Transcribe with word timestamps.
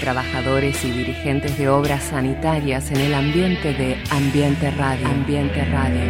trabajadores 0.00 0.82
y 0.82 0.90
dirigentes 0.90 1.58
de 1.58 1.68
obras 1.68 2.02
sanitarias 2.04 2.90
en 2.90 2.96
el 2.96 3.14
ambiente 3.14 3.74
de 3.74 4.02
Ambiente 4.10 4.70
Radio. 4.70 5.06
Ambiente 5.06 5.64
Radio. 5.66 6.00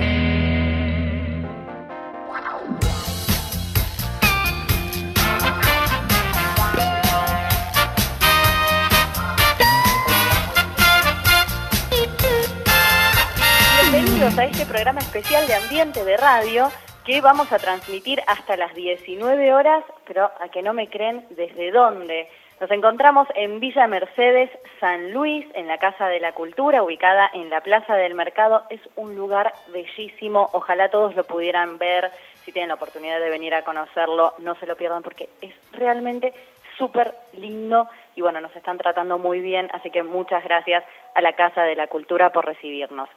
Bienvenidos 13.91 14.39
a 14.39 14.45
este 14.45 14.67
programa 14.67 15.01
especial 15.01 15.47
de 15.49 15.55
Ambiente 15.55 16.05
de 16.05 16.17
Radio 16.17 16.71
que 17.05 17.21
vamos 17.21 17.51
a 17.53 17.59
transmitir 17.59 18.23
hasta 18.29 18.57
las 18.57 18.73
19 18.75 19.53
horas, 19.53 19.83
pero 20.07 20.31
a 20.41 20.49
que 20.49 20.63
no 20.63 20.73
me 20.73 20.89
creen 20.89 21.27
desde 21.31 21.73
dónde. 21.73 22.29
Nos 22.61 22.71
encontramos 22.73 23.27
en 23.37 23.59
Villa 23.59 23.87
Mercedes, 23.87 24.51
San 24.81 25.13
Luis, 25.13 25.47
en 25.55 25.67
la 25.67 25.79
Casa 25.79 26.09
de 26.09 26.21
la 26.21 26.33
Cultura, 26.33 26.83
ubicada 26.83 27.31
en 27.33 27.49
la 27.49 27.63
Plaza 27.63 27.97
del 27.97 28.13
Mercado. 28.15 28.65
Es 28.69 28.83
un 28.97 29.17
lugar 29.17 29.55
bellísimo, 29.73 30.51
ojalá 30.53 30.91
todos 30.91 31.17
lo 31.17 31.25
pudieran 31.25 31.79
ver, 31.79 32.11
si 32.45 32.53
tienen 32.53 32.69
la 32.69 32.75
oportunidad 32.75 33.19
de 33.19 33.31
venir 33.31 33.55
a 33.55 33.65
conocerlo, 33.65 34.35
no 34.41 34.55
se 34.57 34.67
lo 34.67 34.77
pierdan 34.77 35.03
porque 35.03 35.31
es 35.41 35.55
realmente 35.73 36.35
súper 36.77 37.15
lindo 37.33 37.89
y 38.15 38.21
bueno, 38.21 38.43
nos 38.43 38.55
están 38.55 38.77
tratando 38.77 39.19
muy 39.19 39.41
bien, 39.41 39.71
así 39.73 39.91
que 39.91 40.03
muchas 40.03 40.45
gracias 40.45 40.85
a 41.15 41.23
la 41.23 41.33
Casa 41.33 41.63
de 41.63 41.77
la 41.77 41.87
Cultura 41.87 42.31
por 42.31 42.45
recibirnos. 42.45 43.09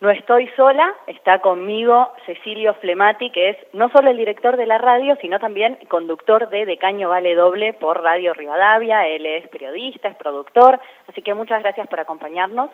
No 0.00 0.10
estoy 0.10 0.48
sola, 0.56 0.92
está 1.06 1.38
conmigo 1.38 2.12
Cecilio 2.26 2.74
Flemati, 2.74 3.30
que 3.30 3.50
es 3.50 3.56
no 3.72 3.88
solo 3.90 4.10
el 4.10 4.16
director 4.16 4.56
de 4.56 4.66
la 4.66 4.76
radio, 4.78 5.16
sino 5.20 5.38
también 5.38 5.78
conductor 5.88 6.48
de 6.50 6.66
Decaño 6.66 7.08
Vale 7.08 7.34
Doble 7.34 7.74
por 7.74 8.02
Radio 8.02 8.34
Rivadavia. 8.34 9.06
Él 9.06 9.24
es 9.24 9.48
periodista, 9.48 10.08
es 10.08 10.16
productor, 10.16 10.80
así 11.08 11.22
que 11.22 11.32
muchas 11.32 11.62
gracias 11.62 11.86
por 11.86 12.00
acompañarnos. 12.00 12.70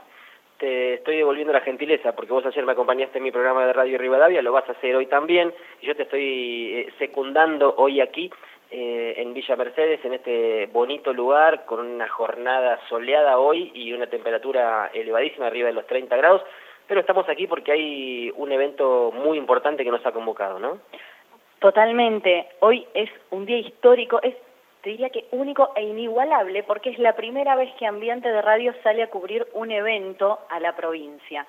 Te 0.59 0.95
estoy 0.95 1.19
devolviendo 1.19 1.53
la 1.53 1.61
gentileza, 1.61 2.13
porque 2.13 2.33
vos 2.33 2.45
ayer 2.47 2.65
me 2.65 2.73
acompañaste 2.73 3.19
en 3.19 3.25
mi 3.25 3.31
programa 3.31 3.67
de 3.67 3.73
Radio 3.75 3.99
Rivadavia, 3.99 4.43
lo 4.43 4.53
vas 4.53 4.69
a 4.69 4.73
hacer 4.73 4.97
hoy 4.97 5.07
también, 5.07 5.55
y 5.81 5.87
yo 5.87 5.95
te 5.95 6.03
estoy 6.03 6.73
eh, 6.75 6.93
secundando 6.99 7.75
hoy 7.77 8.01
aquí 8.01 8.31
eh, 8.71 9.15
en 9.19 9.35
Villa 9.35 9.57
Mercedes, 9.57 10.05
en 10.05 10.15
este 10.15 10.69
bonito 10.73 11.13
lugar, 11.13 11.65
con 11.65 11.81
una 11.81 12.09
jornada 12.09 12.79
soleada 12.89 13.39
hoy 13.39 13.71
y 13.75 13.93
una 13.93 14.09
temperatura 14.09 14.91
elevadísima, 14.93 15.47
arriba 15.47 15.69
de 15.69 15.75
los 15.75 15.87
30 15.87 16.17
grados 16.17 16.43
pero 16.91 17.03
estamos 17.03 17.29
aquí 17.29 17.47
porque 17.47 17.71
hay 17.71 18.33
un 18.37 18.51
evento 18.51 19.13
muy 19.13 19.39
importante 19.39 19.85
que 19.85 19.93
nos 19.93 20.05
ha 20.05 20.11
convocado, 20.11 20.59
¿no? 20.59 20.81
Totalmente. 21.61 22.49
Hoy 22.59 22.85
es 22.95 23.09
un 23.31 23.47
día 23.47 23.59
histórico, 23.59 24.21
es 24.21 24.35
te 24.83 24.91
diría 24.91 25.09
que 25.11 25.27
único 25.31 25.71
e 25.77 25.85
inigualable 25.85 26.65
porque 26.65 26.91
es 26.91 26.99
la 26.99 27.15
primera 27.15 27.55
vez 27.55 27.73
que 27.79 27.87
Ambiente 27.87 28.29
de 28.29 28.43
Radio 28.43 28.75
sale 28.83 29.05
a 29.05 29.07
cubrir 29.09 29.47
un 29.53 29.71
evento 29.71 30.41
a 30.49 30.59
la 30.59 30.75
provincia. 30.75 31.47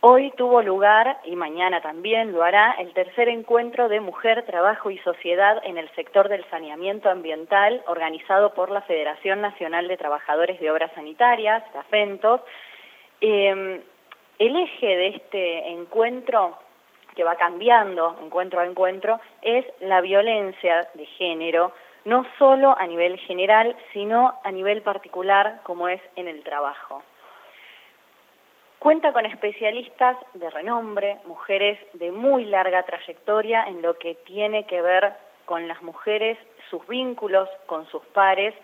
Hoy 0.00 0.32
tuvo 0.34 0.62
lugar, 0.62 1.18
y 1.24 1.36
mañana 1.36 1.82
también 1.82 2.32
lo 2.32 2.42
hará, 2.42 2.72
el 2.78 2.94
tercer 2.94 3.28
encuentro 3.28 3.90
de 3.90 4.00
Mujer, 4.00 4.46
Trabajo 4.46 4.90
y 4.90 4.96
Sociedad 5.00 5.60
en 5.62 5.76
el 5.76 5.90
sector 5.90 6.30
del 6.30 6.48
saneamiento 6.48 7.10
ambiental 7.10 7.82
organizado 7.86 8.54
por 8.54 8.70
la 8.70 8.80
Federación 8.80 9.42
Nacional 9.42 9.88
de 9.88 9.98
Trabajadores 9.98 10.58
de 10.58 10.70
Obras 10.70 10.92
Sanitarias, 10.94 11.62
la 11.74 11.82
FENTOS. 11.82 12.40
Eh, 13.20 13.82
el 14.38 14.56
eje 14.56 14.86
de 14.86 15.08
este 15.08 15.68
encuentro, 15.68 16.58
que 17.14 17.24
va 17.24 17.36
cambiando 17.36 18.16
encuentro 18.22 18.60
a 18.60 18.66
encuentro, 18.66 19.20
es 19.42 19.64
la 19.80 20.00
violencia 20.00 20.88
de 20.94 21.06
género, 21.06 21.72
no 22.04 22.24
solo 22.38 22.76
a 22.78 22.86
nivel 22.86 23.18
general, 23.18 23.76
sino 23.92 24.38
a 24.44 24.52
nivel 24.52 24.82
particular, 24.82 25.60
como 25.64 25.88
es 25.88 26.00
en 26.16 26.28
el 26.28 26.42
trabajo. 26.44 27.02
Cuenta 28.78 29.12
con 29.12 29.26
especialistas 29.26 30.16
de 30.34 30.48
renombre, 30.50 31.18
mujeres 31.26 31.78
de 31.94 32.12
muy 32.12 32.44
larga 32.44 32.84
trayectoria 32.84 33.64
en 33.64 33.82
lo 33.82 33.98
que 33.98 34.14
tiene 34.14 34.66
que 34.66 34.80
ver 34.80 35.14
con 35.46 35.66
las 35.66 35.82
mujeres, 35.82 36.38
sus 36.70 36.86
vínculos 36.86 37.48
con 37.66 37.86
sus 37.88 38.04
pares, 38.06 38.54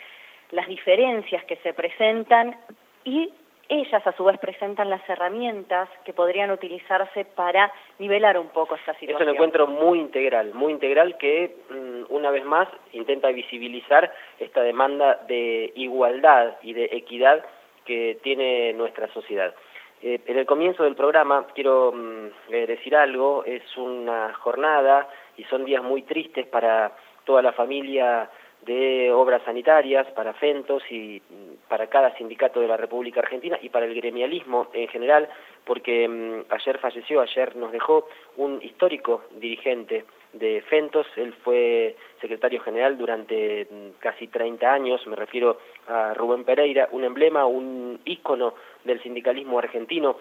las 0.52 0.68
diferencias 0.68 1.44
que 1.46 1.56
se 1.56 1.74
presentan 1.74 2.56
y 3.02 3.32
ellas 3.68 4.06
a 4.06 4.12
su 4.12 4.24
vez 4.24 4.38
presentan 4.38 4.90
las 4.90 5.06
herramientas 5.08 5.88
que 6.04 6.12
podrían 6.12 6.50
utilizarse 6.50 7.24
para 7.24 7.72
nivelar 7.98 8.38
un 8.38 8.48
poco 8.48 8.74
esta 8.74 8.92
situación. 8.94 9.22
Es 9.22 9.28
un 9.28 9.34
encuentro 9.34 9.66
muy 9.66 9.98
integral, 10.00 10.52
muy 10.54 10.72
integral 10.72 11.16
que 11.18 11.56
mm, 11.70 12.12
una 12.12 12.30
vez 12.30 12.44
más 12.44 12.68
intenta 12.92 13.28
visibilizar 13.28 14.12
esta 14.38 14.62
demanda 14.62 15.20
de 15.26 15.72
igualdad 15.76 16.56
y 16.62 16.72
de 16.74 16.84
equidad 16.92 17.44
que 17.84 18.18
tiene 18.22 18.72
nuestra 18.72 19.08
sociedad. 19.12 19.54
Eh, 20.02 20.20
en 20.26 20.38
el 20.38 20.46
comienzo 20.46 20.84
del 20.84 20.96
programa 20.96 21.46
quiero 21.54 21.92
mm, 21.92 22.26
eh, 22.50 22.66
decir 22.66 22.94
algo, 22.96 23.44
es 23.44 23.62
una 23.76 24.34
jornada 24.34 25.08
y 25.36 25.44
son 25.44 25.64
días 25.64 25.82
muy 25.82 26.02
tristes 26.02 26.46
para 26.46 26.92
toda 27.24 27.40
la 27.42 27.52
familia 27.52 28.28
de 28.64 29.12
obras 29.12 29.42
sanitarias 29.44 30.06
para 30.12 30.32
FENTOS 30.34 30.82
y 30.90 31.20
para 31.68 31.86
cada 31.88 32.14
sindicato 32.16 32.60
de 32.60 32.68
la 32.68 32.76
República 32.76 33.20
Argentina 33.20 33.58
y 33.60 33.68
para 33.68 33.86
el 33.86 33.94
gremialismo 33.94 34.68
en 34.72 34.88
general, 34.88 35.28
porque 35.64 36.06
mm, 36.08 36.52
ayer 36.52 36.78
falleció, 36.78 37.20
ayer 37.20 37.56
nos 37.56 37.72
dejó 37.72 38.08
un 38.36 38.60
histórico 38.62 39.24
dirigente 39.38 40.04
de 40.32 40.62
FENTOS, 40.62 41.06
él 41.16 41.32
fue 41.44 41.96
secretario 42.20 42.60
general 42.60 42.98
durante 42.98 43.66
mm, 43.70 43.98
casi 43.98 44.28
30 44.28 44.72
años, 44.72 45.06
me 45.06 45.16
refiero 45.16 45.58
a 45.88 46.14
Rubén 46.14 46.44
Pereira, 46.44 46.88
un 46.92 47.04
emblema, 47.04 47.46
un 47.46 48.00
ícono 48.04 48.54
del 48.84 49.02
sindicalismo 49.02 49.58
argentino, 49.58 50.16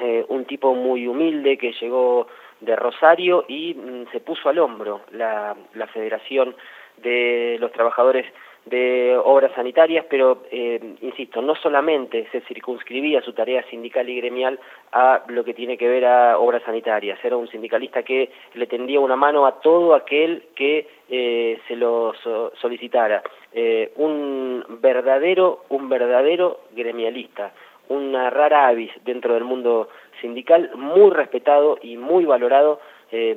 eh, 0.00 0.24
un 0.28 0.44
tipo 0.44 0.74
muy 0.74 1.06
humilde 1.06 1.56
que 1.56 1.72
llegó 1.72 2.26
de 2.60 2.76
Rosario 2.76 3.44
y 3.48 3.74
mm, 3.74 4.10
se 4.12 4.20
puso 4.20 4.48
al 4.48 4.58
hombro 4.58 5.02
la, 5.10 5.56
la 5.74 5.86
Federación 5.88 6.54
de 6.98 7.56
los 7.60 7.72
trabajadores 7.72 8.26
de 8.66 9.16
obras 9.24 9.52
sanitarias, 9.54 10.04
pero, 10.10 10.42
eh, 10.50 10.80
insisto, 11.00 11.40
no 11.40 11.54
solamente 11.54 12.26
se 12.32 12.40
circunscribía 12.42 13.22
su 13.22 13.32
tarea 13.32 13.62
sindical 13.70 14.08
y 14.08 14.16
gremial 14.16 14.58
a 14.92 15.22
lo 15.28 15.44
que 15.44 15.54
tiene 15.54 15.78
que 15.78 15.88
ver 15.88 16.04
a 16.04 16.36
obras 16.38 16.64
sanitarias, 16.64 17.18
era 17.24 17.36
un 17.36 17.48
sindicalista 17.48 18.02
que 18.02 18.30
le 18.54 18.66
tendía 18.66 18.98
una 18.98 19.14
mano 19.14 19.46
a 19.46 19.60
todo 19.60 19.94
aquel 19.94 20.46
que 20.56 20.88
eh, 21.08 21.60
se 21.68 21.76
lo 21.76 22.12
solicitara, 22.60 23.22
eh, 23.52 23.92
un 23.96 24.64
verdadero, 24.80 25.64
un 25.68 25.88
verdadero 25.88 26.62
gremialista, 26.72 27.52
una 27.88 28.30
rara 28.30 28.66
avis 28.66 28.90
dentro 29.04 29.34
del 29.34 29.44
mundo 29.44 29.88
sindical, 30.20 30.72
muy 30.74 31.10
respetado 31.10 31.78
y 31.82 31.96
muy 31.96 32.24
valorado 32.24 32.80
eh, 33.18 33.34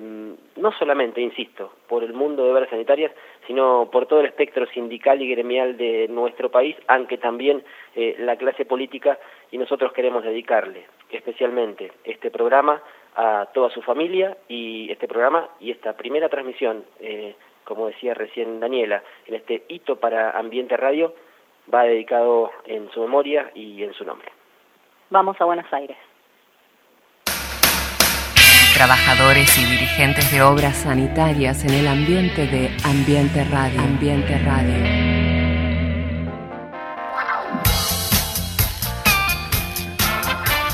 no 0.57 0.73
solamente, 0.73 1.21
insisto, 1.21 1.71
por 1.87 2.03
el 2.03 2.11
mundo 2.11 2.43
de 2.43 2.51
obras 2.51 2.69
sanitarias, 2.69 3.13
sino 3.47 3.87
por 3.89 4.07
todo 4.07 4.19
el 4.19 4.25
espectro 4.25 4.65
sindical 4.67 5.21
y 5.21 5.29
gremial 5.29 5.77
de 5.77 6.09
nuestro 6.09 6.51
país, 6.51 6.75
aunque 6.87 7.17
también 7.17 7.63
eh, 7.95 8.17
la 8.19 8.35
clase 8.35 8.65
política, 8.65 9.17
y 9.51 9.57
nosotros 9.57 9.93
queremos 9.93 10.23
dedicarle 10.23 10.85
especialmente 11.09 11.93
este 12.03 12.29
programa 12.29 12.83
a 13.15 13.47
toda 13.53 13.69
su 13.69 13.81
familia 13.81 14.35
y 14.49 14.91
este 14.91 15.07
programa 15.07 15.47
y 15.61 15.71
esta 15.71 15.95
primera 15.95 16.27
transmisión, 16.27 16.83
eh, 16.99 17.35
como 17.63 17.87
decía 17.87 18.13
recién 18.13 18.59
Daniela, 18.59 19.01
en 19.27 19.35
este 19.35 19.63
hito 19.69 19.95
para 19.95 20.31
Ambiente 20.31 20.75
Radio, 20.75 21.15
va 21.73 21.83
dedicado 21.83 22.51
en 22.65 22.91
su 22.91 22.99
memoria 22.99 23.49
y 23.55 23.81
en 23.81 23.93
su 23.93 24.03
nombre. 24.03 24.29
Vamos 25.09 25.39
a 25.39 25.45
Buenos 25.45 25.71
Aires 25.71 26.08
trabajadores 28.79 29.57
y 29.57 29.65
dirigentes 29.65 30.31
de 30.31 30.41
obras 30.41 30.77
sanitarias 30.77 31.65
en 31.65 31.71
el 31.71 31.85
ambiente 31.85 32.47
de 32.47 32.71
Ambiente 32.85 33.43
Radio. 33.51 33.81
Ambiente 33.81 34.37
Radio. 34.37 34.73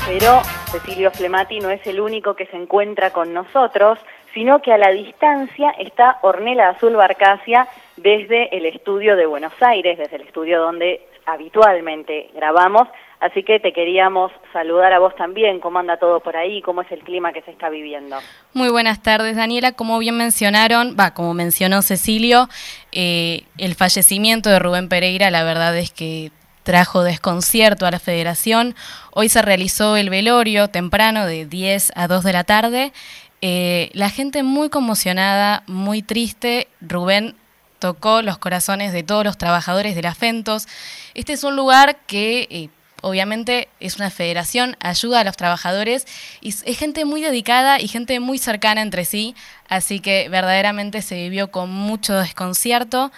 Pero 0.06 0.40
Cecilio 0.70 1.10
Flemati 1.10 1.58
no 1.58 1.70
es 1.70 1.84
el 1.84 1.98
único 1.98 2.36
que 2.36 2.46
se 2.46 2.56
encuentra 2.56 3.10
con 3.10 3.34
nosotros, 3.34 3.98
sino 4.32 4.62
que 4.62 4.72
a 4.72 4.78
la 4.78 4.92
distancia 4.92 5.70
está 5.70 6.20
Ornella 6.22 6.68
Azul 6.68 6.94
Barcasia 6.94 7.66
desde 7.96 8.56
el 8.56 8.66
estudio 8.66 9.16
de 9.16 9.26
Buenos 9.26 9.60
Aires, 9.60 9.98
desde 9.98 10.14
el 10.14 10.22
estudio 10.22 10.60
donde 10.60 11.04
habitualmente 11.26 12.30
grabamos, 12.36 12.86
Así 13.20 13.42
que 13.42 13.58
te 13.60 13.72
queríamos 13.72 14.30
saludar 14.52 14.92
a 14.92 14.98
vos 14.98 15.14
también, 15.16 15.60
cómo 15.60 15.78
anda 15.78 15.96
todo 15.96 16.20
por 16.20 16.36
ahí, 16.36 16.60
cómo 16.60 16.82
es 16.82 16.92
el 16.92 17.00
clima 17.00 17.32
que 17.32 17.42
se 17.42 17.50
está 17.50 17.70
viviendo. 17.70 18.18
Muy 18.52 18.68
buenas 18.68 19.02
tardes, 19.02 19.36
Daniela. 19.36 19.72
Como 19.72 19.98
bien 19.98 20.16
mencionaron, 20.16 20.96
va, 20.98 21.14
como 21.14 21.32
mencionó 21.32 21.80
Cecilio, 21.80 22.48
eh, 22.92 23.44
el 23.56 23.74
fallecimiento 23.74 24.50
de 24.50 24.58
Rubén 24.58 24.88
Pereira, 24.88 25.30
la 25.30 25.44
verdad 25.44 25.76
es 25.76 25.90
que 25.90 26.30
trajo 26.62 27.04
desconcierto 27.04 27.86
a 27.86 27.90
la 27.90 28.00
federación. 28.00 28.74
Hoy 29.12 29.28
se 29.28 29.40
realizó 29.40 29.96
el 29.96 30.10
velorio 30.10 30.68
temprano 30.68 31.24
de 31.24 31.46
10 31.46 31.92
a 31.94 32.08
2 32.08 32.24
de 32.24 32.32
la 32.32 32.44
tarde. 32.44 32.92
Eh, 33.40 33.90
la 33.94 34.10
gente 34.10 34.42
muy 34.42 34.68
conmocionada, 34.68 35.62
muy 35.68 36.02
triste. 36.02 36.68
Rubén 36.80 37.36
tocó 37.78 38.20
los 38.20 38.38
corazones 38.38 38.92
de 38.92 39.04
todos 39.04 39.24
los 39.24 39.38
trabajadores 39.38 39.94
de 39.94 40.02
la 40.02 40.14
FENTOS. 40.14 40.66
Este 41.14 41.34
es 41.34 41.44
un 41.44 41.54
lugar 41.54 41.98
que 42.06 42.48
eh, 42.50 42.68
obviamente 43.06 43.68
es 43.78 43.96
una 43.96 44.10
federación, 44.10 44.76
ayuda 44.80 45.20
a 45.20 45.24
los 45.24 45.36
trabajadores 45.36 46.06
y 46.40 46.48
es 46.48 46.78
gente 46.78 47.04
muy 47.04 47.22
dedicada 47.22 47.80
y 47.80 47.86
gente 47.86 48.18
muy 48.18 48.38
cercana 48.38 48.82
entre 48.82 49.04
sí, 49.04 49.36
así 49.68 50.00
que 50.00 50.28
verdaderamente 50.28 51.02
se 51.02 51.14
vivió 51.14 51.52
con 51.52 51.70
mucho 51.70 52.14
desconcierto. 52.14 53.12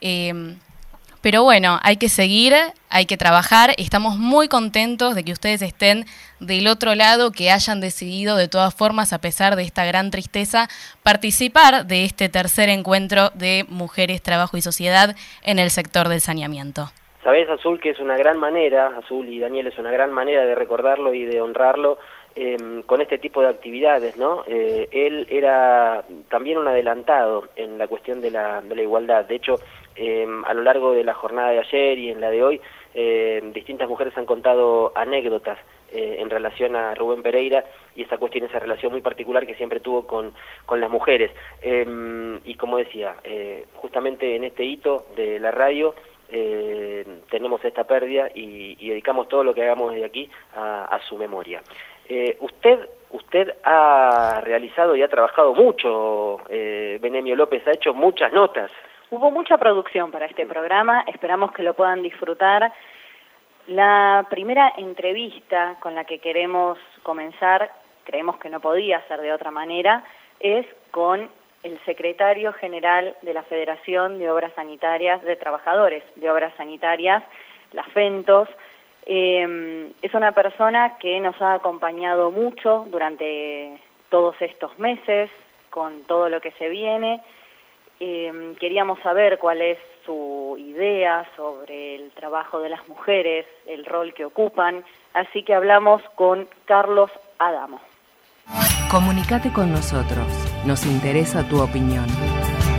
Em, 0.00 0.56
pero 1.20 1.42
bueno, 1.42 1.78
hay 1.82 1.96
que 1.96 2.08
seguir, 2.08 2.54
hay 2.88 3.06
que 3.06 3.16
trabajar. 3.16 3.74
Estamos 3.76 4.18
muy 4.18 4.48
contentos 4.48 5.14
de 5.14 5.24
que 5.24 5.32
ustedes 5.32 5.60
estén 5.62 6.06
del 6.40 6.66
otro 6.66 6.94
lado, 6.94 7.30
que 7.30 7.50
hayan 7.50 7.80
decidido 7.80 8.36
de 8.36 8.48
todas 8.48 8.74
formas, 8.74 9.12
a 9.12 9.20
pesar 9.20 9.56
de 9.56 9.62
esta 9.62 9.84
gran 9.84 10.10
tristeza, 10.10 10.68
participar 11.02 11.86
de 11.86 12.04
este 12.04 12.28
tercer 12.28 12.68
encuentro 12.70 13.30
de 13.34 13.66
mujeres, 13.68 14.22
trabajo 14.22 14.56
y 14.56 14.62
sociedad 14.62 15.16
en 15.42 15.58
el 15.58 15.70
sector 15.70 16.08
del 16.08 16.20
saneamiento. 16.20 16.92
Sabes, 17.24 17.48
Azul, 17.48 17.80
que 17.80 17.88
es 17.88 18.00
una 18.00 18.18
gran 18.18 18.38
manera, 18.38 18.88
Azul 18.98 19.26
y 19.30 19.38
Daniel, 19.38 19.68
es 19.68 19.78
una 19.78 19.90
gran 19.90 20.12
manera 20.12 20.44
de 20.44 20.54
recordarlo 20.54 21.14
y 21.14 21.24
de 21.24 21.40
honrarlo 21.40 21.96
em, 22.36 22.82
con 22.82 23.00
este 23.00 23.16
tipo 23.16 23.40
de 23.40 23.48
actividades, 23.48 24.18
¿no? 24.18 24.44
Eh, 24.46 24.88
él 24.92 25.26
era 25.30 26.04
también 26.28 26.58
un 26.58 26.68
adelantado 26.68 27.48
en 27.56 27.78
la 27.78 27.88
cuestión 27.88 28.20
de 28.20 28.30
la, 28.30 28.60
de 28.60 28.76
la 28.76 28.82
igualdad. 28.82 29.24
De 29.24 29.36
hecho, 29.36 29.54
em, 29.96 30.44
a 30.44 30.52
lo 30.52 30.62
largo 30.62 30.92
de 30.92 31.02
la 31.02 31.14
jornada 31.14 31.48
de 31.48 31.60
ayer 31.60 31.98
y 31.98 32.10
en 32.10 32.20
la 32.20 32.30
de 32.30 32.44
hoy, 32.44 32.60
em, 32.92 33.54
distintas 33.54 33.88
mujeres 33.88 34.14
han 34.18 34.26
contado 34.26 34.92
anécdotas 34.94 35.58
eh, 35.92 36.16
en 36.18 36.28
relación 36.28 36.76
a 36.76 36.94
Rubén 36.94 37.22
Pereira 37.22 37.64
y 37.96 38.02
esa 38.02 38.18
cuestión, 38.18 38.44
esa 38.44 38.58
relación 38.58 38.92
muy 38.92 39.00
particular 39.00 39.46
que 39.46 39.54
siempre 39.54 39.80
tuvo 39.80 40.06
con, 40.06 40.34
con 40.66 40.78
las 40.78 40.90
mujeres. 40.90 41.30
y 42.44 42.54
como 42.56 42.76
decía, 42.76 43.14
eh, 43.24 43.64
justamente 43.76 44.36
en 44.36 44.44
este 44.44 44.64
hito 44.64 45.06
de 45.16 45.38
la 45.38 45.50
radio, 45.50 45.94
eh, 46.30 47.04
tenemos 47.30 47.64
esta 47.64 47.84
pérdida 47.84 48.28
y, 48.34 48.88
dedicamos 48.88 49.28
todo 49.28 49.44
lo 49.44 49.54
que 49.54 49.62
hagamos 49.62 49.92
desde 49.92 50.06
aquí 50.06 50.30
a, 50.56 50.98
su 51.08 51.16
memoria. 51.16 51.62
Eh, 52.08 52.36
usted 52.40 52.88
usted 53.14 53.54
ha 53.62 54.40
realizado 54.42 54.96
y 54.96 55.02
ha 55.02 55.08
trabajado 55.08 55.54
mucho, 55.54 56.40
eh, 56.48 56.98
Benemio 57.00 57.36
López, 57.36 57.66
ha 57.68 57.72
hecho 57.72 57.94
muchas 57.94 58.32
notas. 58.32 58.70
Hubo 59.10 59.30
mucha 59.30 59.56
producción 59.56 60.10
para 60.10 60.26
este 60.26 60.46
programa, 60.46 61.04
esperamos 61.06 61.52
que 61.52 61.62
lo 61.62 61.74
puedan 61.74 62.02
disfrutar. 62.02 62.72
La 63.68 64.26
primera 64.28 64.72
entrevista 64.76 65.76
con 65.80 65.94
la 65.94 66.04
que 66.04 66.18
queremos 66.18 66.76
comenzar, 67.04 67.70
creemos 68.02 68.36
que 68.38 68.50
no 68.50 68.58
podía 68.60 69.00
ser 69.06 69.20
de 69.20 69.32
otra 69.32 69.52
manera, 69.52 70.02
es 70.40 70.66
con 70.90 71.30
el 71.64 71.80
secretario 71.84 72.52
general 72.52 73.16
de 73.22 73.34
la 73.34 73.42
Federación 73.42 74.18
de 74.18 74.30
Obras 74.30 74.52
Sanitarias 74.54 75.22
de 75.22 75.34
Trabajadores 75.34 76.04
de 76.14 76.30
Obras 76.30 76.52
Sanitarias, 76.56 77.24
la 77.72 77.82
FENTOS. 77.84 78.48
Eh, 79.06 79.90
es 80.00 80.14
una 80.14 80.32
persona 80.32 80.96
que 80.98 81.18
nos 81.20 81.40
ha 81.42 81.54
acompañado 81.54 82.30
mucho 82.30 82.86
durante 82.90 83.80
todos 84.10 84.36
estos 84.40 84.78
meses, 84.78 85.30
con 85.70 86.04
todo 86.04 86.28
lo 86.28 86.40
que 86.40 86.52
se 86.52 86.68
viene. 86.68 87.20
Eh, 87.98 88.54
queríamos 88.60 89.00
saber 89.00 89.38
cuál 89.38 89.62
es 89.62 89.78
su 90.04 90.56
idea 90.58 91.26
sobre 91.36 91.96
el 91.96 92.10
trabajo 92.10 92.60
de 92.60 92.68
las 92.68 92.86
mujeres, 92.88 93.46
el 93.66 93.86
rol 93.86 94.12
que 94.12 94.26
ocupan, 94.26 94.84
así 95.14 95.42
que 95.42 95.54
hablamos 95.54 96.02
con 96.14 96.46
Carlos 96.66 97.10
Adamo. 97.38 97.80
Comunicate 98.90 99.50
con 99.52 99.72
nosotros. 99.72 100.53
Nos 100.66 100.86
interesa 100.86 101.46
tu 101.46 101.60
opinión. 101.60 102.06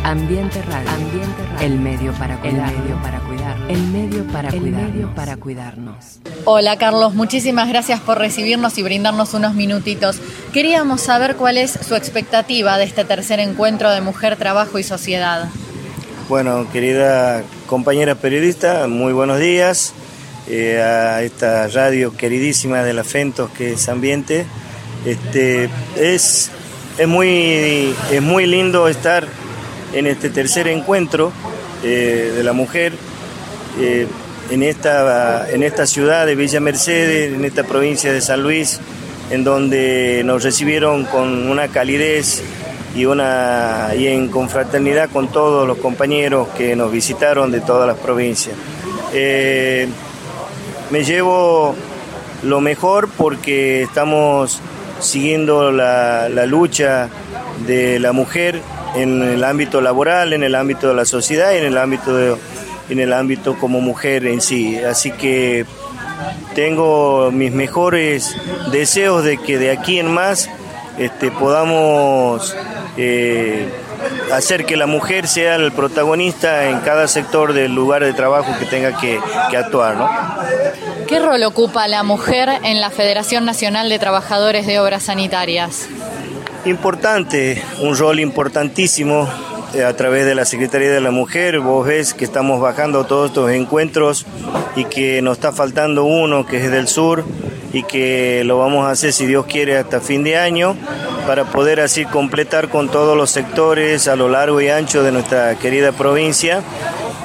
Ambiente 0.04 0.60
Radio. 0.64 0.90
Ambiente 0.90 1.44
Radio. 1.54 1.66
El 1.66 1.80
medio 1.80 2.14
para 2.14 2.38
cuidar. 2.40 2.74
El 2.74 2.82
medio 2.82 3.02
para 3.04 3.20
cuidar. 3.20 3.58
El 3.70 3.82
medio 3.88 4.28
para 4.28 4.50
el 4.50 4.62
medio 4.62 5.16
para 5.16 5.38
cuidarnos. 5.38 6.20
Hola 6.46 6.78
Carlos, 6.78 7.14
muchísimas 7.14 7.70
gracias 7.70 8.00
por 8.00 8.18
recibirnos 8.18 8.78
y 8.80 8.84
brindarnos 8.84 9.36
unos 9.36 9.54
minutitos. 9.54 10.18
Queríamos 10.52 11.02
saber 11.02 11.36
cuál 11.36 11.58
es 11.58 11.72
su 11.72 11.96
expectativa 11.96 12.78
de 12.80 12.86
este 12.86 13.06
tercer 13.06 13.40
encuentro 13.40 13.92
de 13.92 14.02
Mujer, 14.02 14.36
Trabajo 14.36 14.80
y 14.80 14.84
Sociedad. 14.84 15.50
Bueno, 16.28 16.68
querida 16.72 17.44
compañera 17.68 18.16
periodista, 18.16 18.88
muy 18.88 19.14
buenos 19.14 19.40
días 19.40 19.94
eh, 20.48 20.82
a 20.82 21.22
esta 21.22 21.68
radio 21.68 22.18
queridísima 22.18 22.84
de 22.84 22.94
la 22.94 23.04
FENTOS 23.04 23.52
que 23.52 23.74
es 23.74 23.90
Ambiente. 23.90 24.46
Este, 25.06 25.70
es, 25.98 26.50
es, 26.98 27.08
muy, 27.08 27.94
es 28.12 28.22
muy 28.22 28.46
lindo 28.46 28.88
estar 28.88 29.28
en 29.94 30.08
este 30.08 30.30
tercer 30.30 30.68
encuentro 30.68 31.32
eh, 31.84 32.34
de 32.36 32.44
la 32.44 32.54
mujer 32.54 32.94
eh, 33.80 34.08
en, 34.50 34.64
esta, 34.64 35.50
en 35.50 35.64
esta 35.64 35.86
ciudad 35.86 36.26
de 36.26 36.36
Villa 36.36 36.60
Mercedes, 36.60 37.34
en 37.34 37.46
esta 37.46 37.64
provincia 37.64 38.12
de 38.14 38.22
San 38.22 38.44
Luis, 38.44 38.80
en 39.30 39.44
donde 39.44 40.22
nos 40.26 40.44
recibieron 40.44 41.06
con 41.06 41.50
una 41.50 41.68
calidez 41.68 42.44
y, 42.96 43.06
una, 43.06 43.90
y 43.98 44.08
en 44.08 44.30
confraternidad 44.30 45.10
con 45.10 45.28
todos 45.30 45.68
los 45.68 45.78
compañeros 45.78 46.48
que 46.58 46.76
nos 46.76 46.92
visitaron 46.92 47.52
de 47.52 47.62
todas 47.62 47.88
las 47.88 47.98
provincias. 47.98 48.56
Eh, 49.14 49.88
me 50.92 51.04
llevo 51.04 51.76
lo 52.44 52.62
mejor 52.62 53.10
porque 53.10 53.82
estamos 53.84 54.62
siguiendo 55.00 55.72
la, 55.72 56.28
lucha 56.46 57.10
de 57.66 58.00
la 58.00 58.12
mujer 58.12 58.62
en 58.96 59.22
el 59.22 59.44
ámbito 59.44 59.82
laboral, 59.82 60.34
en 60.34 60.44
el 60.44 60.56
ámbito 60.56 60.90
de 60.90 60.94
la 60.96 61.06
sociedad 61.06 61.54
y 61.54 61.58
en 61.58 61.66
el 61.66 61.78
ámbito, 61.78 62.38
en 62.90 63.00
el 63.00 63.14
ámbito 63.14 63.58
como 63.58 63.82
mujer 63.82 64.26
en 64.26 64.42
sí. 64.42 64.78
Así 64.78 65.12
que 65.12 65.66
tengo 66.54 67.32
mis 67.32 67.52
mejores 67.52 68.36
deseos 68.72 69.24
de 69.24 69.38
que 69.38 69.58
de 69.58 69.72
aquí 69.72 70.00
en 70.00 70.12
más 70.12 70.50
este, 70.98 71.30
podamos 71.32 72.56
eh, 72.98 73.70
hacer 74.32 74.66
que 74.66 74.76
la 74.76 74.86
mujer 74.86 75.28
sea 75.28 75.56
el 75.56 75.72
protagonista 75.72 76.70
en 76.70 76.80
cada 76.80 77.08
sector 77.08 77.54
del 77.54 77.74
lugar 77.74 78.04
de 78.04 78.14
trabajo 78.14 78.54
que 78.60 78.66
tenga 78.66 78.98
que, 79.00 79.20
actuar. 79.56 79.96
¿no? 79.96 80.10
¿Qué 81.08 81.20
rol 81.20 81.44
ocupa 81.44 81.88
la 81.88 82.04
mujer 82.04 82.50
en 82.64 82.82
la 82.82 82.90
Federación 82.90 83.46
Nacional 83.46 83.90
de 83.90 84.00
Trabajadores 84.00 84.68
de 84.68 84.80
Obras 84.80 85.04
Sanitarias? 85.04 85.88
Importante, 86.66 87.64
un 87.80 87.96
rol 87.96 88.20
importantísimo 88.20 89.30
eh, 89.74 89.84
a 89.84 89.96
través 89.96 90.26
de 90.26 90.36
la 90.36 90.46
Secretaría 90.46 90.92
de 90.92 91.02
la 91.02 91.12
Mujer. 91.12 91.60
Vos 91.60 91.86
ves 91.86 92.14
que 92.14 92.26
estamos 92.26 92.60
bajando 92.60 93.04
todos 93.06 93.30
estos 93.30 93.52
encuentros 93.52 94.26
y 94.76 94.86
que 94.86 95.22
nos 95.22 95.38
está 95.38 95.52
faltando 95.52 96.06
uno 96.06 96.46
que 96.46 96.58
es 96.58 96.72
del 96.72 96.88
sur 96.88 97.24
y 97.76 97.84
que 97.84 98.44
lo 98.46 98.58
vamos 98.58 98.88
a 98.88 98.92
hacer 98.92 99.12
si 99.12 99.26
Dios 99.26 99.48
quiere 99.48 99.78
hasta 99.78 100.00
fin 100.00 100.24
de 100.24 100.38
año 100.38 100.78
para 101.28 101.44
poder 101.44 101.82
así 101.82 102.06
completar 102.06 102.70
con 102.70 102.88
todos 102.88 103.18
los 103.18 103.30
sectores 103.32 104.08
a 104.08 104.16
lo 104.16 104.30
largo 104.30 104.62
y 104.62 104.70
ancho 104.70 105.04
de 105.04 105.12
nuestra 105.12 105.56
querida 105.56 105.92
provincia 105.92 106.64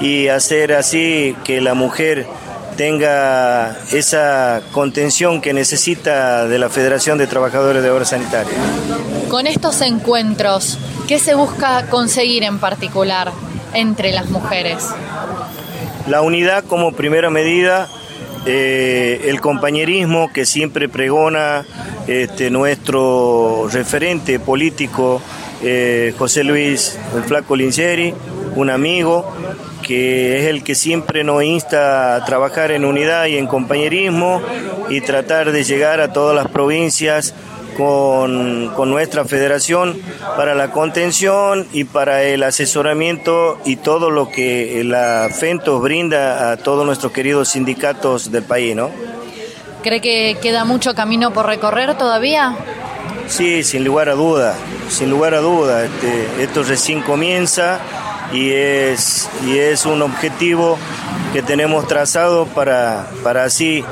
y 0.00 0.26
hacer 0.26 0.72
así 0.72 1.36
que 1.44 1.60
la 1.60 1.74
mujer 1.74 2.26
tenga 2.76 3.76
esa 3.92 4.60
contención 4.72 5.40
que 5.40 5.52
necesita 5.52 6.48
de 6.48 6.58
la 6.58 6.68
Federación 6.68 7.16
de 7.16 7.28
Trabajadores 7.28 7.84
de 7.84 7.90
Obras 7.90 8.08
Sanitarias. 8.08 8.56
Con 9.28 9.46
estos 9.46 9.80
encuentros, 9.82 10.78
¿qué 11.06 11.20
se 11.20 11.36
busca 11.36 11.86
conseguir 11.86 12.42
en 12.42 12.58
particular 12.58 13.30
entre 13.72 14.10
las 14.10 14.30
mujeres? 14.30 14.84
La 16.08 16.22
unidad 16.22 16.64
como 16.64 16.90
primera 16.90 17.30
medida 17.30 17.88
eh, 18.46 19.26
el 19.26 19.40
compañerismo 19.40 20.32
que 20.32 20.46
siempre 20.46 20.88
pregona 20.88 21.64
este, 22.06 22.50
nuestro 22.50 23.68
referente 23.70 24.38
político 24.38 25.20
eh, 25.62 26.14
José 26.16 26.42
Luis 26.42 26.98
el 27.14 27.24
Flaco 27.24 27.54
Linceri, 27.54 28.14
un 28.56 28.70
amigo 28.70 29.30
que 29.86 30.38
es 30.38 30.46
el 30.46 30.62
que 30.64 30.74
siempre 30.74 31.22
nos 31.22 31.44
insta 31.44 32.16
a 32.16 32.24
trabajar 32.24 32.70
en 32.70 32.84
unidad 32.84 33.26
y 33.26 33.36
en 33.36 33.46
compañerismo 33.46 34.40
y 34.88 35.02
tratar 35.02 35.52
de 35.52 35.64
llegar 35.64 36.00
a 36.00 36.12
todas 36.12 36.34
las 36.34 36.48
provincias 36.48 37.34
con, 37.80 38.90
nuestra 38.90 39.24
federación 39.24 39.98
para 40.36 40.54
la 40.54 40.70
contención 40.70 41.66
y 41.72 41.84
para 41.84 42.22
el 42.24 42.42
asesoramiento 42.42 43.58
y 43.64 43.76
todo 43.76 44.10
lo 44.10 44.28
que 44.30 44.82
la 44.84 45.28
FENTOS 45.32 45.80
brinda 45.80 46.52
a 46.52 46.56
todos 46.58 46.84
nuestros 46.84 47.12
queridos 47.12 47.48
sindicatos 47.48 48.30
del 48.30 48.42
país, 48.42 48.76
¿no? 48.76 48.90
¿Cree 49.82 50.02
que 50.02 50.36
queda 50.42 50.64
mucho 50.64 50.94
camino 50.94 51.32
por 51.32 51.46
recorrer 51.46 51.96
todavía? 51.96 52.54
Sí, 53.28 53.62
sin 53.62 53.84
lugar 53.84 54.10
a 54.10 54.14
duda, 54.14 54.54
sin 54.90 55.08
lugar 55.08 55.32
a 55.34 55.40
duda. 55.40 55.84
Este, 55.84 56.42
esto 56.42 56.62
recién 56.64 57.00
comienza 57.00 57.80
y 58.32 58.50
es, 58.50 59.30
y 59.46 59.56
es 59.56 59.86
un 59.86 60.02
objetivo 60.02 60.76
que 61.32 61.40
tenemos 61.40 61.86
trazado 61.88 62.44
para, 62.46 63.06
para 63.22 63.44
así 63.44 63.84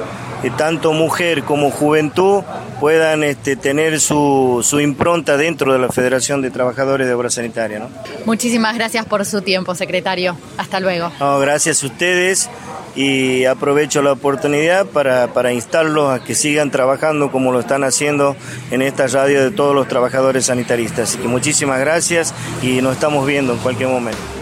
eh, 0.42 0.50
tanto 0.56 0.92
mujer 0.92 1.42
como 1.42 1.70
juventud 1.70 2.42
puedan 2.80 3.24
este, 3.24 3.56
tener 3.56 4.00
su, 4.00 4.60
su, 4.62 4.80
impronta 4.80 5.36
dentro 5.36 5.72
de 5.72 5.78
la 5.78 5.88
Federación 5.88 6.42
de 6.42 6.50
Trabajadores 6.50 7.06
de 7.06 7.14
Obra 7.14 7.30
Sanitaria. 7.30 7.80
¿no? 7.80 7.88
Muchísimas 8.24 8.74
gracias 8.76 9.04
por 9.06 9.24
su 9.24 9.42
tiempo, 9.42 9.74
secretario. 9.74 10.36
Hasta 10.56 10.80
luego. 10.80 11.10
gracias 11.40 11.82
a 11.82 11.86
ustedes 11.86 12.48
y 12.94 13.44
aprovecho 13.44 14.02
la 14.02 14.12
oportunidad 14.12 14.86
para, 14.86 15.28
para 15.28 15.52
instarlos 15.52 16.10
a 16.10 16.24
que 16.24 16.34
sigan 16.34 16.70
trabajando 16.70 17.30
como 17.30 17.52
lo 17.52 17.60
están 17.60 17.84
haciendo 17.84 18.36
en 18.70 18.82
esta 18.82 19.06
radio 19.06 19.42
de 19.42 19.50
todos 19.50 19.74
los 19.74 19.88
trabajadores 19.88 20.46
sanitaristas. 20.46 21.10
Así 21.10 21.18
que 21.18 21.28
muchísimas 21.28 21.80
gracias 21.80 22.34
y 22.62 22.80
nos 22.82 22.94
estamos 22.94 23.26
viendo 23.26 23.52
en 23.52 23.58
cualquier 23.58 23.88
momento. 23.88 24.37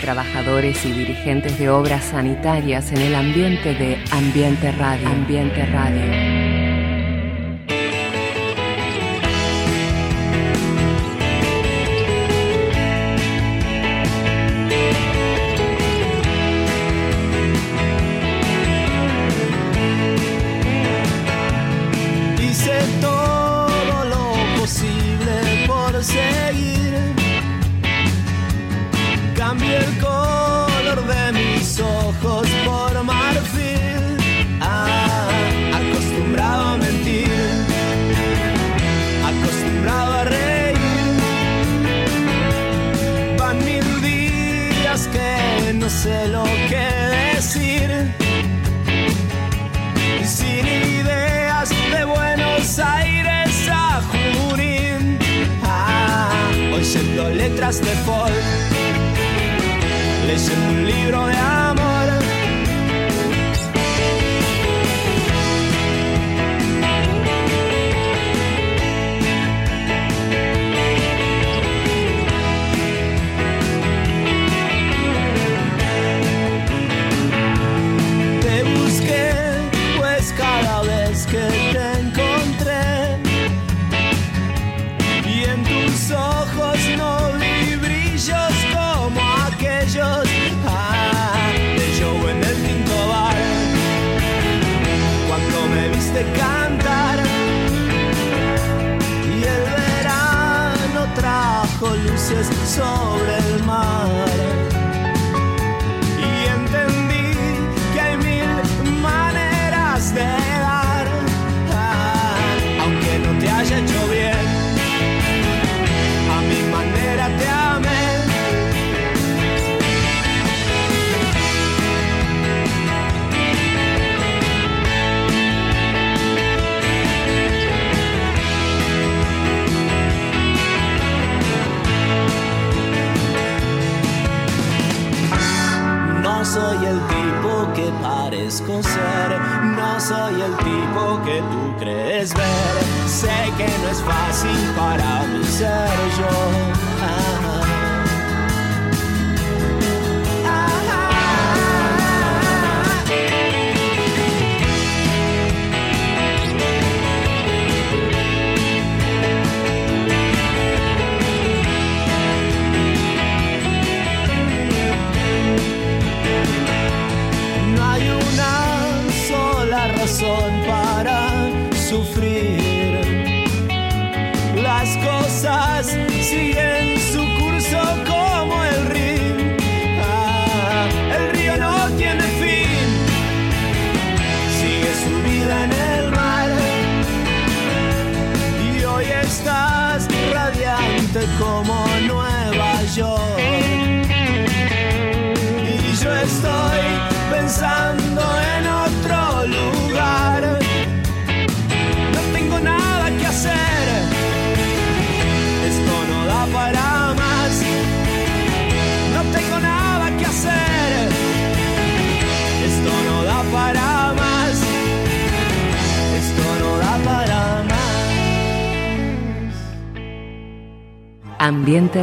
Trabajadores 0.00 0.84
y 0.86 0.92
dirigentes 0.92 1.58
de 1.58 1.68
obras 1.68 2.04
sanitarias 2.04 2.90
en 2.90 2.98
el 2.98 3.14
ambiente 3.14 3.74
de 3.74 4.02
Ambiente 4.10 4.72
Radio. 4.72 5.08
Ambiente 5.08 5.66
Radio. 5.66 6.39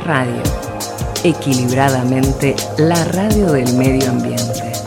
Radio. 0.01 0.43
Equilibradamente, 1.23 2.55
la 2.77 3.03
radio 3.05 3.51
del 3.51 3.73
medio 3.73 4.09
ambiente. 4.09 4.77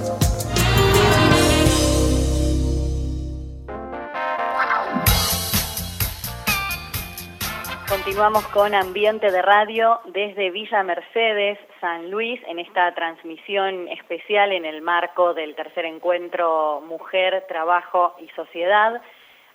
Continuamos 7.89 8.47
con 8.49 8.75
Ambiente 8.75 9.31
de 9.31 9.43
Radio 9.43 10.01
desde 10.07 10.51
Villa 10.51 10.83
Mercedes, 10.83 11.59
San 11.81 12.11
Luis, 12.11 12.41
en 12.47 12.59
esta 12.59 12.93
transmisión 12.95 13.89
especial 13.89 14.53
en 14.53 14.65
el 14.65 14.83
marco 14.83 15.35
del 15.35 15.55
tercer 15.55 15.85
encuentro 15.85 16.83
Mujer, 16.87 17.45
Trabajo 17.49 18.15
y 18.21 18.29
Sociedad. 18.37 19.01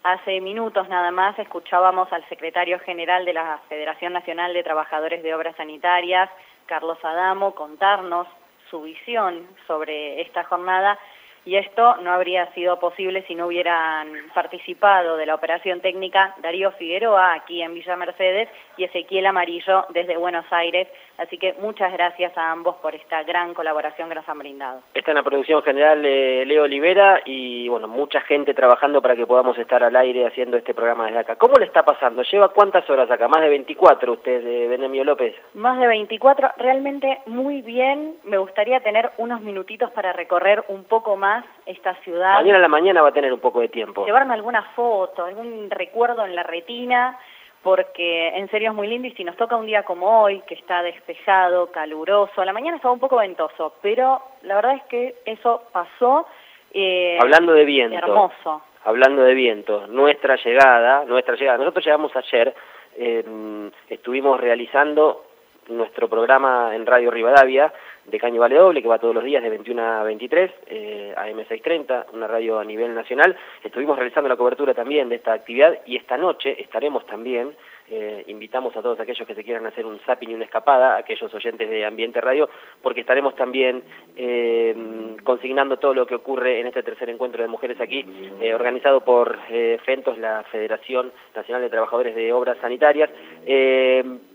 Hace 0.07 0.39
minutos 0.39 0.87
nada 0.87 1.09
más 1.09 1.39
escuchábamos 1.39 2.13
al 2.13 2.23
secretario 2.29 2.77
general 2.77 3.25
de 3.25 3.33
la 3.33 3.59
Federación 3.67 4.13
Nacional 4.13 4.53
de 4.53 4.61
Trabajadores 4.61 5.23
de 5.23 5.33
Obras 5.33 5.55
Sanitarias, 5.55 6.29
Carlos 6.67 6.99
Adamo, 7.01 7.55
contarnos 7.55 8.27
su 8.69 8.83
visión 8.83 9.47
sobre 9.65 10.21
esta 10.21 10.43
jornada. 10.43 10.99
Y 11.43 11.55
esto 11.55 11.95
no 12.03 12.11
habría 12.11 12.53
sido 12.53 12.79
posible 12.79 13.25
si 13.25 13.33
no 13.33 13.47
hubieran 13.47 14.13
participado 14.35 15.17
de 15.17 15.25
la 15.25 15.33
operación 15.33 15.81
técnica 15.81 16.35
Darío 16.37 16.71
Figueroa 16.73 17.33
aquí 17.33 17.63
en 17.63 17.73
Villa 17.73 17.95
Mercedes 17.95 18.47
y 18.77 18.83
Ezequiel 18.83 19.25
Amarillo 19.25 19.85
desde 19.89 20.17
Buenos 20.17 20.45
Aires 20.51 20.87
Así 21.17 21.37
que 21.37 21.53
muchas 21.61 21.93
gracias 21.93 22.37
a 22.37 22.51
ambos 22.51 22.75
por 22.77 22.93
esta 22.93 23.23
gran 23.23 23.53
colaboración 23.53 24.09
que 24.09 24.15
nos 24.15 24.27
han 24.27 24.39
brindado. 24.39 24.81
Está 24.93 25.11
en 25.11 25.15
la 25.15 25.23
producción 25.23 25.61
general 25.63 26.03
eh, 26.05 26.45
Leo 26.45 26.63
Olivera 26.63 27.21
y 27.25 27.69
bueno, 27.69 27.87
mucha 27.87 28.19
gente 28.21 28.53
trabajando 28.53 29.01
para 29.01 29.15
que 29.15 29.25
podamos 29.25 29.57
estar 29.57 29.81
al 29.83 29.95
aire 29.95 30.27
haciendo 30.27 30.57
este 30.57 30.73
programa 30.73 31.05
desde 31.05 31.19
acá. 31.19 31.37
¿Cómo 31.37 31.55
le 31.57 31.65
está 31.65 31.83
pasando? 31.83 32.21
¿Lleva 32.23 32.49
cuántas 32.49 32.89
horas 32.89 33.09
acá? 33.09 33.29
Más 33.29 33.41
de 33.41 33.49
24 33.49 34.11
usted, 34.11 34.43
de 34.43 34.67
Benemio 34.67 35.05
López. 35.05 35.35
Más 35.53 35.79
de 35.79 35.87
24, 35.87 36.51
realmente 36.57 37.19
muy 37.27 37.61
bien. 37.61 38.15
Me 38.23 38.37
gustaría 38.37 38.81
tener 38.81 39.11
unos 39.17 39.39
minutitos 39.39 39.91
para 39.91 40.11
recorrer 40.11 40.65
un 40.67 40.83
poco 40.83 41.15
más 41.15 41.45
esta 41.65 41.95
ciudad. 42.03 42.35
Mañana 42.35 42.57
a 42.57 42.61
la 42.61 42.67
mañana 42.67 43.01
va 43.01 43.09
a 43.09 43.13
tener 43.13 43.31
un 43.31 43.39
poco 43.39 43.61
de 43.61 43.69
tiempo. 43.69 44.05
Llevarme 44.05 44.33
alguna 44.33 44.63
foto, 44.75 45.23
algún 45.23 45.69
recuerdo 45.69 46.25
en 46.25 46.35
la 46.35 46.43
retina 46.43 47.17
porque 47.65 48.27
en 48.27 48.47
serio 48.51 48.69
es 48.69 48.75
muy 48.75 48.85
lindo 48.85 49.07
y 49.07 49.11
si 49.13 49.23
nos 49.23 49.35
toca 49.37 49.55
un 49.55 49.65
día 49.65 49.81
como 49.81 50.21
hoy, 50.21 50.39
que 50.41 50.53
está 50.53 50.83
despejado, 50.83 51.71
caluroso, 51.71 52.39
a 52.39 52.45
la 52.45 52.53
mañana 52.53 52.77
estaba 52.77 52.93
un 52.93 52.99
poco 52.99 53.17
ventoso, 53.17 53.73
pero 53.81 54.21
la 54.43 54.57
verdad 54.57 54.75
es 54.75 54.83
que 54.83 55.15
eso 55.25 55.63
pasó. 55.71 56.27
Eh, 56.71 57.17
hablando 57.19 57.53
de 57.53 57.65
viento. 57.65 57.97
Hermoso. 57.97 58.61
Hablando 58.83 59.23
de 59.23 59.33
viento, 59.33 59.87
nuestra 59.87 60.35
llegada, 60.35 61.05
nuestra 61.05 61.33
llegada, 61.33 61.57
nosotros 61.57 61.83
llegamos 61.83 62.15
ayer, 62.15 62.53
eh, 62.97 63.71
estuvimos 63.89 64.39
realizando 64.39 65.23
nuestro 65.69 66.07
programa 66.07 66.69
en 66.75 66.85
Radio 66.85 67.09
Rivadavia 67.09 67.73
de 68.05 68.19
Caño 68.19 68.39
Vale 68.39 68.55
Doble, 68.55 68.81
que 68.81 68.87
va 68.87 68.99
todos 68.99 69.15
los 69.15 69.23
días 69.23 69.41
de 69.41 69.49
21 69.49 69.81
a 69.81 70.03
23, 70.03 70.51
eh, 70.67 71.13
a 71.15 71.27
M630, 71.27 72.05
una 72.13 72.27
radio 72.27 72.59
a 72.59 72.63
nivel 72.63 72.93
nacional. 72.93 73.35
Estuvimos 73.63 73.97
realizando 73.97 74.29
la 74.29 74.37
cobertura 74.37 74.73
también 74.73 75.09
de 75.09 75.15
esta 75.15 75.33
actividad 75.33 75.79
y 75.85 75.95
esta 75.97 76.17
noche 76.17 76.61
estaremos 76.61 77.05
también, 77.07 77.55
eh, 77.89 78.23
invitamos 78.27 78.75
a 78.75 78.81
todos 78.81 78.99
aquellos 78.99 79.27
que 79.27 79.35
se 79.35 79.43
quieran 79.43 79.65
hacer 79.65 79.85
un 79.85 79.99
zapping 79.99 80.31
y 80.31 80.35
una 80.35 80.45
escapada, 80.45 80.97
aquellos 80.97 81.33
oyentes 81.33 81.69
de 81.69 81.85
Ambiente 81.85 82.21
Radio, 82.21 82.49
porque 82.81 83.01
estaremos 83.01 83.35
también 83.35 83.83
eh, 84.15 85.15
consignando 85.23 85.77
todo 85.77 85.93
lo 85.93 86.05
que 86.05 86.15
ocurre 86.15 86.59
en 86.59 86.67
este 86.67 86.83
tercer 86.83 87.09
encuentro 87.09 87.41
de 87.41 87.47
mujeres 87.47 87.79
aquí, 87.81 88.05
eh, 88.39 88.53
organizado 88.53 89.01
por 89.01 89.37
eh, 89.49 89.79
FENTOS, 89.83 90.17
la 90.17 90.43
Federación 90.51 91.11
Nacional 91.35 91.61
de 91.61 91.69
Trabajadores 91.69 92.15
de 92.15 92.31
Obras 92.33 92.57
Sanitarias. 92.59 93.09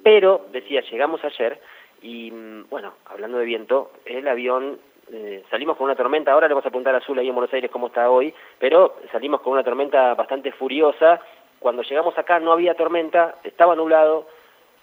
Pero, 0.02 0.46
decía, 0.52 0.82
llegamos 0.82 1.24
ayer 1.24 1.58
y 2.02 2.30
mm, 2.30 2.68
bueno, 2.70 2.94
hablando 3.06 3.38
de 3.38 3.44
viento, 3.44 3.92
el 4.04 4.26
avión, 4.28 4.78
eh, 5.12 5.44
salimos 5.50 5.76
con 5.76 5.86
una 5.86 5.96
tormenta, 5.96 6.32
ahora 6.32 6.48
le 6.48 6.54
vamos 6.54 6.66
a 6.66 6.68
apuntar 6.68 6.94
Azul 6.94 7.18
ahí 7.18 7.28
en 7.28 7.34
Buenos 7.34 7.52
Aires 7.52 7.70
cómo 7.70 7.88
está 7.88 8.10
hoy, 8.10 8.32
pero 8.58 8.96
salimos 9.12 9.40
con 9.40 9.54
una 9.54 9.64
tormenta 9.64 10.14
bastante 10.14 10.52
furiosa, 10.52 11.20
cuando 11.58 11.82
llegamos 11.82 12.16
acá 12.16 12.40
no 12.40 12.52
había 12.52 12.74
tormenta, 12.74 13.36
estaba 13.44 13.74
nublado, 13.76 14.26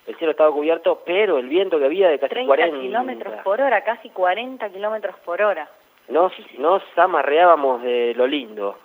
el 0.05 0.15
cielo 0.15 0.31
estaba 0.31 0.51
cubierto, 0.51 1.01
pero 1.05 1.37
el 1.37 1.47
viento 1.49 1.79
que 1.79 1.85
había 1.85 2.09
de 2.09 2.19
casi 2.19 2.33
30 2.35 2.47
40 2.47 2.79
kilómetros 2.79 3.33
por 3.43 3.59
hora, 3.59 3.83
casi 3.83 4.09
40 4.09 4.69
kilómetros 4.69 5.15
por 5.25 5.41
hora. 5.41 5.67
Nos, 6.07 6.31
nos 6.57 6.81
amarreábamos 6.95 7.81
de 7.81 8.13
lo 8.15 8.27
lindo. 8.27 8.77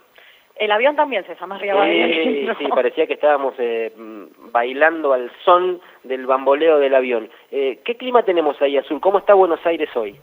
El 0.62 0.70
avión 0.70 0.94
también 0.94 1.26
se 1.26 1.34
zamarreaba 1.34 1.84
Sí, 1.86 2.44
¿no? 2.46 2.56
sí, 2.56 2.66
parecía 2.68 3.08
que 3.08 3.14
estábamos 3.14 3.52
eh, 3.58 3.92
mm, 3.96 4.52
bailando 4.52 5.12
al 5.12 5.28
son 5.44 5.80
del 6.04 6.24
bamboleo 6.24 6.78
del 6.78 6.94
avión. 6.94 7.28
Eh, 7.50 7.80
¿Qué 7.84 7.96
clima 7.96 8.22
tenemos 8.22 8.62
ahí, 8.62 8.76
Azul? 8.76 9.00
¿Cómo 9.00 9.18
está 9.18 9.34
Buenos 9.34 9.58
Aires 9.66 9.88
hoy? 9.96 10.14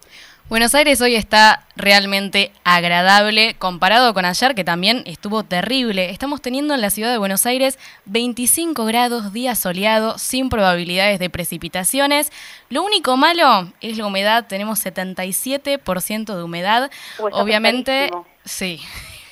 Buenos 0.48 0.74
Aires 0.76 1.02
hoy 1.02 1.16
está 1.16 1.68
realmente 1.76 2.54
agradable 2.64 3.56
comparado 3.60 4.14
con 4.14 4.24
ayer 4.24 4.56
que 4.56 4.64
también 4.64 5.04
estuvo 5.06 5.44
terrible. 5.44 6.10
Estamos 6.10 6.42
teniendo 6.42 6.74
en 6.74 6.80
la 6.80 6.90
ciudad 6.90 7.12
de 7.12 7.18
Buenos 7.18 7.46
Aires 7.46 7.78
25 8.06 8.86
grados, 8.86 9.34
día 9.34 9.56
soleado, 9.56 10.18
sin 10.18 10.48
probabilidades 10.48 11.20
de 11.20 11.30
precipitaciones. 11.30 12.32
Lo 12.70 12.82
único 12.84 13.18
malo 13.18 13.74
es 13.82 13.98
la 13.98 14.06
humedad, 14.06 14.48
tenemos 14.48 14.86
77% 14.86 16.38
de 16.38 16.44
humedad. 16.44 16.90
Obviamente, 17.20 18.10
sí. 18.46 18.80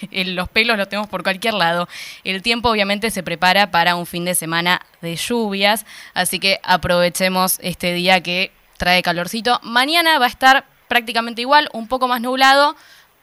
Los 0.12 0.50
pelos 0.50 0.78
los 0.78 0.90
tenemos 0.90 1.10
por 1.10 1.24
cualquier 1.24 1.54
lado. 1.54 1.88
El 2.24 2.42
tiempo 2.42 2.70
obviamente 2.70 3.10
se 3.12 3.24
prepara 3.24 3.72
para 3.72 3.96
un 3.96 4.06
fin 4.06 4.26
de 4.26 4.36
semana 4.36 4.82
de 5.02 5.16
lluvias, 5.16 5.86
así 6.14 6.40
que 6.40 6.60
aprovechemos 6.64 7.60
este 7.62 7.94
día 7.94 8.22
que 8.22 8.52
trae 8.78 9.02
calorcito. 9.02 9.60
Mañana 9.64 10.20
va 10.20 10.26
a 10.26 10.30
estar 10.30 10.66
prácticamente 10.88 11.42
igual, 11.42 11.70
un 11.74 11.88
poco 11.88 12.08
más 12.08 12.22
nublado, 12.22 12.76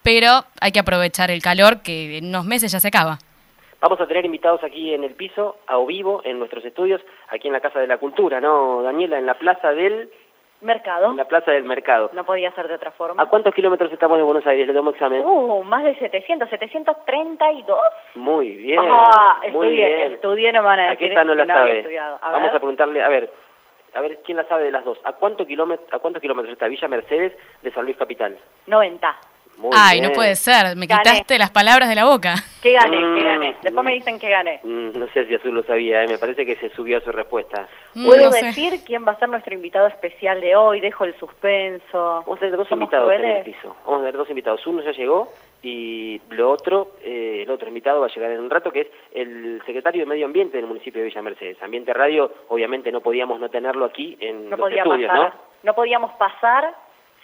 pero 0.03 0.45
hay 0.61 0.73
que 0.73 0.81
aprovechar 0.81 1.31
el 1.31 1.43
calor 1.43 1.83
que 1.83 2.19
en 2.19 2.27
unos 2.27 2.45
meses 2.45 2.73
ya 2.73 2.81
se 2.81 2.89
acaba. 2.89 3.19
Vamos 3.81 4.01
a 4.01 4.07
tener 4.07 4.25
invitados 4.25 4.65
aquí 4.65 4.95
en 4.95 5.05
el 5.05 5.13
piso, 5.13 5.59
a 5.67 5.77
o 5.77 5.85
vivo, 5.85 6.23
en 6.25 6.39
nuestros 6.39 6.65
estudios, 6.65 7.03
aquí 7.29 7.49
en 7.49 7.53
la 7.53 7.61
Casa 7.61 7.81
de 7.81 7.87
la 7.87 7.99
Cultura, 7.99 8.41
¿no, 8.41 8.83
Daniela? 8.83 9.19
En 9.19 9.27
la 9.27 9.39
Plaza 9.39 9.73
del, 9.73 10.11
Mercado. 10.65 11.11
en 11.11 11.17
la 11.17 11.27
plaza 11.27 11.51
del 11.53 11.65
Mercado. 11.65 12.11
No 12.13 12.25
podía 12.25 12.51
ser 12.53 12.67
de 12.69 12.75
otra 12.75 12.89
¿A 12.91 12.93
forma. 12.93 13.27
cuántos 13.27 13.55
kilómetros 13.55 13.93
estamos 13.93 14.17
de 14.19 14.25
Buenos 14.25 14.47
Aires? 14.47 14.67
Le 14.67 14.73
tomo 14.75 14.91
examen. 14.91 15.23
Uh, 15.25 15.63
más 15.63 15.85
de 15.85 15.95
700, 15.99 16.49
732. 16.49 17.79
Muy 18.17 18.51
bien, 18.57 18.81
Ah, 18.83 19.37
muy 19.41 19.49
estudié, 19.69 19.87
bien. 19.97 20.13
estudié, 20.13 20.53
no 20.53 20.63
van 20.63 20.81
a 20.81 20.91
Aquí 20.91 21.05
decir 21.05 21.09
esta 21.19 21.25
no 21.25 21.35
la 21.35 21.45
no 21.45 21.55
sabe. 21.55 21.99
A 21.99 22.19
Vamos 22.33 22.43
ver. 22.49 22.51
a 22.57 22.59
preguntarle, 22.59 23.03
a 23.03 23.09
ver, 23.09 23.31
a 23.95 24.01
ver 24.01 24.19
quién 24.25 24.37
la 24.39 24.45
sabe 24.45 24.65
de 24.65 24.71
las 24.73 24.85
dos. 24.85 24.99
¿A 25.05 25.13
cuánto 25.13 25.47
kilómetros, 25.47 25.93
a 25.93 25.99
cuántos 25.99 26.21
kilómetros 26.23 26.53
está 26.53 26.67
Villa 26.69 26.89
Mercedes 26.89 27.33
de 27.63 27.71
San 27.73 27.85
Luis 27.85 27.97
Capital? 27.97 28.37
90. 28.67 29.17
Muy 29.59 29.71
Ay, 29.75 30.01
bien. 30.01 30.11
no 30.11 30.15
puede 30.15 30.35
ser, 30.37 30.77
me 30.77 30.87
Gané. 30.87 31.03
quitaste 31.03 31.39
las 31.39 31.51
palabras 31.51 31.89
de 31.89 31.95
la 31.95 32.05
boca. 32.05 32.35
¿Qué 32.63 32.73
gané? 32.73 32.99
Mm. 32.99 33.15
¿Qué 33.17 33.23
gané? 33.25 33.57
Después 33.63 33.85
me 33.85 33.93
dicen 33.95 34.19
que 34.19 34.29
gané. 34.29 34.61
Mm, 34.63 34.99
No 34.99 35.07
sé 35.09 35.27
si 35.27 35.35
Azul 35.35 35.55
lo 35.55 35.63
sabía, 35.63 36.03
¿eh? 36.03 36.09
me 36.09 36.19
parece 36.19 36.45
que 36.45 36.57
se 36.57 36.71
subió 36.71 36.99
a 36.99 37.01
su 37.01 37.13
respuesta. 37.13 37.69
Mm, 37.95 38.07
¿Puedo 38.07 38.27
no 38.27 38.33
sé. 38.33 38.47
decir 38.47 38.81
quién 38.85 39.07
va 39.07 39.13
a 39.13 39.19
ser 39.19 39.29
nuestro 39.29 39.55
invitado 39.55 39.87
especial 39.87 40.41
de 40.41 40.57
hoy? 40.57 40.81
Dejo 40.81 41.05
el 41.05 41.15
suspenso. 41.19 42.23
Vamos 42.27 42.37
a 42.39 42.41
tener 42.41 42.57
dos 42.57 42.69
¿Somos 42.69 42.83
invitados 42.83 43.13
en 43.13 43.25
el 43.25 43.45
piso. 43.45 43.77
Vamos 43.85 44.01
a 44.01 44.05
tener 44.05 44.17
dos 44.17 44.29
invitados. 44.31 44.67
Uno 44.67 44.83
ya 44.83 44.93
llegó 44.93 45.29
y 45.63 46.21
lo 46.31 46.51
otro, 46.51 46.93
eh, 47.03 47.41
el 47.45 47.51
otro 47.51 47.69
invitado 47.69 48.01
va 48.01 48.07
a 48.07 48.15
llegar 48.15 48.31
en 48.33 48.41
un 48.41 48.51
rato, 48.51 48.71
que 48.71 48.83
es 48.83 48.89
el 49.15 49.63
secretario 49.65 50.03
de 50.03 50.07
Medio 50.07 50.27
Ambiente 50.27 50.57
del 50.59 50.67
municipio 50.67 51.01
de 51.01 51.09
Villa 51.09 51.23
Mercedes. 51.23 51.57
Ambiente 51.63 51.95
Radio, 51.95 52.31
obviamente 52.49 52.93
no 52.93 53.01
podíamos 53.01 53.41
no 53.41 53.49
tenerlo 53.49 53.87
aquí 53.87 54.17
en 54.21 54.45
No 54.51 54.57
los 54.57 54.61
podía 54.61 54.83
estudios, 54.83 55.11
pasar. 55.11 55.33
¿no? 55.35 55.41
No 55.63 55.75
podíamos 55.75 56.13
pasar 56.19 56.75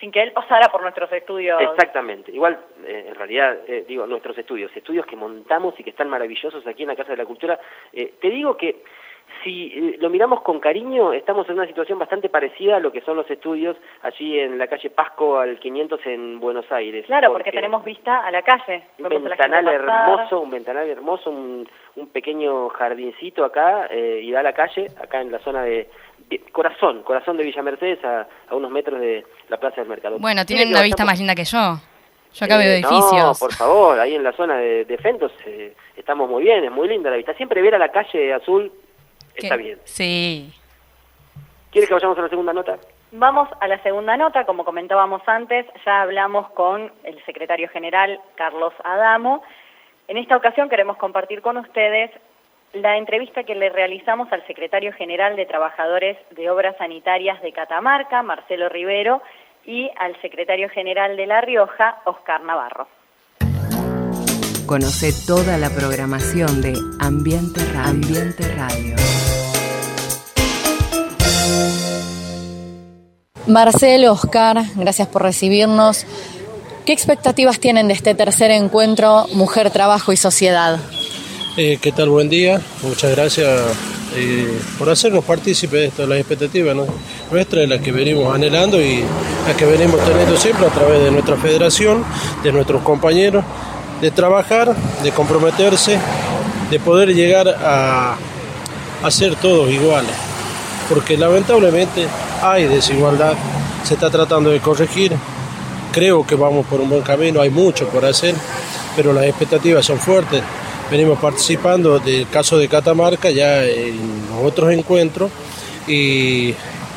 sin 0.00 0.10
que 0.10 0.22
él 0.22 0.32
pasara 0.32 0.68
por 0.72 0.82
nuestros 0.82 1.12
estudios. 1.12 1.60
Exactamente. 1.60 2.32
Igual, 2.32 2.58
eh, 2.86 3.04
en 3.08 3.14
realidad, 3.14 3.58
eh, 3.68 3.84
digo, 3.86 4.06
nuestros 4.06 4.36
estudios, 4.38 4.74
estudios 4.74 5.06
que 5.06 5.14
montamos 5.16 5.78
y 5.78 5.84
que 5.84 5.90
están 5.90 6.08
maravillosos 6.08 6.66
aquí 6.66 6.82
en 6.82 6.88
la 6.88 6.96
Casa 6.96 7.10
de 7.12 7.18
la 7.18 7.26
Cultura. 7.26 7.58
Eh, 7.92 8.14
te 8.20 8.30
digo 8.30 8.56
que 8.56 8.82
si 9.44 9.72
eh, 9.72 9.96
lo 10.00 10.10
miramos 10.10 10.40
con 10.42 10.58
cariño, 10.58 11.12
estamos 11.12 11.48
en 11.48 11.54
una 11.54 11.66
situación 11.66 11.98
bastante 12.00 12.28
parecida 12.28 12.76
a 12.76 12.80
lo 12.80 12.90
que 12.90 13.00
son 13.02 13.16
los 13.16 13.30
estudios 13.30 13.76
allí 14.02 14.38
en 14.40 14.58
la 14.58 14.66
calle 14.66 14.90
Pasco 14.90 15.38
al 15.38 15.58
500 15.60 16.00
en 16.06 16.40
Buenos 16.40 16.70
Aires. 16.72 17.06
Claro, 17.06 17.32
porque 17.32 17.52
tenemos 17.52 17.84
vista 17.84 18.26
a 18.26 18.30
la 18.32 18.42
calle. 18.42 18.82
un 18.98 19.08
ventanal 19.24 19.68
hermoso, 19.68 20.40
un 20.40 20.50
ventanal 20.50 20.88
hermoso, 20.88 21.30
un, 21.30 21.68
un 21.96 22.08
pequeño 22.08 22.70
jardincito 22.70 23.44
acá 23.44 23.86
eh, 23.90 24.20
y 24.22 24.32
da 24.32 24.40
a 24.40 24.42
la 24.42 24.52
calle, 24.52 24.86
acá 25.00 25.20
en 25.20 25.30
la 25.30 25.38
zona 25.40 25.62
de- 25.62 25.88
corazón, 26.52 27.02
corazón 27.02 27.36
de 27.36 27.44
Villa 27.44 27.62
Mercedes, 27.62 28.04
a, 28.04 28.26
a 28.48 28.54
unos 28.54 28.70
metros 28.70 29.00
de 29.00 29.24
la 29.48 29.58
Plaza 29.58 29.76
del 29.80 29.88
Mercado. 29.88 30.18
Bueno, 30.18 30.42
¿Quiere 30.44 30.62
tienen 30.62 30.74
una 30.74 30.82
vista 30.84 31.04
más 31.04 31.18
linda 31.18 31.34
que 31.34 31.44
yo. 31.44 31.76
Yo 32.32 32.44
acá 32.44 32.56
veo 32.58 32.70
Eh, 32.72 32.80
No, 32.82 32.88
edificios. 32.90 33.38
por 33.40 33.52
favor, 33.52 33.98
ahí 33.98 34.14
en 34.14 34.22
la 34.22 34.32
zona 34.32 34.56
de, 34.58 34.84
de 34.84 34.98
Fentos 34.98 35.32
eh, 35.46 35.74
estamos 35.96 36.30
muy 36.30 36.44
bien, 36.44 36.62
es 36.64 36.70
muy 36.70 36.86
linda 36.88 37.10
la 37.10 37.16
vista. 37.16 37.34
Siempre 37.34 37.60
ver 37.60 37.74
a 37.74 37.78
la 37.78 37.88
calle 37.90 38.32
azul 38.32 38.72
está 39.34 39.56
bien. 39.56 39.78
Sí. 39.84 40.52
¿Quiere 41.72 41.86
que 41.88 41.94
vayamos 41.94 42.18
a 42.18 42.22
la 42.22 42.28
segunda 42.28 42.52
nota? 42.52 42.78
Vamos 43.12 43.48
a 43.60 43.66
la 43.66 43.82
segunda 43.82 44.16
nota, 44.16 44.44
como 44.44 44.64
comentábamos 44.64 45.22
antes, 45.26 45.66
ya 45.84 46.02
hablamos 46.02 46.48
con 46.52 46.92
el 47.02 47.24
secretario 47.24 47.68
general 47.68 48.20
Carlos 48.36 48.72
Adamo. 48.84 49.42
En 50.06 50.16
esta 50.16 50.36
ocasión 50.36 50.68
queremos 50.68 50.96
compartir 50.96 51.42
con 51.42 51.56
ustedes 51.56 52.12
la 52.72 52.96
entrevista 52.96 53.44
que 53.44 53.54
le 53.54 53.68
realizamos 53.68 54.32
al 54.32 54.46
secretario 54.46 54.92
general 54.92 55.36
de 55.36 55.46
Trabajadores 55.46 56.16
de 56.30 56.50
Obras 56.50 56.76
Sanitarias 56.78 57.40
de 57.42 57.52
Catamarca, 57.52 58.22
Marcelo 58.22 58.68
Rivero, 58.68 59.22
y 59.64 59.90
al 59.98 60.20
secretario 60.22 60.68
general 60.70 61.16
de 61.16 61.26
La 61.26 61.40
Rioja, 61.40 62.00
Oscar 62.04 62.42
Navarro. 62.42 62.88
Conoce 64.66 65.10
toda 65.26 65.58
la 65.58 65.68
programación 65.70 66.62
de 66.62 66.74
Ambiente 67.00 67.60
Radio. 67.72 67.90
Ambiente 67.90 68.44
Radio. 68.56 68.96
Marcelo, 73.46 74.12
Oscar, 74.12 74.58
gracias 74.76 75.08
por 75.08 75.22
recibirnos. 75.22 76.06
¿Qué 76.86 76.92
expectativas 76.92 77.58
tienen 77.58 77.88
de 77.88 77.94
este 77.94 78.14
tercer 78.14 78.52
encuentro 78.52 79.26
Mujer, 79.34 79.70
Trabajo 79.70 80.12
y 80.12 80.16
Sociedad? 80.16 80.78
Eh, 81.56 81.78
¿Qué 81.82 81.90
tal? 81.90 82.08
Buen 82.10 82.28
día. 82.28 82.60
Muchas 82.82 83.10
gracias 83.10 83.48
eh, 84.14 84.60
por 84.78 84.88
hacernos 84.88 85.24
partícipes 85.24 85.80
de 85.80 85.86
esto, 85.86 86.06
las 86.06 86.18
expectativas 86.20 86.76
¿no? 86.76 86.86
nuestras, 87.32 87.68
las 87.68 87.80
que 87.80 87.90
venimos 87.90 88.32
anhelando 88.32 88.80
y 88.80 89.02
las 89.48 89.56
que 89.56 89.64
venimos 89.66 90.00
teniendo 90.04 90.36
siempre 90.36 90.66
a 90.66 90.70
través 90.70 91.02
de 91.02 91.10
nuestra 91.10 91.36
federación, 91.36 92.04
de 92.44 92.52
nuestros 92.52 92.82
compañeros, 92.82 93.44
de 94.00 94.12
trabajar, 94.12 94.76
de 95.02 95.10
comprometerse, 95.10 95.98
de 96.70 96.78
poder 96.78 97.12
llegar 97.12 97.48
a, 97.48 98.16
a 99.02 99.10
ser 99.10 99.34
todos 99.34 99.68
iguales. 99.70 100.12
Porque 100.88 101.16
lamentablemente 101.16 102.06
hay 102.42 102.66
desigualdad, 102.66 103.34
se 103.82 103.94
está 103.94 104.08
tratando 104.08 104.50
de 104.50 104.60
corregir, 104.60 105.12
creo 105.90 106.24
que 106.24 106.36
vamos 106.36 106.64
por 106.66 106.80
un 106.80 106.90
buen 106.90 107.02
camino, 107.02 107.40
hay 107.40 107.50
mucho 107.50 107.88
por 107.88 108.04
hacer, 108.04 108.36
pero 108.94 109.12
las 109.12 109.24
expectativas 109.24 109.84
son 109.84 109.98
fuertes. 109.98 110.42
Venimos 110.90 111.20
participando 111.20 112.00
del 112.00 112.28
caso 112.28 112.58
de 112.58 112.66
Catamarca 112.66 113.30
ya 113.30 113.64
en 113.64 113.96
otros 114.42 114.72
encuentros 114.72 115.30
y 115.86 116.52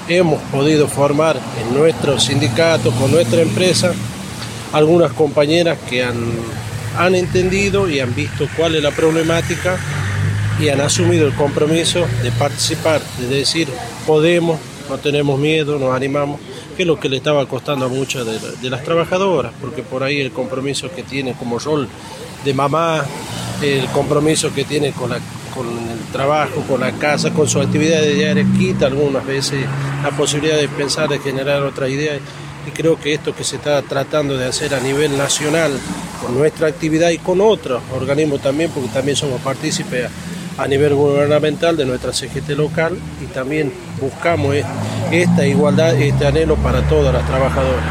hemos 0.07 0.41
podido 0.51 0.87
formar 0.87 1.39
en 1.61 1.77
nuestro 1.77 2.19
sindicato, 2.19 2.89
con 2.91 3.11
nuestra 3.11 3.43
empresa, 3.43 3.93
algunas 4.71 5.11
compañeras 5.13 5.77
que 5.87 6.03
han, 6.03 6.15
han 6.97 7.13
entendido 7.13 7.87
y 7.87 7.99
han 7.99 8.15
visto 8.15 8.47
cuál 8.57 8.73
es 8.73 8.81
la 8.81 8.89
problemática 8.89 9.77
y 10.59 10.69
han 10.69 10.81
asumido 10.81 11.27
el 11.27 11.35
compromiso 11.35 12.07
de 12.23 12.31
participar, 12.31 12.99
de 13.19 13.27
decir, 13.27 13.67
podemos, 14.07 14.59
no 14.89 14.97
tenemos 14.97 15.39
miedo, 15.39 15.77
nos 15.77 15.95
animamos, 15.95 16.39
que 16.75 16.81
es 16.81 16.87
lo 16.87 16.99
que 16.99 17.09
le 17.09 17.17
estaba 17.17 17.45
costando 17.45 17.85
a 17.85 17.89
muchas 17.89 18.25
de, 18.25 18.39
de 18.59 18.69
las 18.71 18.83
trabajadoras, 18.83 19.51
porque 19.61 19.83
por 19.83 20.01
ahí 20.01 20.19
el 20.19 20.31
compromiso 20.31 20.89
que 20.89 21.03
tiene 21.03 21.33
como 21.33 21.59
rol 21.59 21.87
de 22.43 22.53
mamá, 22.55 23.05
el 23.63 23.87
compromiso 23.87 24.53
que 24.53 24.65
tiene 24.65 24.91
con, 24.91 25.11
el 25.11 25.19
trabajo, 26.11 26.61
con 26.67 26.81
la 26.81 26.91
casa, 26.93 27.31
con 27.31 27.47
su 27.47 27.59
actividad 27.59 28.01
diaria, 28.01 28.45
quita 28.57 28.87
algunas 28.87 29.25
veces 29.25 29.65
la 30.03 30.11
posibilidad 30.11 30.57
de 30.57 30.67
pensar, 30.67 31.09
de 31.09 31.19
generar 31.19 31.63
otras 31.63 31.89
ideas. 31.89 32.19
Y 32.67 32.71
creo 32.71 32.99
que 32.99 33.13
esto 33.13 33.35
que 33.35 33.43
se 33.43 33.57
está 33.57 33.81
tratando 33.81 34.37
de 34.37 34.45
hacer 34.45 34.73
a 34.73 34.79
nivel 34.79 35.17
nacional, 35.17 35.71
con 36.21 36.37
nuestra 36.37 36.67
actividad 36.67 37.09
y 37.09 37.17
con 37.17 37.41
otros 37.41 37.81
organismos 37.93 38.41
también, 38.41 38.71
porque 38.71 38.89
también 38.89 39.17
somos 39.17 39.41
partícipes 39.41 40.09
a 40.57 40.67
nivel 40.67 40.93
gubernamental 40.93 41.75
de 41.75 41.85
nuestra 41.85 42.13
CGT 42.13 42.49
local 42.49 42.97
y 43.21 43.25
también 43.33 43.73
buscamos 43.99 44.55
esta 45.11 45.45
igualdad, 45.47 45.95
este 45.95 46.27
anhelo 46.27 46.55
para 46.57 46.81
todas 46.87 47.13
las 47.13 47.25
trabajadoras. 47.25 47.83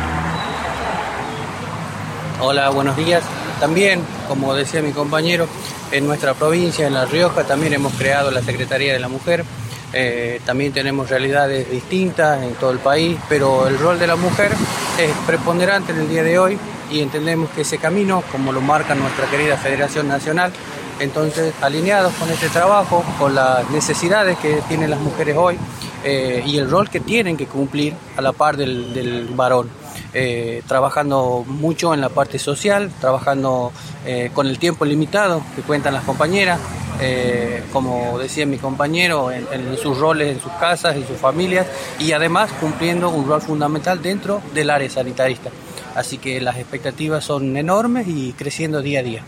Hola, 2.40 2.70
buenos 2.70 2.96
días. 2.96 3.22
También, 3.62 4.00
como 4.26 4.54
decía 4.54 4.82
mi 4.82 4.90
compañero, 4.90 5.46
en 5.92 6.04
nuestra 6.04 6.34
provincia, 6.34 6.84
en 6.84 6.94
La 6.94 7.04
Rioja, 7.04 7.44
también 7.44 7.72
hemos 7.72 7.92
creado 7.92 8.32
la 8.32 8.42
Secretaría 8.42 8.92
de 8.92 8.98
la 8.98 9.06
Mujer. 9.06 9.44
Eh, 9.92 10.40
también 10.44 10.72
tenemos 10.72 11.08
realidades 11.08 11.70
distintas 11.70 12.42
en 12.42 12.54
todo 12.54 12.72
el 12.72 12.80
país, 12.80 13.16
pero 13.28 13.68
el 13.68 13.78
rol 13.78 14.00
de 14.00 14.08
la 14.08 14.16
mujer 14.16 14.50
es 14.98 15.12
preponderante 15.28 15.92
en 15.92 16.00
el 16.00 16.08
día 16.08 16.24
de 16.24 16.40
hoy 16.40 16.58
y 16.90 17.02
entendemos 17.02 17.50
que 17.50 17.60
ese 17.60 17.78
camino, 17.78 18.24
como 18.32 18.50
lo 18.50 18.60
marca 18.60 18.96
nuestra 18.96 19.26
querida 19.30 19.56
Federación 19.56 20.08
Nacional, 20.08 20.52
entonces 20.98 21.54
alineados 21.62 22.12
con 22.14 22.28
este 22.30 22.48
trabajo, 22.48 23.04
con 23.16 23.36
las 23.36 23.70
necesidades 23.70 24.38
que 24.38 24.60
tienen 24.66 24.90
las 24.90 24.98
mujeres 24.98 25.36
hoy 25.36 25.56
eh, 26.02 26.42
y 26.44 26.58
el 26.58 26.68
rol 26.68 26.90
que 26.90 26.98
tienen 26.98 27.36
que 27.36 27.46
cumplir 27.46 27.94
a 28.16 28.22
la 28.22 28.32
par 28.32 28.56
del, 28.56 28.92
del 28.92 29.28
varón. 29.28 29.81
Eh, 30.14 30.62
trabajando 30.68 31.42
mucho 31.46 31.94
en 31.94 32.02
la 32.02 32.10
parte 32.10 32.38
social, 32.38 32.90
trabajando 33.00 33.72
eh, 34.04 34.30
con 34.34 34.46
el 34.46 34.58
tiempo 34.58 34.84
limitado 34.84 35.42
que 35.56 35.62
cuentan 35.62 35.94
las 35.94 36.04
compañeras, 36.04 36.60
eh, 37.00 37.62
como 37.72 38.18
decía 38.18 38.44
mi 38.44 38.58
compañero, 38.58 39.30
en, 39.32 39.46
en, 39.50 39.78
sus 39.78 39.96
roles 39.96 40.30
en 40.36 40.42
sus 40.42 40.52
casas, 40.52 40.96
en 40.96 41.06
sus 41.06 41.16
familias 41.16 41.66
y 41.98 42.12
además 42.12 42.50
cumpliendo 42.60 43.08
un 43.08 43.26
rol 43.26 43.40
fundamental 43.40 44.02
dentro 44.02 44.42
del 44.52 44.68
área 44.68 44.90
sanitarista. 44.90 45.48
Así 45.94 46.18
que 46.18 46.42
las 46.42 46.58
expectativas 46.58 47.24
son 47.24 47.56
enormes 47.56 48.06
y 48.06 48.34
creciendo 48.34 48.82
día 48.82 49.00
a 49.00 49.02
día. 49.02 49.22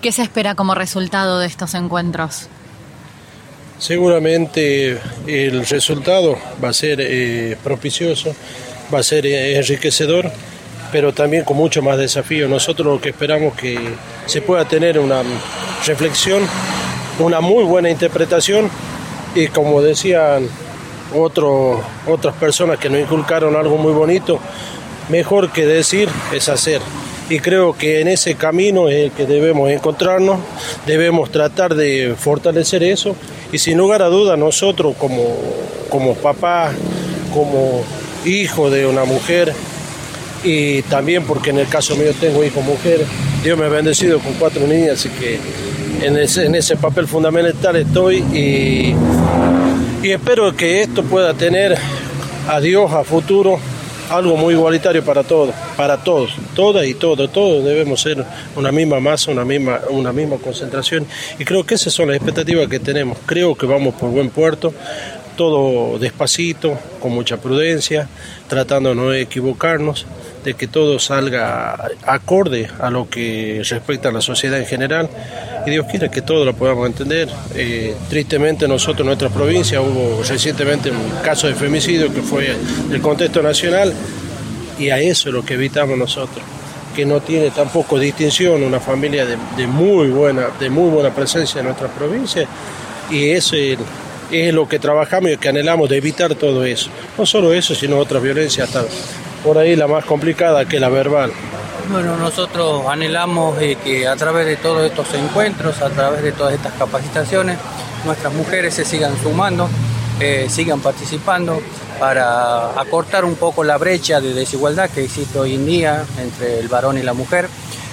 ¿Qué 0.00 0.12
se 0.12 0.22
espera 0.22 0.54
como 0.54 0.74
resultado 0.74 1.40
de 1.40 1.46
estos 1.46 1.74
encuentros? 1.74 2.48
Seguramente 3.78 4.98
el 5.26 5.66
resultado 5.66 6.38
va 6.64 6.70
a 6.70 6.72
ser 6.72 6.98
eh, 7.02 7.58
propicioso, 7.62 8.34
va 8.92 9.00
a 9.00 9.02
ser 9.02 9.26
enriquecedor, 9.26 10.30
pero 10.92 11.12
también 11.12 11.44
con 11.44 11.56
mucho 11.56 11.82
más 11.82 11.98
desafío. 11.98 12.48
Nosotros 12.48 12.86
lo 12.86 13.00
que 13.00 13.10
esperamos 13.10 13.54
que 13.54 13.78
se 14.26 14.42
pueda 14.42 14.64
tener 14.66 14.98
una 14.98 15.22
reflexión, 15.86 16.42
una 17.18 17.40
muy 17.40 17.64
buena 17.64 17.90
interpretación 17.90 18.70
y 19.34 19.48
como 19.48 19.82
decían 19.82 20.48
otro, 21.14 21.82
otras 22.06 22.34
personas 22.36 22.78
que 22.78 22.90
nos 22.90 23.00
inculcaron 23.00 23.56
algo 23.56 23.76
muy 23.76 23.92
bonito, 23.92 24.40
mejor 25.08 25.52
que 25.52 25.66
decir 25.66 26.08
es 26.32 26.48
hacer 26.48 26.80
y 27.28 27.40
creo 27.40 27.76
que 27.76 28.00
en 28.00 28.08
ese 28.08 28.36
camino 28.36 28.88
es 28.88 29.06
el 29.06 29.10
que 29.10 29.26
debemos 29.26 29.70
encontrarnos, 29.70 30.38
debemos 30.86 31.30
tratar 31.30 31.74
de 31.74 32.14
fortalecer 32.16 32.82
eso 32.82 33.16
y 33.52 33.58
sin 33.58 33.78
lugar 33.78 34.02
a 34.02 34.06
duda 34.06 34.36
nosotros 34.36 34.94
como, 34.96 35.36
como 35.88 36.14
papá, 36.14 36.72
como 37.34 37.82
hijo 38.26 38.70
de 38.70 38.86
una 38.86 39.04
mujer 39.04 39.52
y 40.44 40.82
también 40.82 41.24
porque 41.24 41.50
en 41.50 41.58
el 41.58 41.68
caso 41.68 41.96
mío 41.96 42.12
tengo 42.20 42.44
hijo 42.44 42.60
mujer, 42.60 43.04
Dios 43.42 43.58
me 43.58 43.66
ha 43.66 43.68
bendecido 43.68 44.18
con 44.18 44.34
cuatro 44.34 44.66
niñas, 44.66 44.94
así 45.00 45.08
que 45.08 45.38
en 46.02 46.16
ese, 46.18 46.46
en 46.46 46.54
ese 46.54 46.76
papel 46.76 47.06
fundamental 47.06 47.76
estoy 47.76 48.18
y, 48.18 48.94
y 50.02 50.10
espero 50.10 50.54
que 50.54 50.82
esto 50.82 51.02
pueda 51.02 51.34
tener 51.34 51.76
a 52.48 52.60
Dios 52.60 52.92
a 52.92 53.02
futuro 53.02 53.58
algo 54.10 54.36
muy 54.36 54.54
igualitario 54.54 55.04
para 55.04 55.24
todos, 55.24 55.54
para 55.76 55.96
todos, 55.98 56.30
todas 56.54 56.86
y 56.86 56.94
todos, 56.94 57.32
todos 57.32 57.64
debemos 57.64 58.00
ser 58.00 58.24
una 58.54 58.70
misma 58.70 59.00
masa, 59.00 59.30
una 59.30 59.44
misma, 59.44 59.80
una 59.90 60.12
misma 60.12 60.36
concentración. 60.36 61.06
Y 61.38 61.44
creo 61.44 61.64
que 61.64 61.74
esas 61.74 61.92
son 61.92 62.08
las 62.08 62.16
expectativas 62.16 62.68
que 62.68 62.78
tenemos. 62.78 63.18
Creo 63.26 63.54
que 63.56 63.66
vamos 63.66 63.94
por 63.94 64.10
buen 64.10 64.30
puerto, 64.30 64.72
todo 65.36 65.98
despacito, 65.98 66.78
con 67.00 67.12
mucha 67.12 67.36
prudencia, 67.36 68.08
tratando 68.48 68.90
de 68.90 68.94
no 68.94 69.12
equivocarnos, 69.12 70.06
de 70.44 70.54
que 70.54 70.68
todo 70.68 70.98
salga 70.98 71.88
acorde 72.06 72.68
a 72.80 72.90
lo 72.90 73.08
que 73.10 73.62
respecta 73.68 74.08
a 74.08 74.12
la 74.12 74.20
sociedad 74.20 74.58
en 74.58 74.66
general 74.66 75.08
y 75.66 75.70
Dios 75.70 75.86
quiera 75.90 76.08
que 76.08 76.22
todo 76.22 76.44
lo 76.44 76.54
podamos 76.54 76.86
entender. 76.86 77.28
Eh, 77.54 77.96
tristemente 78.08 78.68
nosotros 78.68 79.00
en 79.00 79.06
nuestra 79.06 79.28
provincia 79.28 79.80
hubo 79.80 80.22
recientemente 80.22 80.90
un 80.90 81.10
caso 81.24 81.48
de 81.48 81.54
femicidio 81.54 82.14
que 82.14 82.22
fue 82.22 82.54
del 82.88 83.00
contexto 83.00 83.42
nacional 83.42 83.92
y 84.78 84.90
a 84.90 85.00
eso 85.00 85.28
es 85.28 85.34
lo 85.34 85.44
que 85.44 85.54
evitamos 85.54 85.98
nosotros 85.98 86.44
que 86.94 87.04
no 87.04 87.20
tiene 87.20 87.50
tampoco 87.50 87.98
distinción, 87.98 88.62
una 88.62 88.80
familia 88.80 89.26
de, 89.26 89.66
muy 89.66 90.08
buena, 90.08 90.46
de 90.58 90.70
muy 90.70 90.88
buena 90.88 91.14
presencia 91.14 91.58
en 91.58 91.66
nuestra 91.66 91.88
provincia, 91.88 92.48
y 93.10 93.28
eso 93.28 93.54
es, 93.54 93.76
es 94.30 94.52
lo 94.52 94.68
que 94.68 94.78
trabajamos 94.78 95.30
y 95.30 95.36
que 95.36 95.48
anhelamos 95.48 95.88
de 95.88 95.98
evitar 95.98 96.34
todo 96.34 96.64
eso. 96.64 96.90
No 97.16 97.26
solo 97.26 97.52
eso, 97.52 97.74
sino 97.74 97.98
otras 97.98 98.22
violencias 98.22 98.68
hasta 98.68 98.84
por 99.44 99.58
ahí 99.58 99.76
la 99.76 99.86
más 99.86 100.04
complicada 100.04 100.64
que 100.64 100.80
la 100.80 100.88
verbal. 100.88 101.32
Bueno, 101.90 102.16
nosotros 102.16 102.84
anhelamos 102.88 103.56
que 103.84 104.08
a 104.08 104.16
través 104.16 104.46
de 104.46 104.56
todos 104.56 104.84
estos 104.84 105.06
encuentros, 105.14 105.80
a 105.82 105.88
través 105.88 106.22
de 106.22 106.32
todas 106.32 106.54
estas 106.54 106.72
capacitaciones, 106.72 107.58
nuestras 108.04 108.32
mujeres 108.32 108.74
se 108.74 108.84
sigan 108.84 109.16
sumando, 109.22 109.68
eh, 110.18 110.46
sigan 110.48 110.80
participando 110.80 111.60
para 111.98 112.78
acortar 112.80 113.24
un 113.24 113.34
poco 113.34 113.64
la 113.64 113.78
brecha 113.78 114.20
de 114.20 114.34
desigualdad 114.34 114.90
que 114.90 115.04
existe 115.04 115.38
hoy 115.38 115.54
en 115.54 115.66
día 115.66 116.04
entre 116.18 116.60
el 116.60 116.68
varón 116.68 116.98
y 116.98 117.02
la 117.02 117.12
mujer. 117.12 117.48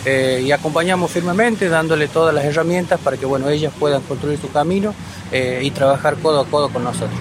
Eh, 0.06 0.44
y 0.46 0.52
acompañamos 0.52 1.10
firmemente 1.12 1.70
dándole 1.70 2.10
todas 2.10 2.36
las 2.36 2.44
herramientas 2.44 3.00
para 3.00 3.16
que 3.16 3.26
bueno, 3.26 3.48
ellas 3.50 3.72
puedan 3.80 4.02
construir 4.02 4.38
su 4.38 4.52
camino 4.52 4.94
eh, 5.32 5.62
y 5.63 5.72
trabajar 5.72 6.18
codo 6.18 6.42
a 6.42 6.46
codo 6.46 6.70
con 6.70 6.84
nosotros 6.84 7.20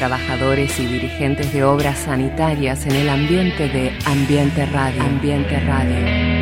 trabajadores 0.00 0.80
y 0.80 0.86
dirigentes 0.86 1.52
de 1.52 1.62
obras 1.62 1.98
sanitarias 1.98 2.86
en 2.86 2.92
el 2.92 3.10
ambiente 3.10 3.68
de 3.68 3.98
Ambiente 4.06 4.64
Radio. 4.64 5.02
Ambiente 5.02 5.60
Radio. 5.60 6.39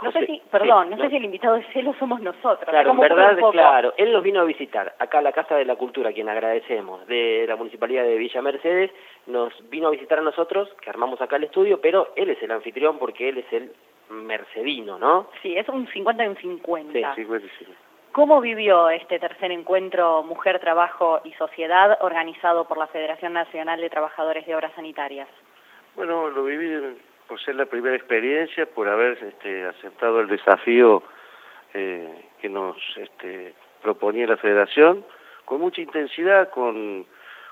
No 0.01 0.13
sé 0.13 0.27
si, 0.27 0.41
perdón, 0.49 0.85
sí, 0.85 0.91
no, 0.91 0.97
no. 0.97 1.03
sé 1.03 1.11
si 1.11 1.17
el 1.17 1.25
invitado 1.25 1.57
de 1.57 1.65
celo 1.73 1.93
somos 1.99 2.21
nosotros. 2.21 2.69
Claro, 2.71 2.93
en 2.93 2.99
verdad, 3.01 3.37
claro. 3.51 3.95
Él 3.97 4.13
nos 4.13 4.23
vino 4.23 4.41
a 4.41 4.45
visitar 4.45 4.95
acá 5.01 5.19
a 5.19 5.23
la 5.23 5.33
Casa 5.33 5.57
de 5.57 5.65
la 5.65 5.75
Cultura, 5.75 6.13
quien 6.13 6.29
agradecemos, 6.29 7.05
de 7.09 7.45
la 7.49 7.57
Municipalidad 7.57 8.05
de 8.05 8.17
Villa 8.17 8.41
Mercedes. 8.41 8.93
Nos 9.27 9.53
vino 9.71 9.89
a 9.89 9.91
visitar 9.91 10.21
a 10.21 10.23
nosotros, 10.23 10.73
que 10.81 10.89
armamos 10.89 11.21
acá 11.21 11.35
el 11.35 11.45
estudio, 11.45 11.81
pero 11.81 12.13
él 12.15 12.31
es 12.31 12.41
el 12.41 12.53
anfitrión 12.53 12.97
porque 13.01 13.29
él 13.29 13.39
es 13.39 13.53
el 13.53 13.73
mercedino, 14.11 14.99
¿no? 15.01 15.31
Sí, 15.43 15.57
es 15.57 15.69
un 15.69 15.89
50 15.89 16.25
y 16.25 16.29
un 16.29 16.37
50. 16.37 17.15
Sí, 17.17 17.25
bueno, 17.25 17.47
sí. 17.59 17.67
¿Cómo 18.19 18.41
vivió 18.41 18.91
este 18.91 19.21
tercer 19.21 19.53
encuentro 19.53 20.25
Mujer, 20.25 20.59
Trabajo 20.59 21.21
y 21.23 21.33
Sociedad 21.35 21.97
organizado 22.01 22.67
por 22.67 22.77
la 22.77 22.89
Federación 22.89 23.33
Nacional 23.33 23.81
de 23.81 23.89
Trabajadores 23.89 24.45
de 24.45 24.57
Obras 24.57 24.73
Sanitarias? 24.75 25.29
Bueno, 25.95 26.29
lo 26.29 26.43
viví 26.43 26.99
por 27.29 27.41
ser 27.41 27.55
la 27.55 27.67
primera 27.67 27.95
experiencia, 27.95 28.67
por 28.67 28.89
haber 28.89 29.23
este, 29.23 29.67
aceptado 29.67 30.19
el 30.19 30.27
desafío 30.27 31.05
eh, 31.75 32.25
que 32.41 32.49
nos 32.49 32.77
este, 32.97 33.55
proponía 33.83 34.27
la 34.27 34.37
Federación, 34.37 35.05
con 35.45 35.61
mucha 35.61 35.81
intensidad, 35.81 36.51
con, 36.51 37.07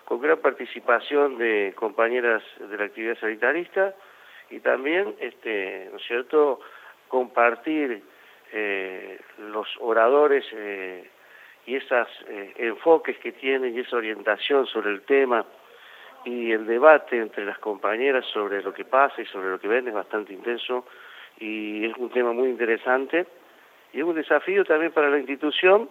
con 0.04 0.20
gran 0.20 0.38
participación 0.38 1.38
de 1.38 1.74
compañeras 1.76 2.42
de 2.58 2.76
la 2.76 2.86
actividad 2.86 3.16
sanitarista 3.20 3.94
y 4.50 4.58
también, 4.58 5.14
este, 5.20 5.90
¿no 5.92 5.98
es 5.98 6.06
cierto?, 6.08 6.58
compartir 7.06 8.02
eh, 8.58 9.20
los 9.50 9.68
oradores 9.80 10.42
eh, 10.52 11.10
y 11.66 11.74
esos 11.74 12.08
enfoques 12.56 13.18
que 13.18 13.32
tienen 13.32 13.76
y 13.76 13.80
esa 13.80 13.96
orientación 13.96 14.66
sobre 14.66 14.92
el 14.92 15.02
tema 15.02 15.44
y 16.24 16.52
el 16.52 16.64
debate 16.64 17.18
entre 17.18 17.44
las 17.44 17.58
compañeras 17.58 18.24
sobre 18.32 18.62
lo 18.62 18.72
que 18.72 18.86
pasa 18.86 19.20
y 19.20 19.26
sobre 19.26 19.50
lo 19.50 19.60
que 19.60 19.68
ven 19.68 19.88
es 19.88 19.92
bastante 19.92 20.32
intenso 20.32 20.86
y 21.38 21.84
es 21.84 21.96
un 21.98 22.08
tema 22.08 22.32
muy 22.32 22.48
interesante 22.48 23.26
y 23.92 23.98
es 23.98 24.04
un 24.04 24.14
desafío 24.14 24.64
también 24.64 24.92
para 24.92 25.10
la 25.10 25.18
institución 25.18 25.90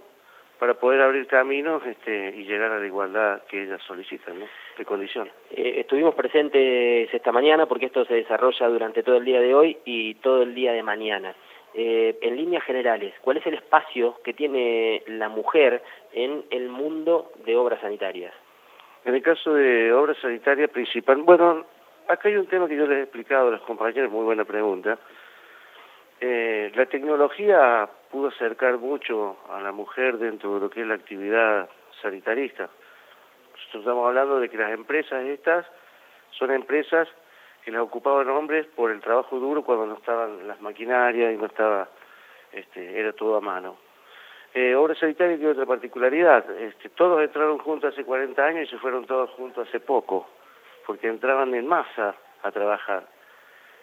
para 0.57 0.73
poder 0.75 1.01
abrir 1.01 1.27
caminos 1.27 1.85
este, 1.85 2.33
y 2.35 2.45
llegar 2.45 2.71
a 2.71 2.79
la 2.79 2.85
igualdad 2.87 3.43
que 3.43 3.63
ellas 3.63 3.81
solicitan, 3.85 4.35
de 4.77 4.85
condiciones. 4.85 5.33
Eh, 5.51 5.81
estuvimos 5.81 6.15
presentes 6.15 7.13
esta 7.13 7.31
mañana 7.31 7.65
porque 7.65 7.87
esto 7.87 8.05
se 8.05 8.15
desarrolla 8.15 8.67
durante 8.69 9.03
todo 9.03 9.17
el 9.17 9.25
día 9.25 9.41
de 9.41 9.53
hoy 9.53 9.77
y 9.85 10.15
todo 10.15 10.43
el 10.43 10.55
día 10.55 10.71
de 10.71 10.81
mañana. 10.81 11.35
Eh, 11.77 12.17
en 12.21 12.37
líneas 12.37 12.63
generales, 12.63 13.13
¿cuál 13.21 13.35
es 13.35 13.45
el 13.45 13.55
espacio 13.55 14.21
que 14.23 14.33
tiene 14.33 15.03
la 15.07 15.27
mujer 15.27 15.83
en 16.13 16.45
el 16.49 16.69
mundo 16.69 17.33
de 17.45 17.57
obras 17.57 17.81
sanitarias? 17.81 18.33
En 19.03 19.13
el 19.13 19.21
caso 19.21 19.53
de 19.53 19.91
obras 19.91 20.15
sanitarias 20.21 20.69
principal, 20.69 21.17
bueno, 21.17 21.65
acá 22.07 22.29
hay 22.29 22.37
un 22.37 22.47
tema 22.47 22.69
que 22.69 22.77
yo 22.77 22.87
les 22.87 22.99
he 22.99 23.01
explicado 23.01 23.49
a 23.49 23.51
los 23.51 23.61
compañeros, 23.63 24.09
muy 24.09 24.23
buena 24.23 24.45
pregunta. 24.45 24.97
Eh, 26.21 26.71
la 26.75 26.85
tecnología 26.85 27.89
pudo 28.09 28.29
acercar 28.29 28.77
mucho 28.77 29.37
a 29.49 29.59
la 29.59 29.73
mujer 29.73 30.17
dentro 30.17 30.55
de 30.55 30.61
lo 30.61 30.69
que 30.69 30.79
es 30.79 30.87
la 30.87 30.95
actividad 30.95 31.69
sanitarista. 32.01 32.69
Nosotros 33.51 33.81
estamos 33.81 34.07
hablando 34.07 34.39
de 34.39 34.47
que 34.47 34.57
las 34.57 34.71
empresas 34.71 35.25
estas 35.25 35.65
son 36.31 36.51
empresas 36.51 37.09
que 37.65 37.71
las 37.71 37.81
ocupaban 37.81 38.29
hombres 38.29 38.67
por 38.75 38.91
el 38.91 39.01
trabajo 39.01 39.39
duro 39.39 39.63
cuando 39.63 39.87
no 39.87 39.95
estaban 39.95 40.47
las 40.47 40.61
maquinarias 40.61 41.33
y 41.33 41.37
no 41.37 41.47
estaba, 41.47 41.89
este, 42.53 42.99
era 42.99 43.11
todo 43.13 43.35
a 43.37 43.41
mano. 43.41 43.75
Eh, 44.53 44.75
Obras 44.75 44.99
Sanitarias 44.99 45.39
tiene 45.39 45.51
otra 45.51 45.65
particularidad, 45.65 46.49
este, 46.61 46.89
todos 46.89 47.21
entraron 47.23 47.57
juntos 47.57 47.91
hace 47.93 48.05
40 48.05 48.41
años 48.45 48.67
y 48.67 48.71
se 48.71 48.77
fueron 48.77 49.05
todos 49.05 49.31
juntos 49.31 49.67
hace 49.67 49.79
poco, 49.79 50.29
porque 50.85 51.07
entraban 51.07 51.53
en 51.55 51.67
masa 51.67 52.15
a 52.43 52.51
trabajar. 52.51 53.07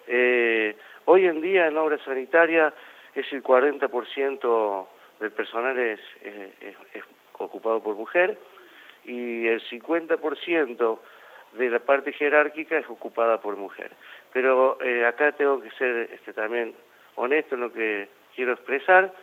Eh, 0.07 0.75
hoy 1.05 1.25
en 1.27 1.41
día 1.41 1.67
en 1.67 1.77
Obras 1.77 2.01
Sanitarias 2.05 2.73
es 3.13 3.31
el 3.33 3.43
40% 3.43 4.87
del 5.19 5.31
personal 5.31 5.77
es, 5.77 5.99
es- 6.23 7.03
ocupado 7.37 7.81
por 7.83 7.95
mujer 7.95 8.37
y 9.05 9.47
el 9.47 9.61
50% 9.69 10.99
de 11.53 11.69
la 11.69 11.79
parte 11.79 12.13
jerárquica 12.13 12.77
es 12.77 12.89
ocupada 12.89 13.39
por 13.41 13.55
mujer. 13.55 13.91
Pero 14.31 14.77
eh, 14.81 15.05
acá 15.05 15.31
tengo 15.33 15.61
que 15.61 15.71
ser 15.71 16.09
este, 16.11 16.33
también 16.33 16.73
honesto 17.15 17.55
en 17.55 17.61
lo 17.61 17.71
que 17.71 18.07
quiero 18.35 18.53
expresar. 18.53 19.13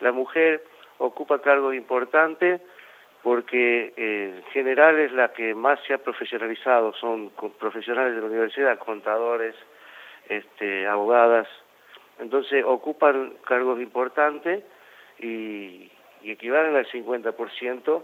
La 0.00 0.12
mujer 0.12 0.62
ocupa 0.98 1.40
cargos 1.40 1.74
importantes 1.74 2.60
porque 3.22 3.92
eh, 3.96 4.34
en 4.36 4.42
general 4.52 4.98
es 4.98 5.12
la 5.12 5.32
que 5.32 5.54
más 5.54 5.80
se 5.86 5.94
ha 5.94 5.98
profesionalizado, 5.98 6.92
son 6.94 7.30
profesionales 7.58 8.14
de 8.14 8.20
la 8.20 8.26
universidad, 8.26 8.78
contadores, 8.78 9.54
este, 10.28 10.86
abogadas, 10.86 11.48
entonces 12.20 12.64
ocupan 12.64 13.34
cargos 13.44 13.80
importantes 13.80 14.62
y, 15.18 15.90
y 16.22 16.30
equivalen 16.30 16.76
al 16.76 16.86
50% 16.86 18.02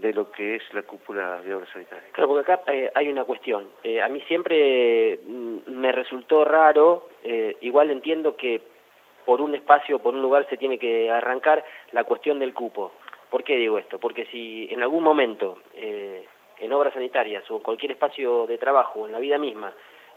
de 0.00 0.12
lo 0.12 0.30
que 0.30 0.56
es 0.56 0.62
la 0.74 0.82
cúpula 0.82 1.40
de 1.42 1.54
obras 1.54 1.68
sanitarias. 1.70 2.10
Claro, 2.12 2.28
porque 2.28 2.52
acá 2.52 2.72
eh, 2.72 2.90
hay 2.94 3.08
una 3.08 3.24
cuestión. 3.24 3.68
Eh, 3.82 4.00
a 4.00 4.08
mí 4.08 4.20
siempre 4.28 5.18
mm, 5.26 5.70
me 5.70 5.92
resultó 5.92 6.44
raro, 6.44 7.08
eh, 7.22 7.56
igual 7.60 7.90
entiendo 7.90 8.36
que 8.36 8.60
por 9.24 9.40
un 9.40 9.54
espacio, 9.54 9.98
por 9.98 10.14
un 10.14 10.22
lugar 10.22 10.46
se 10.48 10.56
tiene 10.56 10.78
que 10.78 11.10
arrancar 11.10 11.64
la 11.92 12.04
cuestión 12.04 12.38
del 12.38 12.54
cupo. 12.54 12.92
¿Por 13.30 13.44
qué 13.44 13.56
digo 13.56 13.78
esto? 13.78 13.98
Porque 13.98 14.24
si 14.26 14.68
en 14.70 14.82
algún 14.82 15.04
momento 15.04 15.58
eh, 15.74 16.24
en 16.58 16.72
obras 16.72 16.94
sanitarias 16.94 17.48
o 17.50 17.56
en 17.56 17.62
cualquier 17.62 17.92
espacio 17.92 18.46
de 18.46 18.58
trabajo, 18.58 19.06
en 19.06 19.12
la 19.12 19.18
vida 19.18 19.38
misma, 19.38 19.72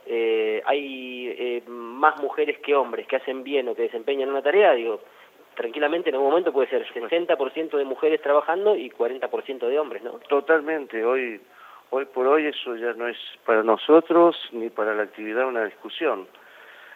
eh, 0.06 0.62
hay 0.64 1.28
eh, 1.28 1.62
más 1.66 2.20
mujeres 2.20 2.58
que 2.58 2.74
hombres 2.74 3.06
que 3.06 3.16
hacen 3.16 3.44
bien 3.44 3.68
o 3.68 3.74
que 3.74 3.82
desempeñan 3.82 4.30
una 4.30 4.42
tarea, 4.42 4.72
digo, 4.72 5.00
tranquilamente 5.54 6.08
en 6.10 6.14
algún 6.16 6.30
momento 6.30 6.52
puede 6.52 6.68
ser 6.68 6.86
60% 6.92 7.76
de 7.76 7.84
mujeres 7.84 8.20
trabajando 8.22 8.76
y 8.76 8.90
40% 8.90 9.66
de 9.68 9.78
hombres, 9.78 10.02
¿no? 10.02 10.12
Totalmente, 10.28 11.04
hoy, 11.04 11.40
hoy 11.90 12.04
por 12.06 12.26
hoy 12.26 12.46
eso 12.46 12.76
ya 12.76 12.92
no 12.94 13.08
es 13.08 13.16
para 13.44 13.62
nosotros 13.62 14.36
ni 14.52 14.70
para 14.70 14.94
la 14.94 15.02
actividad 15.04 15.46
una 15.46 15.64
discusión. 15.64 16.26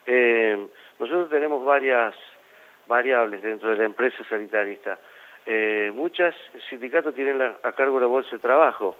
Eh, 0.06 0.66
nosotros 0.98 1.28
tenemos 1.30 1.64
varias 1.64 2.14
variables 2.86 3.42
dentro 3.42 3.70
de 3.70 3.76
la 3.76 3.84
empresa 3.84 4.22
sanitarista. 4.28 4.98
Eh, 5.44 5.90
muchas 5.94 6.34
sindicatos 6.68 7.14
tienen 7.14 7.38
la- 7.38 7.56
a 7.62 7.72
cargo 7.72 8.00
la 8.00 8.06
bolsa 8.06 8.30
de 8.32 8.38
trabajo 8.38 8.96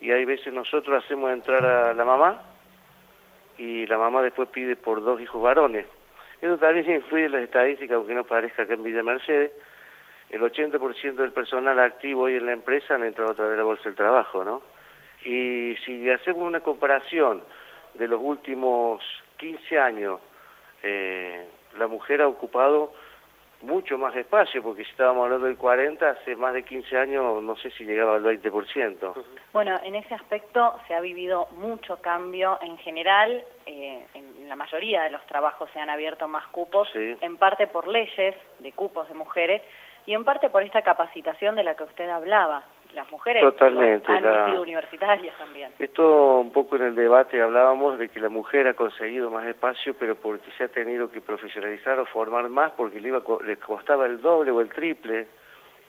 y 0.00 0.10
hay 0.10 0.24
veces 0.24 0.52
nosotros 0.52 1.04
hacemos 1.04 1.30
entrar 1.32 1.64
a 1.64 1.94
la 1.94 2.04
mamá 2.04 2.42
y 3.58 3.86
la 3.86 3.98
mamá 3.98 4.22
después 4.22 4.48
pide 4.48 4.76
por 4.76 5.02
dos 5.02 5.20
hijos 5.20 5.40
varones. 5.42 5.86
Eso 6.40 6.56
también 6.58 6.90
influye 6.90 7.26
en 7.26 7.32
las 7.32 7.42
estadísticas, 7.42 7.96
aunque 7.96 8.14
no 8.14 8.24
parezca 8.24 8.66
que 8.66 8.74
en 8.74 8.82
Villa 8.82 9.02
Mercedes, 9.02 9.52
el 10.30 10.40
80% 10.40 11.14
del 11.14 11.32
personal 11.32 11.78
activo 11.78 12.22
hoy 12.22 12.36
en 12.36 12.46
la 12.46 12.52
empresa 12.52 12.94
han 12.94 13.04
entrado 13.04 13.32
a 13.32 13.34
través 13.34 13.52
de 13.52 13.58
la 13.58 13.64
Bolsa 13.64 13.84
del 13.84 13.94
Trabajo, 13.94 14.44
¿no? 14.44 14.62
Y 15.24 15.76
si 15.84 16.08
hacemos 16.08 16.42
una 16.42 16.60
comparación 16.60 17.42
de 17.94 18.08
los 18.08 18.20
últimos 18.22 19.02
15 19.36 19.78
años, 19.78 20.20
eh, 20.82 21.46
la 21.78 21.86
mujer 21.88 22.22
ha 22.22 22.28
ocupado 22.28 22.94
mucho 23.62 23.98
más 23.98 24.14
espacio, 24.16 24.62
porque 24.62 24.84
si 24.84 24.90
estábamos 24.90 25.24
hablando 25.24 25.46
del 25.46 25.56
40, 25.56 26.08
hace 26.08 26.36
más 26.36 26.54
de 26.54 26.62
15 26.62 26.96
años 26.96 27.42
no 27.42 27.56
sé 27.56 27.70
si 27.72 27.84
llegaba 27.84 28.16
al 28.16 28.22
20%. 28.22 29.14
Bueno, 29.52 29.78
en 29.82 29.94
ese 29.94 30.14
aspecto 30.14 30.78
se 30.86 30.94
ha 30.94 31.00
vivido 31.00 31.48
mucho 31.52 32.00
cambio 32.00 32.58
en 32.62 32.78
general, 32.78 33.44
eh, 33.66 34.06
en 34.14 34.48
la 34.48 34.56
mayoría 34.56 35.04
de 35.04 35.10
los 35.10 35.24
trabajos 35.26 35.70
se 35.72 35.78
han 35.78 35.90
abierto 35.90 36.26
más 36.26 36.46
cupos, 36.48 36.88
en 36.94 37.36
parte 37.36 37.66
por 37.66 37.86
leyes 37.86 38.34
de 38.58 38.72
cupos 38.72 39.08
de 39.08 39.14
mujeres 39.14 39.62
y 40.06 40.14
en 40.14 40.24
parte 40.24 40.50
por 40.50 40.62
esta 40.62 40.82
capacitación 40.82 41.54
de 41.54 41.62
la 41.62 41.76
que 41.76 41.84
usted 41.84 42.08
hablaba 42.08 42.64
las 42.94 43.10
mujeres 43.10 43.42
Totalmente, 43.42 44.10
han 44.10 44.50
sido 44.50 44.62
universitarias 44.62 45.36
también. 45.38 45.72
Esto 45.78 46.38
un 46.38 46.52
poco 46.52 46.76
en 46.76 46.82
el 46.82 46.94
debate 46.94 47.40
hablábamos 47.40 47.98
de 47.98 48.08
que 48.08 48.20
la 48.20 48.28
mujer 48.28 48.66
ha 48.68 48.74
conseguido 48.74 49.30
más 49.30 49.46
espacio, 49.46 49.94
pero 49.98 50.16
porque 50.16 50.50
se 50.56 50.64
ha 50.64 50.68
tenido 50.68 51.10
que 51.10 51.20
profesionalizar 51.20 51.98
o 51.98 52.06
formar 52.06 52.48
más, 52.48 52.72
porque 52.72 53.00
le, 53.00 53.08
iba, 53.08 53.22
le 53.44 53.56
costaba 53.56 54.06
el 54.06 54.20
doble 54.20 54.50
o 54.50 54.60
el 54.60 54.68
triple 54.68 55.26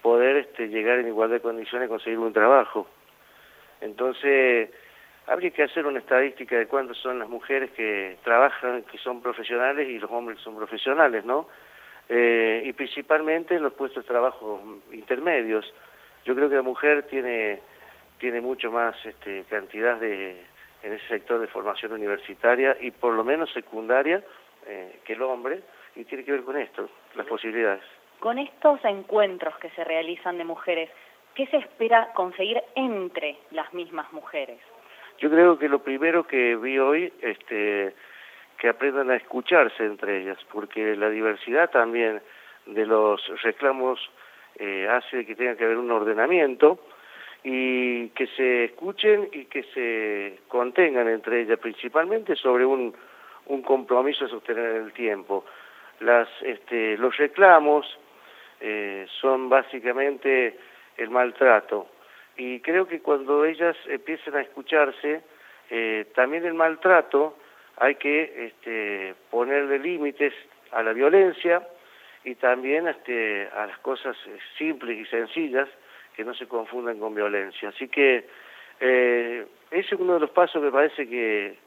poder 0.02 0.38
este, 0.38 0.68
llegar 0.68 1.00
en 1.00 1.08
igualdad 1.08 1.36
de 1.36 1.42
condiciones 1.42 1.88
y 1.88 1.90
conseguir 1.90 2.20
un 2.20 2.34
trabajo. 2.34 2.88
Entonces, 3.82 4.70
habría 5.28 5.52
que 5.52 5.64
hacer 5.64 5.86
una 5.86 6.00
estadística 6.00 6.58
de 6.58 6.68
cuántas 6.68 6.98
son 6.98 7.20
las 7.20 7.30
mujeres 7.30 7.72
que 7.72 8.18
trabajan, 8.24 8.84
que 8.84 8.98
son 8.98 9.22
profesionales 9.22 9.88
y 9.88 10.00
los 10.00 10.12
hombres 10.12 10.38
que 10.38 10.44
son 10.44 10.56
profesionales, 10.56 11.26
¿no? 11.26 11.48
Eh, 12.10 12.64
y 12.66 12.74
principalmente 12.74 13.56
en 13.56 13.64
los 13.64 13.74
puestos 13.74 14.04
de 14.04 14.08
trabajo 14.08 14.62
intermedios 14.92 15.72
yo 16.26 16.36
creo 16.36 16.50
que 16.50 16.56
la 16.56 16.62
mujer 16.62 17.04
tiene, 17.04 17.60
tiene 18.20 18.42
mucho 18.42 18.72
más 18.72 18.96
este, 19.06 19.44
cantidad 19.50 19.98
de, 19.98 20.44
en 20.84 20.94
ese 20.94 21.08
sector 21.08 21.40
de 21.40 21.48
formación 21.48 21.92
universitaria 21.94 22.78
y 22.80 22.92
por 22.92 23.14
lo 23.14 23.24
menos 23.24 23.52
secundaria 23.52 24.24
eh, 24.68 25.00
que 25.04 25.14
el 25.14 25.22
hombre, 25.22 25.62
y 25.96 26.06
tiene 26.06 26.24
que 26.24 26.32
ver 26.32 26.44
con 26.44 26.58
esto, 26.58 26.90
las 27.16 27.26
posibilidades. 27.28 27.84
Con 28.20 28.38
estos 28.38 28.84
encuentros 28.86 29.58
que 29.58 29.70
se 29.72 29.84
realizan 29.84 30.38
de 30.38 30.44
mujeres, 30.44 30.90
¿qué 31.34 31.48
se 31.48 31.58
espera 31.58 32.12
conseguir 32.14 32.62
entre 32.76 33.38
las 33.52 33.74
mismas 33.74 34.12
mujeres? 34.14 34.60
Yo 35.18 35.30
creo 35.30 35.58
que 35.58 35.70
lo 35.70 35.84
primero 35.84 36.26
que 36.26 36.56
vi 36.56 36.78
hoy, 36.80 37.12
este, 37.22 37.94
que 38.58 38.70
aprendan 38.70 39.10
a 39.10 39.16
escucharse 39.16 39.84
entre 39.84 40.22
ellas, 40.22 40.38
porque 40.52 40.96
la 40.96 41.10
diversidad 41.10 41.70
también 41.72 42.22
de 42.68 42.86
los 42.86 43.22
reclamos 43.42 44.00
eh, 44.58 44.88
hace 44.90 45.26
que 45.26 45.36
tenga 45.36 45.56
que 45.56 45.66
haber 45.66 45.78
un 45.78 45.92
ordenamiento 45.92 46.80
y 47.44 48.10
que 48.10 48.28
se 48.28 48.66
escuchen 48.66 49.30
y 49.32 49.46
que 49.46 49.64
se 49.74 50.40
contengan 50.48 51.08
entre 51.08 51.42
ellas, 51.42 51.60
principalmente 51.60 52.36
sobre 52.36 52.66
un, 52.66 52.94
un 53.48 53.62
compromiso 53.62 54.26
de 54.26 54.32
sostener 54.32 54.76
el 54.76 54.94
tiempo. 54.94 55.46
Las, 56.00 56.28
este, 56.42 56.98
los 56.98 57.16
reclamos 57.18 57.86
eh, 58.60 59.08
son 59.20 59.50
básicamente 59.50 60.58
el 60.98 61.10
maltrato 61.10 61.88
y 62.38 62.60
creo 62.60 62.88
que 62.88 63.02
cuando 63.02 63.46
ellas 63.46 63.76
empiecen 63.88 64.36
a 64.36 64.42
escucharse, 64.42 65.22
eh, 65.70 66.06
también 66.16 66.46
el 66.46 66.54
maltrato 66.54 67.38
hay 67.78 67.96
que 67.96 68.48
este, 68.48 69.16
ponerle 69.30 69.80
límites 69.80 70.34
a 70.72 70.84
la 70.84 70.94
violencia, 70.94 71.68
y 72.24 72.36
también 72.36 72.88
este, 72.88 73.48
a 73.56 73.66
las 73.68 73.78
cosas 73.80 74.16
eh, 74.28 74.38
simples 74.58 74.98
y 75.00 75.06
sencillas 75.06 75.68
que 76.16 76.24
no 76.24 76.34
se 76.34 76.48
confundan 76.48 77.00
con 77.00 77.16
violencia. 77.16 77.70
Así 77.70 77.88
que 77.88 78.26
eh, 78.80 79.46
ese 79.72 79.96
es 79.96 80.02
uno 80.02 80.16
de 80.16 80.20
los 80.20 80.32
pasos 80.32 80.62
que 80.62 80.72
parece 80.72 81.08
que 81.08 81.58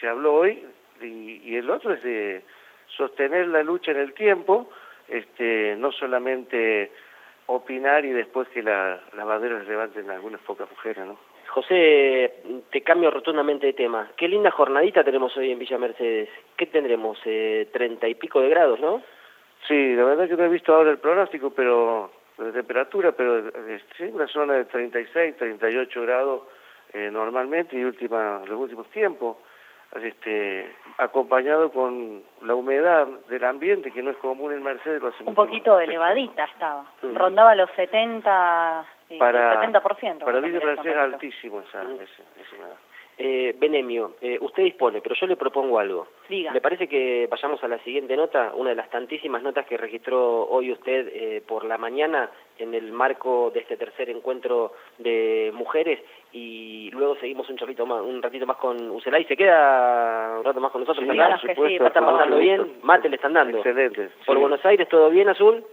se, 0.00 0.08
habló 0.08 0.34
hoy 0.34 0.64
y, 1.00 1.56
el 1.56 1.68
otro 1.70 1.92
es 1.92 2.02
de 2.02 2.42
sostener 2.96 3.48
la 3.48 3.62
lucha 3.62 3.90
en 3.90 3.98
el 3.98 4.14
tiempo, 4.14 4.70
este, 5.08 5.74
no 5.76 5.92
solamente 5.92 6.92
opinar 7.46 8.04
y 8.04 8.12
después 8.12 8.48
que 8.48 8.62
la, 8.62 9.00
las 9.14 9.26
banderas 9.26 9.66
levanten 9.66 10.10
algunas 10.10 10.40
pocas 10.42 10.70
mujeres, 10.70 11.04
¿no? 11.04 11.18
José, 11.48 12.32
te 12.70 12.80
cambio 12.80 13.10
rotundamente 13.10 13.66
de 13.66 13.72
tema. 13.74 14.10
Qué 14.16 14.26
linda 14.26 14.50
jornadita 14.50 15.04
tenemos 15.04 15.36
hoy 15.36 15.50
en 15.50 15.58
Villa 15.58 15.76
Mercedes. 15.76 16.30
¿Qué 16.56 16.64
tendremos? 16.64 17.18
Eh, 17.26 17.68
treinta 17.70 18.08
y 18.08 18.14
pico 18.14 18.40
de 18.40 18.48
grados, 18.48 18.80
¿no? 18.80 19.02
Sí, 19.68 19.94
la 19.94 20.04
verdad 20.04 20.28
que 20.28 20.36
no 20.36 20.44
he 20.44 20.48
visto 20.48 20.74
ahora 20.74 20.90
el 20.90 20.98
pronóstico, 20.98 21.50
pero 21.50 22.10
de 22.38 22.52
temperatura, 22.52 23.12
pero 23.12 23.50
sí, 23.96 24.04
una 24.04 24.26
zona 24.26 24.54
de 24.54 24.64
36, 24.64 25.36
38 25.36 26.02
grados 26.02 26.42
eh, 26.92 27.10
normalmente 27.10 27.76
y 27.76 27.84
última, 27.84 28.42
los 28.46 28.58
últimos 28.58 28.88
tiempos, 28.88 29.36
este, 30.00 30.74
acompañado 30.98 31.70
con 31.70 32.22
la 32.42 32.54
humedad 32.54 33.06
del 33.28 33.44
ambiente 33.44 33.92
que 33.92 34.02
no 34.02 34.10
es 34.10 34.16
común 34.16 34.52
en 34.52 34.62
Mercedes. 34.62 35.02
Un 35.24 35.34
poquito 35.34 35.78
elevadita 35.78 36.44
estaba, 36.44 36.84
rondaba 37.14 37.54
los 37.54 37.70
70, 37.72 38.86
para, 39.18 39.62
70%. 39.62 40.24
Para 40.24 40.40
Villa 40.40 40.60
Mercedes 40.64 40.96
es 40.96 40.96
altísimo 40.96 41.60
esa, 41.60 41.82
esa 41.82 42.56
humedad. 42.56 42.76
Eh, 43.18 43.54
Benemio, 43.58 44.14
eh, 44.20 44.38
usted 44.40 44.62
dispone, 44.64 45.00
pero 45.00 45.14
yo 45.14 45.26
le 45.26 45.36
propongo 45.36 45.78
algo. 45.78 46.08
Diga. 46.28 46.52
¿Le 46.52 46.60
parece 46.60 46.88
que 46.88 47.28
vayamos 47.30 47.62
a 47.62 47.68
la 47.68 47.78
siguiente 47.80 48.16
nota? 48.16 48.52
Una 48.54 48.70
de 48.70 48.76
las 48.76 48.90
tantísimas 48.90 49.42
notas 49.42 49.66
que 49.66 49.76
registró 49.76 50.48
hoy 50.48 50.72
usted 50.72 51.08
eh, 51.12 51.42
por 51.46 51.64
la 51.64 51.76
mañana 51.76 52.30
en 52.58 52.74
el 52.74 52.90
marco 52.90 53.50
de 53.52 53.60
este 53.60 53.76
tercer 53.76 54.08
encuentro 54.08 54.72
de 54.98 55.50
mujeres 55.54 56.00
y 56.32 56.90
luego 56.92 57.16
seguimos 57.16 57.48
un 57.50 57.56
chorrito 57.56 57.84
más, 57.84 58.02
un 58.02 58.22
ratito 58.22 58.46
más 58.46 58.56
con 58.56 58.90
Ucelay. 58.90 59.24
¿Se 59.24 59.36
queda 59.36 60.36
un 60.38 60.44
rato 60.44 60.60
más 60.60 60.72
con 60.72 60.80
nosotros? 60.80 61.04
Sí, 61.04 61.16
¿verdad? 61.16 61.38
sí, 61.40 61.74
¿Están 61.76 62.06
pasando 62.06 62.38
bien? 62.38 62.78
¿Mate 62.82 63.08
le 63.08 63.16
están 63.16 63.34
dando? 63.34 63.58
Excelente. 63.58 64.08
¿Por 64.24 64.38
Buenos 64.38 64.64
Aires 64.64 64.88
todo 64.88 65.10
bien, 65.10 65.28
Azul? 65.28 65.64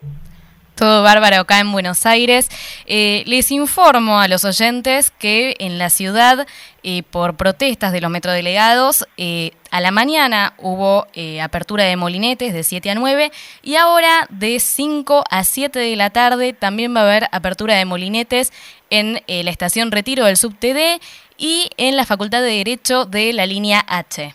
Todo 0.79 1.03
bárbaro 1.03 1.41
acá 1.41 1.59
en 1.59 1.73
Buenos 1.73 2.05
Aires. 2.05 2.47
Eh, 2.85 3.23
les 3.25 3.51
informo 3.51 4.21
a 4.21 4.29
los 4.29 4.45
oyentes 4.45 5.11
que 5.11 5.57
en 5.59 5.77
la 5.77 5.89
ciudad, 5.89 6.47
eh, 6.83 7.03
por 7.03 7.35
protestas 7.35 7.91
de 7.91 7.99
los 7.99 8.09
metrodelegados, 8.09 9.05
eh, 9.17 9.51
a 9.71 9.81
la 9.81 9.91
mañana 9.91 10.53
hubo 10.57 11.05
apertura 11.43 11.83
de 11.83 11.97
molinetes 11.97 12.53
de 12.53 12.63
7 12.63 12.91
a 12.91 12.95
9 12.95 13.29
y 13.61 13.75
ahora 13.75 14.25
de 14.29 14.57
5 14.61 15.25
a 15.29 15.43
7 15.43 15.77
de 15.79 15.97
la 15.97 16.11
tarde 16.11 16.53
también 16.53 16.95
va 16.95 17.01
a 17.01 17.03
haber 17.03 17.25
apertura 17.33 17.75
de 17.75 17.83
molinetes 17.83 18.53
en 18.89 19.21
la 19.27 19.51
estación 19.51 19.91
Retiro 19.91 20.23
del 20.23 20.37
SubTD 20.37 21.01
y 21.37 21.69
en 21.75 21.97
la 21.97 22.05
Facultad 22.05 22.41
de 22.41 22.55
Derecho 22.55 23.03
de 23.03 23.33
la 23.33 23.45
línea 23.45 23.83
H. 23.85 24.33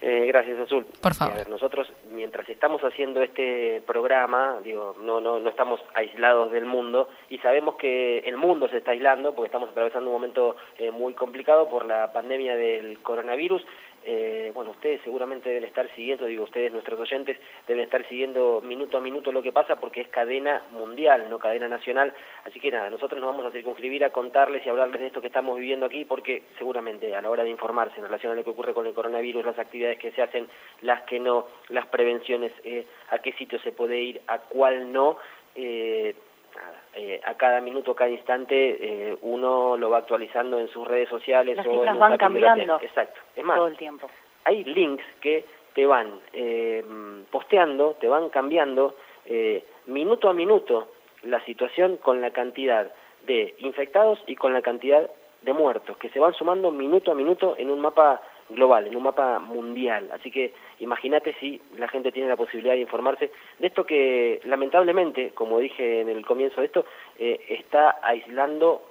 Gracias, 0.00 0.58
Azul. 0.60 0.86
Por 1.02 1.14
favor. 1.14 1.46
nosotros, 1.50 1.86
mientras 2.20 2.46
estamos 2.50 2.82
haciendo 2.82 3.22
este 3.22 3.82
programa, 3.86 4.58
digo, 4.62 4.94
no, 5.00 5.22
no, 5.22 5.40
no 5.40 5.48
estamos 5.48 5.80
aislados 5.94 6.52
del 6.52 6.66
mundo 6.66 7.08
y 7.30 7.38
sabemos 7.38 7.76
que 7.76 8.18
el 8.18 8.36
mundo 8.36 8.68
se 8.68 8.76
está 8.76 8.90
aislando 8.90 9.34
porque 9.34 9.46
estamos 9.46 9.70
atravesando 9.70 10.10
un 10.10 10.16
momento 10.16 10.54
eh, 10.76 10.90
muy 10.90 11.14
complicado 11.14 11.70
por 11.70 11.86
la 11.86 12.12
pandemia 12.12 12.56
del 12.56 12.98
coronavirus. 13.00 13.64
Eh, 14.04 14.50
bueno, 14.54 14.70
ustedes 14.70 15.00
seguramente 15.02 15.48
deben 15.48 15.64
estar 15.64 15.88
siguiendo, 15.94 16.24
digo, 16.26 16.44
ustedes, 16.44 16.72
nuestros 16.72 16.98
oyentes, 16.98 17.36
deben 17.66 17.84
estar 17.84 18.06
siguiendo 18.08 18.62
minuto 18.62 18.96
a 18.96 19.00
minuto 19.00 19.30
lo 19.30 19.42
que 19.42 19.52
pasa 19.52 19.76
porque 19.76 20.00
es 20.00 20.08
cadena 20.08 20.62
mundial, 20.70 21.28
no 21.28 21.38
cadena 21.38 21.68
nacional. 21.68 22.12
Así 22.44 22.60
que 22.60 22.70
nada, 22.70 22.88
nosotros 22.88 23.20
nos 23.20 23.30
vamos 23.30 23.46
a 23.46 23.52
circunscribir 23.52 24.04
a 24.04 24.10
contarles 24.10 24.64
y 24.64 24.68
hablarles 24.68 25.00
de 25.00 25.06
esto 25.08 25.20
que 25.20 25.26
estamos 25.26 25.58
viviendo 25.58 25.86
aquí 25.86 26.04
porque 26.04 26.44
seguramente 26.58 27.14
a 27.14 27.20
la 27.20 27.30
hora 27.30 27.44
de 27.44 27.50
informarse 27.50 27.96
en 27.98 28.04
relación 28.04 28.32
a 28.32 28.36
lo 28.36 28.44
que 28.44 28.50
ocurre 28.50 28.74
con 28.74 28.86
el 28.86 28.94
coronavirus, 28.94 29.44
las 29.44 29.58
actividades 29.58 29.98
que 29.98 30.12
se 30.12 30.22
hacen, 30.22 30.48
las 30.80 31.02
que 31.02 31.20
no, 31.20 31.46
las 31.68 31.86
prevenciones, 31.86 32.52
eh, 32.64 32.86
a 33.10 33.18
qué 33.18 33.32
sitio 33.34 33.58
se 33.60 33.72
puede 33.72 34.00
ir, 34.00 34.20
a 34.26 34.38
cuál 34.38 34.92
no, 34.92 35.18
eh, 35.54 36.14
eh, 36.94 37.20
a 37.24 37.34
cada 37.34 37.60
minuto, 37.60 37.94
cada 37.94 38.10
instante, 38.10 38.54
eh, 38.54 39.16
uno 39.22 39.76
lo 39.76 39.90
va 39.90 39.98
actualizando 39.98 40.58
en 40.58 40.68
sus 40.68 40.86
redes 40.86 41.08
sociales. 41.08 41.56
Las 41.56 41.66
o 41.66 41.84
en 41.84 41.98
van 41.98 42.16
cambiando 42.16 42.80
Exacto. 42.80 43.20
Es 43.36 43.44
más, 43.44 43.56
todo 43.56 43.68
el 43.68 43.76
tiempo. 43.76 44.10
Hay 44.44 44.64
links 44.64 45.04
que 45.20 45.44
te 45.74 45.86
van 45.86 46.20
eh, 46.32 46.84
posteando, 47.30 47.96
te 48.00 48.08
van 48.08 48.28
cambiando 48.30 48.96
minuto 49.86 50.28
a 50.28 50.32
minuto 50.32 50.88
la 51.22 51.44
situación 51.44 51.98
con 51.98 52.20
la 52.20 52.32
cantidad 52.32 52.90
de 53.26 53.54
infectados 53.58 54.18
y 54.26 54.34
con 54.34 54.52
la 54.52 54.62
cantidad 54.62 55.08
de 55.42 55.52
muertos, 55.52 55.96
que 55.98 56.08
se 56.08 56.18
van 56.18 56.34
sumando 56.34 56.72
minuto 56.72 57.12
a 57.12 57.14
minuto 57.14 57.54
en 57.56 57.70
un 57.70 57.80
mapa 57.80 58.20
global, 58.50 58.86
en 58.86 58.96
un 58.96 59.02
mapa 59.02 59.38
mundial. 59.38 60.10
Así 60.12 60.30
que 60.30 60.52
imagínate 60.78 61.34
si 61.40 61.60
la 61.76 61.88
gente 61.88 62.12
tiene 62.12 62.28
la 62.28 62.36
posibilidad 62.36 62.74
de 62.74 62.80
informarse 62.80 63.30
de 63.58 63.66
esto 63.66 63.84
que 63.84 64.40
lamentablemente, 64.44 65.30
como 65.30 65.58
dije 65.58 66.00
en 66.00 66.08
el 66.08 66.24
comienzo 66.24 66.60
de 66.60 66.66
esto, 66.66 66.84
eh, 67.18 67.40
está 67.48 67.98
aislando 68.02 68.82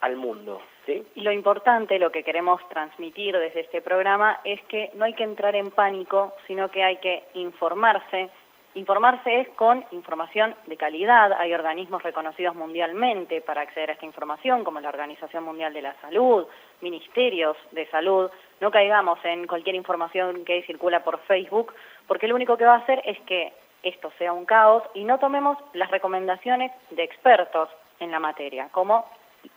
al 0.00 0.16
mundo. 0.16 0.60
Y 0.86 1.20
lo 1.22 1.32
importante, 1.32 1.98
lo 1.98 2.12
que 2.12 2.22
queremos 2.22 2.60
transmitir 2.68 3.36
desde 3.38 3.60
este 3.60 3.80
programa 3.80 4.40
es 4.44 4.60
que 4.64 4.90
no 4.94 5.04
hay 5.04 5.14
que 5.14 5.24
entrar 5.24 5.56
en 5.56 5.70
pánico, 5.70 6.34
sino 6.46 6.70
que 6.70 6.82
hay 6.82 6.98
que 6.98 7.24
informarse. 7.34 8.28
Informarse 8.74 9.40
es 9.40 9.48
con 9.50 9.84
información 9.92 10.54
de 10.66 10.76
calidad. 10.76 11.32
Hay 11.34 11.54
organismos 11.54 12.02
reconocidos 12.02 12.54
mundialmente 12.54 13.40
para 13.40 13.62
acceder 13.62 13.90
a 13.90 13.92
esta 13.94 14.04
información, 14.04 14.64
como 14.64 14.80
la 14.80 14.88
Organización 14.88 15.44
Mundial 15.44 15.72
de 15.72 15.82
la 15.82 15.94
Salud, 16.00 16.46
ministerios 16.80 17.56
de 17.70 17.86
salud. 17.86 18.30
No 18.60 18.70
caigamos 18.70 19.18
en 19.24 19.46
cualquier 19.46 19.74
información 19.74 20.44
que 20.44 20.62
circula 20.62 21.04
por 21.04 21.18
Facebook, 21.20 21.74
porque 22.06 22.28
lo 22.28 22.34
único 22.34 22.56
que 22.56 22.64
va 22.64 22.74
a 22.74 22.78
hacer 22.78 23.02
es 23.04 23.18
que 23.20 23.52
esto 23.82 24.10
sea 24.18 24.32
un 24.32 24.46
caos 24.46 24.82
y 24.94 25.04
no 25.04 25.18
tomemos 25.18 25.58
las 25.74 25.90
recomendaciones 25.90 26.72
de 26.90 27.04
expertos 27.04 27.68
en 28.00 28.10
la 28.10 28.18
materia, 28.18 28.68
como 28.70 29.06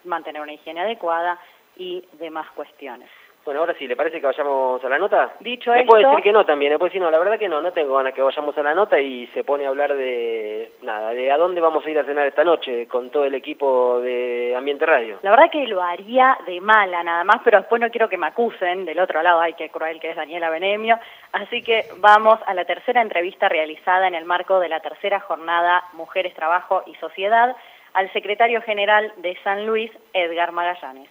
mantener 0.04 0.42
una 0.42 0.54
higiene 0.54 0.82
adecuada 0.82 1.40
y 1.78 2.04
demás 2.14 2.50
cuestiones. 2.52 3.10
Bueno, 3.48 3.62
ahora 3.62 3.76
sí, 3.80 3.88
¿le 3.88 3.96
parece 3.96 4.20
que 4.20 4.26
vayamos 4.28 4.84
a 4.84 4.90
la 4.90 5.00
nota? 5.00 5.36
Dicho 5.40 5.72
me 5.72 5.80
esto... 5.80 5.90
puede 5.90 6.06
decir 6.06 6.22
que 6.22 6.34
no 6.34 6.46
también, 6.46 6.74
me 6.74 6.78
puede 6.78 6.90
decir 6.90 7.02
no, 7.02 7.10
la 7.10 7.18
verdad 7.18 7.40
que 7.40 7.48
no, 7.48 7.62
no 7.62 7.72
tengo 7.72 7.96
ganas 7.96 8.14
que 8.14 8.22
vayamos 8.22 8.58
a 8.58 8.62
la 8.62 8.76
nota 8.76 9.00
y 9.00 9.26
se 9.28 9.46
pone 9.46 9.66
a 9.66 9.70
hablar 9.70 9.96
de, 9.96 10.74
nada, 10.82 11.12
de 11.12 11.32
a 11.32 11.38
dónde 11.38 11.62
vamos 11.62 11.86
a 11.86 11.90
ir 11.90 11.98
a 11.98 12.04
cenar 12.04 12.28
esta 12.28 12.44
noche 12.44 12.90
con 12.90 13.10
todo 13.10 13.24
el 13.24 13.34
equipo 13.36 14.02
de 14.02 14.54
Ambiente 14.54 14.86
Radio. 14.86 15.20
La 15.22 15.32
verdad 15.32 15.50
que 15.50 15.66
lo 15.66 15.82
haría 15.82 16.38
de 16.46 16.60
mala 16.60 17.02
nada 17.04 17.24
más, 17.24 17.38
pero 17.42 17.60
después 17.60 17.80
no 17.80 17.90
quiero 17.90 18.10
que 18.10 18.18
me 18.18 18.28
acusen, 18.28 18.84
del 18.84 19.00
otro 19.00 19.24
lado, 19.24 19.40
ay, 19.40 19.54
qué 19.54 19.70
cruel 19.70 20.02
que 20.02 20.10
es 20.10 20.18
Daniela 20.18 20.50
Benemio, 20.50 21.00
así 21.32 21.64
que 21.64 21.86
vamos 22.00 22.42
a 22.48 22.54
la 22.54 22.66
tercera 22.66 23.02
entrevista 23.02 23.48
realizada 23.48 24.10
en 24.10 24.16
el 24.16 24.26
marco 24.26 24.60
de 24.60 24.68
la 24.68 24.82
tercera 24.82 25.22
jornada 25.22 25.86
Mujeres, 25.94 26.34
Trabajo 26.34 26.84
y 26.86 26.96
Sociedad, 26.96 27.56
al 27.94 28.12
secretario 28.12 28.62
general 28.62 29.14
de 29.16 29.38
San 29.46 29.66
Luis, 29.66 29.90
Edgar 30.12 30.52
Magallanes. 30.52 31.08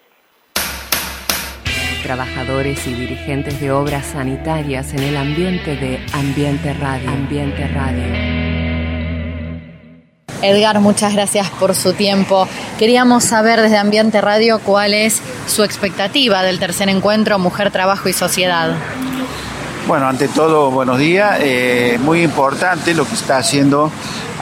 Trabajadores 2.02 2.86
y 2.86 2.94
dirigentes 2.94 3.60
de 3.60 3.70
obras 3.70 4.06
sanitarias 4.06 4.92
en 4.94 5.00
el 5.00 5.16
ambiente 5.16 5.76
de 5.76 6.00
Ambiente 6.12 6.72
Radio. 6.74 7.10
Ambiente 7.10 7.66
Radio. 7.68 8.04
Edgar, 10.42 10.80
muchas 10.80 11.14
gracias 11.14 11.50
por 11.50 11.74
su 11.74 11.92
tiempo. 11.92 12.46
Queríamos 12.78 13.24
saber 13.24 13.60
desde 13.60 13.78
Ambiente 13.78 14.20
Radio 14.20 14.60
cuál 14.60 14.94
es 14.94 15.20
su 15.46 15.64
expectativa 15.64 16.42
del 16.42 16.58
tercer 16.58 16.88
encuentro 16.88 17.38
Mujer, 17.38 17.70
Trabajo 17.70 18.08
y 18.08 18.12
Sociedad. 18.12 18.76
Bueno, 19.88 20.06
ante 20.06 20.28
todo, 20.28 20.70
buenos 20.70 20.98
días. 20.98 21.38
Eh, 21.40 21.98
muy 22.02 22.22
importante 22.22 22.94
lo 22.94 23.06
que 23.06 23.14
está 23.14 23.38
haciendo 23.38 23.90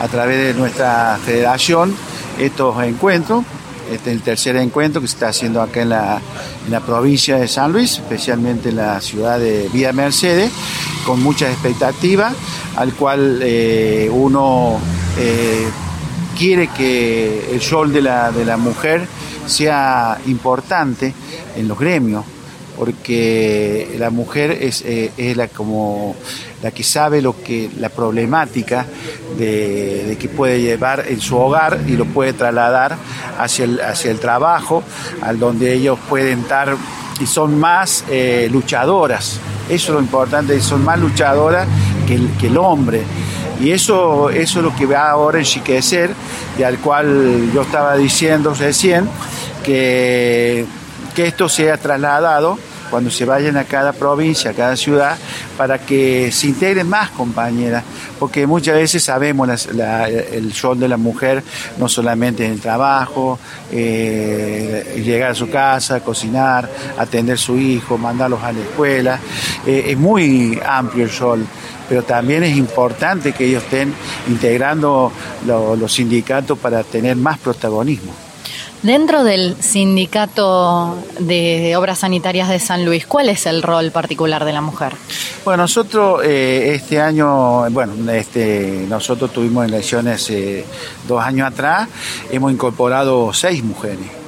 a 0.00 0.08
través 0.08 0.38
de 0.38 0.54
nuestra 0.54 1.18
federación 1.24 1.94
estos 2.38 2.82
encuentros. 2.82 3.44
Este 3.90 4.10
es 4.10 4.16
el 4.16 4.22
tercer 4.22 4.56
encuentro 4.56 5.00
que 5.00 5.08
se 5.08 5.14
está 5.14 5.28
haciendo 5.28 5.60
acá 5.60 5.82
en 5.82 5.90
la, 5.90 6.20
en 6.64 6.72
la 6.72 6.80
provincia 6.80 7.36
de 7.36 7.48
San 7.48 7.72
Luis, 7.72 7.98
especialmente 7.98 8.70
en 8.70 8.76
la 8.76 9.00
ciudad 9.00 9.38
de 9.38 9.68
Villa 9.72 9.92
Mercedes, 9.92 10.50
con 11.06 11.22
muchas 11.22 11.52
expectativas, 11.52 12.34
al 12.76 12.94
cual 12.94 13.40
eh, 13.42 14.08
uno 14.12 14.78
eh, 15.18 15.68
quiere 16.36 16.68
que 16.68 17.50
el 17.52 17.60
rol 17.70 17.92
de 17.92 18.02
la, 18.02 18.32
de 18.32 18.44
la 18.44 18.56
mujer 18.56 19.06
sea 19.46 20.18
importante 20.26 21.14
en 21.56 21.68
los 21.68 21.78
gremios, 21.78 22.24
porque 22.76 23.94
la 23.98 24.10
mujer 24.10 24.50
es, 24.50 24.82
eh, 24.82 25.12
es 25.16 25.36
la 25.36 25.48
como 25.48 26.16
la 26.62 26.70
que 26.70 26.82
sabe 26.82 27.20
lo 27.20 27.42
que 27.42 27.70
la 27.78 27.88
problemática 27.88 28.86
de, 29.38 30.04
de, 30.04 30.16
que 30.16 30.28
puede 30.28 30.60
llevar 30.60 31.04
en 31.08 31.20
su 31.20 31.36
hogar 31.36 31.80
y 31.86 31.92
lo 31.92 32.06
puede 32.06 32.32
trasladar 32.32 32.96
hacia 33.38 33.64
el, 33.64 33.80
hacia 33.80 34.10
el 34.10 34.18
trabajo, 34.18 34.82
al 35.20 35.38
donde 35.38 35.72
ellos 35.72 35.98
pueden 36.08 36.40
estar 36.40 36.76
y 37.20 37.26
son 37.26 37.58
más 37.58 38.04
eh, 38.10 38.48
luchadoras. 38.50 39.38
Eso 39.68 39.92
es 39.92 39.94
lo 39.94 40.00
importante, 40.00 40.60
son 40.60 40.84
más 40.84 40.98
luchadoras 40.98 41.66
que 42.06 42.14
el, 42.14 42.30
que 42.38 42.48
el 42.48 42.58
hombre. 42.58 43.02
Y 43.60 43.70
eso, 43.70 44.30
eso 44.30 44.58
es 44.58 44.64
lo 44.64 44.74
que 44.74 44.84
va 44.84 45.10
ahora 45.10 45.38
a 45.38 45.40
enriquecer, 45.40 46.10
y 46.58 46.62
al 46.62 46.78
cual 46.78 47.50
yo 47.54 47.62
estaba 47.62 47.96
diciendo 47.96 48.52
recién, 48.52 49.08
que 49.62 50.66
que 51.14 51.26
esto 51.26 51.48
sea 51.48 51.76
trasladado 51.76 52.58
cuando 52.90 53.10
se 53.10 53.24
vayan 53.24 53.56
a 53.56 53.64
cada 53.64 53.92
provincia, 53.92 54.52
a 54.52 54.54
cada 54.54 54.76
ciudad, 54.76 55.16
para 55.56 55.78
que 55.78 56.30
se 56.30 56.48
integren 56.48 56.88
más 56.88 57.10
compañeras, 57.10 57.82
porque 58.18 58.46
muchas 58.46 58.76
veces 58.76 59.02
sabemos 59.02 59.66
el 59.66 60.54
rol 60.62 60.78
de 60.78 60.88
la 60.88 60.96
mujer, 60.96 61.42
no 61.78 61.88
solamente 61.88 62.44
en 62.44 62.52
el 62.52 62.60
trabajo, 62.60 63.38
eh, 63.72 65.02
llegar 65.04 65.32
a 65.32 65.34
su 65.34 65.50
casa, 65.50 66.00
cocinar, 66.00 66.70
atender 66.96 67.34
a 67.34 67.38
su 67.38 67.56
hijo, 67.56 67.98
mandarlos 67.98 68.42
a 68.42 68.52
la 68.52 68.60
escuela, 68.60 69.18
eh, 69.66 69.86
es 69.88 69.98
muy 69.98 70.60
amplio 70.64 71.04
el 71.04 71.18
rol 71.18 71.46
pero 71.86 72.02
también 72.02 72.42
es 72.42 72.56
importante 72.56 73.32
que 73.32 73.44
ellos 73.44 73.62
estén 73.62 73.92
integrando 74.28 75.12
lo, 75.46 75.76
los 75.76 75.92
sindicatos 75.92 76.58
para 76.58 76.82
tener 76.82 77.14
más 77.14 77.38
protagonismo. 77.38 78.23
Dentro 78.84 79.24
del 79.24 79.56
sindicato 79.62 80.94
de 81.18 81.74
obras 81.74 82.00
sanitarias 82.00 82.50
de 82.50 82.58
San 82.58 82.84
Luis, 82.84 83.06
¿cuál 83.06 83.30
es 83.30 83.46
el 83.46 83.62
rol 83.62 83.90
particular 83.90 84.44
de 84.44 84.52
la 84.52 84.60
mujer? 84.60 84.92
Bueno, 85.42 85.62
nosotros 85.62 86.20
eh, 86.22 86.74
este 86.74 87.00
año, 87.00 87.70
bueno, 87.70 88.12
este, 88.12 88.84
nosotros 88.86 89.32
tuvimos 89.32 89.64
elecciones 89.64 90.28
eh, 90.28 90.66
dos 91.08 91.24
años 91.24 91.48
atrás, 91.48 91.88
hemos 92.30 92.52
incorporado 92.52 93.32
seis 93.32 93.64
mujeres 93.64 94.23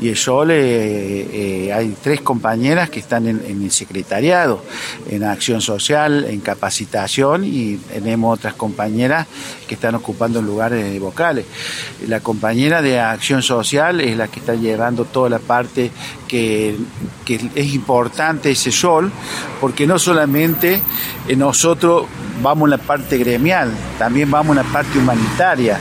y 0.00 0.08
el 0.08 0.16
rol 0.24 0.50
eh, 0.50 0.56
eh, 0.56 1.72
hay 1.72 1.94
tres 2.02 2.22
compañeras 2.22 2.88
que 2.88 3.00
están 3.00 3.26
en, 3.28 3.62
el 3.62 3.70
secretariado, 3.70 4.64
en 5.10 5.24
acción 5.24 5.60
social, 5.60 6.24
en 6.24 6.40
capacitación 6.40 7.44
y 7.44 7.76
tenemos 7.76 8.38
otras 8.38 8.54
compañeras 8.54 9.26
que 9.68 9.74
están 9.74 9.94
ocupando 9.94 10.40
lugares 10.40 10.98
vocales. 10.98 11.44
La 12.08 12.20
compañera 12.20 12.80
de 12.80 12.98
acción 12.98 13.42
social 13.42 14.00
es 14.00 14.16
la 14.16 14.28
que 14.28 14.40
está 14.40 14.54
llevando 14.54 15.04
toda 15.04 15.28
la 15.28 15.38
parte 15.38 15.90
que, 16.26 16.76
es 17.26 17.74
importante 17.74 18.50
ese 18.50 18.70
rol, 18.82 19.12
porque 19.60 19.86
no 19.86 19.98
solamente 19.98 20.80
eh, 21.28 21.36
nosotros 21.36 22.06
vamos 22.42 22.68
en 22.68 22.70
la 22.70 22.78
parte 22.78 23.18
gremial, 23.18 23.70
también 23.98 24.30
vamos 24.30 24.56
en 24.56 24.64
la 24.64 24.72
parte 24.72 24.98
humanitaria, 24.98 25.78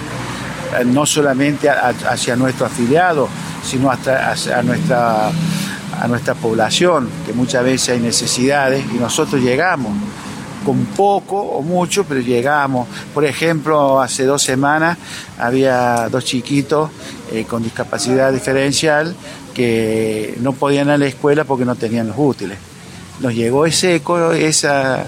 no 0.86 1.06
solamente 1.06 1.68
hacia 1.68 2.36
nuestros 2.36 2.72
afiliados, 2.72 3.28
sino 3.64 3.92
hasta 3.92 4.32
a 4.32 4.64
nuestra, 4.64 5.30
a 6.02 6.08
nuestra 6.08 6.34
población, 6.36 7.10
que 7.26 7.34
muchas 7.34 7.64
veces 7.64 7.90
hay 7.90 8.00
necesidades 8.00 8.84
y 8.94 8.98
nosotros 8.98 9.42
llegamos 9.42 9.94
con 10.66 10.86
poco 10.86 11.40
o 11.40 11.62
mucho, 11.62 12.04
pero 12.04 12.20
llegamos. 12.20 12.88
Por 13.14 13.26
ejemplo, 13.26 14.02
hace 14.02 14.26
dos 14.26 14.42
semanas 14.42 14.98
había 15.38 16.10
dos 16.10 16.26
chiquitos 16.26 16.90
eh, 17.32 17.46
con 17.46 17.64
discapacidad 17.64 18.32
diferencial 18.32 19.16
que 19.54 20.38
no 20.42 20.54
podían 20.54 20.88
ir 20.88 20.94
a 20.94 20.98
la 20.98 21.08
escuela 21.08 21.44
porque 21.44 21.66
no 21.66 21.76
tenían 21.76 22.08
los 22.08 22.18
útiles. 22.18 22.58
Nos 23.20 23.34
llegó 23.34 23.66
ese 23.66 23.96
eco, 23.96 24.32
esa, 24.32 25.06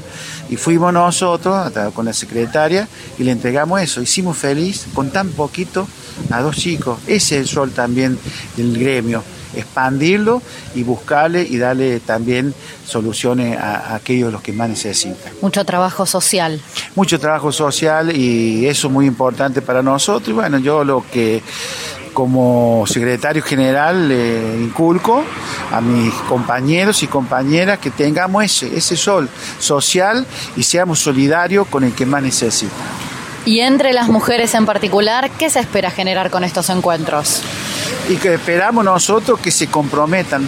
y 0.50 0.58
fuimos 0.58 0.92
nosotros 0.92 1.72
con 1.94 2.06
la 2.06 2.14
secretaria 2.14 2.88
y 3.18 3.24
le 3.24 3.32
entregamos 3.32 3.82
eso. 3.82 4.02
Hicimos 4.02 4.38
feliz 4.38 4.86
con 4.94 5.10
tan 5.10 5.30
poquito 5.30 5.88
a 6.30 6.42
dos 6.42 6.56
chicos. 6.58 7.00
Ese 7.08 7.40
es 7.40 7.50
el 7.50 7.56
rol 7.56 7.72
también 7.72 8.18
del 8.56 8.78
gremio, 8.78 9.24
expandirlo 9.56 10.42
y 10.76 10.84
buscarle 10.84 11.44
y 11.44 11.58
darle 11.58 12.00
también 12.00 12.54
soluciones 12.86 13.58
a, 13.58 13.92
a 13.92 13.96
aquellos 13.96 14.32
los 14.32 14.42
que 14.42 14.54
más 14.54 14.70
necesitan. 14.70 15.34
Mucho 15.42 15.66
trabajo 15.66 16.06
social. 16.06 16.62
Mucho 16.96 17.20
trabajo 17.20 17.52
social 17.52 18.16
y 18.16 18.66
eso 18.68 18.88
es 18.88 18.94
muy 18.94 19.06
importante 19.06 19.62
para 19.62 19.82
nosotros. 19.82 20.30
Y 20.30 20.34
bueno, 20.34 20.58
yo 20.60 20.84
lo 20.84 21.06
que 21.12 21.42
como 22.14 22.84
secretario 22.88 23.42
general 23.42 24.10
le 24.10 24.62
inculco 24.62 25.24
a 25.72 25.82
mis 25.82 26.14
compañeros 26.28 27.04
y 27.04 27.08
compañeras 27.08 27.80
que 27.80 27.92
tengamos 27.92 28.44
ese, 28.44 28.76
ese 28.76 28.98
sol 28.98 29.30
social 29.60 30.26
y 30.56 30.64
seamos 30.64 31.00
solidarios 31.00 31.68
con 31.68 31.84
el 31.84 31.94
que 31.94 32.06
más 32.06 32.22
necesita. 32.22 32.74
Y 33.46 33.62
entre 33.62 33.94
las 33.94 34.08
mujeres 34.08 34.54
en 34.54 34.66
particular, 34.66 35.32
¿qué 35.32 35.50
se 35.50 35.60
espera 35.60 35.90
generar 35.90 36.30
con 36.30 36.44
estos 36.44 36.70
encuentros? 36.70 37.42
Y 38.10 38.16
que 38.18 38.36
esperamos 38.36 38.86
nosotros 38.86 39.40
que 39.40 39.50
se 39.50 39.68
comprometan, 39.68 40.48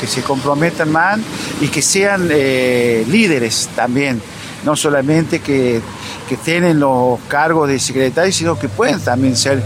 que 0.00 0.06
se 0.06 0.22
comprometan 0.22 0.92
más 0.92 1.20
y 1.60 1.68
que 1.68 1.80
sean 1.80 2.28
eh, 2.30 3.04
líderes 3.08 3.70
también, 3.74 4.20
no 4.64 4.76
solamente 4.76 5.40
que, 5.40 5.80
que 6.28 6.36
tienen 6.36 6.80
los 6.80 7.18
cargos 7.28 7.68
de 7.68 7.78
secretario, 7.78 8.32
sino 8.32 8.58
que 8.58 8.68
pueden 8.68 9.00
también 9.00 9.36
ser 9.36 9.62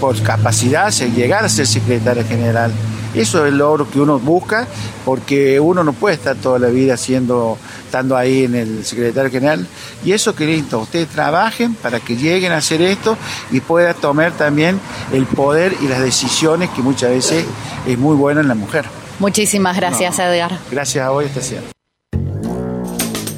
por 0.00 0.20
capacidad, 0.22 0.92
llegar 0.92 1.44
a 1.44 1.48
ser 1.48 1.66
secretario 1.66 2.24
general. 2.26 2.72
Eso 3.14 3.44
es 3.44 3.52
el 3.52 3.58
logro 3.58 3.90
que 3.90 4.00
uno 4.00 4.20
busca, 4.20 4.68
porque 5.04 5.58
uno 5.58 5.82
no 5.82 5.92
puede 5.92 6.14
estar 6.14 6.36
toda 6.36 6.60
la 6.60 6.68
vida 6.68 6.96
siendo, 6.96 7.58
estando 7.90 8.16
ahí 8.16 8.44
en 8.44 8.54
el 8.54 8.84
secretario 8.84 9.30
general. 9.32 9.66
Y 10.04 10.12
eso 10.12 10.32
que 10.32 10.46
lindo, 10.46 10.78
ustedes 10.78 11.08
trabajen 11.08 11.74
para 11.74 11.98
que 11.98 12.16
lleguen 12.16 12.52
a 12.52 12.58
hacer 12.58 12.80
esto 12.82 13.18
y 13.50 13.60
puedan 13.60 13.96
tomar 13.96 14.30
también 14.32 14.78
el 15.12 15.26
poder 15.26 15.74
y 15.82 15.88
las 15.88 16.00
decisiones 16.00 16.70
que 16.70 16.82
muchas 16.82 17.10
veces 17.10 17.44
es 17.86 17.98
muy 17.98 18.14
bueno 18.14 18.40
en 18.40 18.46
la 18.46 18.54
mujer. 18.54 18.84
Muchísimas 19.18 19.76
gracias, 19.76 20.18
No. 20.18 20.24
Edgar. 20.24 20.56
Gracias 20.70 21.04
a 21.04 21.10
vos, 21.10 21.24
Estación. 21.24 21.64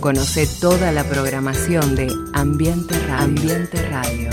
Conoce 0.00 0.46
toda 0.60 0.92
la 0.92 1.04
programación 1.04 1.96
de 1.96 2.12
Ambiente 2.34 2.98
Radio. 3.06 3.24
Ambiente 3.24 3.88
Radio. 3.88 4.28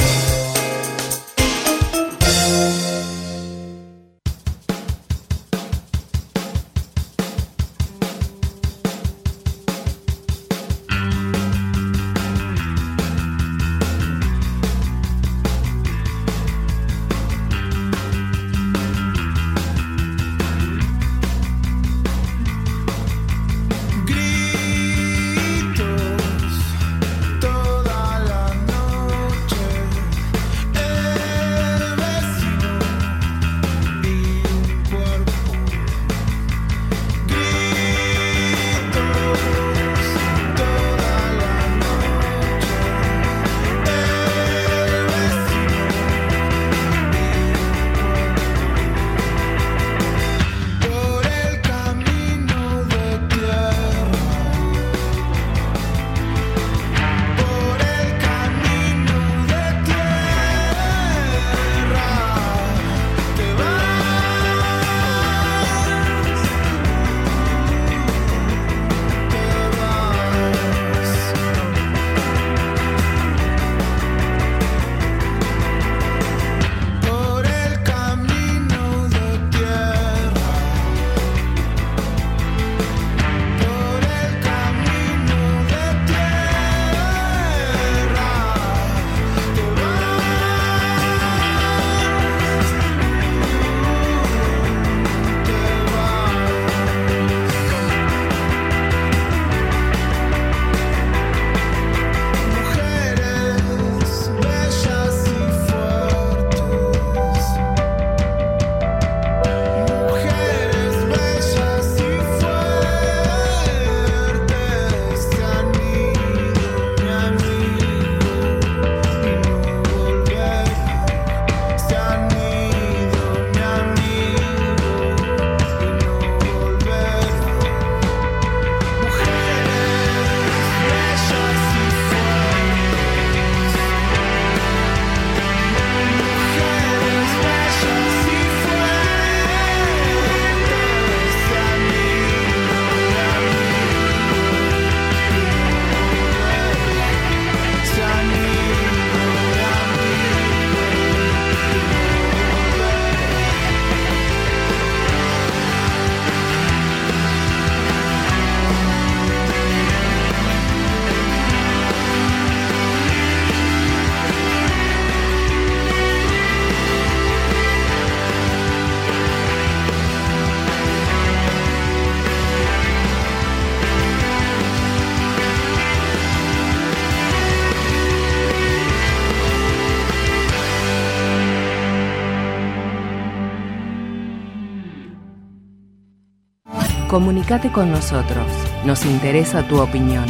Comunicate 187.20 187.70
con 187.70 187.92
nosotros. 187.92 188.48
Nos 188.86 189.06
interesa 189.06 189.68
tu 189.68 189.78
opinión. 189.82 190.24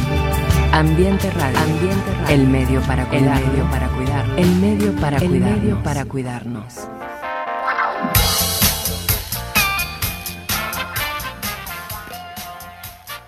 Ambiente 0.73 1.29
Radio. 1.29 1.59
Ambiente 1.59 2.11
Radio. 2.17 2.33
El 2.33 2.47
medio 2.47 2.81
para 2.81 3.05
cuidar. 3.05 3.37
El 3.37 3.45
medio 3.45 3.69
para 3.69 3.87
cuidar. 3.89 4.25
El 4.39 4.55
medio 4.55 4.99
para 4.99 5.17
el 5.17 5.29
medio 5.29 5.83
para 5.83 6.05
cuidarnos. 6.05 6.89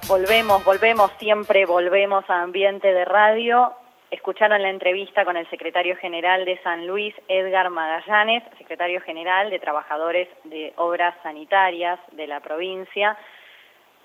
Volvemos, 0.08 0.66
volvemos, 0.66 1.12
siempre 1.20 1.68
volvemos 1.68 2.28
a 2.32 2.42
Ambiente 2.42 2.92
de 2.92 3.06
Radio. 3.06 3.74
Escucharon 4.10 4.60
la 4.64 4.72
entrevista 4.72 5.24
con 5.24 5.38
el 5.38 5.48
secretario 5.52 5.96
general 5.98 6.46
de 6.46 6.60
San 6.64 6.88
Luis, 6.88 7.14
Edgar 7.28 7.70
Magallanes, 7.70 8.42
secretario 8.58 9.02
general 9.02 9.52
de 9.52 9.60
Trabajadores 9.60 10.28
de 10.46 10.74
Obras 10.78 11.14
Sanitarias 11.22 12.00
de 12.14 12.26
la 12.26 12.40
provincia. 12.40 13.16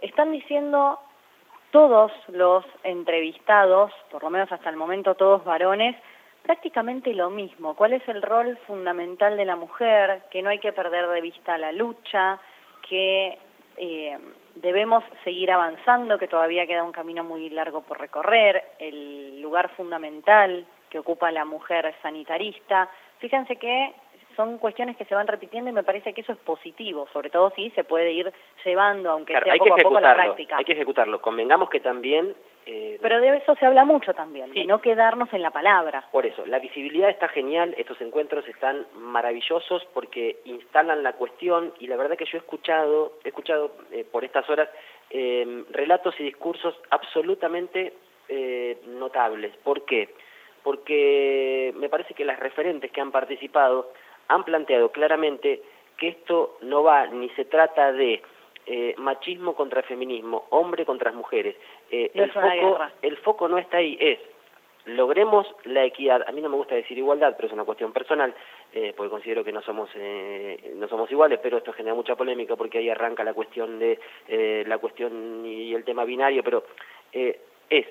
Están 0.01 0.33
diciendo 0.33 0.99
todos 1.71 2.13
los 2.29 2.65
entrevistados, 2.85 3.93
por 4.11 4.23
lo 4.23 4.31
menos 4.31 4.51
hasta 4.53 4.71
el 4.71 4.77
momento 4.77 5.15
todos 5.15 5.45
varones, 5.45 5.97
prácticamente 6.43 7.13
lo 7.13 7.29
mismo. 7.29 7.75
¿Cuál 7.75 7.95
es 7.95 8.09
el 8.09 8.23
rol 8.23 8.57
fundamental 8.67 9.37
de 9.37 9.45
la 9.45 9.57
mujer? 9.57 10.23
Que 10.31 10.43
no 10.43 10.51
hay 10.51 10.59
que 10.59 10.73
perder 10.73 11.09
de 11.09 11.21
vista 11.21 11.59
la 11.59 11.73
lucha, 11.73 12.39
que 12.89 13.39
eh, 13.77 14.19
debemos 14.55 15.05
seguir 15.25 15.51
avanzando, 15.51 16.19
que 16.19 16.29
todavía 16.29 16.67
queda 16.67 16.85
un 16.85 16.93
camino 16.93 17.25
muy 17.25 17.51
largo 17.51 17.83
por 17.83 18.01
recorrer, 18.01 18.63
el 18.79 19.41
lugar 19.43 19.69
fundamental 19.77 20.65
que 20.89 21.01
ocupa 21.01 21.31
la 21.31 21.45
mujer 21.45 21.95
sanitarista. 22.01 22.89
Fíjense 23.19 23.57
que 23.57 23.93
son 24.37 24.59
cuestiones 24.59 24.97
que 24.97 25.05
se 25.07 25.15
van 25.15 25.27
repitiendo 25.27 25.71
y 25.71 25.73
me 25.73 25.83
parece 25.83 26.13
que 26.13 26.21
eso 26.21 26.33
es 26.33 26.39
positivo, 26.39 27.09
sobre 27.13 27.31
todo 27.31 27.51
si 27.57 27.71
se 27.71 27.85
puede 27.85 28.13
ir 28.13 28.33
llevando, 28.65 29.11
aunque 29.11 29.33
Claro, 29.33 29.45
sea 29.45 29.53
hay 29.55 29.59
que 29.59 29.69
poco 29.69 29.81
a 29.81 29.83
poco, 29.83 29.95
la 29.95 29.99
ejecutarlo, 30.11 30.25
práctica. 30.35 30.57
hay 30.59 30.65
que 30.65 30.73
ejecutarlo. 30.73 31.21
Convengamos 31.23 31.71
que 31.71 31.81
también 31.81 32.35
eh, 32.69 32.99
Pero 33.01 33.21
de 33.21 33.37
eso 33.37 33.55
se 33.55 33.65
habla 33.65 33.85
mucho 33.85 34.13
también, 34.13 34.53
de 34.53 34.65
no 34.65 34.81
quedarnos 34.81 35.33
en 35.33 35.41
la 35.41 35.53
palabra. 35.53 36.05
Por 36.11 36.27
eso, 36.27 36.45
la 36.47 36.59
visibilidad 36.59 37.09
está 37.09 37.29
genial, 37.29 37.73
estos 37.79 38.01
encuentros 38.01 38.47
están 38.49 38.87
maravillosos 38.97 39.87
porque 39.95 40.39
instalan 40.45 41.05
la 41.05 41.13
cuestión 41.13 41.73
y 41.79 41.87
la 41.87 41.97
verdad 41.97 42.17
que 42.17 42.25
yo 42.25 42.39
he 42.39 42.41
escuchado, 42.41 43.13
he 43.23 43.29
escuchado 43.29 43.71
eh, 43.93 44.05
por 44.11 44.25
estas 44.25 44.51
horas 44.51 44.69
eh, 45.11 45.65
relatos 45.71 46.19
y 46.19 46.25
discursos 46.25 46.75
absolutamente 46.91 47.93
eh, 48.29 48.79
notables. 48.89 49.57
¿Por 49.59 49.85
qué? 49.85 50.09
Porque 50.65 51.73
me 51.77 51.89
parece 51.89 52.15
que 52.15 52.25
las 52.25 52.41
referentes 52.41 52.91
que 52.91 53.01
han 53.01 53.13
participado 53.13 53.93
han 54.29 54.45
planteado 54.45 54.91
claramente 54.91 55.63
que 55.97 56.09
esto 56.09 56.59
no 56.63 56.83
va 56.83 57.07
ni 57.07 57.29
se 57.31 57.45
trata 57.45 57.93
de 57.93 58.23
eh, 58.67 58.95
machismo 58.99 59.55
contra 59.55 59.83
feminismo, 59.83 60.47
hombre 60.51 60.85
contra 60.85 61.13
mujeres. 61.13 61.57
Eh, 61.91 62.11
el, 62.15 62.33
foco, 62.33 62.79
el 63.03 63.17
foco 63.19 63.49
no 63.49 63.59
está 63.59 63.79
ahí, 63.79 63.97
es 64.01 64.19
logremos 64.87 65.47
la 65.65 65.85
equidad. 65.85 66.25
A 66.27 66.33
mí 66.33 66.41
no 66.41 66.49
me 66.49 66.57
gusta 66.57 66.75
decir 66.75 66.97
igualdad, 66.97 67.35
pero 67.37 67.49
es 67.49 67.53
una 67.53 67.65
cuestión 67.65 67.93
personal, 67.93 68.35
eh, 68.73 68.95
porque 68.97 69.11
considero 69.11 69.45
que 69.45 69.53
no 69.53 69.61
somos 69.63 69.91
eh, 69.95 70.73
no 70.77 70.89
somos 70.89 71.11
iguales, 71.11 71.41
pero 71.43 71.59
esto 71.59 71.73
genera 71.73 71.95
mucha 71.95 72.17
polémica 72.17 72.57
porque 72.57 72.79
ahí 72.79 72.89
arranca 72.89 73.25
la 73.25 73.35
cuestión 73.35 73.79
de 73.79 73.99
eh, 74.29 74.65
la 74.67 74.79
cuestión 74.79 75.45
y 75.45 75.75
el 75.75 75.85
tema 75.85 76.05
binario, 76.05 76.43
pero 76.43 76.65
eh, 77.13 77.41
es 77.69 77.87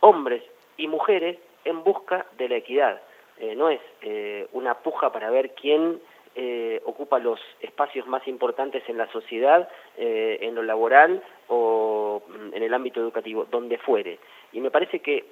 hombres 0.00 0.42
y 0.76 0.88
mujeres 0.88 1.38
en 1.64 1.84
busca 1.84 2.26
de 2.36 2.48
la 2.48 2.56
equidad. 2.56 3.00
Eh, 3.38 3.54
no 3.54 3.68
es 3.68 3.80
eh, 4.02 4.48
una 4.52 4.74
puja 4.74 5.10
para 5.12 5.30
ver 5.30 5.54
quién 5.54 6.00
eh, 6.36 6.80
ocupa 6.84 7.18
los 7.18 7.40
espacios 7.60 8.06
más 8.06 8.26
importantes 8.26 8.82
en 8.88 8.98
la 8.98 9.10
sociedad, 9.12 9.68
eh, 9.96 10.38
en 10.40 10.54
lo 10.54 10.62
laboral 10.62 11.22
o 11.48 12.22
mm, 12.26 12.54
en 12.54 12.62
el 12.62 12.74
ámbito 12.74 13.00
educativo, 13.00 13.46
donde 13.50 13.78
fuere. 13.78 14.18
Y 14.52 14.60
me 14.60 14.70
parece 14.70 15.00
que 15.00 15.24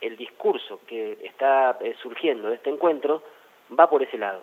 el 0.00 0.16
discurso 0.16 0.80
que 0.86 1.18
está 1.22 1.78
eh, 1.80 1.94
surgiendo 2.02 2.48
de 2.48 2.56
este 2.56 2.70
encuentro 2.70 3.22
va 3.78 3.88
por 3.88 4.02
ese 4.02 4.18
lado. 4.18 4.42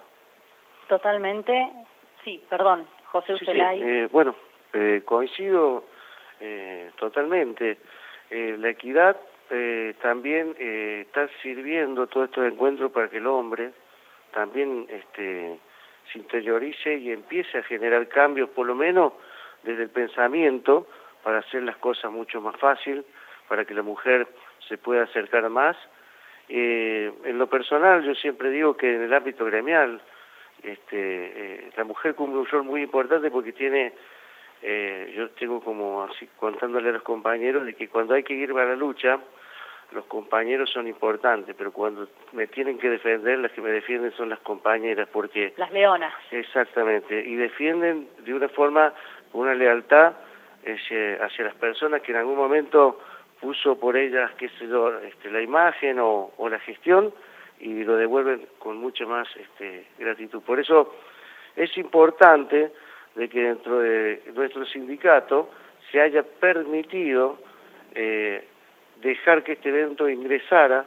Totalmente. 0.87 1.69
Sí, 2.23 2.43
perdón, 2.49 2.87
José 3.11 3.37
Sí, 3.37 3.45
eh, 3.49 4.07
bueno, 4.11 4.35
eh, 4.73 5.01
coincido 5.05 5.83
eh, 6.39 6.91
totalmente. 6.97 7.77
Eh, 8.29 8.55
la 8.57 8.69
equidad 8.69 9.17
eh, 9.49 9.95
también 10.01 10.55
eh, 10.59 11.05
está 11.07 11.27
sirviendo 11.41 12.07
todos 12.07 12.29
estos 12.29 12.45
encuentros 12.51 12.91
para 12.91 13.09
que 13.09 13.17
el 13.17 13.27
hombre 13.27 13.71
también 14.33 14.85
este, 14.89 15.59
se 16.11 16.19
interiorice 16.19 16.95
y 16.95 17.11
empiece 17.11 17.57
a 17.57 17.63
generar 17.63 18.07
cambios, 18.07 18.49
por 18.49 18.67
lo 18.67 18.75
menos 18.75 19.13
desde 19.63 19.83
el 19.83 19.89
pensamiento, 19.89 20.87
para 21.23 21.39
hacer 21.39 21.63
las 21.63 21.77
cosas 21.77 22.11
mucho 22.11 22.39
más 22.41 22.55
fácil, 22.57 23.03
para 23.47 23.65
que 23.65 23.73
la 23.73 23.81
mujer 23.81 24.27
se 24.67 24.77
pueda 24.77 25.03
acercar 25.03 25.49
más. 25.49 25.75
Eh, 26.49 27.11
en 27.25 27.37
lo 27.37 27.47
personal, 27.47 28.03
yo 28.03 28.15
siempre 28.15 28.49
digo 28.49 28.77
que 28.77 28.95
en 28.95 29.03
el 29.03 29.13
ámbito 29.13 29.45
gremial, 29.45 30.01
este, 30.63 30.95
eh, 30.95 31.69
la 31.75 31.83
mujer 31.83 32.15
cumple 32.15 32.39
un 32.39 32.47
rol 32.47 32.63
muy 32.63 32.81
importante 32.83 33.29
porque 33.29 33.51
tiene, 33.51 33.93
eh, 34.61 35.13
yo 35.15 35.29
tengo 35.31 35.61
como 35.61 36.03
así 36.03 36.27
contándole 36.37 36.89
a 36.89 36.93
los 36.93 37.03
compañeros 37.03 37.65
de 37.65 37.73
que 37.75 37.87
cuando 37.87 38.13
hay 38.13 38.23
que 38.23 38.33
ir 38.33 38.51
a 38.51 38.65
la 38.65 38.75
lucha, 38.75 39.19
los 39.91 40.05
compañeros 40.05 40.69
son 40.69 40.87
importantes, 40.87 41.55
pero 41.57 41.71
cuando 41.71 42.07
me 42.33 42.47
tienen 42.47 42.77
que 42.77 42.89
defender, 42.89 43.39
las 43.39 43.51
que 43.53 43.61
me 43.61 43.69
defienden 43.69 44.11
son 44.13 44.29
las 44.29 44.39
compañeras, 44.39 45.07
porque 45.11 45.53
Las 45.57 45.71
leonas. 45.71 46.13
Exactamente, 46.31 47.23
y 47.25 47.35
defienden 47.35 48.09
de 48.19 48.33
una 48.33 48.49
forma, 48.49 48.93
una 49.33 49.53
lealtad 49.53 50.13
hacia, 50.65 51.23
hacia 51.23 51.45
las 51.45 51.55
personas 51.55 52.01
que 52.01 52.11
en 52.11 52.17
algún 52.17 52.35
momento 52.35 52.99
puso 53.39 53.79
por 53.79 53.95
ellas, 53.95 54.31
qué 54.37 54.49
sé 54.49 54.67
yo, 54.67 54.97
este, 54.99 55.29
la 55.29 55.41
imagen 55.41 55.99
o, 55.99 56.31
o 56.37 56.49
la 56.49 56.59
gestión 56.59 57.13
y 57.59 57.83
lo 57.83 57.95
devuelven 57.95 58.47
con 58.59 58.77
mucha 58.77 59.05
más 59.05 59.27
este, 59.35 59.87
gratitud. 59.97 60.41
Por 60.41 60.59
eso 60.59 60.95
es 61.55 61.75
importante 61.77 62.71
de 63.17 63.27
que 63.27 63.41
dentro 63.41 63.79
de 63.79 64.21
nuestro 64.35 64.65
sindicato 64.65 65.49
se 65.91 65.99
haya 65.99 66.23
permitido 66.23 67.39
eh, 67.95 68.47
dejar 69.01 69.43
que 69.43 69.53
este 69.53 69.69
evento 69.69 70.07
ingresara 70.07 70.85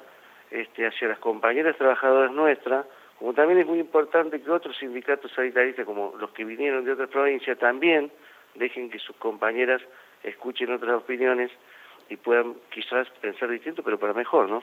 este, 0.51 0.87
hacia 0.87 1.09
las 1.09 1.19
compañeras 1.19 1.77
trabajadoras 1.77 2.33
nuestras, 2.33 2.87
como 3.19 3.35
también 3.35 3.59
es 3.59 3.67
muy 3.67 3.81
importante 3.81 4.41
que 4.41 4.51
otros 4.51 4.77
sindicatos 4.79 5.33
sanitaristas, 5.33 5.85
como 5.85 6.15
los 6.19 6.31
que 6.31 6.45
vinieron 6.45 6.85
de 6.85 6.93
otras 6.93 7.09
provincias, 7.09 7.59
también 7.59 8.11
dejen 8.55 8.91
que 8.91 8.99
sus 8.99 9.17
compañeras 9.17 9.83
escuchen 10.23 10.73
otras 10.73 11.03
opiniones 11.03 11.51
y 12.09 12.17
puedan 12.17 12.55
quizás 12.71 13.09
pensar 13.21 13.51
distinto, 13.51 13.83
pero 13.83 13.99
para 13.99 14.13
mejor, 14.13 14.49
¿no? 14.49 14.63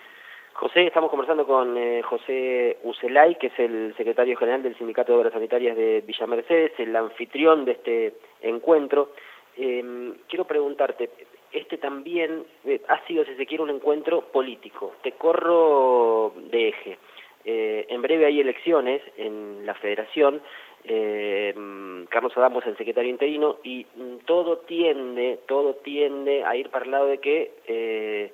José, 0.58 0.88
estamos 0.88 1.12
conversando 1.12 1.46
con 1.46 1.78
eh, 1.78 2.02
José 2.02 2.78
Ucelay, 2.82 3.36
que 3.36 3.48
es 3.48 3.60
el 3.60 3.94
secretario 3.96 4.36
general 4.36 4.64
del 4.64 4.76
Sindicato 4.76 5.12
de 5.12 5.20
Obras 5.20 5.34
Sanitarias 5.34 5.78
de 5.78 6.02
Villa 6.02 6.26
Mercedes, 6.26 6.72
el 6.80 6.96
anfitrión 6.96 7.64
de 7.64 7.74
este 7.74 8.14
encuentro. 8.42 9.12
Eh, 9.56 10.14
quiero 10.28 10.46
preguntarte, 10.46 11.12
este 11.52 11.78
también 11.78 12.44
eh, 12.66 12.82
ha 12.88 13.06
sido, 13.06 13.24
si 13.26 13.36
se 13.36 13.46
quiere, 13.46 13.62
un 13.62 13.70
encuentro 13.70 14.22
político. 14.32 14.94
Te 15.04 15.12
corro 15.12 16.34
de 16.50 16.70
eje. 16.70 16.98
Eh, 17.46 17.86
en 17.90 18.02
breve 18.02 18.26
hay 18.26 18.42
elecciones 18.42 19.04
en 19.16 19.64
la 19.64 19.76
federación. 19.76 20.42
Mm, 20.86 22.06
Carlos 22.06 22.36
Adamo 22.36 22.62
es 22.62 22.66
el 22.66 22.78
secretario 22.78 23.12
interino 23.12 23.58
y 23.62 23.86
mm, 23.96 24.26
todo 24.26 24.58
tiende, 24.60 25.40
todo 25.48 25.76
tiende 25.76 26.44
a 26.44 26.56
ir 26.56 26.70
para 26.70 26.86
el 26.86 26.92
lado 26.92 27.06
de 27.06 27.20
que 27.20 27.52
eh, 27.68 28.32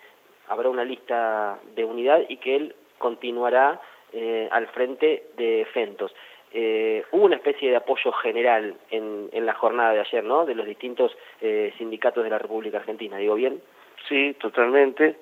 habrá 0.48 0.70
una 0.70 0.84
lista 0.84 1.60
de 1.76 1.86
unidad 1.86 2.22
y 2.28 2.38
que 2.38 2.56
él 2.56 2.76
continuará 2.98 3.82
eh, 4.12 4.48
al 4.52 4.68
frente 4.68 5.28
de 5.38 5.68
Fentos. 5.74 6.14
Eh, 6.56 7.04
hubo 7.12 7.26
una 7.26 7.38
especie 7.38 7.72
de 7.72 7.78
apoyo 7.78 8.12
general 8.12 8.76
en, 8.91 9.30
en 9.32 9.46
la 9.46 9.56
jornada 9.56 9.94
de 9.94 10.02
ayer, 10.02 10.24
¿no? 10.24 10.46
De 10.46 10.54
los 10.54 10.68
distintos 10.68 11.16
eh, 11.41 11.74
sindicatos 11.80 12.24
de 12.24 12.30
la 12.30 12.38
República 12.38 12.78
Argentina, 12.78 13.18
¿digo 13.18 13.34
bien? 13.34 13.60
Sí, 14.08 14.36
totalmente. 14.39 15.18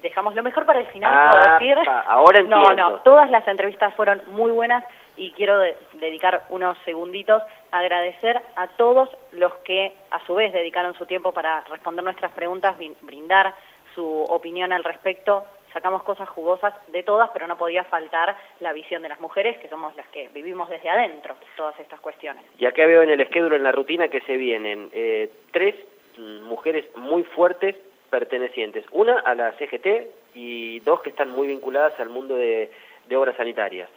dejamos 0.02 0.34
lo 0.34 0.42
mejor 0.42 0.66
para 0.66 0.80
el 0.80 0.86
final, 0.88 1.12
Ah, 1.14 1.30
puedo 1.30 1.58
decir. 1.74 1.86
pa- 1.86 2.00
ahora 2.02 2.42
No, 2.42 2.56
entiendo. 2.70 2.90
no, 2.90 2.96
todas 3.00 3.30
las 3.30 3.46
entrevistas 3.48 3.94
fueron 3.94 4.20
muy 4.28 4.50
buenas 4.50 4.84
y 5.18 5.32
quiero 5.32 5.58
de- 5.58 5.76
dedicar 5.94 6.44
unos 6.48 6.78
segunditos 6.84 7.42
a 7.72 7.78
agradecer 7.80 8.40
a 8.56 8.68
todos 8.76 9.10
los 9.32 9.52
que 9.64 9.92
a 10.10 10.24
su 10.26 10.34
vez 10.34 10.52
dedicaron 10.52 10.94
su 10.94 11.04
tiempo 11.06 11.32
para 11.32 11.60
responder 11.62 12.04
nuestras 12.04 12.32
preguntas, 12.32 12.76
brin- 12.78 12.96
brindar 13.02 13.54
su 13.94 14.22
opinión 14.24 14.72
al 14.72 14.84
respecto. 14.84 15.44
Sacamos 15.72 16.02
cosas 16.02 16.28
jugosas 16.30 16.72
de 16.88 17.02
todas, 17.02 17.28
pero 17.30 17.46
no 17.46 17.58
podía 17.58 17.84
faltar 17.84 18.36
la 18.60 18.72
visión 18.72 19.02
de 19.02 19.10
las 19.10 19.20
mujeres, 19.20 19.58
que 19.58 19.68
somos 19.68 19.94
las 19.96 20.06
que 20.08 20.28
vivimos 20.28 20.68
desde 20.70 20.88
adentro 20.88 21.34
todas 21.56 21.78
estas 21.78 22.00
cuestiones. 22.00 22.42
Y 22.58 22.64
acá 22.64 22.86
veo 22.86 23.02
en 23.02 23.10
el 23.10 23.26
schedule, 23.26 23.56
en 23.56 23.64
la 23.64 23.72
rutina, 23.72 24.08
que 24.08 24.20
se 24.22 24.36
vienen 24.38 24.88
eh, 24.94 25.30
tres 25.52 25.74
mujeres 26.16 26.86
muy 26.96 27.22
fuertes 27.24 27.76
pertenecientes. 28.08 28.84
Una 28.92 29.20
a 29.20 29.34
la 29.34 29.52
CGT 29.58 29.86
y 30.34 30.80
dos 30.80 31.02
que 31.02 31.10
están 31.10 31.30
muy 31.30 31.46
vinculadas 31.48 31.98
al 32.00 32.08
mundo 32.08 32.34
de, 32.36 32.70
de 33.06 33.16
obras 33.16 33.36
sanitarias. 33.36 33.88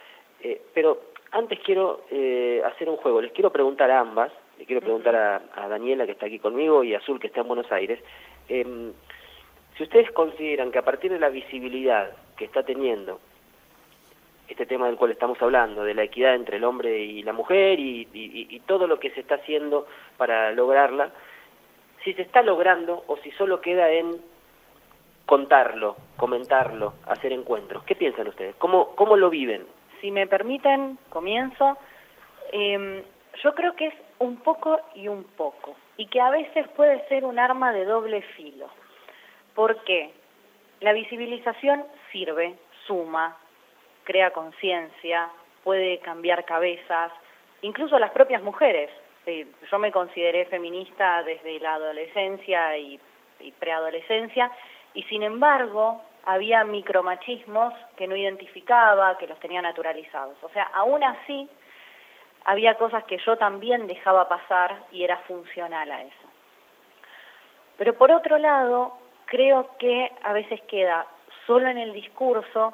Eh, 0.44 0.62
pero 0.74 1.00
antes 1.32 1.60
quiero 1.60 2.02
eh, 2.12 2.62
hacer 2.66 2.90
un 2.90 2.98
juego, 2.98 3.22
les 3.22 3.32
quiero 3.32 3.52
preguntar 3.52 3.90
a 3.90 4.00
ambas, 4.00 4.32
le 4.60 4.66
quiero 4.66 4.82
preguntar 4.82 5.16
a, 5.16 5.42
a, 5.56 5.68
Daniela 5.68 6.06
que 6.06 6.12
está 6.12 6.26
aquí 6.26 6.40
conmigo 6.40 6.84
y 6.84 6.94
a 6.94 6.98
Azul 6.98 7.20
que 7.20 7.28
está 7.28 7.42
en 7.42 7.48
Buenos 7.48 7.72
Aires, 7.72 8.00
eh, 8.50 8.92
si 9.78 9.84
ustedes 9.84 10.12
consideran 10.12 10.72
que 10.72 10.80
a 10.80 10.86
partir 10.86 11.12
de 11.12 11.20
la 11.20 11.30
visibilidad 11.30 12.12
que 12.36 12.46
está 12.46 12.64
teniendo 12.64 13.20
este 14.48 14.66
tema 14.66 14.88
del 14.88 14.98
cual 14.98 15.12
estamos 15.12 15.42
hablando, 15.42 15.86
de 15.86 15.94
la 15.94 16.04
equidad 16.04 16.36
entre 16.36 16.58
el 16.58 16.66
hombre 16.66 17.00
y 17.00 17.24
la 17.24 17.32
mujer 17.32 17.80
y, 17.80 18.08
y, 18.14 18.48
y 18.50 18.60
todo 18.62 18.86
lo 18.86 19.00
que 19.00 19.12
se 19.12 19.22
está 19.22 19.36
haciendo 19.36 19.88
para 20.18 20.52
lograrla, 20.52 21.12
si 22.04 22.14
se 22.14 22.24
está 22.24 22.42
logrando 22.42 23.04
o 23.08 23.16
si 23.18 23.32
solo 23.32 23.62
queda 23.62 23.90
en 23.90 24.18
contarlo, 25.26 25.96
comentarlo, 26.18 26.96
hacer 27.06 27.32
encuentros. 27.32 27.84
¿Qué 27.86 27.96
piensan 27.96 28.28
ustedes? 28.28 28.56
¿Cómo, 28.58 28.96
cómo 28.98 29.16
lo 29.16 29.30
viven? 29.30 29.66
Si 30.02 30.12
me 30.12 30.28
permiten, 30.28 30.98
comienzo. 31.10 31.78
Eh, 32.52 33.04
yo 33.44 33.56
creo 33.56 33.76
que 33.76 33.88
es 33.88 33.94
un 34.20 34.38
poco 34.38 34.80
y 34.96 35.08
un 35.08 35.24
poco, 35.24 35.76
y 35.98 36.08
que 36.08 36.20
a 36.20 36.30
veces 36.30 36.68
puede 36.70 37.08
ser 37.08 37.24
un 37.24 37.40
arma 37.40 37.72
de 37.72 37.86
doble 37.86 38.22
filo. 38.36 38.68
¿Por 39.56 39.84
qué? 39.84 40.12
La 40.80 40.94
visibilización 40.94 41.86
sirve, 42.12 42.56
suma, 42.86 43.38
crea 44.04 44.32
conciencia, 44.32 45.30
puede 45.64 46.00
cambiar 46.00 46.46
cabezas, 46.46 47.12
incluso 47.62 47.98
las 48.00 48.12
propias 48.12 48.42
mujeres. 48.42 48.90
Eh, 49.26 49.48
yo 49.70 49.80
me 49.80 49.92
consideré 49.92 50.46
feminista 50.46 51.24
desde 51.24 51.60
la 51.60 51.76
adolescencia 51.76 52.78
y, 52.78 53.00
y 53.40 53.52
preadolescencia, 53.54 54.52
y 54.94 55.04
sin 55.04 55.24
embargo 55.24 56.02
había 56.26 56.64
micromachismos 56.64 57.74
que 57.96 58.08
no 58.08 58.16
identificaba, 58.16 59.18
que 59.18 59.28
los 59.28 59.40
tenía 59.40 59.62
naturalizados. 59.62 60.38
O 60.44 60.50
sea, 60.50 60.64
aún 60.74 61.04
así 61.04 61.50
había 62.46 62.76
cosas 62.76 63.04
que 63.06 63.18
yo 63.26 63.38
también 63.38 63.88
dejaba 63.88 64.28
pasar 64.28 64.84
y 64.92 65.04
era 65.04 65.18
funcional 65.20 65.92
a 65.92 66.02
eso. 66.02 66.28
Pero 67.78 67.98
por 67.98 68.12
otro 68.12 68.38
lado, 68.38 68.98
creo 69.26 69.78
que 69.78 70.12
a 70.24 70.34
veces 70.34 70.62
queda 70.64 71.06
solo 71.48 71.68
en 71.68 71.78
el 71.78 71.94
discurso 71.94 72.74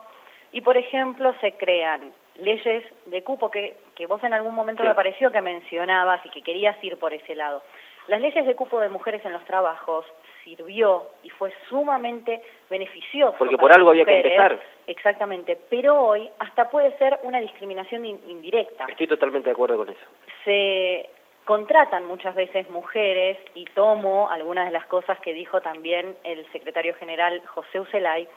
y, 0.52 0.62
por 0.62 0.78
ejemplo, 0.78 1.34
se 1.40 1.54
crean 1.54 2.14
leyes 2.36 2.84
de 3.06 3.24
cupo 3.24 3.50
que, 3.50 3.78
que 3.96 4.06
vos 4.06 4.24
en 4.24 4.34
algún 4.34 4.54
momento 4.54 4.84
me 4.84 4.94
pareció 4.94 5.32
que 5.32 5.42
mencionabas 5.42 6.26
y 6.26 6.30
que 6.30 6.42
querías 6.42 6.82
ir 6.84 6.98
por 7.00 7.14
ese 7.14 7.36
lado. 7.36 7.64
Las 8.08 8.22
leyes 8.22 8.46
de 8.46 8.56
cupo 8.56 8.80
de 8.80 8.90
mujeres 8.90 9.24
en 9.26 9.34
los 9.34 9.44
trabajos 9.46 10.06
sirvió 10.48 11.04
y 11.24 11.30
fue 11.30 11.52
sumamente 11.68 12.42
beneficioso. 12.70 13.36
Porque 13.38 13.58
por 13.58 13.74
algo 13.74 13.90
había 13.90 14.04
mujeres, 14.04 14.24
que 14.24 14.36
empezar. 14.36 14.60
Exactamente, 14.88 15.58
pero 15.70 16.02
hoy 16.02 16.30
hasta 16.40 16.70
puede 16.70 16.98
ser 16.98 17.20
una 17.24 17.42
discriminación 17.42 18.06
in 18.06 18.20
indirecta. 18.28 18.86
Estoy 18.88 19.08
totalmente 19.08 19.50
de 19.50 19.52
acuerdo 19.52 19.78
con 19.78 19.90
eso. 19.90 20.06
Se 20.46 21.10
contratan 21.44 22.06
muchas 22.06 22.36
veces 22.36 22.70
mujeres 22.70 23.38
y 23.56 23.66
tomo 23.66 24.30
algunas 24.30 24.66
de 24.66 24.72
las 24.72 24.86
cosas 24.86 25.20
que 25.20 25.34
dijo 25.34 25.60
también 25.62 26.16
el 26.24 26.50
secretario 26.52 26.94
general 26.96 27.42
José 27.48 27.80
Ucelay. 27.82 28.28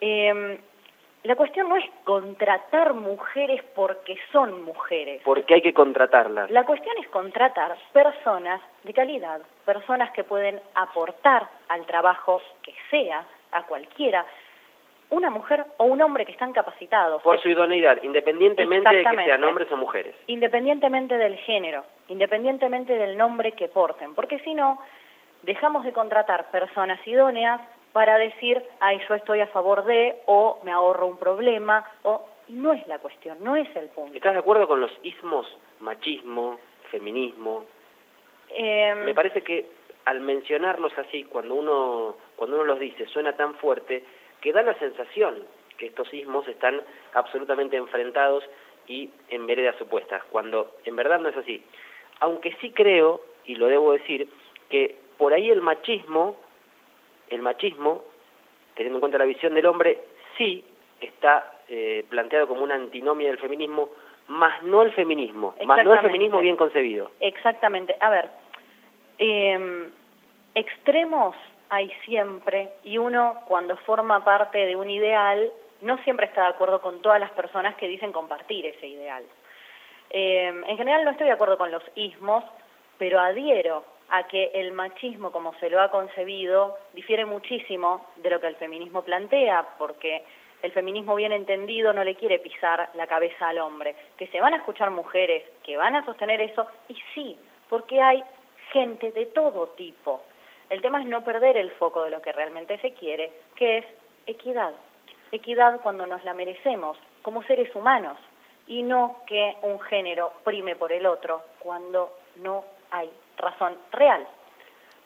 Eh, 0.00 0.58
la 1.24 1.36
cuestión 1.36 1.68
no 1.68 1.76
es 1.76 1.84
contratar 2.02 2.94
mujeres 2.94 3.62
porque 3.76 4.18
son 4.32 4.64
mujeres. 4.64 5.22
Porque 5.24 5.54
hay 5.54 5.62
que 5.62 5.72
contratarlas. 5.72 6.50
La 6.50 6.64
cuestión 6.64 6.96
es 6.98 7.06
contratar 7.08 7.76
personas 7.92 8.60
de 8.84 8.92
calidad, 8.92 9.40
personas 9.64 10.10
que 10.12 10.24
pueden 10.24 10.60
aportar 10.74 11.48
al 11.68 11.86
trabajo 11.86 12.40
que 12.62 12.74
sea, 12.90 13.24
a 13.52 13.62
cualquiera, 13.64 14.24
una 15.10 15.28
mujer 15.30 15.64
o 15.76 15.84
un 15.84 16.00
hombre 16.00 16.24
que 16.24 16.32
están 16.32 16.52
capacitados. 16.52 17.22
Por 17.22 17.40
su 17.40 17.48
idoneidad, 17.50 18.02
independientemente 18.02 18.88
de 18.94 19.04
que 19.04 19.24
sean 19.24 19.44
hombres 19.44 19.70
o 19.70 19.76
mujeres. 19.76 20.14
Independientemente 20.26 21.18
del 21.18 21.36
género, 21.36 21.84
independientemente 22.08 22.94
del 22.94 23.18
nombre 23.18 23.52
que 23.52 23.68
porten, 23.68 24.14
porque 24.14 24.38
si 24.40 24.54
no, 24.54 24.78
dejamos 25.42 25.84
de 25.84 25.92
contratar 25.92 26.50
personas 26.50 27.06
idóneas 27.06 27.60
para 27.92 28.16
decir, 28.16 28.62
ay, 28.80 29.00
yo 29.06 29.14
estoy 29.14 29.40
a 29.40 29.48
favor 29.48 29.84
de, 29.84 30.16
o 30.24 30.58
me 30.64 30.72
ahorro 30.72 31.06
un 31.06 31.18
problema, 31.18 31.84
o 32.04 32.26
no 32.48 32.72
es 32.72 32.86
la 32.86 32.98
cuestión, 32.98 33.36
no 33.44 33.54
es 33.54 33.68
el 33.76 33.88
punto. 33.88 34.16
¿Estás 34.16 34.32
de 34.32 34.38
acuerdo 34.38 34.66
con 34.66 34.80
los 34.80 34.92
ismos, 35.02 35.46
machismo, 35.80 36.58
feminismo? 36.90 37.64
Eh, 38.54 38.94
Me 39.04 39.14
parece 39.14 39.42
que 39.42 39.66
al 40.04 40.20
mencionarlos 40.20 40.96
así, 40.98 41.24
cuando 41.24 41.54
uno, 41.54 42.16
cuando 42.36 42.56
uno 42.56 42.64
los 42.64 42.80
dice, 42.80 43.06
suena 43.06 43.34
tan 43.36 43.54
fuerte, 43.54 44.04
que 44.40 44.52
da 44.52 44.62
la 44.62 44.74
sensación 44.78 45.44
que 45.78 45.86
estos 45.86 46.12
ismos 46.12 46.46
están 46.48 46.80
absolutamente 47.14 47.76
enfrentados 47.76 48.44
y 48.86 49.10
en 49.28 49.46
veredas 49.46 49.80
opuestas, 49.80 50.22
cuando 50.30 50.72
en 50.84 50.96
verdad 50.96 51.20
no 51.20 51.28
es 51.28 51.36
así. 51.36 51.62
Aunque 52.20 52.56
sí 52.60 52.70
creo, 52.72 53.20
y 53.44 53.54
lo 53.54 53.66
debo 53.66 53.92
decir, 53.92 54.28
que 54.68 54.96
por 55.18 55.32
ahí 55.32 55.50
el 55.50 55.60
machismo 55.60 56.36
el 57.32 57.42
machismo, 57.42 58.04
teniendo 58.74 58.98
en 58.98 59.00
cuenta 59.00 59.18
la 59.18 59.24
visión 59.24 59.54
del 59.54 59.66
hombre, 59.66 59.98
sí 60.36 60.64
está 61.00 61.60
eh, 61.68 62.04
planteado 62.08 62.46
como 62.46 62.62
una 62.62 62.74
antinomia 62.74 63.28
del 63.28 63.38
feminismo, 63.38 63.90
más 64.28 64.62
no 64.62 64.82
el 64.82 64.92
feminismo, 64.92 65.54
más 65.64 65.84
no 65.84 65.94
el 65.94 66.00
feminismo 66.00 66.40
bien 66.40 66.56
concebido. 66.56 67.10
Exactamente. 67.20 67.96
A 68.00 68.10
ver, 68.10 68.28
eh, 69.24 69.88
extremos 70.56 71.36
hay 71.68 71.90
siempre 72.04 72.70
y 72.82 72.98
uno 72.98 73.40
cuando 73.46 73.76
forma 73.78 74.24
parte 74.24 74.66
de 74.66 74.74
un 74.74 74.90
ideal 74.90 75.50
no 75.80 75.96
siempre 75.98 76.26
está 76.26 76.42
de 76.42 76.48
acuerdo 76.48 76.80
con 76.80 77.00
todas 77.02 77.20
las 77.20 77.30
personas 77.30 77.76
que 77.76 77.86
dicen 77.86 78.10
compartir 78.10 78.66
ese 78.66 78.88
ideal. 78.88 79.22
Eh, 80.10 80.48
en 80.66 80.76
general 80.76 81.04
no 81.04 81.12
estoy 81.12 81.28
de 81.28 81.34
acuerdo 81.34 81.56
con 81.56 81.70
los 81.70 81.84
ismos, 81.94 82.42
pero 82.98 83.20
adhiero 83.20 83.84
a 84.10 84.24
que 84.26 84.50
el 84.54 84.72
machismo, 84.72 85.30
como 85.30 85.54
se 85.60 85.70
lo 85.70 85.80
ha 85.80 85.90
concebido, 85.90 86.76
difiere 86.92 87.24
muchísimo 87.24 88.04
de 88.16 88.30
lo 88.30 88.40
que 88.40 88.48
el 88.48 88.56
feminismo 88.56 89.02
plantea, 89.02 89.64
porque 89.78 90.24
el 90.62 90.72
feminismo 90.72 91.14
bien 91.14 91.32
entendido 91.32 91.92
no 91.92 92.02
le 92.02 92.16
quiere 92.16 92.40
pisar 92.40 92.90
la 92.94 93.06
cabeza 93.06 93.48
al 93.48 93.58
hombre, 93.58 93.94
que 94.16 94.26
se 94.26 94.40
van 94.40 94.52
a 94.52 94.58
escuchar 94.58 94.90
mujeres 94.90 95.44
que 95.62 95.76
van 95.76 95.94
a 95.94 96.04
sostener 96.04 96.40
eso, 96.40 96.66
y 96.88 96.96
sí, 97.14 97.38
porque 97.68 98.02
hay 98.02 98.22
gente 98.72 99.12
de 99.12 99.26
todo 99.26 99.68
tipo. 99.76 100.22
El 100.70 100.80
tema 100.80 101.00
es 101.00 101.06
no 101.06 101.22
perder 101.22 101.56
el 101.56 101.70
foco 101.72 102.04
de 102.04 102.10
lo 102.10 102.22
que 102.22 102.32
realmente 102.32 102.78
se 102.78 102.94
quiere, 102.94 103.30
que 103.56 103.78
es 103.78 103.84
equidad. 104.26 104.72
Equidad 105.30 105.80
cuando 105.82 106.06
nos 106.06 106.24
la 106.24 106.34
merecemos, 106.34 106.96
como 107.22 107.42
seres 107.44 107.74
humanos, 107.74 108.16
y 108.66 108.82
no 108.82 109.18
que 109.26 109.54
un 109.62 109.80
género 109.80 110.32
prime 110.44 110.76
por 110.76 110.92
el 110.92 111.06
otro 111.06 111.42
cuando 111.58 112.16
no 112.36 112.64
hay 112.90 113.10
razón 113.36 113.76
real. 113.92 114.26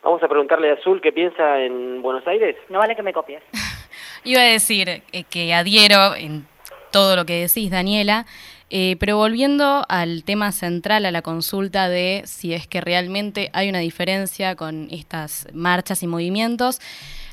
Vamos 0.03 0.23
a 0.23 0.29
preguntarle 0.29 0.71
a 0.71 0.75
Azul 0.75 1.01
qué 1.01 1.13
piensa 1.13 1.61
en 1.61 2.01
Buenos 2.03 2.27
Aires. 2.27 2.57
No 2.69 2.79
vale 2.79 2.95
que 2.95 3.03
me 3.03 3.13
copies. 3.13 3.43
Iba 4.25 4.41
a 4.41 4.45
decir 4.45 4.89
eh, 4.89 5.25
que 5.29 5.53
adhiero 5.53 6.15
en 6.15 6.47
todo 6.93 7.17
lo 7.17 7.25
que 7.25 7.41
decís, 7.41 7.71
Daniela, 7.71 8.27
eh, 8.71 8.97
pero 8.99 9.17
volviendo 9.17 9.85
al 9.89 10.25
tema 10.25 10.51
central, 10.53 11.07
a 11.07 11.11
la 11.11 11.23
consulta 11.23 11.89
de 11.89 12.23
si 12.27 12.53
es 12.53 12.67
que 12.67 12.81
realmente 12.81 13.51
hay 13.53 13.69
una 13.69 13.79
diferencia 13.79 14.57
con 14.57 14.89
estas 14.91 15.47
marchas 15.53 16.03
y 16.03 16.07
movimientos, 16.07 16.81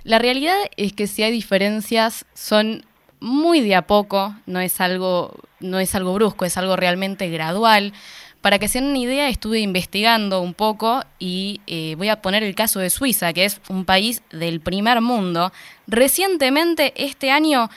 la 0.04 0.20
realidad 0.20 0.58
es 0.78 0.94
que 0.94 1.08
si 1.08 1.24
hay 1.24 1.32
diferencias 1.32 2.26
son 2.34 2.86
muy 3.20 3.62
de 3.62 3.74
a 3.74 3.88
poco, 3.88 4.36
no 4.46 4.60
es 4.60 4.82
algo, 4.82 5.34
no 5.62 5.80
es 5.80 5.96
algo 5.96 6.14
brusco, 6.14 6.44
es 6.44 6.58
algo 6.58 6.76
realmente 6.76 7.30
gradual. 7.30 7.94
Para 8.42 8.60
que 8.60 8.68
se 8.68 8.82
den 8.82 8.90
una 8.90 9.00
idea, 9.00 9.30
estuve 9.30 9.62
investigando 9.62 10.42
un 10.42 10.54
poco 10.54 11.02
y 11.20 11.62
eh, 11.66 11.96
voy 11.98 12.10
a 12.10 12.22
poner 12.22 12.44
el 12.44 12.54
caso 12.54 12.82
de 12.82 12.90
Suiza, 12.90 13.32
que 13.32 13.46
es 13.46 13.62
un 13.70 13.86
país 13.86 14.22
del 14.32 14.60
primer 14.60 15.00
mundo. 15.00 15.54
Recientemente, 15.88 16.94
este 16.98 17.32
año, 17.32 17.70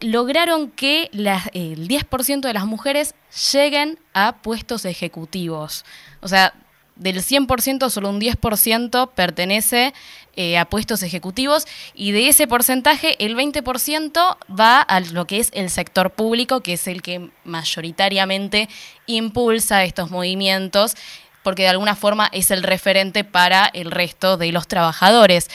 lograron 0.00 0.70
que 0.70 1.08
la, 1.12 1.42
el 1.52 1.88
10% 1.88 2.40
de 2.40 2.54
las 2.54 2.66
mujeres 2.66 3.14
lleguen 3.52 3.98
a 4.14 4.36
puestos 4.42 4.84
ejecutivos. 4.84 5.84
O 6.20 6.28
sea, 6.28 6.54
del 7.00 7.22
100% 7.22 7.88
solo 7.88 8.10
un 8.10 8.20
10% 8.20 9.10
pertenece 9.14 9.94
eh, 10.36 10.58
a 10.58 10.66
puestos 10.66 11.02
ejecutivos 11.02 11.66
y 11.94 12.12
de 12.12 12.28
ese 12.28 12.46
porcentaje 12.46 13.16
el 13.24 13.36
20% 13.36 14.36
va 14.54 14.82
a 14.82 15.00
lo 15.00 15.26
que 15.26 15.38
es 15.38 15.50
el 15.54 15.70
sector 15.70 16.10
público, 16.10 16.60
que 16.60 16.74
es 16.74 16.86
el 16.86 17.00
que 17.00 17.30
mayoritariamente 17.44 18.68
impulsa 19.06 19.82
estos 19.82 20.10
movimientos, 20.10 20.94
porque 21.42 21.62
de 21.62 21.68
alguna 21.68 21.96
forma 21.96 22.28
es 22.32 22.50
el 22.50 22.62
referente 22.62 23.24
para 23.24 23.64
el 23.72 23.90
resto 23.90 24.36
de 24.36 24.52
los 24.52 24.68
trabajadores. 24.68 25.48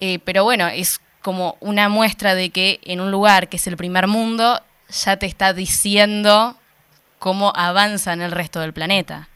Eh, 0.00 0.18
pero 0.24 0.44
bueno, 0.44 0.68
es 0.68 1.00
como 1.22 1.56
una 1.60 1.88
muestra 1.88 2.34
de 2.34 2.50
que 2.50 2.80
en 2.82 3.00
un 3.00 3.10
lugar 3.10 3.48
que 3.48 3.56
es 3.56 3.66
el 3.66 3.76
primer 3.76 4.06
mundo 4.06 4.58
ya 4.88 5.16
te 5.18 5.26
está 5.26 5.52
diciendo 5.52 6.54
cómo 7.18 7.52
avanza 7.54 8.12
en 8.12 8.20
el 8.20 8.32
resto 8.32 8.60
del 8.60 8.72
planeta. 8.72 9.28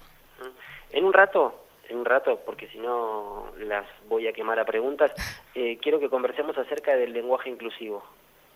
En 0.91 1.05
un 1.05 1.13
rato, 1.13 1.55
en 1.89 1.99
un 1.99 2.05
rato, 2.05 2.41
porque 2.45 2.69
si 2.69 2.79
no 2.79 3.47
las 3.59 3.87
voy 4.09 4.27
a 4.27 4.33
quemar 4.33 4.59
a 4.59 4.65
preguntas, 4.65 5.13
eh, 5.55 5.79
quiero 5.81 6.01
que 6.01 6.11
conversemos 6.11 6.59
acerca 6.59 6.97
del 6.97 7.13
lenguaje 7.13 7.49
inclusivo. 7.49 8.03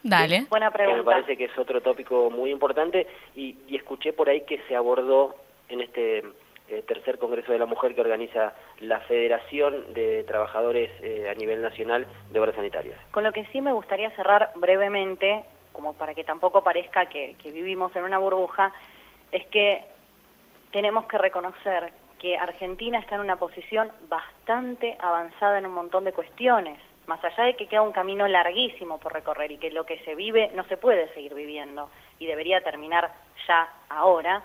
Dale. 0.02 0.46
Buena 0.48 0.70
pregunta. 0.70 0.98
me 0.98 1.04
parece 1.04 1.36
que 1.36 1.44
es 1.44 1.58
otro 1.58 1.80
tópico 1.80 2.30
muy 2.30 2.50
importante 2.50 3.06
y, 3.36 3.56
y 3.68 3.76
escuché 3.76 4.12
por 4.12 4.28
ahí 4.28 4.42
que 4.42 4.60
se 4.66 4.74
abordó 4.74 5.36
en 5.68 5.82
este 5.82 6.24
eh, 6.70 6.82
tercer 6.86 7.18
Congreso 7.18 7.52
de 7.52 7.58
la 7.58 7.66
Mujer 7.66 7.94
que 7.94 8.00
organiza 8.00 8.54
la 8.80 9.00
Federación 9.00 9.92
de 9.92 10.24
Trabajadores 10.24 10.90
eh, 11.02 11.28
a 11.28 11.34
nivel 11.34 11.60
nacional 11.60 12.06
de 12.30 12.40
obras 12.40 12.54
sanitarias. 12.54 12.98
Con 13.10 13.24
lo 13.24 13.32
que 13.32 13.44
sí 13.46 13.60
me 13.60 13.72
gustaría 13.72 14.10
cerrar 14.12 14.52
brevemente, 14.56 15.44
como 15.72 15.94
para 15.94 16.14
que 16.14 16.24
tampoco 16.24 16.62
parezca 16.62 17.06
que, 17.06 17.34
que 17.42 17.50
vivimos 17.50 17.94
en 17.96 18.04
una 18.04 18.18
burbuja, 18.18 18.72
es 19.32 19.46
que 19.46 19.84
tenemos 20.70 21.06
que 21.06 21.18
reconocer 21.18 21.92
que 22.20 22.36
Argentina 22.36 22.98
está 22.98 23.16
en 23.16 23.22
una 23.22 23.36
posición 23.36 23.90
bastante 24.08 24.96
avanzada 25.00 25.58
en 25.58 25.66
un 25.66 25.72
montón 25.72 26.04
de 26.04 26.12
cuestiones, 26.12 26.78
más 27.06 27.24
allá 27.24 27.44
de 27.44 27.56
que 27.56 27.66
queda 27.66 27.82
un 27.82 27.92
camino 27.92 28.28
larguísimo 28.28 28.98
por 28.98 29.12
recorrer 29.12 29.50
y 29.50 29.58
que 29.58 29.70
lo 29.70 29.84
que 29.84 29.98
se 30.04 30.14
vive 30.14 30.50
no 30.54 30.64
se 30.64 30.76
puede 30.76 31.12
seguir 31.14 31.34
viviendo 31.34 31.90
y 32.18 32.26
debería 32.26 32.60
terminar 32.60 33.10
ya 33.48 33.68
ahora. 33.88 34.42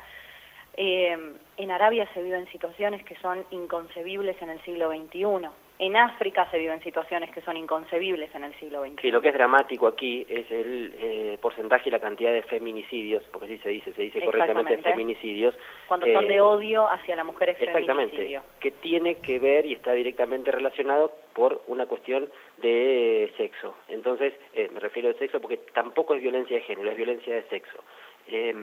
Eh, 0.78 1.18
en 1.58 1.72
Arabia 1.72 2.08
se 2.14 2.22
viven 2.22 2.48
situaciones 2.52 3.04
que 3.06 3.16
son 3.18 3.46
inconcebibles 3.52 4.42
en 4.42 4.50
el 4.50 4.62
siglo 4.64 4.90
XXI. 4.90 5.48
En 5.78 5.98
África 5.98 6.50
se 6.52 6.58
viven 6.58 6.82
situaciones 6.82 7.32
que 7.32 7.42
son 7.42 7.58
inconcebibles 7.58 8.34
en 8.34 8.46
el 8.46 8.54
siglo 8.56 8.82
XXI. 8.82 8.96
Sí, 9.02 9.12
lo 9.12 9.22
que 9.22 9.30
es 9.30 9.34
dramático 9.34 9.88
aquí 9.88 10.26
es 10.30 10.50
el 10.50 10.94
eh, 10.98 11.38
porcentaje 11.42 11.90
y 11.90 11.92
la 11.92 12.00
cantidad 12.00 12.32
de 12.32 12.44
feminicidios, 12.44 13.24
porque 13.32 13.46
así 13.46 13.58
se 13.58 13.70
dice, 13.70 13.94
se 13.94 14.04
dice 14.04 14.24
correctamente 14.24 14.78
feminicidios. 14.78 15.54
Cuando 15.88 16.06
son 16.08 16.26
eh, 16.26 16.28
de 16.30 16.42
odio 16.42 16.90
hacia 16.90 17.18
la 17.18 17.26
mujer 17.26 17.50
es 17.50 17.62
Exactamente, 17.62 18.16
feminicidio. 18.16 18.44
que 18.62 18.72
tiene 18.72 19.16
que 19.16 19.38
ver 19.40 19.66
y 19.66 19.74
está 19.74 19.92
directamente 19.92 20.50
relacionado 20.50 21.12
por 21.34 21.62
una 21.68 21.86
cuestión 21.88 22.30
de 22.58 23.34
sexo. 23.36 23.76
Entonces, 23.90 24.34
eh, 24.54 24.70
me 24.74 24.80
refiero 24.80 25.10
al 25.10 25.20
sexo 25.20 25.42
porque 25.42 25.58
tampoco 25.74 26.16
es 26.16 26.22
violencia 26.22 26.56
de 26.56 26.64
género, 26.64 26.90
es 26.90 26.96
violencia 26.96 27.36
de 27.36 27.44
sexo. 27.50 27.84
Eh, 28.28 28.54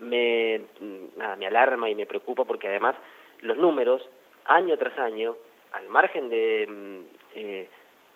me, 0.00 0.60
nada, 1.16 1.36
me 1.36 1.46
alarma 1.46 1.88
y 1.88 1.94
me 1.94 2.06
preocupa 2.06 2.44
porque 2.44 2.68
además 2.68 2.96
los 3.40 3.56
números, 3.56 4.08
año 4.44 4.76
tras 4.76 4.98
año, 4.98 5.36
al 5.72 5.88
margen 5.88 6.28
de, 6.28 6.66
mm, 6.68 7.00
eh, 7.34 7.68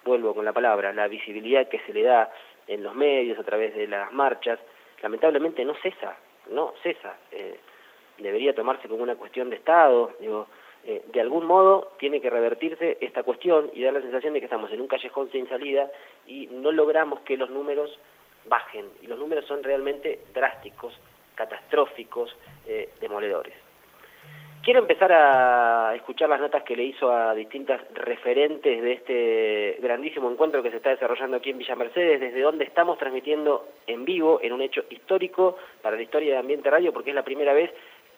vuelvo 0.04 0.34
con 0.34 0.44
la 0.44 0.52
palabra, 0.52 0.92
la 0.92 1.08
visibilidad 1.08 1.68
que 1.68 1.80
se 1.80 1.92
le 1.92 2.02
da 2.02 2.32
en 2.66 2.82
los 2.82 2.94
medios 2.94 3.38
a 3.38 3.44
través 3.44 3.74
de 3.74 3.86
las 3.86 4.12
marchas, 4.12 4.58
lamentablemente 5.02 5.64
no 5.64 5.74
cesa, 5.82 6.16
no 6.50 6.74
cesa. 6.82 7.16
Eh, 7.30 7.58
debería 8.18 8.54
tomarse 8.54 8.88
como 8.88 9.02
una 9.02 9.16
cuestión 9.16 9.50
de 9.50 9.56
Estado, 9.56 10.12
digo, 10.20 10.46
eh, 10.84 11.02
de 11.12 11.20
algún 11.20 11.46
modo 11.46 11.92
tiene 11.98 12.20
que 12.20 12.30
revertirse 12.30 12.98
esta 13.00 13.24
cuestión 13.24 13.70
y 13.74 13.82
dar 13.82 13.92
la 13.92 14.00
sensación 14.00 14.34
de 14.34 14.40
que 14.40 14.46
estamos 14.46 14.70
en 14.72 14.80
un 14.80 14.86
callejón 14.86 15.30
sin 15.32 15.48
salida 15.48 15.90
y 16.26 16.46
no 16.46 16.70
logramos 16.70 17.20
que 17.20 17.36
los 17.36 17.50
números 17.50 17.98
bajen. 18.48 18.86
Y 19.02 19.06
los 19.06 19.18
números 19.18 19.44
son 19.46 19.62
realmente 19.62 20.20
drásticos, 20.34 20.94
catastróficos, 21.34 22.36
eh, 22.66 22.90
demoledores. 23.00 23.54
Quiero 24.66 24.80
empezar 24.80 25.12
a 25.12 25.94
escuchar 25.94 26.28
las 26.28 26.40
notas 26.40 26.64
que 26.64 26.74
le 26.74 26.82
hizo 26.82 27.08
a 27.12 27.32
distintas 27.36 27.80
referentes 27.94 28.82
de 28.82 28.92
este 28.94 29.78
grandísimo 29.80 30.28
encuentro 30.28 30.60
que 30.60 30.72
se 30.72 30.78
está 30.78 30.90
desarrollando 30.90 31.36
aquí 31.36 31.50
en 31.50 31.58
Villa 31.58 31.76
Mercedes, 31.76 32.18
desde 32.18 32.40
donde 32.40 32.64
estamos 32.64 32.98
transmitiendo 32.98 33.68
en 33.86 34.04
vivo 34.04 34.40
en 34.42 34.52
un 34.52 34.62
hecho 34.62 34.82
histórico 34.90 35.56
para 35.82 35.94
la 35.94 36.02
historia 36.02 36.32
de 36.32 36.38
Ambiente 36.40 36.68
Radio, 36.68 36.92
porque 36.92 37.10
es 37.10 37.14
la 37.14 37.22
primera 37.22 37.52
vez 37.52 37.70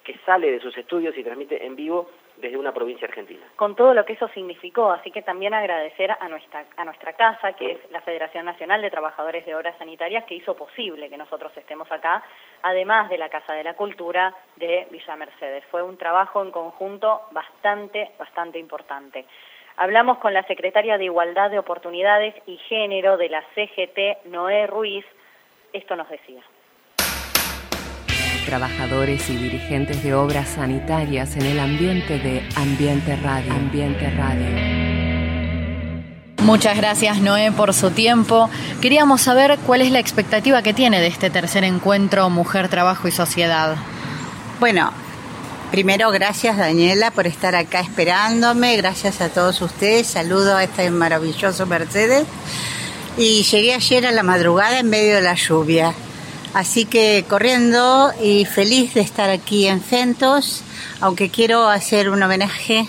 que 0.08 0.18
sale 0.24 0.50
de 0.50 0.58
sus 0.60 0.74
estudios 0.78 1.14
y 1.18 1.22
transmite 1.22 1.66
en 1.66 1.76
vivo 1.76 2.08
desde 2.38 2.56
una 2.56 2.72
provincia 2.72 3.06
argentina. 3.06 3.44
con 3.56 3.76
todo 3.76 3.92
lo 3.92 4.06
que 4.06 4.14
eso 4.14 4.26
significó, 4.28 4.90
así 4.90 5.10
que 5.10 5.20
también 5.20 5.52
agradecer 5.52 6.10
a 6.18 6.28
nuestra, 6.30 6.64
a 6.78 6.84
nuestra 6.86 7.12
casa, 7.12 7.52
que 7.52 7.72
es 7.72 7.90
la 7.90 8.00
Federación 8.00 8.46
Nacional 8.46 8.80
de 8.80 8.90
Trabajadores 8.90 9.44
de 9.44 9.54
Obras 9.54 9.76
Sanitarias, 9.76 10.24
que 10.24 10.36
hizo 10.36 10.56
posible 10.56 11.10
que 11.10 11.18
nosotros 11.18 11.52
estemos 11.58 11.92
acá, 11.92 12.22
además 12.62 13.10
de 13.10 13.18
la 13.18 13.28
Casa 13.28 13.52
de 13.52 13.64
la 13.64 13.74
Cultura 13.74 14.34
de 14.56 14.86
Villa 14.90 15.14
Mercedes. 15.16 15.62
Fue 15.70 15.82
un 15.82 15.98
trabajo 15.98 16.42
en 16.42 16.52
conjunto 16.52 17.20
bastante, 17.32 18.12
bastante 18.18 18.58
importante. 18.58 19.26
Hablamos 19.76 20.16
con 20.18 20.32
la 20.32 20.42
secretaria 20.44 20.96
de 20.96 21.04
Igualdad 21.04 21.50
de 21.50 21.58
Oportunidades 21.58 22.34
y 22.46 22.56
Género 22.56 23.18
de 23.18 23.28
la 23.28 23.42
CGT, 23.54 24.24
Noé 24.24 24.66
Ruiz. 24.66 25.04
Esto 25.74 25.96
nos 25.96 26.08
decía. 26.08 26.42
Trabajadores 28.46 29.28
y 29.28 29.36
dirigentes 29.36 30.02
de 30.02 30.14
obras 30.14 30.48
sanitarias 30.48 31.36
en 31.36 31.42
el 31.42 31.60
ambiente 31.60 32.18
de 32.18 32.42
Ambiente 32.56 33.16
Radio. 33.16 33.52
Ambiente 33.52 34.10
Radio. 34.10 34.46
Muchas 36.42 36.76
gracias 36.76 37.20
Noé 37.20 37.52
por 37.52 37.74
su 37.74 37.90
tiempo. 37.90 38.48
Queríamos 38.80 39.20
saber 39.20 39.58
cuál 39.66 39.82
es 39.82 39.90
la 39.90 39.98
expectativa 39.98 40.62
que 40.62 40.72
tiene 40.72 41.00
de 41.00 41.08
este 41.08 41.30
tercer 41.30 41.64
encuentro 41.64 42.30
Mujer, 42.30 42.68
Trabajo 42.68 43.06
y 43.06 43.10
Sociedad. 43.10 43.76
Bueno, 44.60 44.92
primero 45.70 46.10
gracias 46.10 46.56
Daniela 46.56 47.10
por 47.10 47.26
estar 47.26 47.54
acá 47.54 47.80
esperándome, 47.80 48.76
gracias 48.76 49.20
a 49.20 49.28
todos 49.28 49.60
ustedes, 49.60 50.06
saludo 50.06 50.56
a 50.56 50.64
este 50.64 50.90
maravilloso 50.90 51.66
Mercedes 51.66 52.26
y 53.18 53.42
llegué 53.42 53.74
ayer 53.74 54.06
a 54.06 54.12
la 54.12 54.22
madrugada 54.22 54.78
en 54.78 54.88
medio 54.88 55.16
de 55.16 55.22
la 55.22 55.34
lluvia, 55.34 55.92
así 56.54 56.84
que 56.84 57.24
corriendo 57.28 58.12
y 58.22 58.44
feliz 58.44 58.94
de 58.94 59.00
estar 59.00 59.30
aquí 59.30 59.66
en 59.66 59.82
Fentos, 59.82 60.62
aunque 61.00 61.30
quiero 61.30 61.68
hacer 61.68 62.10
un 62.10 62.22
homenaje 62.22 62.86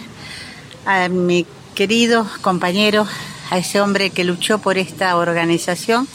a 0.86 1.10
mi 1.10 1.46
querido 1.76 2.28
compañero, 2.42 3.08
a 3.50 3.58
ese 3.58 3.82
hombre 3.82 4.12
que 4.12 4.24
luchó 4.24 4.60
por 4.60 4.78
esta 4.78 5.16
organización 5.16 6.08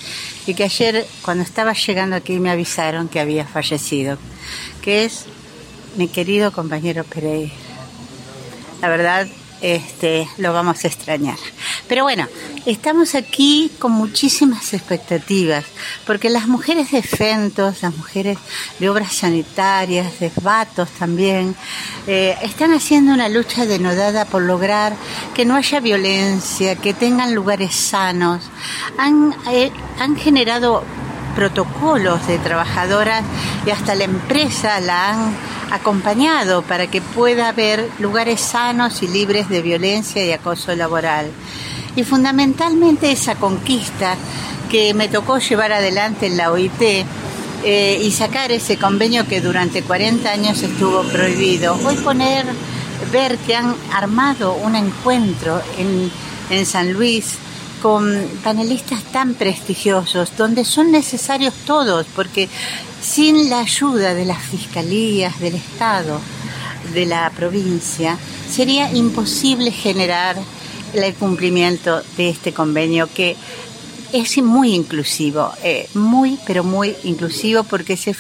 y 0.47 0.55
que 0.55 0.64
ayer 0.64 1.07
cuando 1.22 1.42
estaba 1.42 1.72
llegando 1.72 2.16
aquí 2.16 2.38
me 2.38 2.51
avisaron 2.51 3.09
que 3.09 3.20
había 3.20 3.47
fallecido, 3.47 4.18
que 4.82 5.05
es 5.05 5.26
mi 5.97 6.09
querido 6.09 6.53
compañero 6.53 7.05
Pereira. 7.05 7.53
La 8.80 8.88
verdad, 8.88 9.26
este, 9.64 10.28
lo 10.36 10.52
vamos 10.52 10.84
a 10.84 10.88
extrañar. 10.88 11.38
Pero 11.88 12.02
bueno, 12.02 12.28
estamos 12.66 13.14
aquí 13.14 13.72
con 13.78 13.92
muchísimas 13.92 14.74
expectativas, 14.74 15.64
porque 16.06 16.28
las 16.28 16.48
mujeres 16.48 16.90
de 16.90 17.02
Fentos, 17.02 17.80
las 17.80 17.96
mujeres 17.96 18.36
de 18.78 18.90
obras 18.90 19.14
sanitarias, 19.14 20.20
de 20.20 20.30
Batos 20.42 20.90
también, 20.90 21.56
eh, 22.06 22.36
están 22.42 22.74
haciendo 22.74 23.14
una 23.14 23.30
lucha 23.30 23.64
denodada 23.64 24.26
por 24.26 24.42
lograr 24.42 24.94
que 25.34 25.46
no 25.46 25.54
haya 25.54 25.80
violencia, 25.80 26.76
que 26.76 26.92
tengan 26.92 27.34
lugares 27.34 27.74
sanos. 27.74 28.42
Han, 28.98 29.34
eh, 29.50 29.72
han 29.98 30.14
generado 30.16 30.84
protocolos 31.35 32.26
de 32.26 32.39
trabajadoras 32.39 33.22
y 33.66 33.70
hasta 33.70 33.95
la 33.95 34.05
empresa 34.05 34.80
la 34.80 35.11
han 35.11 35.35
acompañado 35.70 36.62
para 36.62 36.87
que 36.87 37.01
pueda 37.01 37.49
haber 37.49 37.89
lugares 37.99 38.41
sanos 38.41 39.03
y 39.03 39.09
libres 39.09 39.49
de 39.49 39.62
violencia 39.62 40.24
y 40.24 40.32
acoso 40.32 40.74
laboral. 40.74 41.30
Y 41.97 42.05
fundamentalmente 42.05 43.11
esa 43.11 43.37
conquista 43.37 44.16
que 44.70 44.95
me 44.95 45.09
tocó 45.09 45.39
llevar 45.39 45.72
adelante 45.72 46.26
en 46.26 46.37
la 46.37 46.51
OIT 46.51 47.07
eh, 47.62 48.01
y 48.03 48.11
sacar 48.11 48.53
ese 48.53 48.76
convenio 48.76 49.26
que 49.26 49.41
durante 49.41 49.82
40 49.82 50.30
años 50.30 50.62
estuvo 50.62 51.03
prohibido. 51.05 51.78
Hoy 51.85 51.97
poner, 51.97 52.45
ver 53.12 53.39
que 53.39 53.55
han 53.55 53.74
armado 53.93 54.55
un 54.55 54.74
encuentro 54.76 55.62
en, 55.78 56.11
en 56.51 56.66
San 56.66 56.93
Luis 56.93 57.39
con 57.85 58.18
panelistas 58.43 59.03
tan 59.12 59.35
prestigiosos, 59.35 60.35
donde 60.39 60.64
son 60.64 60.91
necesarios 60.91 61.53
todos, 61.66 62.07
porque 62.16 62.49
sin 63.03 63.51
la 63.51 63.59
ayuda 63.59 64.14
de 64.14 64.24
las 64.24 64.43
fiscalías, 64.43 65.39
del 65.39 65.57
Estado, 65.57 66.18
de 66.95 67.05
la 67.05 67.28
provincia, 67.37 68.16
sería 68.51 68.91
imposible 68.91 69.70
generar 69.70 70.37
el 70.95 71.12
cumplimiento 71.12 72.03
de 72.16 72.30
este 72.30 72.55
convenio 72.55 73.07
que 73.14 73.37
es 74.14 74.39
muy 74.39 74.72
inclusivo, 74.72 75.53
eh, 75.62 75.87
muy, 75.93 76.39
pero 76.47 76.64
muy 76.64 76.97
inclusivo 77.05 77.64
porque 77.64 77.99
se, 77.99 78.16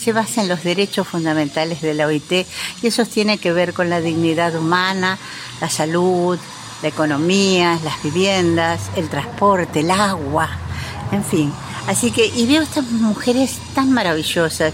se 0.00 0.12
basa 0.12 0.42
en 0.42 0.48
los 0.48 0.62
derechos 0.62 1.08
fundamentales 1.08 1.80
de 1.80 1.94
la 1.94 2.06
OIT 2.06 2.46
y 2.80 2.86
eso 2.86 3.04
tiene 3.06 3.38
que 3.38 3.50
ver 3.50 3.72
con 3.72 3.90
la 3.90 4.00
dignidad 4.00 4.54
humana, 4.54 5.18
la 5.60 5.68
salud, 5.68 6.38
la 6.82 6.88
economía, 6.88 7.78
las 7.84 8.02
viviendas, 8.02 8.90
el 8.96 9.08
transporte, 9.08 9.80
el 9.80 9.90
agua, 9.90 10.48
en 11.12 11.24
fin. 11.24 11.52
Así 11.86 12.10
que, 12.10 12.26
y 12.26 12.46
veo 12.46 12.62
estas 12.62 12.90
mujeres 12.90 13.58
tan 13.70 13.92
maravillosas 13.92 14.72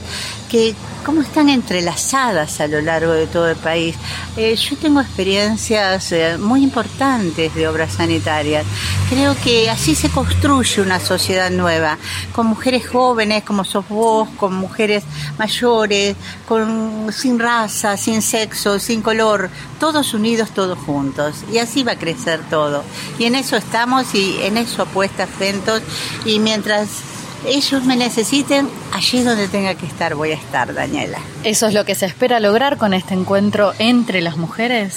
que 0.50 0.74
cómo 1.06 1.22
están 1.22 1.48
entrelazadas 1.48 2.60
a 2.60 2.66
lo 2.66 2.80
largo 2.80 3.12
de 3.12 3.28
todo 3.28 3.48
el 3.48 3.56
país. 3.56 3.94
Eh, 4.36 4.56
yo 4.56 4.76
tengo 4.76 5.00
experiencias 5.00 6.10
eh, 6.10 6.36
muy 6.36 6.64
importantes 6.64 7.54
de 7.54 7.68
obras 7.68 7.92
sanitarias. 7.92 8.66
Creo 9.08 9.36
que 9.36 9.70
así 9.70 9.94
se 9.94 10.10
construye 10.10 10.82
una 10.82 10.98
sociedad 10.98 11.48
nueva, 11.50 11.96
con 12.32 12.46
mujeres 12.46 12.88
jóvenes 12.88 13.44
como 13.44 13.62
sos 13.64 13.88
vos, 13.88 14.28
con 14.36 14.54
mujeres 14.54 15.04
mayores, 15.38 16.16
con, 16.48 17.12
sin 17.12 17.38
raza, 17.38 17.96
sin 17.96 18.20
sexo, 18.20 18.80
sin 18.80 19.00
color, 19.00 19.48
todos 19.78 20.12
unidos, 20.12 20.50
todos 20.50 20.76
juntos. 20.76 21.44
Y 21.52 21.58
así 21.58 21.84
va 21.84 21.92
a 21.92 21.98
crecer 21.98 22.40
todo. 22.50 22.82
Y 23.16 23.26
en 23.26 23.36
eso 23.36 23.56
estamos 23.56 24.12
y 24.12 24.38
en 24.42 24.56
eso 24.56 24.82
apuesta 24.82 25.28
Fentos. 25.28 25.82
Y 26.24 26.40
mientras 26.40 27.15
ellos 27.46 27.84
me 27.84 27.96
necesiten, 27.96 28.68
allí 28.92 29.22
donde 29.22 29.48
tenga 29.48 29.74
que 29.74 29.86
estar 29.86 30.14
voy 30.14 30.32
a 30.32 30.34
estar, 30.34 30.74
Daniela. 30.74 31.18
¿Eso 31.44 31.66
es 31.66 31.74
lo 31.74 31.84
que 31.84 31.94
se 31.94 32.06
espera 32.06 32.40
lograr 32.40 32.76
con 32.76 32.94
este 32.94 33.14
encuentro 33.14 33.72
entre 33.78 34.20
las 34.20 34.36
mujeres? 34.36 34.94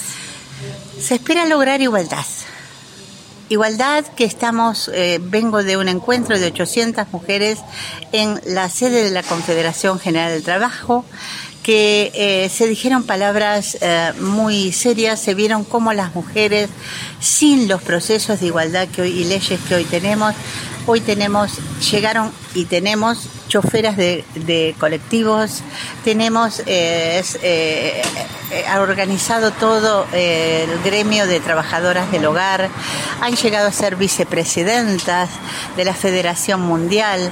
Se 1.00 1.14
espera 1.14 1.46
lograr 1.46 1.80
igualdad. 1.80 2.26
Igualdad 3.48 4.04
que 4.06 4.24
estamos, 4.24 4.90
eh, 4.94 5.18
vengo 5.20 5.64
de 5.64 5.76
un 5.76 5.88
encuentro 5.88 6.38
de 6.38 6.46
800 6.46 7.08
mujeres 7.12 7.58
en 8.12 8.40
la 8.46 8.68
sede 8.68 9.02
de 9.02 9.10
la 9.10 9.24
Confederación 9.24 9.98
General 9.98 10.30
del 10.30 10.44
Trabajo, 10.44 11.04
que 11.70 12.10
eh, 12.14 12.48
se 12.48 12.66
dijeron 12.66 13.04
palabras 13.04 13.78
eh, 13.80 14.12
muy 14.18 14.72
serias, 14.72 15.20
se 15.20 15.34
vieron 15.34 15.62
cómo 15.62 15.92
las 15.92 16.16
mujeres, 16.16 16.68
sin 17.20 17.68
los 17.68 17.80
procesos 17.80 18.40
de 18.40 18.46
igualdad 18.46 18.88
que 18.88 19.02
hoy, 19.02 19.10
y 19.10 19.24
leyes 19.24 19.60
que 19.68 19.76
hoy 19.76 19.84
tenemos, 19.84 20.34
hoy 20.88 21.00
tenemos, 21.00 21.60
llegaron 21.92 22.32
y 22.56 22.64
tenemos 22.64 23.28
choferas 23.46 23.96
de, 23.96 24.74
colectivos, 24.80 25.62
tenemos 26.02 26.60
eh, 26.66 27.22
organizado 28.80 29.52
todo 29.52 30.08
el 30.12 30.76
gremio 30.82 31.28
de 31.28 31.38
trabajadoras 31.38 32.10
del 32.10 32.26
hogar, 32.26 32.68
han 33.20 33.36
llegado 33.36 33.68
a 33.68 33.72
ser 33.72 33.94
vicepresidentas 33.94 35.30
de 35.76 35.84
la 35.84 35.94
Federación 35.94 36.62
Mundial. 36.62 37.30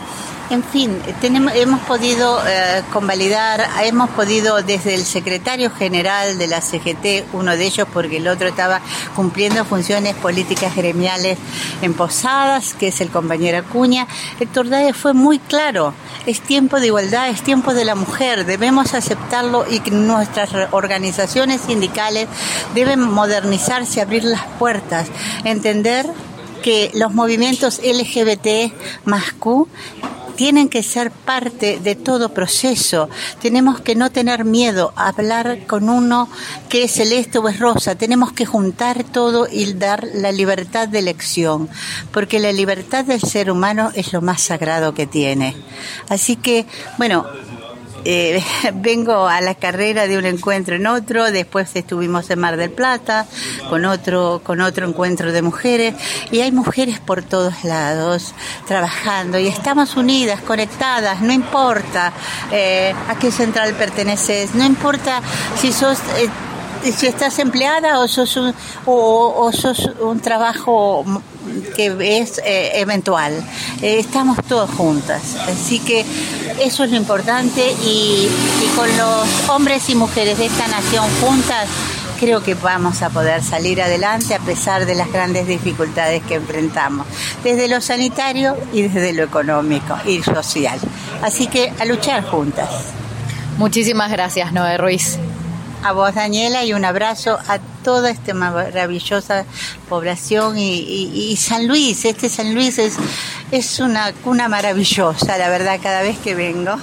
En 0.51 0.65
fin, 0.65 0.99
tenemos, 1.21 1.55
hemos 1.55 1.81
podido 1.81 2.41
eh, 2.47 2.83
convalidar, 2.91 3.69
hemos 3.83 4.09
podido 4.11 4.63
desde 4.63 4.95
el 4.95 5.05
secretario 5.05 5.71
general 5.71 6.39
de 6.39 6.47
la 6.47 6.63
CGT, 6.63 7.35
uno 7.35 7.55
de 7.55 7.67
ellos 7.67 7.87
porque 7.93 8.17
el 8.17 8.29
otro 8.29 8.49
estaba 8.49 8.81
cumpliendo 9.15 9.67
funciones 9.67 10.15
políticas 10.15 10.75
gremiales 10.75 11.37
en 11.83 11.93
Posadas, 11.93 12.73
que 12.73 12.89
es 12.89 13.03
el 13.03 13.11
compañero 13.11 13.59
Acuña, 13.59 14.07
Héctor 14.41 14.71
Dae 14.71 14.95
fue 14.95 15.13
muy 15.13 15.39
claro, 15.39 15.93
es 16.25 16.41
tiempo 16.41 16.81
de 16.81 16.87
igualdad, 16.87 17.29
es 17.29 17.43
tiempo 17.43 17.75
de 17.75 17.85
la 17.85 17.95
mujer, 17.95 18.47
debemos 18.47 18.95
aceptarlo 18.95 19.67
y 19.71 19.81
que 19.81 19.91
nuestras 19.91 20.49
organizaciones 20.71 21.61
sindicales 21.61 22.27
deben 22.75 23.01
modernizarse, 23.01 24.01
abrir 24.01 24.25
las 24.25 24.47
puertas, 24.59 25.09
entender 25.45 26.07
que 26.63 26.91
los 26.95 27.13
movimientos 27.13 27.81
LGBT 27.85 28.73
más 29.05 29.33
Q 29.33 29.69
tienen 30.39 30.68
que 30.68 30.84
ser 30.84 31.11
parte 31.11 31.80
de 31.80 31.97
todo 31.97 32.32
proceso. 32.32 33.11
Tenemos 33.43 33.80
que 33.80 33.97
no 33.97 34.12
tener 34.12 34.45
miedo 34.45 34.93
a 34.95 35.09
hablar 35.09 35.66
con 35.66 35.91
uno 35.91 36.28
que 36.68 36.84
es 36.84 36.93
celeste 36.93 37.39
o 37.39 37.49
es 37.49 37.59
rosa. 37.59 37.97
Tenemos 37.97 38.30
que 38.30 38.47
juntar 38.47 39.03
todo 39.03 39.49
y 39.51 39.72
dar 39.72 40.07
la 40.14 40.30
libertad 40.30 40.86
de 40.86 41.01
elección, 41.01 41.68
porque 42.12 42.39
la 42.39 42.53
libertad 42.53 43.05
del 43.05 43.20
ser 43.20 43.51
humano 43.51 43.91
es 43.95 44.12
lo 44.12 44.22
más 44.22 44.41
sagrado 44.41 44.95
que 44.95 45.09
tiene. 45.09 45.57
Así 46.09 46.36
que, 46.36 46.66
bueno, 46.99 47.26
eh, 48.05 48.43
vengo 48.75 49.27
a 49.27 49.41
la 49.41 49.55
carrera 49.55 50.07
de 50.07 50.19
un 50.19 50.27
encuentro 50.27 50.77
en 50.77 50.87
otro, 50.87 51.31
después 51.31 51.75
estuvimos 51.75 52.31
en 52.31 52.39
Mar 52.39 52.57
del 52.57 52.71
Plata 52.71 53.27
con 53.69 53.85
otro, 53.85 54.41
con 54.45 54.61
otro 54.61 54.89
encuentro 54.89 55.33
de 55.33 55.43
mujeres 55.43 55.95
y 56.31 56.41
hay 56.41 56.53
mujeres 56.53 57.01
por 57.01 57.23
todos 57.23 57.65
lados 57.65 58.35
trabajando 58.67 59.39
y 59.39 59.49
estamos 59.49 59.97
unidas, 59.97 60.41
conectadas, 60.43 61.21
no 61.21 61.33
importa 61.33 62.13
eh, 62.53 62.95
a 63.09 63.19
qué 63.19 63.31
central 63.31 63.75
perteneces, 63.75 64.55
no 64.55 64.65
importa 64.65 65.21
si 65.61 65.73
sos... 65.73 65.99
Eh, 66.19 66.29
si 66.93 67.09
estás 67.09 67.41
empleada 67.41 67.99
o 67.99 68.07
sos 68.07 68.37
un, 68.37 68.55
o, 68.87 69.35
o 69.37 69.53
sos 69.53 69.91
un 70.01 70.21
trabajo 70.21 71.05
que 71.77 72.21
es 72.21 72.39
eh, 72.39 72.81
eventual. 72.81 73.33
Eh, 73.83 73.99
estamos 73.99 74.39
todos 74.49 74.71
juntas. 74.71 75.37
Así 75.49 75.79
que 75.81 76.05
eso 76.61 76.85
es 76.85 76.91
lo 76.91 76.97
importante 76.97 77.73
y, 77.85 78.29
y 78.29 78.77
con 78.77 78.89
los 78.97 79.49
hombres 79.49 79.89
y 79.91 79.95
mujeres 79.95 80.39
de 80.39 80.47
esta 80.47 80.67
nación 80.69 81.05
juntas 81.21 81.69
creo 82.19 82.43
que 82.43 82.55
vamos 82.55 83.03
a 83.03 83.11
poder 83.11 83.43
salir 83.43 83.81
adelante 83.81 84.35
a 84.35 84.41
pesar 84.41 84.87
de 84.87 84.95
las 84.95 85.11
grandes 85.13 85.47
dificultades 85.47 86.23
que 86.25 86.35
enfrentamos, 86.35 87.07
desde 87.45 87.69
lo 87.69 87.81
sanitario 87.81 88.57
y 88.73 88.83
desde 88.83 89.13
lo 89.13 89.23
económico 89.23 89.97
y 90.05 90.23
social. 90.23 90.79
Así 91.23 91.47
que 91.47 91.73
a 91.79 91.85
luchar 91.85 92.25
juntas. 92.25 92.69
Muchísimas 93.57 94.11
gracias, 94.11 94.53
Noé 94.53 94.79
Ruiz. 94.79 95.19
A 95.85 95.93
vos, 95.93 96.14
Daniela, 96.14 96.64
y 96.64 96.72
un 96.72 96.85
abrazo 96.85 97.39
a 97.47 97.59
toda 97.85 98.11
esta 98.11 98.35
maravillosa 98.35 99.45
población 99.89 100.59
y, 100.59 100.81
y, 100.81 101.31
y 101.31 101.37
San 101.37 101.68
Luis. 101.68 102.05
Este 102.05 102.29
San 102.29 102.55
Luis 102.55 102.79
es, 102.79 102.97
es 103.53 103.79
una 103.79 104.12
cuna 104.12 104.49
maravillosa, 104.49 105.39
la 105.39 105.49
verdad, 105.49 105.79
cada 105.81 106.03
vez 106.03 106.18
que 106.18 106.35
vengo. 106.35 106.76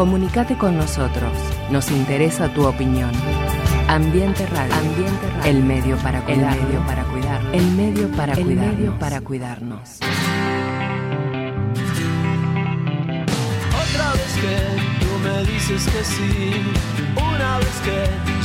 Comunicate 0.00 0.56
con 0.56 0.78
nosotros. 0.78 1.30
Nos 1.70 1.90
interesa 1.90 2.48
tu 2.54 2.66
opinión. 2.66 3.10
Ambiente 3.86 4.46
Radio. 4.46 4.74
Ambiente 4.74 5.26
Radio. 5.36 5.50
El 5.50 5.62
medio 5.62 5.98
para 5.98 6.24
cuidar. 6.24 6.56
El 6.56 6.64
medio 6.64 6.86
para 6.86 7.04
cuidar. 7.04 7.42
El 7.52 7.70
medio 7.72 8.10
para 8.12 8.32
el 8.32 8.46
medio 8.46 8.98
para 8.98 9.20
cuidarnos. 9.20 9.98
Otra 13.82 14.12
vez 14.14 14.32
que 14.40 15.04
tú 15.04 15.18
me 15.22 15.44
dices 15.52 15.84
que 15.84 16.02
sí, 16.02 16.62
una 17.14 17.58
vez 17.58 17.76
que 17.84 17.98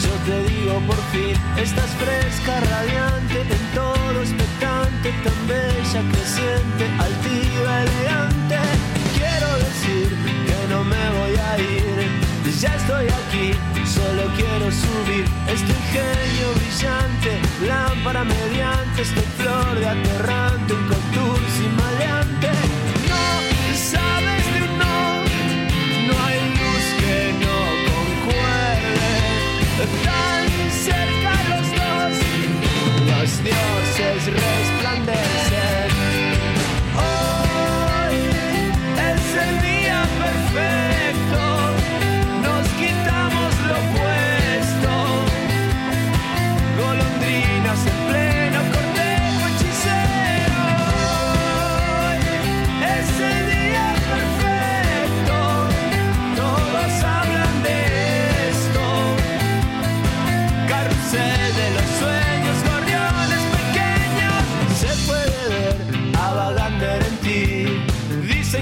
yo 0.03 0.13
te 0.25 0.37
digo 0.49 0.77
por 0.87 0.97
fin, 1.13 1.37
estás 1.55 1.89
fresca, 1.91 2.59
radiante, 2.59 3.39
en 3.43 3.65
todo 3.73 4.21
expectante, 4.21 5.09
tan 5.23 5.47
bella, 5.47 6.01
creciente, 6.11 6.83
altiva, 6.99 7.81
elegante. 7.83 9.04
Me 10.85 11.09
voy 11.19 11.35
a 11.37 11.59
ir, 11.59 12.09
ya 12.59 12.75
estoy 12.75 13.05
aquí, 13.05 13.51
solo 13.85 14.23
quiero 14.35 14.71
subir. 14.71 15.25
Este 15.47 15.71
ingenio 15.71 16.47
brillante, 16.55 17.41
lámpara 17.67 18.23
mediante, 18.23 19.01
esta 19.01 19.21
flor 19.37 19.79
de 19.79 19.87
aterrante, 19.87 20.73
un 20.73 20.87
contursi 20.87 21.67
maleante. 21.77 22.54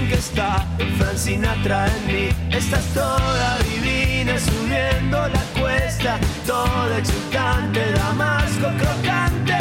Que 0.08 0.16
está 0.16 0.66
Frank 0.98 1.16
Sinatra 1.16 1.86
en 1.86 2.06
mí. 2.06 2.28
Estás 2.50 2.84
toda 2.92 3.58
divina 3.70 4.38
subiendo 4.38 5.16
la 5.28 5.42
cuesta, 5.58 6.18
toda 6.46 6.98
exultante, 6.98 7.80
damasco 7.92 8.68
crocante. 8.78 9.56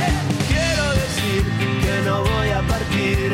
Quiero 0.50 0.86
decir 1.04 1.44
que 1.82 2.02
no 2.06 2.24
voy 2.24 2.50
a 2.50 2.62
partir. 2.68 3.32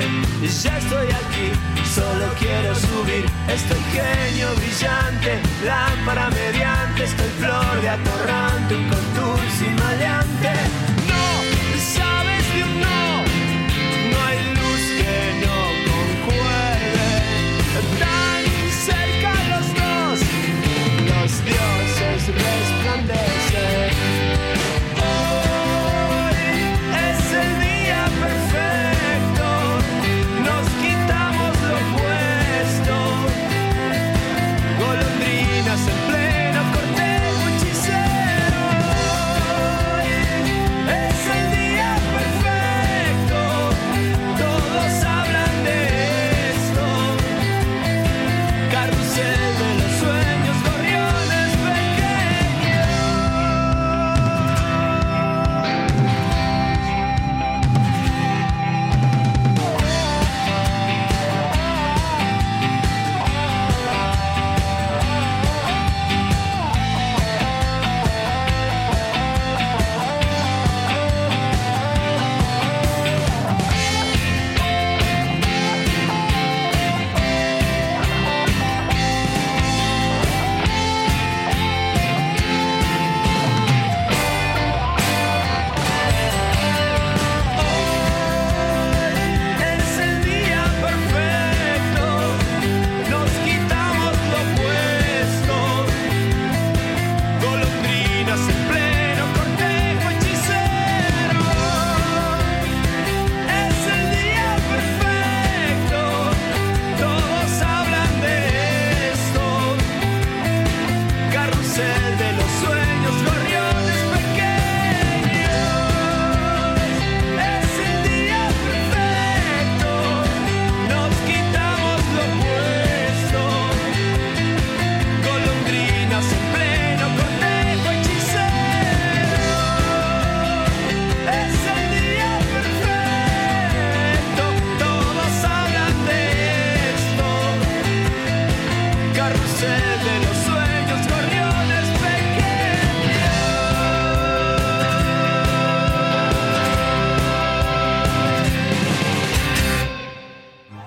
Ya 0.63 0.77
estoy 0.77 1.07
aquí, 1.07 1.51
solo 1.95 2.25
quiero 2.37 2.75
subir. 2.75 3.25
Estoy 3.47 3.81
genio 3.91 4.47
brillante, 4.57 5.39
lámpara 5.65 6.29
mediante. 6.29 7.05
Estoy 7.05 7.29
flor 7.39 7.81
de 7.81 7.89
atorrante, 7.89 8.75
un 8.75 8.87
contursi 8.87 9.65
maleante. 9.81 10.28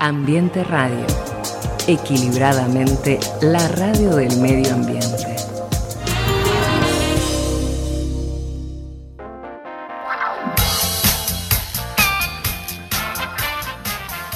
Ambiente 0.05 0.65
Radio. 0.65 1.05
Equilibradamente, 1.87 3.19
la 3.41 3.65
radio 3.69 4.17
del 4.17 4.37
medio 4.41 4.73
ambiente. 4.73 5.33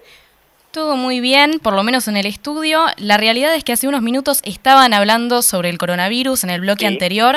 Todo 0.70 0.96
muy 0.96 1.20
bien, 1.20 1.60
por 1.60 1.72
lo 1.72 1.82
menos 1.82 2.08
en 2.08 2.16
el 2.18 2.26
estudio. 2.26 2.84
La 2.98 3.16
realidad 3.16 3.54
es 3.54 3.64
que 3.64 3.72
hace 3.72 3.88
unos 3.88 4.02
minutos 4.02 4.42
estaban 4.44 4.92
hablando 4.92 5.40
sobre 5.42 5.70
el 5.70 5.78
coronavirus 5.78 6.44
en 6.44 6.50
el 6.50 6.60
bloque 6.60 6.80
Sí. 6.80 6.86
anterior. 6.86 7.36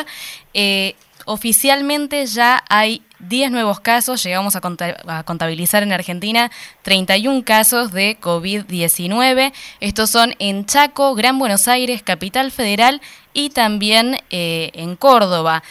Eh, 0.53 0.95
oficialmente 1.31 2.25
ya 2.25 2.63
hay 2.69 3.01
10 3.19 3.51
nuevos 3.51 3.79
casos, 3.79 4.21
llegamos 4.23 4.55
a, 4.55 5.23
contabilizar 5.23 5.83
en 5.83 5.93
Argentina 5.93 6.51
31 6.81 7.43
casos 7.45 7.91
de 7.91 8.17
COVID-19. 8.19 9.53
Estos 9.79 10.09
son 10.09 10.35
en 10.39 10.65
Chaco, 10.65 11.15
Gran 11.15 11.39
Buenos 11.39 11.67
Aires, 11.67 12.03
Capital 12.03 12.51
Federal 12.51 13.01
y 13.33 13.51
también 13.51 14.17
eh, 14.29 14.71
en 14.73 14.95
Córdoba. 14.95 15.63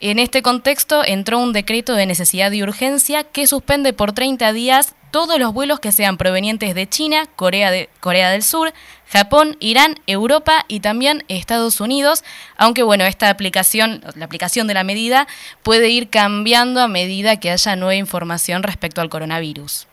En 0.00 0.18
este 0.18 0.42
contexto 0.42 1.04
entró 1.04 1.38
un 1.38 1.52
decreto 1.52 1.94
de 1.94 2.06
necesidad 2.06 2.50
y 2.52 2.62
urgencia 2.62 3.24
que 3.24 3.46
suspende 3.46 3.92
por 3.92 4.12
30 4.12 4.52
días 4.52 4.94
todos 5.12 5.38
los 5.38 5.52
vuelos 5.52 5.78
que 5.78 5.92
sean 5.92 6.16
provenientes 6.16 6.74
de 6.74 6.88
China, 6.88 7.24
Corea, 7.36 7.70
de, 7.70 7.88
Corea 8.00 8.30
del 8.30 8.42
Sur, 8.42 8.72
Japón, 9.06 9.56
Irán, 9.60 9.94
Europa 10.08 10.64
y 10.66 10.80
también 10.80 11.22
Estados 11.28 11.80
Unidos, 11.80 12.24
aunque 12.56 12.82
bueno, 12.82 13.04
esta 13.04 13.28
aplicación, 13.28 14.00
la 14.16 14.24
aplicación 14.24 14.66
de 14.66 14.74
la 14.74 14.82
medida 14.82 15.26
puede 15.62 15.90
ir 15.90 16.08
cambiando 16.10 16.80
a 16.80 16.88
medida 16.88 17.38
que 17.38 17.50
haya 17.50 17.76
nueva 17.76 17.94
información 17.94 18.62
respecto 18.62 19.00
al 19.02 19.10
coronavirus. 19.10 19.86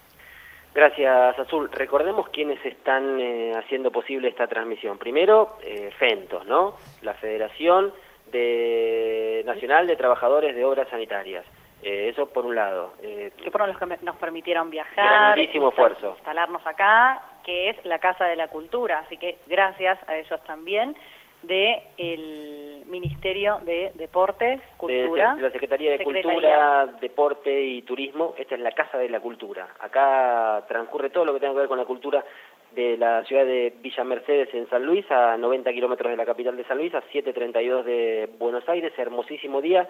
Gracias, 0.74 1.38
Azul. 1.38 1.70
Recordemos 1.74 2.30
quiénes 2.30 2.64
están 2.66 3.20
eh, 3.20 3.54
haciendo 3.58 3.92
posible 3.92 4.30
esta 4.30 4.48
transmisión. 4.48 4.98
Primero, 4.98 5.58
eh, 5.62 5.92
FENTOS, 6.00 6.46
¿no? 6.46 6.76
La 7.02 7.16
Federación 7.16 7.92
de 8.32 9.44
Nacional 9.46 9.88
de 9.88 9.98
Trabajadores 9.98 10.56
de 10.56 10.64
Obras 10.64 10.88
Sanitarias. 10.90 11.44
Eh, 11.82 12.10
eso 12.10 12.28
por 12.30 12.46
un 12.46 12.56
lado. 12.56 12.94
Eh, 13.02 13.32
que 13.42 13.52
fueron 13.52 13.70
los 13.70 13.78
que 13.78 13.86
nos 14.02 14.16
permitieron 14.18 14.70
viajar, 14.70 15.36
grandísimo 15.36 15.70
esfuerzo. 15.70 16.14
instalarnos 16.18 16.66
acá, 16.66 17.22
que 17.44 17.70
es 17.70 17.86
la 17.86 18.00
Casa 18.00 18.26
de 18.26 18.36
la 18.36 18.50
Cultura. 18.50 19.00
Así 19.00 19.18
que 19.18 19.38
gracias 19.48 19.98
a 20.08 20.18
ellos 20.18 20.42
también 20.44 20.96
de 21.42 21.82
el 21.98 22.84
Ministerio 22.88 23.60
de 23.64 23.92
Deportes, 23.96 24.60
Cultura. 24.78 25.36
De, 25.36 25.44
la 25.44 25.52
Secretaría 25.52 25.92
de 25.92 26.04
Cultura, 26.04 26.88
Deporte 27.00 27.62
y 27.62 27.82
Turismo. 27.84 28.34
Esta 28.38 28.56
es 28.56 28.62
la 28.62 28.72
Casa 28.72 28.98
de 28.98 29.10
la 29.10 29.22
Cultura. 29.22 29.70
Acá 29.80 30.66
transcurre 30.68 31.10
todo 31.10 31.26
lo 31.26 31.34
que 31.34 31.40
tenga 31.40 31.54
que 31.54 31.60
ver 31.60 31.70
con 31.70 31.78
la 31.78 31.86
cultura 31.86 32.24
de 32.72 32.98
la 32.98 33.24
ciudad 33.24 33.46
de 33.46 33.74
Villa 33.82 34.04
Mercedes 34.04 34.54
en 34.54 34.70
San 34.70 34.86
Luis, 34.86 35.10
a 35.10 35.38
90 35.38 35.72
kilómetros 35.72 36.12
de 36.12 36.18
la 36.18 36.26
capital 36.26 36.56
de 36.56 36.66
San 36.66 36.78
Luis, 36.78 36.94
a 36.94 37.02
7.32 37.04 37.84
de 37.84 38.30
Buenos 38.38 38.68
Aires. 38.68 38.94
Hermosísimo 38.98 39.62
día. 39.62 39.88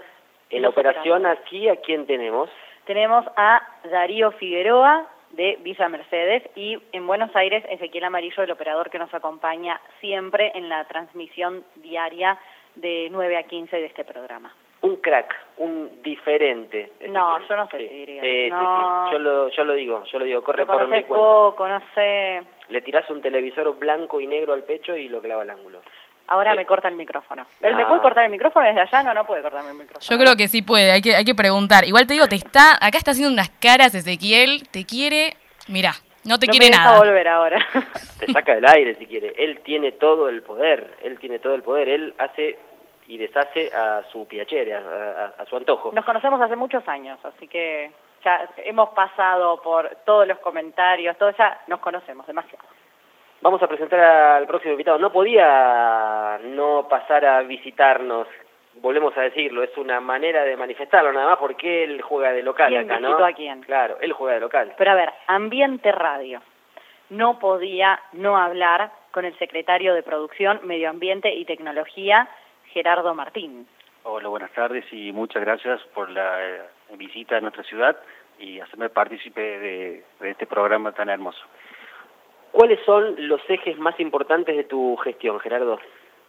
En 0.49 0.63
la 0.63 0.69
operación 0.69 1.25
aquí, 1.25 1.69
¿a 1.69 1.75
quién 1.77 2.05
tenemos? 2.05 2.49
Tenemos 2.85 3.25
a 3.35 3.61
Darío 3.83 4.31
Figueroa 4.31 5.07
de 5.31 5.59
Villa 5.61 5.87
Mercedes 5.89 6.43
y 6.55 6.81
en 6.91 7.05
Buenos 7.05 7.35
Aires 7.35 7.63
Ezequiel 7.69 8.05
Amarillo, 8.05 8.41
el 8.41 8.51
operador 8.51 8.89
que 8.89 8.97
nos 8.97 9.13
acompaña 9.13 9.79
siempre 9.99 10.51
en 10.55 10.69
la 10.69 10.85
transmisión 10.85 11.63
diaria 11.75 12.39
de 12.75 13.09
9 13.11 13.37
a 13.37 13.43
15 13.43 13.75
de 13.75 13.85
este 13.85 14.03
programa. 14.03 14.53
Un 14.81 14.95
crack, 14.95 15.35
un 15.57 16.01
diferente. 16.01 16.93
No, 17.09 17.45
yo 17.47 17.55
no 17.55 17.67
sé 17.67 17.77
si 17.77 17.87
diría. 17.87 18.21
Yo, 19.11 19.19
lo, 19.19 19.49
yo 19.49 19.63
lo 19.65 19.73
digo, 19.73 20.03
yo 20.05 20.19
lo 20.19 20.25
digo, 20.25 20.41
corre 20.41 20.65
por 20.65 20.87
mi 20.87 21.03
poco, 21.03 21.67
no 21.67 21.81
sé. 21.93 22.41
Le 22.69 22.81
tirás 22.81 23.09
un 23.09 23.21
televisor 23.21 23.77
blanco 23.77 24.21
y 24.21 24.27
negro 24.27 24.53
al 24.53 24.63
pecho 24.63 24.95
y 24.95 25.09
lo 25.09 25.21
clava 25.21 25.41
al 25.41 25.49
ángulo. 25.49 25.81
Ahora 26.29 26.53
me 26.53 26.65
corta 26.65 26.87
el 26.87 26.95
micrófono. 26.95 27.45
¿Él 27.59 27.75
me 27.75 27.85
puede 27.87 28.01
cortar 28.01 28.25
el 28.25 28.31
micrófono 28.31 28.67
desde 28.67 28.81
allá? 28.81 29.01
No, 29.03 29.13
no 29.15 29.25
puede 29.25 29.41
cortarme 29.41 29.71
el 29.71 29.77
micrófono. 29.77 30.07
Yo 30.07 30.17
creo 30.17 30.35
que 30.35 30.47
sí 30.47 30.61
puede, 30.61 30.91
hay 30.91 31.01
que, 31.01 31.15
hay 31.15 31.25
que 31.25 31.33
preguntar. 31.33 31.85
Igual 31.85 32.05
te 32.05 32.13
digo, 32.13 32.27
te 32.27 32.35
está, 32.35 32.73
acá 32.75 32.99
está 32.99 33.11
haciendo 33.11 33.33
unas 33.33 33.49
caras 33.49 33.95
Ezequiel, 33.95 34.67
te 34.69 34.85
quiere, 34.85 35.35
mira, 35.67 35.93
no 36.25 36.37
te 36.37 36.45
quiere 36.45 36.69
nada. 36.69 36.99
volver 36.99 37.27
ahora. 37.27 37.65
Te 38.19 38.31
saca 38.31 38.53
del 38.53 38.67
aire 38.67 38.95
si 38.95 39.07
quiere. 39.07 39.33
Él 39.37 39.61
tiene 39.63 39.93
todo 39.93 40.29
el 40.29 40.43
poder, 40.43 40.97
él 41.01 41.17
tiene 41.17 41.39
todo 41.39 41.55
el 41.55 41.63
poder. 41.63 41.89
Él 41.89 42.13
hace 42.19 42.59
y 43.07 43.17
deshace 43.17 43.71
a 43.73 44.03
su 44.11 44.27
piacere, 44.27 44.75
a, 44.75 45.33
a 45.39 45.45
su 45.45 45.55
antojo. 45.55 45.91
Nos 45.93 46.05
conocemos 46.05 46.39
hace 46.41 46.55
muchos 46.55 46.87
años, 46.87 47.17
así 47.23 47.47
que 47.47 47.91
ya 48.23 48.47
hemos 48.57 48.89
pasado 48.89 49.61
por 49.61 49.89
todos 50.05 50.27
los 50.27 50.37
comentarios, 50.39 51.17
todo 51.17 51.31
ya 51.31 51.59
nos 51.67 51.79
conocemos 51.79 52.27
demasiado. 52.27 52.63
Vamos 53.41 53.63
a 53.63 53.67
presentar 53.67 53.99
al 53.99 54.47
próximo 54.47 54.73
invitado. 54.73 54.97
No 54.97 55.11
podía 55.11 56.39
no 56.43 56.87
pasar 56.89 57.23
a 57.25 57.41
visitarnos, 57.41 58.27
volvemos 58.75 59.15
a 59.17 59.21
decirlo, 59.21 59.63
es 59.63 59.75
una 59.77 60.01
manera 60.01 60.43
de 60.43 60.57
manifestarlo 60.57 61.13
nada 61.13 61.29
más 61.29 61.39
porque 61.39 61.85
él 61.85 62.01
juega 62.01 62.33
de 62.33 62.43
local 62.43 62.75
acá, 62.75 62.99
¿no? 62.99 63.23
a 63.23 63.31
quién? 63.31 63.61
Claro, 63.61 63.97
él 64.01 64.11
juega 64.11 64.35
de 64.35 64.41
local. 64.41 64.73
Pero 64.77 64.91
a 64.91 64.95
ver, 64.95 65.09
Ambiente 65.27 65.91
Radio. 65.91 66.41
No 67.09 67.39
podía 67.39 67.99
no 68.13 68.37
hablar 68.37 68.91
con 69.11 69.25
el 69.25 69.35
secretario 69.39 69.95
de 69.95 70.03
Producción, 70.03 70.59
Medio 70.63 70.89
Ambiente 70.89 71.33
y 71.33 71.43
Tecnología, 71.45 72.27
Gerardo 72.65 73.15
Martín. 73.15 73.67
Hola, 74.03 74.27
buenas 74.27 74.51
tardes 74.51 74.85
y 74.91 75.11
muchas 75.11 75.41
gracias 75.43 75.81
por 75.95 76.09
la 76.09 76.45
eh, 76.45 76.61
visita 76.97 77.37
a 77.37 77.41
nuestra 77.41 77.63
ciudad 77.63 77.97
y 78.37 78.59
hacerme 78.59 78.89
partícipe 78.89 79.41
de 79.41 80.03
este 80.21 80.45
programa 80.45 80.91
tan 80.91 81.09
hermoso. 81.09 81.41
¿Cuáles 82.51 82.79
son 82.85 83.27
los 83.27 83.41
ejes 83.49 83.77
más 83.77 83.99
importantes 83.99 84.55
de 84.55 84.63
tu 84.63 84.95
gestión, 84.97 85.39
Gerardo? 85.39 85.79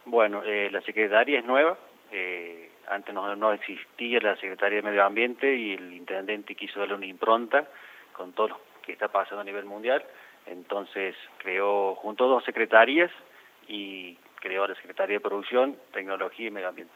Bueno, 0.05 0.43
eh, 0.45 0.69
la 0.71 0.81
Secretaría 0.81 1.39
es 1.39 1.45
nueva. 1.45 1.77
Eh, 2.11 2.69
antes 2.87 3.13
no, 3.13 3.35
no, 3.35 3.53
existía 3.53 4.19
la 4.19 4.35
Secretaría 4.35 4.77
de 4.77 4.89
Medio 4.89 5.03
Ambiente 5.03 5.55
y 5.55 5.73
el 5.73 5.93
Intendente 5.93 6.55
quiso 6.55 6.79
darle 6.79 6.95
una 6.95 7.05
impronta 7.05 7.67
con 8.13 8.33
todo 8.33 8.49
lo 8.49 8.61
que 8.83 8.93
está 8.93 9.07
pasando 9.07 9.41
a 9.41 9.45
nivel 9.45 9.65
mundial. 9.65 10.03
Entonces 10.45 11.15
creó 11.37 11.95
junto 11.95 12.27
dos 12.27 12.43
secretarías 12.43 13.11
y 13.67 14.17
creó 14.35 14.67
la 14.67 14.75
Secretaría 14.75 15.17
de 15.17 15.21
Producción, 15.21 15.77
Tecnología 15.91 16.47
y 16.47 16.51
Medio 16.51 16.69
Ambiente. 16.69 16.93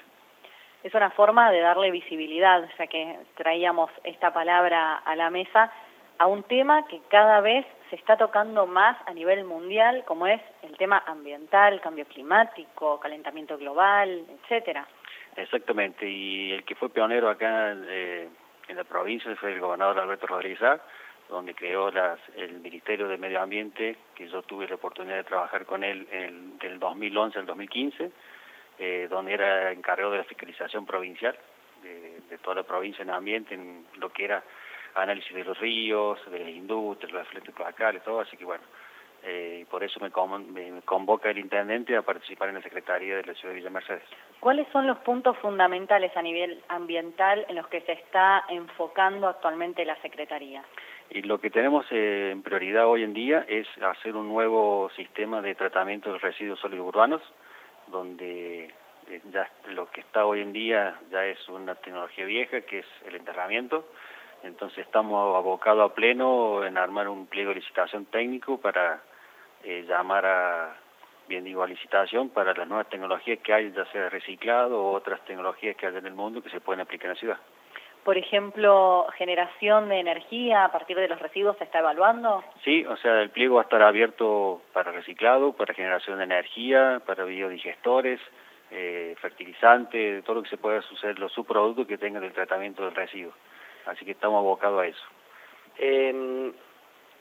Es 0.83 0.93
una 0.93 1.09
forma 1.11 1.51
de 1.51 1.61
darle 1.61 1.89
visibilidad, 1.91 2.67
ya 2.77 2.87
que 2.87 3.17
traíamos 3.35 3.89
esta 4.03 4.33
palabra 4.33 4.97
a 4.97 5.15
la 5.15 5.29
mesa, 5.29 5.71
a 6.19 6.27
un 6.27 6.43
tema 6.43 6.85
que 6.87 7.01
cada 7.09 7.41
vez 7.41 7.65
se 7.89 7.95
está 7.95 8.17
tocando 8.17 8.65
más 8.65 8.97
a 9.07 9.13
nivel 9.13 9.43
mundial, 9.43 10.03
como 10.05 10.27
es 10.27 10.41
el 10.63 10.75
tema 10.77 11.03
ambiental, 11.05 11.81
cambio 11.81 12.05
climático, 12.05 12.99
calentamiento 12.99 13.57
global, 13.57 14.25
etcétera. 14.29 14.87
Exactamente, 15.35 16.07
y 16.07 16.51
el 16.53 16.63
que 16.63 16.75
fue 16.75 16.89
pionero 16.89 17.29
acá 17.29 17.73
eh, 17.73 18.29
en 18.67 18.75
la 18.77 18.83
provincia 18.83 19.35
fue 19.35 19.53
el 19.53 19.59
gobernador 19.59 19.99
Alberto 19.99 20.27
Rodríguez 20.27 20.59
donde 21.29 21.55
creó 21.55 21.89
las, 21.91 22.19
el 22.35 22.59
Ministerio 22.59 23.07
de 23.07 23.17
Medio 23.17 23.41
Ambiente, 23.41 23.97
que 24.13 24.27
yo 24.27 24.43
tuve 24.43 24.67
la 24.67 24.75
oportunidad 24.75 25.17
de 25.17 25.23
trabajar 25.23 25.65
con 25.65 25.83
él 25.83 26.07
en, 26.11 26.57
del 26.59 26.79
2011 26.79 27.39
al 27.39 27.45
2015, 27.47 28.11
eh, 28.77 29.07
donde 29.09 29.33
era 29.33 29.71
encargado 29.71 30.11
de 30.11 30.19
la 30.19 30.23
fiscalización 30.23 30.85
provincial 30.85 31.35
de, 31.81 32.21
de 32.29 32.37
toda 32.37 32.57
la 32.57 32.63
provincia 32.63 33.01
en 33.01 33.09
ambiente, 33.09 33.55
en 33.55 33.85
lo 33.97 34.09
que 34.09 34.25
era 34.25 34.43
análisis 34.95 35.33
de 35.33 35.43
los 35.43 35.57
ríos, 35.59 36.19
de 36.31 36.39
la 36.39 36.49
industria, 36.49 37.13
los 37.13 37.27
efluentes 37.27 37.53
cloacales, 37.53 38.03
todo, 38.03 38.21
así 38.21 38.37
que 38.37 38.45
bueno, 38.45 38.63
eh, 39.27 39.65
por 39.71 39.83
eso 39.83 39.99
me, 39.99 40.11
convoca 40.83 41.31
el 41.31 41.39
intendente 41.39 41.97
a 41.97 42.03
participar 42.03 42.49
en 42.49 42.55
la 42.55 42.61
Secretaría 42.61 43.17
de 43.17 43.23
la 43.23 43.33
Ciudad 43.33 43.53
de 43.53 43.59
Villa 43.59 43.71
Mercedes. 43.71 44.03
¿Cuáles 44.39 44.67
son 44.71 44.85
los 44.85 44.99
puntos 44.99 45.35
fundamentales 45.39 46.15
a 46.15 46.21
nivel 46.21 46.61
ambiental 46.67 47.43
en 47.49 47.55
los 47.55 47.67
que 47.67 47.81
se 47.81 47.93
está 47.93 48.45
enfocando 48.49 49.27
actualmente 49.27 49.83
la 49.83 49.99
Secretaría? 50.01 50.63
Y 51.09 51.23
lo 51.23 51.39
que 51.39 51.49
tenemos 51.49 51.87
eh, 51.89 52.29
en 52.31 52.43
prioridad 52.43 52.87
hoy 52.87 53.01
en 53.03 53.13
día 53.13 53.45
es 53.47 53.67
hacer 53.81 54.15
un 54.15 54.27
nuevo 54.27 54.91
sistema 54.95 55.41
de 55.41 55.55
tratamiento 55.55 56.13
de 56.13 56.19
residuos 56.19 56.59
sólidos 56.59 56.87
urbanos, 56.87 57.21
donde 57.87 58.65
eh, 59.09 59.21
ya 59.31 59.49
lo 59.69 59.89
que 59.89 60.01
está 60.01 60.25
hoy 60.25 60.41
en 60.41 60.53
día 60.53 60.99
ya 61.09 61.25
es 61.25 61.49
una 61.49 61.73
tecnología 61.73 62.25
vieja, 62.25 62.61
que 62.61 62.79
es 62.79 62.87
el 63.07 63.15
enterramiento, 63.15 63.87
entonces 64.45 64.79
estamos 64.79 65.35
abocados 65.35 65.91
a 65.91 65.93
pleno 65.93 66.63
en 66.63 66.77
armar 66.77 67.09
un 67.09 67.27
pliego 67.27 67.49
de 67.49 67.55
licitación 67.55 68.05
técnico 68.05 68.59
para 68.59 69.01
eh, 69.63 69.85
llamar 69.87 70.25
a, 70.25 70.75
bien 71.27 71.43
digo, 71.43 71.63
a 71.63 71.67
licitación 71.67 72.29
para 72.29 72.53
las 72.53 72.67
nuevas 72.67 72.87
tecnologías 72.89 73.39
que 73.39 73.53
hay, 73.53 73.71
ya 73.71 73.85
sea 73.91 74.09
reciclado 74.09 74.81
o 74.81 74.93
otras 74.93 75.19
tecnologías 75.25 75.75
que 75.75 75.87
hay 75.87 75.95
en 75.95 76.05
el 76.05 76.13
mundo 76.13 76.41
que 76.41 76.49
se 76.49 76.61
pueden 76.61 76.81
aplicar 76.81 77.07
en 77.07 77.13
la 77.13 77.19
ciudad. 77.19 77.37
Por 78.03 78.19
ejemplo, 78.19 79.07
generación 79.17 79.89
de 79.89 79.99
energía 79.99 80.65
a 80.65 80.71
partir 80.71 80.95
de 80.95 81.07
los 81.07 81.19
residuos, 81.19 81.57
¿se 81.57 81.63
está 81.63 81.79
evaluando? 81.79 82.43
Sí, 82.63 82.85
o 82.85 82.95
sea, 82.97 83.19
el 83.21 83.31
pliego 83.31 83.55
va 83.55 83.61
a 83.61 83.63
estar 83.63 83.81
abierto 83.81 84.61
para 84.73 84.91
reciclado, 84.91 85.53
para 85.53 85.73
generación 85.73 86.19
de 86.19 86.25
energía, 86.25 87.01
para 87.07 87.23
biodigestores, 87.23 88.19
eh, 88.69 89.15
fertilizantes, 89.19 90.23
todo 90.23 90.35
lo 90.35 90.43
que 90.43 90.49
se 90.49 90.57
pueda 90.57 90.83
suceder, 90.83 91.17
los 91.17 91.31
subproductos 91.31 91.87
que 91.87 91.97
tengan 91.97 92.23
el 92.23 92.33
tratamiento 92.33 92.85
del 92.85 92.93
residuo 92.93 93.33
así 93.87 94.05
que 94.05 94.11
estamos 94.11 94.39
abocados 94.39 94.81
a 94.81 94.87
eso. 94.87 95.05
Eh, 95.77 96.51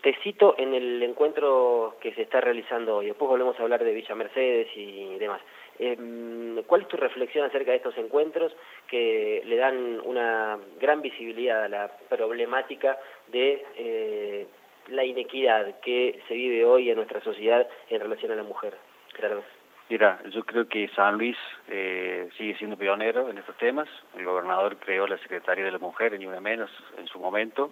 te 0.05 0.15
cito 0.23 0.55
en 0.59 0.75
el 0.75 1.03
encuentro 1.03 1.97
que 1.99 2.13
se 2.13 2.23
está 2.23 2.39
realizando 2.39 2.97
hoy, 2.97 3.07
después 3.07 3.27
volvemos 3.27 3.59
a 3.59 3.63
hablar 3.63 3.83
de 3.83 3.95
Villa 3.95 4.15
Mercedes 4.15 4.69
y 4.77 5.17
demás. 5.19 5.41
Eh, 5.79 6.63
¿Cuál 6.67 6.83
es 6.83 6.89
tu 6.89 6.99
reflexión 6.99 7.47
acerca 7.47 7.71
de 7.71 7.79
estos 7.79 7.97
encuentros 7.97 8.55
que 8.87 9.43
le 9.47 9.57
dan 9.57 10.01
una 10.05 10.59
gran 10.79 11.01
visibilidad 11.01 11.65
a 11.65 11.69
la 11.69 11.89
problemática 12.09 12.99
de 13.29 13.65
eh, 13.77 14.47
la 14.89 15.05
inequidad 15.05 15.81
que 15.81 16.21
se 16.29 16.35
vive 16.35 16.65
hoy 16.65 16.91
en 16.91 16.97
nuestra 16.97 17.23
sociedad 17.23 17.67
en 17.89 18.01
relación 18.01 18.31
a 18.33 18.37
la 18.37 18.43
mujer? 18.43 18.75
Claro. 19.15 19.43
Mira, 19.91 20.19
yo 20.31 20.45
creo 20.45 20.67
que 20.67 20.89
San 20.97 21.19
Luis 21.19 21.37
eh, 21.69 22.31
sigue 22.39 22.57
siendo 22.57 22.77
pionero 22.79 23.29
en 23.29 23.37
estos 23.37 23.57
temas. 23.59 23.87
El 24.17 24.25
gobernador 24.25 24.79
creó 24.79 25.07
la 25.07 25.19
Secretaría 25.19 25.65
de 25.65 25.73
la 25.73 25.79
Mujer, 25.79 26.19
ni 26.19 26.27
una 26.27 26.41
menos, 26.41 26.71
en 26.97 27.07
su 27.07 27.19
momento, 27.19 27.71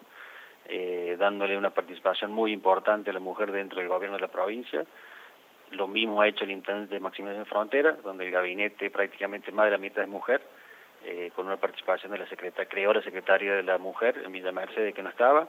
eh, 0.66 1.16
dándole 1.18 1.56
una 1.56 1.70
participación 1.70 2.30
muy 2.30 2.52
importante 2.52 3.09
a 3.10 3.14
la 3.14 3.20
mujer 3.20 3.51
dentro 3.51 3.78
del 3.78 3.89
gobierno 3.89 4.16
de 4.16 4.20
la 4.20 4.28
provincia. 4.28 4.84
Lo 5.70 5.89
mismo 5.89 6.20
ha 6.20 6.28
hecho 6.28 6.44
el 6.44 6.51
Intendente 6.51 6.94
de 6.94 7.01
Maximización 7.01 7.44
de 7.44 7.51
Frontera, 7.51 7.93
donde 8.05 8.26
el 8.26 8.30
gabinete 8.30 8.90
prácticamente 8.90 9.51
más 9.51 9.64
de 9.64 9.70
la 9.70 9.78
mitad 9.78 10.02
es 10.02 10.09
mujer, 10.10 10.43
eh, 11.05 11.30
con 11.34 11.47
una 11.47 11.56
participación 11.56 12.12
de 12.12 12.18
la 12.18 12.28
secretaria, 12.28 12.68
creó 12.68 12.93
la 12.93 13.02
Secretaría 13.02 13.55
de 13.55 13.62
la 13.62 13.78
Mujer 13.78 14.20
en 14.22 14.32
Villa 14.32 14.52
Mercedes 14.52 14.94
que 14.94 15.02
no 15.02 15.09
estaba. 15.09 15.48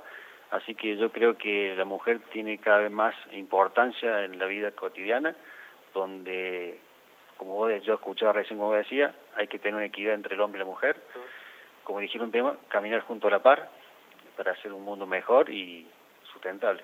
Así 0.50 0.76
que 0.76 0.96
yo 0.96 1.12
creo 1.12 1.38
que 1.38 1.76
la 1.76 1.84
mujer 1.84 2.22
tiene 2.32 2.58
cada 2.58 2.78
vez 2.78 2.92
más 2.92 3.16
importancia 3.34 4.24
en 4.24 4.40
la 4.40 4.46
vida 4.46 4.72
cotidiana 4.72 5.36
donde, 5.94 6.80
como 7.38 7.56
vos, 7.56 7.72
yo 7.84 7.96
escuchaba 7.96 8.34
recién 8.34 8.60
como 8.60 8.74
decía, 8.74 9.14
hay 9.36 9.48
que 9.48 9.60
tener 9.60 9.76
una 9.76 9.86
equidad 9.86 10.14
entre 10.14 10.36
el 10.36 10.42
hombre 10.42 10.60
y 10.60 10.64
la 10.64 10.70
mujer. 10.70 10.96
Como 11.84 12.00
dijeron 12.00 12.28
un 12.28 12.32
tema, 12.32 12.58
caminar 12.70 13.02
junto 13.02 13.28
a 13.28 13.32
la 13.32 13.44
par 13.44 13.70
para 14.38 14.54
hacer 14.54 14.72
un 14.72 14.84
mundo 14.84 15.06
mejor 15.06 15.50
y 15.50 15.86
sustentable. 16.32 16.82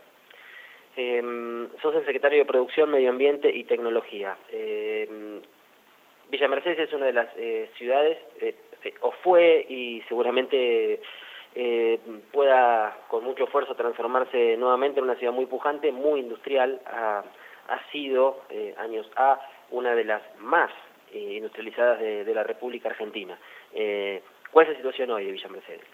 Eh, 0.95 1.67
sos 1.81 1.95
el 1.95 2.05
secretario 2.05 2.39
de 2.39 2.45
Producción, 2.45 2.91
Medio 2.91 3.09
Ambiente 3.09 3.49
y 3.49 3.63
Tecnología. 3.63 4.37
Eh, 4.51 5.41
Villa 6.29 6.47
Mercedes 6.47 6.79
es 6.79 6.93
una 6.93 7.07
de 7.07 7.13
las 7.13 7.27
eh, 7.37 7.71
ciudades, 7.77 8.17
eh, 8.41 8.55
eh, 8.83 8.93
o 9.01 9.11
fue 9.11 9.65
y 9.67 10.01
seguramente 10.07 11.01
eh, 11.55 11.99
pueda 12.31 12.97
con 13.07 13.23
mucho 13.23 13.45
esfuerzo 13.45 13.75
transformarse 13.75 14.55
nuevamente 14.57 14.99
en 14.99 15.05
una 15.05 15.15
ciudad 15.15 15.33
muy 15.33 15.47
pujante, 15.47 15.91
muy 15.91 16.19
industrial. 16.19 16.79
Ha, 16.85 17.23
ha 17.69 17.91
sido, 17.91 18.41
eh, 18.49 18.73
años 18.77 19.09
A, 19.15 19.39
una 19.71 19.95
de 19.95 20.03
las 20.03 20.21
más 20.39 20.71
eh, 21.13 21.35
industrializadas 21.37 21.99
de, 21.99 22.23
de, 22.23 22.33
la 22.33 22.43
República 22.43 22.89
Argentina. 22.89 23.37
Eh, 23.73 24.21
¿Cuál 24.51 24.65
es 24.65 24.71
la 24.73 24.77
situación 24.77 25.11
hoy 25.11 25.25
de 25.25 25.31
Villa 25.31 25.49
Mercedes? 25.49 25.85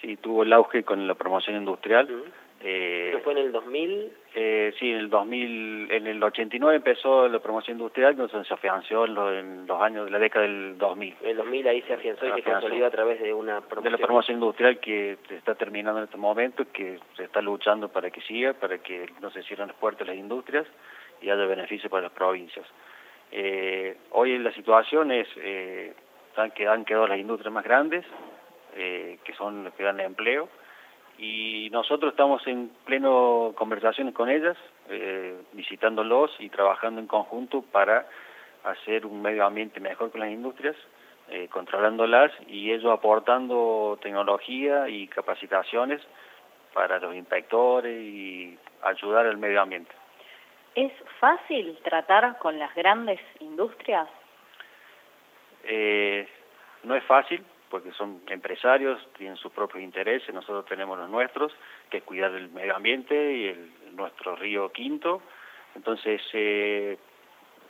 Sí, 0.00 0.16
tuvo 0.16 0.42
el 0.42 0.52
auge 0.52 0.84
con 0.84 1.06
la 1.06 1.14
promoción 1.14 1.56
industrial. 1.56 2.10
Uh 2.10 2.24
-huh. 2.24 2.32
Eh, 2.66 3.20
fue 3.22 3.34
en 3.34 3.40
el 3.40 3.52
2000? 3.52 4.12
Eh, 4.34 4.72
sí, 4.78 4.90
en 4.90 4.96
el 4.96 5.10
2000, 5.10 5.90
en 5.90 6.06
el 6.06 6.22
89 6.22 6.76
empezó 6.76 7.28
la 7.28 7.38
promoción 7.38 7.76
industrial, 7.76 8.12
entonces 8.12 8.46
se 8.48 8.54
afianzó 8.54 9.04
en, 9.04 9.14
lo, 9.14 9.38
en 9.38 9.66
los 9.66 9.82
años 9.82 10.06
de 10.06 10.10
la 10.10 10.18
década 10.18 10.46
del 10.46 10.78
2000. 10.78 11.14
En 11.20 11.28
el 11.28 11.36
2000 11.36 11.68
ahí 11.68 11.82
se 11.82 11.92
afianzó 11.92 12.26
y 12.26 12.32
se 12.32 12.42
consolidó 12.42 12.86
a 12.86 12.90
través 12.90 13.20
de 13.20 13.34
una 13.34 13.60
promoción. 13.60 13.84
De 13.84 13.90
la 13.90 13.98
promoción 13.98 14.38
industrial 14.38 14.80
que 14.80 15.18
se 15.28 15.36
está 15.36 15.54
terminando 15.56 15.98
en 15.98 16.04
este 16.04 16.16
momento, 16.16 16.64
que 16.72 16.98
se 17.16 17.24
está 17.24 17.42
luchando 17.42 17.90
para 17.90 18.10
que 18.10 18.22
siga, 18.22 18.54
para 18.54 18.78
que 18.78 19.10
no 19.20 19.30
se 19.30 19.42
cierren 19.42 19.68
las 19.68 19.76
puertas 19.76 20.06
las 20.06 20.16
industrias 20.16 20.66
y 21.24 21.30
haya 21.30 21.46
beneficio 21.46 21.88
para 21.88 22.04
las 22.04 22.12
provincias. 22.12 22.66
Eh, 23.32 23.96
hoy 24.10 24.38
la 24.38 24.52
situación 24.52 25.10
es 25.10 25.26
eh, 25.36 25.94
que 26.54 26.68
han 26.68 26.84
quedado 26.84 27.08
las 27.08 27.18
industrias 27.18 27.52
más 27.52 27.64
grandes, 27.64 28.04
eh, 28.76 29.18
que 29.24 29.32
son 29.34 29.64
las 29.64 29.72
que 29.74 29.84
dan 29.84 30.00
empleo, 30.00 30.48
y 31.18 31.68
nosotros 31.70 32.12
estamos 32.12 32.44
en 32.46 32.70
pleno 32.84 33.52
conversaciones 33.56 34.14
con 34.14 34.28
ellas, 34.28 34.56
eh, 34.88 35.40
visitándolos 35.52 36.32
y 36.40 36.48
trabajando 36.50 37.00
en 37.00 37.06
conjunto 37.06 37.62
para 37.62 38.06
hacer 38.64 39.06
un 39.06 39.22
medio 39.22 39.44
ambiente 39.46 39.80
mejor 39.80 40.10
con 40.10 40.20
las 40.20 40.30
industrias, 40.30 40.76
eh, 41.30 41.48
controlándolas 41.48 42.32
y 42.48 42.72
ellos 42.72 42.92
aportando 42.92 43.98
tecnología 44.02 44.88
y 44.88 45.06
capacitaciones 45.06 46.02
para 46.72 46.98
los 46.98 47.14
inspectores 47.14 48.02
y 48.02 48.58
ayudar 48.82 49.26
al 49.26 49.38
medio 49.38 49.60
ambiente. 49.60 49.92
¿Es 50.74 50.92
fácil 51.20 51.78
tratar 51.84 52.38
con 52.38 52.58
las 52.58 52.74
grandes 52.74 53.20
industrias? 53.40 54.08
Eh, 55.62 56.28
no 56.82 56.96
es 56.96 57.04
fácil, 57.04 57.44
porque 57.70 57.92
son 57.92 58.20
empresarios, 58.28 59.00
tienen 59.16 59.36
sus 59.36 59.52
propios 59.52 59.82
intereses, 59.82 60.34
nosotros 60.34 60.66
tenemos 60.66 60.98
los 60.98 61.08
nuestros, 61.08 61.52
que 61.90 61.98
es 61.98 62.02
cuidar 62.04 62.32
el 62.32 62.50
medio 62.50 62.76
ambiente 62.76 63.14
y 63.14 63.46
el, 63.46 63.72
nuestro 63.96 64.36
río 64.36 64.70
Quinto. 64.72 65.22
Entonces, 65.74 66.20
eh, 66.32 66.98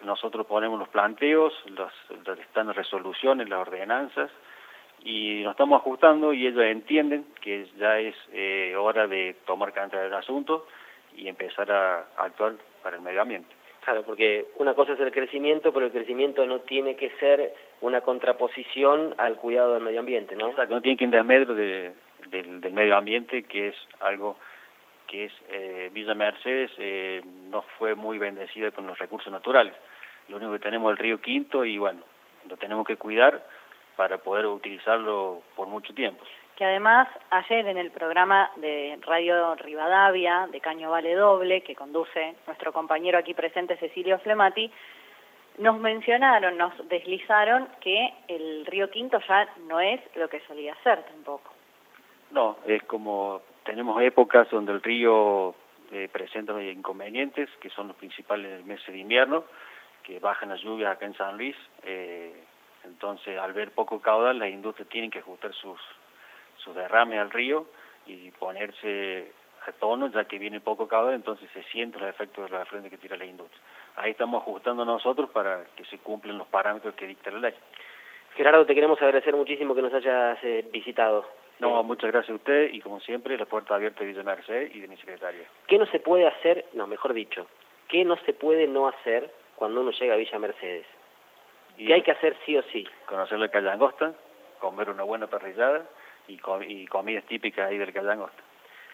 nosotros 0.02 0.46
ponemos 0.46 0.78
los 0.78 0.88
planteos, 0.88 1.52
los, 1.66 1.92
están 2.38 2.68
las 2.68 2.76
resoluciones, 2.76 3.48
las 3.48 3.60
ordenanzas, 3.60 4.30
y 5.02 5.42
nos 5.42 5.52
estamos 5.52 5.80
ajustando 5.80 6.32
y 6.32 6.46
ellos 6.46 6.64
entienden 6.64 7.26
que 7.40 7.66
ya 7.76 7.98
es 7.98 8.14
eh, 8.32 8.74
hora 8.76 9.06
de 9.06 9.36
tomar 9.44 9.72
carta 9.72 10.00
del 10.00 10.14
asunto 10.14 10.66
y 11.14 11.28
empezar 11.28 11.70
a 11.70 12.06
actuar 12.16 12.54
para 12.84 12.96
el 12.96 13.02
medio 13.02 13.22
ambiente. 13.22 13.48
Claro, 13.84 14.02
porque 14.04 14.46
una 14.58 14.74
cosa 14.74 14.92
es 14.92 15.00
el 15.00 15.10
crecimiento, 15.10 15.72
pero 15.72 15.86
el 15.86 15.92
crecimiento 15.92 16.46
no 16.46 16.60
tiene 16.60 16.94
que 16.96 17.10
ser 17.18 17.54
una 17.80 18.02
contraposición 18.02 19.14
al 19.18 19.36
cuidado 19.36 19.74
del 19.74 19.82
medio 19.82 20.00
ambiente, 20.00 20.36
¿no? 20.36 20.50
Exacto, 20.50 20.74
no 20.74 20.80
tiene 20.80 20.96
que 20.96 21.04
ir 21.04 21.14
en 21.14 21.26
medio 21.26 21.54
de, 21.54 21.92
del, 22.28 22.60
del 22.60 22.72
medio 22.72 22.96
ambiente, 22.96 23.42
que 23.42 23.68
es 23.68 23.76
algo 24.00 24.36
que 25.06 25.26
es 25.26 25.32
eh, 25.50 25.90
Villa 25.92 26.14
Mercedes 26.14 26.70
eh, 26.78 27.22
no 27.50 27.62
fue 27.78 27.94
muy 27.94 28.18
bendecida 28.18 28.70
con 28.70 28.86
los 28.86 28.98
recursos 28.98 29.30
naturales. 29.32 29.74
Lo 30.28 30.36
único 30.36 30.52
que 30.52 30.60
tenemos 30.60 30.92
es 30.92 30.98
el 30.98 31.04
río 31.04 31.20
Quinto 31.20 31.64
y 31.64 31.76
bueno, 31.76 32.00
lo 32.48 32.56
tenemos 32.56 32.86
que 32.86 32.96
cuidar 32.96 33.46
para 33.96 34.18
poder 34.18 34.46
utilizarlo 34.46 35.42
por 35.54 35.68
mucho 35.68 35.92
tiempo 35.92 36.24
que 36.56 36.64
además 36.64 37.08
ayer 37.30 37.66
en 37.66 37.78
el 37.78 37.90
programa 37.90 38.50
de 38.56 38.98
Radio 39.02 39.54
Rivadavia 39.56 40.48
de 40.50 40.60
Caño 40.60 40.90
Vale 40.90 41.14
Doble, 41.14 41.62
que 41.62 41.74
conduce 41.74 42.36
nuestro 42.46 42.72
compañero 42.72 43.18
aquí 43.18 43.34
presente 43.34 43.76
Cecilio 43.76 44.18
Flemati, 44.20 44.70
nos 45.58 45.78
mencionaron, 45.78 46.56
nos 46.56 46.72
deslizaron 46.88 47.68
que 47.80 48.12
el 48.28 48.66
río 48.66 48.90
Quinto 48.90 49.18
ya 49.28 49.48
no 49.68 49.80
es 49.80 50.00
lo 50.16 50.28
que 50.28 50.40
solía 50.46 50.74
ser 50.82 51.02
tampoco. 51.04 51.52
No, 52.30 52.56
es 52.66 52.82
como 52.84 53.42
tenemos 53.64 54.00
épocas 54.02 54.48
donde 54.50 54.72
el 54.72 54.82
río 54.82 55.54
eh, 55.92 56.08
presenta 56.12 56.60
inconvenientes, 56.62 57.48
que 57.60 57.70
son 57.70 57.88
los 57.88 57.96
principales 57.96 58.46
en 58.46 58.56
el 58.58 58.64
mes 58.64 58.80
de 58.86 58.98
invierno, 58.98 59.44
que 60.02 60.18
bajan 60.18 60.50
las 60.50 60.60
lluvias 60.60 60.92
acá 60.92 61.06
en 61.06 61.14
San 61.14 61.36
Luis, 61.36 61.56
eh, 61.84 62.34
entonces 62.84 63.38
al 63.38 63.52
ver 63.52 63.70
poco 63.72 64.00
caudal 64.00 64.38
las 64.38 64.50
industrias 64.50 64.88
tienen 64.88 65.10
que 65.10 65.20
ajustar 65.20 65.54
sus 65.54 65.80
su 66.64 66.72
derrame 66.72 67.18
al 67.18 67.30
río 67.30 67.66
y 68.06 68.30
ponerse 68.32 69.32
a 69.66 69.72
tono, 69.72 70.08
ya 70.08 70.24
que 70.24 70.38
viene 70.38 70.60
poco 70.60 70.88
caudal, 70.88 71.14
entonces 71.14 71.48
se 71.52 71.62
sienten 71.64 72.00
los 72.00 72.10
efectos 72.10 72.50
de 72.50 72.58
la 72.58 72.64
frente 72.66 72.90
que 72.90 72.98
tira 72.98 73.16
la 73.16 73.24
industria. 73.24 73.60
Ahí 73.96 74.10
estamos 74.10 74.42
ajustando 74.42 74.84
nosotros 74.84 75.30
para 75.30 75.64
que 75.76 75.84
se 75.86 75.98
cumplan 75.98 76.38
los 76.38 76.48
parámetros 76.48 76.94
que 76.94 77.06
dicta 77.06 77.30
la 77.30 77.38
ley. 77.38 77.54
Gerardo, 78.34 78.66
te 78.66 78.74
queremos 78.74 79.00
agradecer 79.00 79.34
muchísimo 79.34 79.74
que 79.74 79.82
nos 79.82 79.94
hayas 79.94 80.38
eh, 80.42 80.66
visitado. 80.72 81.24
No, 81.60 81.82
muchas 81.84 82.10
gracias 82.10 82.32
a 82.32 82.34
usted 82.34 82.72
y 82.72 82.80
como 82.80 83.00
siempre 83.00 83.38
la 83.38 83.46
puerta 83.46 83.76
abierta 83.76 84.00
de 84.00 84.06
Villa 84.06 84.24
Merced 84.24 84.74
y 84.74 84.80
de 84.80 84.88
mi 84.88 84.96
secretaria. 84.96 85.46
¿Qué 85.68 85.78
no 85.78 85.86
se 85.86 86.00
puede 86.00 86.26
hacer, 86.26 86.66
no, 86.72 86.86
mejor 86.86 87.14
dicho, 87.14 87.46
qué 87.88 88.04
no 88.04 88.16
se 88.26 88.32
puede 88.32 88.66
no 88.66 88.88
hacer 88.88 89.30
cuando 89.54 89.80
uno 89.80 89.92
llega 89.92 90.14
a 90.14 90.16
Villa 90.16 90.38
Mercedes? 90.38 90.86
Y 91.78 91.86
¿Qué 91.86 91.94
hay 91.94 92.02
que 92.02 92.10
hacer 92.10 92.36
sí 92.44 92.56
o 92.56 92.62
sí? 92.64 92.86
Conocer 93.06 93.38
la 93.38 93.48
calle 93.48 93.70
Angosta, 93.70 94.12
comer 94.58 94.90
una 94.90 95.04
buena 95.04 95.28
parrillada, 95.28 95.86
y, 96.28 96.38
com 96.38 96.62
y 96.62 96.86
comidas 96.86 97.24
típicas 97.24 97.68
ahí 97.68 97.78
del 97.78 97.92
Calle 97.92 98.10
Angosta. 98.10 98.42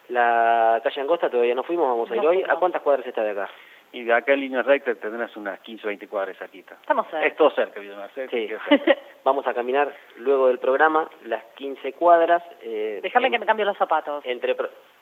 La 0.09 0.81
calle 0.83 1.01
Angosta 1.01 1.31
todavía 1.31 1.55
no 1.55 1.63
fuimos, 1.63 1.89
vamos 1.89 2.11
a 2.11 2.17
ir 2.17 2.23
no, 2.23 2.31
hoy. 2.31 2.43
No. 2.43 2.53
¿A 2.53 2.59
cuántas 2.59 2.83
cuadras 2.83 3.07
está 3.07 3.23
de 3.23 3.31
acá? 3.31 3.49
Y 3.93 4.05
de 4.05 4.13
acá 4.13 4.35
en 4.35 4.41
línea 4.41 4.63
recta 4.63 4.95
tendrás 4.95 5.37
unas 5.37 5.59
15 5.61 5.87
o 5.87 5.89
20 5.89 6.09
cuadras 6.09 6.39
cerquita. 6.39 6.77
Estamos 6.81 7.07
cerca. 7.09 7.27
Es 7.27 7.37
todo 7.37 7.51
cerca, 7.51 7.81
Villa 7.81 7.97
Mercedes. 7.97 8.31
Sí. 8.31 8.49
vamos 9.25 9.47
a 9.47 9.55
caminar 9.55 9.93
luego 10.17 10.47
del 10.47 10.59
programa 10.59 11.11
las 11.25 11.43
15 11.57 11.93
cuadras. 11.95 12.43
Eh, 12.63 13.01
Déjame 13.03 13.27
en, 13.27 13.33
que 13.33 13.39
me 13.41 13.47
cambie 13.47 13.65
los 13.65 13.77
zapatos. 13.77 14.25
Entre, 14.25 14.57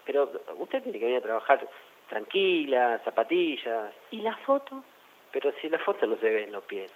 pero 0.04 0.30
usted 0.56 0.82
tiene 0.82 0.98
que 0.98 1.04
venir 1.04 1.20
a 1.20 1.22
trabajar 1.22 1.66
tranquila, 2.08 2.98
zapatillas. 3.04 3.92
¿Y 4.10 4.22
la 4.22 4.34
foto? 4.38 4.82
Pero 5.32 5.52
si 5.60 5.68
la 5.68 5.78
foto 5.78 6.06
no 6.06 6.16
se 6.16 6.30
ve 6.30 6.44
en 6.44 6.52
los 6.52 6.64
pies 6.64 6.90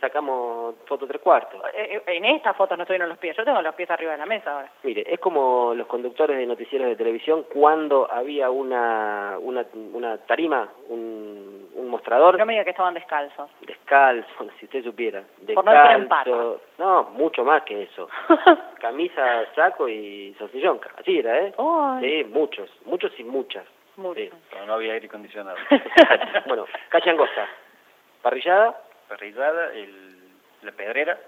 sacamos 0.00 0.74
foto 0.86 1.06
tres 1.06 1.20
cuartos. 1.20 1.60
Eh, 1.74 2.02
en 2.06 2.24
esta 2.24 2.54
foto 2.54 2.76
no 2.76 2.82
estuvieron 2.82 3.08
los 3.08 3.18
pies, 3.18 3.36
yo 3.36 3.44
tengo 3.44 3.62
los 3.62 3.74
pies 3.74 3.90
arriba 3.90 4.12
de 4.12 4.18
la 4.18 4.26
mesa 4.26 4.52
ahora. 4.52 4.70
Mire, 4.82 5.04
es 5.06 5.20
como 5.20 5.74
los 5.74 5.86
conductores 5.86 6.36
de 6.36 6.46
noticieros 6.46 6.88
de 6.88 6.96
televisión 6.96 7.46
cuando 7.52 8.10
había 8.10 8.50
una 8.50 9.36
una, 9.40 9.64
una 9.92 10.18
tarima, 10.18 10.68
un, 10.88 11.68
un 11.74 11.88
mostrador. 11.88 12.38
No 12.38 12.46
me 12.46 12.54
diga 12.54 12.64
que 12.64 12.70
estaban 12.70 12.94
descalzos. 12.94 13.50
Descalzos, 13.60 14.48
si 14.58 14.66
usted 14.66 14.84
supiera. 14.84 15.22
Descalzo. 15.40 16.60
No, 16.78 17.04
mucho 17.14 17.44
más 17.44 17.62
que 17.62 17.82
eso. 17.82 18.08
Camisa, 18.80 19.44
saco 19.54 19.88
y 19.88 20.34
salsillón. 20.38 20.80
Así 20.98 21.18
era, 21.18 21.38
¿eh? 21.38 21.54
Oh, 21.56 21.98
sí, 22.00 22.24
muchos, 22.24 22.70
muchos 22.84 23.12
y 23.18 23.24
muchas. 23.24 23.64
Muchos. 23.96 24.24
Sí. 24.24 24.30
Pero 24.50 24.66
no 24.66 24.74
había 24.74 24.94
aire 24.94 25.06
acondicionado. 25.06 25.56
bueno, 26.46 26.66
cacha 26.88 27.10
angosta. 27.10 27.46
Parrillada 28.22 28.76
el, 29.20 30.16
la 30.62 30.72
pedrera. 30.72 31.18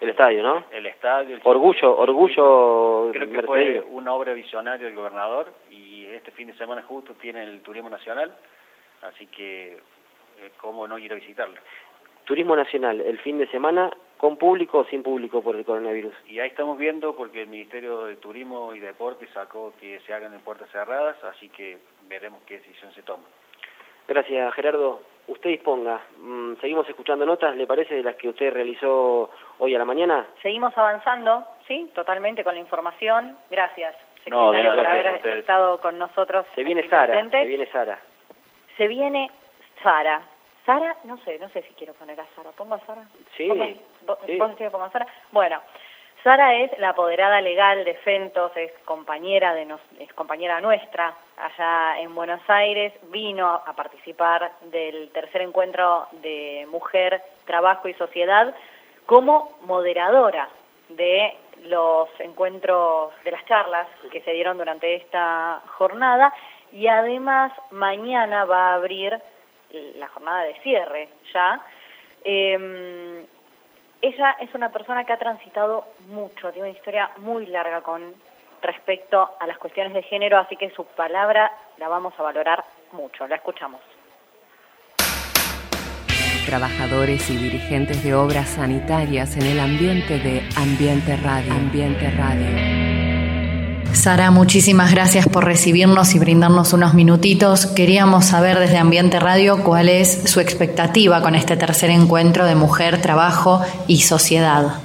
El 0.00 0.10
estadio, 0.10 0.42
¿no? 0.42 0.64
El 0.70 0.86
estadio. 0.86 1.36
El 1.36 1.42
orgullo, 1.44 1.96
orgullo. 1.96 3.10
Creo 3.12 3.30
que 3.30 3.42
fue 3.42 3.80
una 3.80 4.14
obra 4.14 4.32
visionaria 4.32 4.86
del 4.86 4.94
gobernador 4.94 5.52
y 5.70 6.06
este 6.06 6.30
fin 6.30 6.48
de 6.48 6.54
semana 6.54 6.82
justo 6.82 7.14
tiene 7.14 7.44
el 7.44 7.60
turismo 7.60 7.90
nacional, 7.90 8.34
así 9.02 9.26
que 9.26 9.74
eh, 9.74 10.50
cómo 10.56 10.88
no 10.88 10.98
ir 10.98 11.12
a 11.12 11.16
visitarlo. 11.16 11.56
turismo 12.24 12.56
nacional 12.56 13.00
el 13.00 13.18
fin 13.18 13.38
de 13.38 13.46
semana 13.48 13.90
con 14.16 14.36
público 14.36 14.78
o 14.78 14.84
sin 14.84 15.02
público 15.02 15.42
por 15.42 15.56
el 15.56 15.64
coronavirus. 15.64 16.14
Y 16.28 16.40
ahí 16.40 16.48
estamos 16.48 16.78
viendo 16.78 17.16
porque 17.16 17.42
el 17.42 17.48
Ministerio 17.48 18.04
de 18.04 18.16
Turismo 18.16 18.74
y 18.74 18.78
Deporte 18.78 19.26
sacó 19.32 19.72
que 19.80 20.00
se 20.00 20.12
hagan 20.12 20.34
en 20.34 20.40
puertas 20.40 20.70
cerradas, 20.70 21.16
así 21.24 21.48
que 21.48 21.78
veremos 22.08 22.42
qué 22.46 22.58
decisión 22.58 22.92
se 22.92 23.02
toma. 23.02 23.24
Gracias, 24.06 24.54
Gerardo. 24.54 25.00
Usted 25.30 25.50
disponga. 25.50 26.00
Mm, 26.18 26.54
seguimos 26.60 26.88
escuchando 26.88 27.24
notas, 27.24 27.54
¿le 27.56 27.66
parece, 27.66 27.94
de 27.94 28.02
las 28.02 28.16
que 28.16 28.28
usted 28.28 28.52
realizó 28.52 29.30
hoy 29.60 29.74
a 29.74 29.78
la 29.78 29.84
mañana? 29.84 30.26
Seguimos 30.42 30.76
avanzando, 30.76 31.44
sí, 31.68 31.88
totalmente 31.94 32.42
con 32.42 32.54
la 32.54 32.60
información. 32.60 33.38
Gracias, 33.48 33.94
No, 34.26 34.52
secretario, 34.52 34.70
por 34.74 34.82
gracias 34.82 35.06
a 35.06 35.18
haber 35.28 35.38
estado 35.38 35.80
con 35.80 35.98
nosotros. 35.98 36.46
Se 36.56 36.64
viene 36.64 36.82
Sara, 36.88 37.12
presente. 37.12 37.42
se 37.42 37.46
viene 37.46 37.66
Sara. 37.66 37.98
Se 38.76 38.88
viene 38.88 39.30
Sara. 39.84 40.20
Sara, 40.66 40.96
no 41.04 41.16
sé, 41.18 41.38
no 41.38 41.48
sé 41.50 41.62
si 41.62 41.74
quiero 41.74 41.94
poner 41.94 42.20
a 42.20 42.26
Sara. 42.34 42.50
¿Pongo 42.50 42.74
a 42.74 42.80
Sara? 42.80 43.02
Sí, 43.36 43.48
¿Pongo- 43.48 43.64
¿Vos, 44.06 44.18
sí. 44.26 44.36
vos 44.36 44.50
pongo 44.72 44.84
a 44.84 44.90
Sara? 44.90 45.06
Bueno, 45.30 45.60
Sara 46.22 46.54
es 46.56 46.78
la 46.78 46.90
apoderada 46.90 47.40
legal 47.40 47.84
de 47.84 47.94
Fentos, 47.94 48.52
es 48.54 48.70
compañera, 48.84 49.54
de 49.54 49.64
nos, 49.64 49.80
es 49.98 50.12
compañera 50.12 50.60
nuestra 50.60 51.14
allá 51.38 51.98
en 51.98 52.14
Buenos 52.14 52.42
Aires, 52.48 52.92
vino 53.10 53.48
a 53.48 53.72
participar 53.72 54.52
del 54.64 55.10
tercer 55.12 55.40
encuentro 55.40 56.08
de 56.20 56.66
Mujer, 56.70 57.22
Trabajo 57.46 57.88
y 57.88 57.94
Sociedad 57.94 58.54
como 59.06 59.58
moderadora 59.62 60.50
de 60.90 61.34
los 61.64 62.08
encuentros, 62.18 63.12
de 63.24 63.30
las 63.30 63.44
charlas 63.46 63.86
que 64.12 64.20
se 64.20 64.32
dieron 64.32 64.58
durante 64.58 64.96
esta 64.96 65.62
jornada 65.78 66.34
y 66.70 66.86
además 66.86 67.50
mañana 67.70 68.44
va 68.44 68.72
a 68.72 68.74
abrir 68.74 69.18
la 69.70 70.08
jornada 70.08 70.42
de 70.42 70.54
cierre 70.60 71.08
ya. 71.32 71.60
Eh, 72.24 73.26
ella 74.02 74.36
es 74.40 74.54
una 74.54 74.70
persona 74.70 75.04
que 75.04 75.12
ha 75.12 75.18
transitado 75.18 75.84
mucho, 76.08 76.50
tiene 76.52 76.68
una 76.68 76.78
historia 76.78 77.10
muy 77.18 77.46
larga 77.46 77.82
con 77.82 78.14
respecto 78.62 79.30
a 79.38 79.46
las 79.46 79.58
cuestiones 79.58 79.94
de 79.94 80.02
género, 80.02 80.38
así 80.38 80.56
que 80.56 80.70
su 80.70 80.84
palabra 80.84 81.50
la 81.78 81.88
vamos 81.88 82.14
a 82.18 82.22
valorar 82.22 82.64
mucho. 82.92 83.26
La 83.26 83.36
escuchamos. 83.36 83.80
Trabajadores 86.46 87.30
y 87.30 87.36
dirigentes 87.36 88.02
de 88.02 88.14
obras 88.14 88.48
sanitarias 88.48 89.36
en 89.36 89.46
el 89.46 89.60
ambiente 89.60 90.18
de 90.18 90.42
Ambiente 90.56 91.16
Radio. 91.16 91.52
Ambiente 91.52 92.10
Radio. 92.10 92.79
Sara, 94.00 94.30
muchísimas 94.30 94.92
gracias 94.92 95.26
por 95.26 95.44
recibirnos 95.44 96.14
y 96.14 96.18
brindarnos 96.18 96.72
unos 96.72 96.94
minutitos. 96.94 97.66
Queríamos 97.66 98.24
saber 98.24 98.58
desde 98.58 98.78
Ambiente 98.78 99.20
Radio 99.20 99.62
cuál 99.62 99.90
es 99.90 100.20
su 100.24 100.40
expectativa 100.40 101.20
con 101.20 101.34
este 101.34 101.58
tercer 101.58 101.90
encuentro 101.90 102.46
de 102.46 102.54
mujer, 102.54 103.02
trabajo 103.02 103.60
y 103.86 104.00
sociedad. 104.00 104.80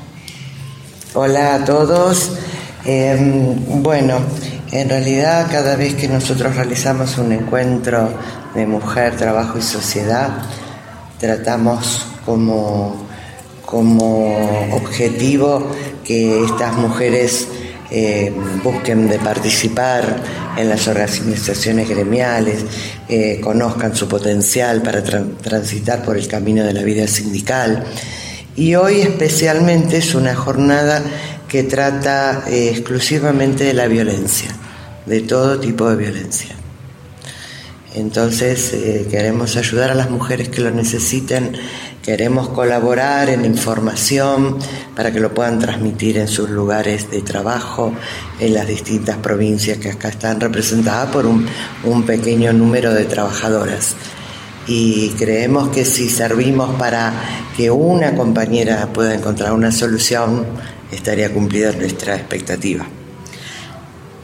Hola 1.13 1.55
a 1.55 1.63
todos. 1.63 2.33
Eh, 2.83 3.55
bueno, 3.69 4.17
en 4.73 4.89
realidad 4.89 5.47
cada 5.49 5.77
vez 5.77 5.95
que 5.95 6.09
nosotros 6.09 6.53
realizamos 6.57 7.17
un 7.17 7.31
encuentro 7.31 8.09
de 8.53 8.67
mujer, 8.67 9.15
trabajo 9.15 9.57
y 9.57 9.61
sociedad, 9.61 10.29
tratamos 11.21 12.05
como, 12.25 13.07
como 13.65 14.75
objetivo 14.75 15.71
que 16.03 16.43
estas 16.43 16.75
mujeres 16.75 17.47
eh, 17.91 18.31
busquen 18.63 19.07
de 19.07 19.19
participar 19.19 20.21
en 20.57 20.69
las 20.69 20.87
organizaciones 20.87 21.87
gremiales, 21.89 22.65
eh, 23.09 23.39
conozcan 23.41 23.95
su 23.95 24.07
potencial 24.07 24.81
para 24.81 25.03
tran- 25.03 25.37
transitar 25.37 26.03
por 26.03 26.17
el 26.17 26.27
camino 26.27 26.63
de 26.63 26.73
la 26.73 26.83
vida 26.83 27.07
sindical. 27.07 27.83
Y 28.55 28.75
hoy 28.75 29.01
especialmente 29.01 29.97
es 29.97 30.15
una 30.15 30.33
jornada 30.33 31.03
que 31.47 31.63
trata 31.63 32.45
eh, 32.47 32.69
exclusivamente 32.69 33.65
de 33.65 33.73
la 33.73 33.87
violencia, 33.87 34.49
de 35.05 35.21
todo 35.21 35.59
tipo 35.59 35.89
de 35.89 35.95
violencia. 35.95 36.55
Entonces 37.93 38.73
eh, 38.73 39.07
queremos 39.09 39.55
ayudar 39.55 39.91
a 39.91 39.95
las 39.95 40.09
mujeres 40.09 40.49
que 40.49 40.61
lo 40.61 40.71
necesiten, 40.71 41.53
queremos 42.05 42.49
colaborar 42.49 43.29
en 43.29 43.45
información 43.45 44.59
para 44.95 45.11
que 45.11 45.19
lo 45.19 45.33
puedan 45.33 45.57
transmitir 45.57 46.19
en 46.19 46.27
sus 46.27 46.51
lugares 46.51 47.09
de 47.09 47.23
trabajo, 47.23 47.93
en 48.39 48.53
las 48.53 48.67
distintas 48.67 49.17
provincias 49.17 49.79
que 49.79 49.89
acá 49.89 50.09
están 50.09 50.39
representadas 50.39 51.09
por 51.09 51.25
un, 51.25 51.47
un 51.83 52.03
pequeño 52.03 52.53
número 52.53 52.93
de 52.93 53.05
trabajadoras. 53.05 53.95
Y 54.67 55.09
creemos 55.17 55.69
que 55.69 55.83
si 55.83 56.07
servimos 56.07 56.75
para 56.75 57.11
que 57.57 57.71
una 57.71 58.13
compañera 58.13 58.87
pueda 58.93 59.15
encontrar 59.15 59.53
una 59.53 59.71
solución, 59.71 60.45
estaría 60.91 61.33
cumplida 61.33 61.71
nuestra 61.71 62.15
expectativa. 62.15 62.85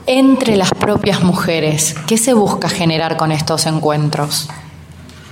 Entre 0.05 0.55
las 0.55 0.69
propias 0.69 1.23
mujeres, 1.23 1.95
¿qué 2.05 2.19
se 2.19 2.33
busca 2.33 2.69
generar 2.69 3.17
con 3.17 3.31
estos 3.31 3.65
encuentros? 3.65 4.49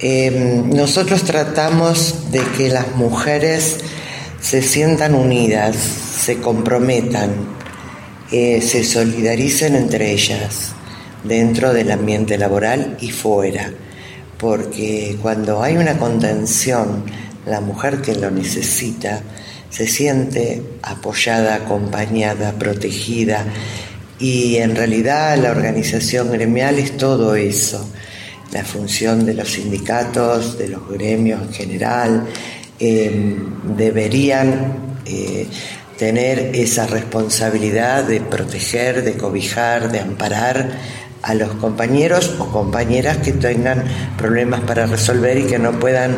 Eh, 0.02 0.64
nosotros 0.66 1.24
tratamos 1.24 2.32
de 2.32 2.40
que 2.56 2.70
las 2.70 2.96
mujeres 2.96 3.80
se 4.40 4.62
sientan 4.62 5.14
unidas, 5.14 5.76
se 5.76 6.38
comprometan, 6.38 7.32
eh, 8.32 8.62
se 8.62 8.86
solidaricen 8.86 9.76
entre 9.76 10.14
ellas, 10.14 10.72
dentro 11.26 11.74
del 11.74 11.92
ambiente 11.92 12.38
laboral 12.38 12.96
y 13.02 13.12
fuera, 13.12 13.74
porque 14.38 15.18
cuando 15.22 15.62
hay 15.62 15.76
una 15.76 15.98
contención, 15.98 17.04
la 17.46 17.60
mujer 17.60 18.02
que 18.02 18.16
lo 18.16 18.32
necesita 18.32 19.22
se 19.70 19.86
siente 19.86 20.64
apoyada, 20.82 21.56
acompañada, 21.56 22.54
protegida, 22.54 23.46
y 24.18 24.56
en 24.58 24.78
realidad 24.78 25.38
la 25.38 25.52
organización 25.52 26.32
gremial 26.32 26.80
es 26.80 26.96
todo 26.96 27.36
eso 27.36 27.86
la 28.52 28.64
función 28.64 29.26
de 29.26 29.34
los 29.34 29.50
sindicatos, 29.50 30.58
de 30.58 30.70
los 30.70 30.88
gremios 30.88 31.42
en 31.42 31.54
general, 31.54 32.28
eh, 32.80 33.38
deberían 33.76 34.98
eh, 35.06 35.48
tener 35.98 36.56
esa 36.56 36.88
responsabilidad 36.88 38.06
de 38.06 38.22
proteger, 38.22 39.04
de 39.04 39.18
cobijar, 39.18 39.92
de 39.92 40.00
amparar 40.00 40.70
a 41.22 41.34
los 41.34 41.50
compañeros 41.56 42.36
o 42.40 42.46
compañeras 42.46 43.18
que 43.18 43.34
tengan 43.34 43.84
problemas 44.18 44.62
para 44.62 44.86
resolver 44.86 45.38
y 45.38 45.44
que 45.44 45.60
no 45.60 45.74
puedan 45.74 46.16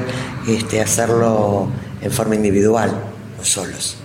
este, 0.47 0.81
hacerlo 0.81 1.67
en 2.01 2.11
forma 2.11 2.35
individual 2.35 2.91
o 3.39 3.43
solos. 3.43 3.97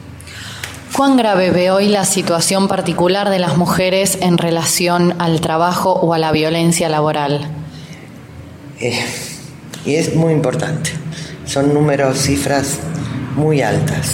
¿Cuán 0.96 1.18
grave 1.18 1.50
ve 1.50 1.70
hoy 1.70 1.88
la 1.88 2.06
situación 2.06 2.68
particular 2.68 3.28
de 3.28 3.38
las 3.38 3.58
mujeres 3.58 4.16
en 4.22 4.38
relación 4.38 5.14
al 5.18 5.42
trabajo 5.42 5.92
o 5.92 6.14
a 6.14 6.18
la 6.18 6.32
violencia 6.32 6.88
laboral? 6.88 7.50
Eh, 8.80 8.98
y 9.84 9.94
es 9.94 10.14
muy 10.14 10.32
importante. 10.32 10.90
Son 11.46 11.72
números, 11.72 12.18
cifras 12.18 12.78
muy 13.36 13.62
altas. 13.62 14.08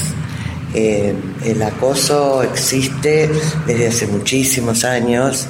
Eh, 0.74 1.14
el 1.44 1.62
acoso 1.62 2.42
existe 2.42 3.28
desde 3.66 3.88
hace 3.88 4.06
muchísimos 4.06 4.84
años, 4.84 5.46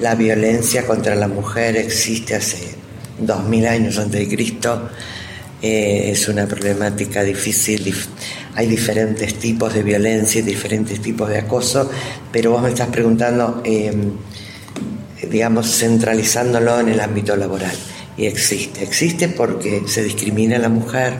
la 0.00 0.14
violencia 0.14 0.86
contra 0.86 1.14
la 1.14 1.28
mujer 1.28 1.76
existe 1.76 2.34
hace 2.34 2.74
dos 3.18 3.44
mil 3.44 3.66
años 3.66 3.98
antes 3.98 4.20
de 4.20 4.34
Cristo. 4.34 4.90
Eh, 5.62 6.10
es 6.12 6.28
una 6.28 6.46
problemática 6.46 7.22
difícil, 7.22 7.84
dif- 7.86 8.08
hay 8.54 8.66
diferentes 8.66 9.34
tipos 9.38 9.72
de 9.72 9.82
violencia 9.82 10.40
y 10.40 10.42
diferentes 10.42 11.00
tipos 11.00 11.28
de 11.30 11.38
acoso, 11.38 11.90
pero 12.30 12.50
vos 12.50 12.62
me 12.62 12.68
estás 12.68 12.88
preguntando, 12.88 13.62
digamos, 15.30 15.70
centralizándolo 15.78 16.80
en 16.80 16.90
el 16.90 17.00
ámbito 17.00 17.34
laboral. 17.36 17.72
Y 18.16 18.26
existe, 18.26 18.82
existe 18.82 19.28
porque 19.28 19.82
se 19.86 20.02
discrimina 20.02 20.56
a 20.56 20.60
la 20.60 20.68
mujer, 20.68 21.14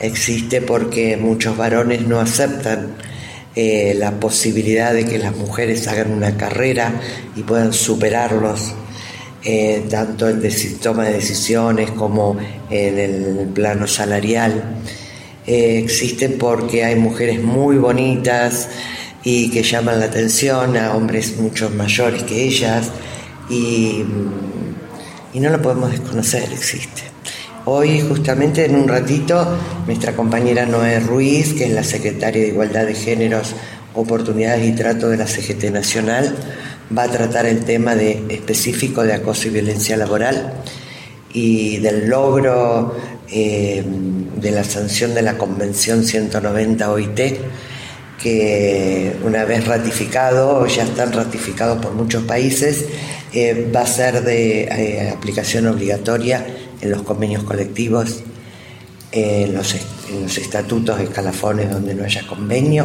existe 0.00 0.60
porque 0.60 1.16
muchos 1.16 1.56
varones 1.56 2.06
no 2.06 2.20
aceptan 2.20 2.96
eh, 3.54 3.94
la 3.96 4.20
posibilidad 4.20 4.92
de 4.92 5.06
que 5.06 5.18
las 5.18 5.34
mujeres 5.34 5.88
hagan 5.88 6.12
una 6.12 6.36
carrera 6.36 7.00
y 7.36 7.42
puedan 7.42 7.72
superarlos, 7.72 8.74
eh, 9.44 9.84
tanto 9.88 10.28
en 10.28 10.42
toma 10.80 11.04
de 11.04 11.14
decisiones 11.14 11.90
como 11.92 12.36
en 12.70 12.98
el 12.98 13.48
plano 13.54 13.86
salarial. 13.86 14.82
Eh, 15.46 15.78
existe 15.78 16.28
porque 16.28 16.84
hay 16.84 16.96
mujeres 16.96 17.40
muy 17.40 17.76
bonitas 17.76 18.68
y 19.22 19.48
que 19.50 19.62
llaman 19.62 20.00
la 20.00 20.06
atención 20.06 20.76
a 20.76 20.94
hombres 20.94 21.36
mucho 21.38 21.70
mayores 21.70 22.24
que 22.24 22.44
ellas 22.44 22.90
y, 23.48 24.04
y 25.36 25.40
no 25.40 25.50
lo 25.50 25.60
podemos 25.60 25.90
desconocer, 25.90 26.50
existe. 26.50 27.02
Hoy 27.66 28.00
justamente 28.00 28.64
en 28.64 28.74
un 28.74 28.88
ratito 28.88 29.46
nuestra 29.86 30.16
compañera 30.16 30.64
Noé 30.64 30.98
Ruiz, 30.98 31.52
que 31.52 31.66
es 31.66 31.72
la 31.72 31.84
secretaria 31.84 32.40
de 32.40 32.48
Igualdad 32.48 32.86
de 32.86 32.94
Géneros, 32.94 33.54
Oportunidades 33.92 34.66
y 34.66 34.72
Trato 34.72 35.10
de 35.10 35.18
la 35.18 35.26
CGT 35.26 35.64
Nacional, 35.64 36.34
va 36.96 37.02
a 37.02 37.10
tratar 37.10 37.44
el 37.44 37.66
tema 37.66 37.94
de, 37.94 38.24
específico 38.30 39.02
de 39.02 39.12
acoso 39.12 39.48
y 39.48 39.50
violencia 39.50 39.98
laboral 39.98 40.54
y 41.34 41.76
del 41.80 42.08
logro 42.08 42.96
eh, 43.30 43.84
de 44.36 44.50
la 44.52 44.64
sanción 44.64 45.12
de 45.12 45.20
la 45.20 45.36
Convención 45.36 46.02
190 46.02 46.90
OIT, 46.90 47.20
que 48.26 49.16
una 49.22 49.44
vez 49.44 49.68
ratificado, 49.68 50.66
ya 50.66 50.82
están 50.82 51.12
ratificados 51.12 51.78
por 51.78 51.92
muchos 51.92 52.24
países, 52.24 52.84
eh, 53.32 53.70
va 53.72 53.82
a 53.82 53.86
ser 53.86 54.24
de 54.24 54.64
eh, 54.64 55.10
aplicación 55.10 55.68
obligatoria 55.68 56.44
en 56.80 56.90
los 56.90 57.02
convenios 57.02 57.44
colectivos, 57.44 58.24
en 59.12 59.54
los, 59.54 59.76
en 60.10 60.22
los 60.24 60.38
estatutos, 60.38 60.98
escalafones 60.98 61.70
donde 61.70 61.94
no 61.94 62.02
haya 62.02 62.26
convenio, 62.26 62.84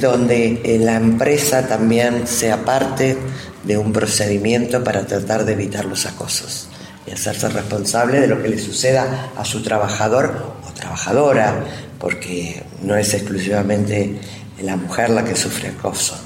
donde 0.00 0.78
la 0.80 0.94
empresa 0.94 1.66
también 1.66 2.28
sea 2.28 2.64
parte 2.64 3.16
de 3.64 3.76
un 3.76 3.92
procedimiento 3.92 4.84
para 4.84 5.04
tratar 5.08 5.44
de 5.44 5.54
evitar 5.54 5.86
los 5.86 6.06
acosos 6.06 6.68
y 7.04 7.10
hacerse 7.10 7.48
responsable 7.48 8.20
de 8.20 8.28
lo 8.28 8.40
que 8.40 8.48
le 8.48 8.60
suceda 8.60 9.32
a 9.36 9.44
su 9.44 9.60
trabajador 9.60 10.54
o 10.64 10.72
trabajadora, 10.72 11.64
porque 11.98 12.62
no 12.82 12.96
es 12.96 13.12
exclusivamente 13.12 14.20
la 14.60 14.76
mujer 14.76 15.10
la 15.10 15.24
que 15.24 15.34
sufre 15.34 15.68
acoso. 15.68 16.16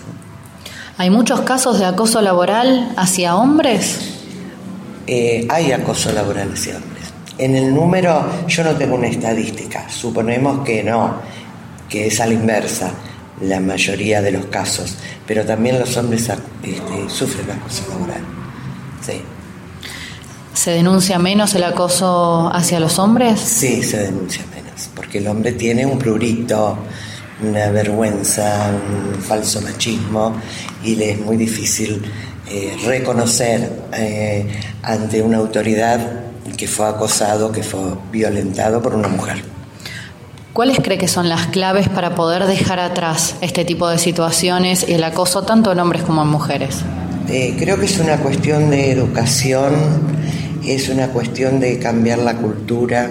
¿Hay 0.99 1.11
muchos 1.11 1.43
casos 1.43 1.79
de 1.79 1.85
acoso 1.85 2.23
laboral 2.23 2.93
hacia 2.97 3.37
hombres? 3.37 3.99
Eh, 5.07 5.47
hay 5.51 5.73
acoso 5.73 6.11
laboral 6.13 6.53
hacia 6.53 6.77
hombres. 6.77 7.13
En 7.39 7.55
el 7.55 7.75
número, 7.75 8.47
yo 8.49 8.65
no 8.65 8.73
tengo 8.77 8.95
una 8.95 9.09
estadística, 9.09 9.89
suponemos 9.91 10.65
que 10.65 10.83
no, 10.83 11.17
que 11.89 12.07
es 12.07 12.19
a 12.21 12.27
la 12.27 12.33
inversa 12.33 12.93
la 13.43 13.61
mayoría 13.61 14.23
de 14.23 14.31
los 14.31 14.47
casos, 14.47 14.97
pero 15.27 15.45
también 15.45 15.79
los 15.79 15.97
hombres 15.97 16.31
este, 16.63 17.11
sufren 17.11 17.51
acoso 17.51 17.85
laboral. 17.91 18.23
Sí. 19.05 19.21
¿Se 20.55 20.71
denuncia 20.71 21.19
menos 21.19 21.55
el 21.55 21.65
acoso 21.65 22.51
hacia 22.53 22.81
los 22.81 22.99
hombres? 22.99 23.39
Sí, 23.39 23.83
se 23.83 23.99
denuncia 23.99 24.43
menos, 24.55 24.89
porque 24.95 25.19
el 25.19 25.29
hombre 25.29 25.53
tiene 25.53 25.85
un 25.85 25.99
prurito, 25.99 26.79
una 27.43 27.71
vergüenza, 27.71 28.71
un 28.71 29.21
falso 29.21 29.61
machismo 29.61 30.35
y 30.83 30.97
le 30.97 31.13
es 31.13 31.21
muy 31.21 31.37
difícil 31.37 32.03
eh, 32.51 32.77
reconocer 32.85 33.71
eh, 33.93 34.47
ante 34.83 35.21
una 35.21 35.39
autoridad 35.39 36.01
que 36.57 36.67
fue 36.67 36.89
acosado, 36.89 37.53
que 37.53 37.63
fue 37.63 37.81
violentado 38.11 38.81
por 38.81 38.95
una 38.95 39.09
mujer. 39.09 39.43
¿Cuáles 40.53 40.79
cree 40.79 40.97
que 40.97 41.09
son 41.09 41.29
las 41.29 41.49
claves 41.49 41.89
para 41.91 42.15
poder 42.15 42.47
dejar 42.47 42.81
atrás 42.81 43.37
este 43.43 43.67
tipo 43.67 43.89
de 43.89 43.99
situaciones 43.99 44.89
y 44.89 44.95
el 44.95 45.05
acoso 45.05 45.43
tanto 45.43 45.71
en 45.73 45.81
hombres 45.81 46.03
como 46.03 46.23
en 46.23 46.29
mujeres? 46.29 46.79
Eh, 47.29 47.57
creo 47.59 47.79
que 47.79 47.85
es 47.85 47.99
una 47.99 48.17
cuestión 48.19 48.71
de 48.71 48.91
educación, 48.91 49.75
es 50.65 50.89
una 50.89 51.09
cuestión 51.09 51.61
de 51.61 51.79
cambiar 51.79 52.21
la 52.21 52.37
cultura, 52.37 53.11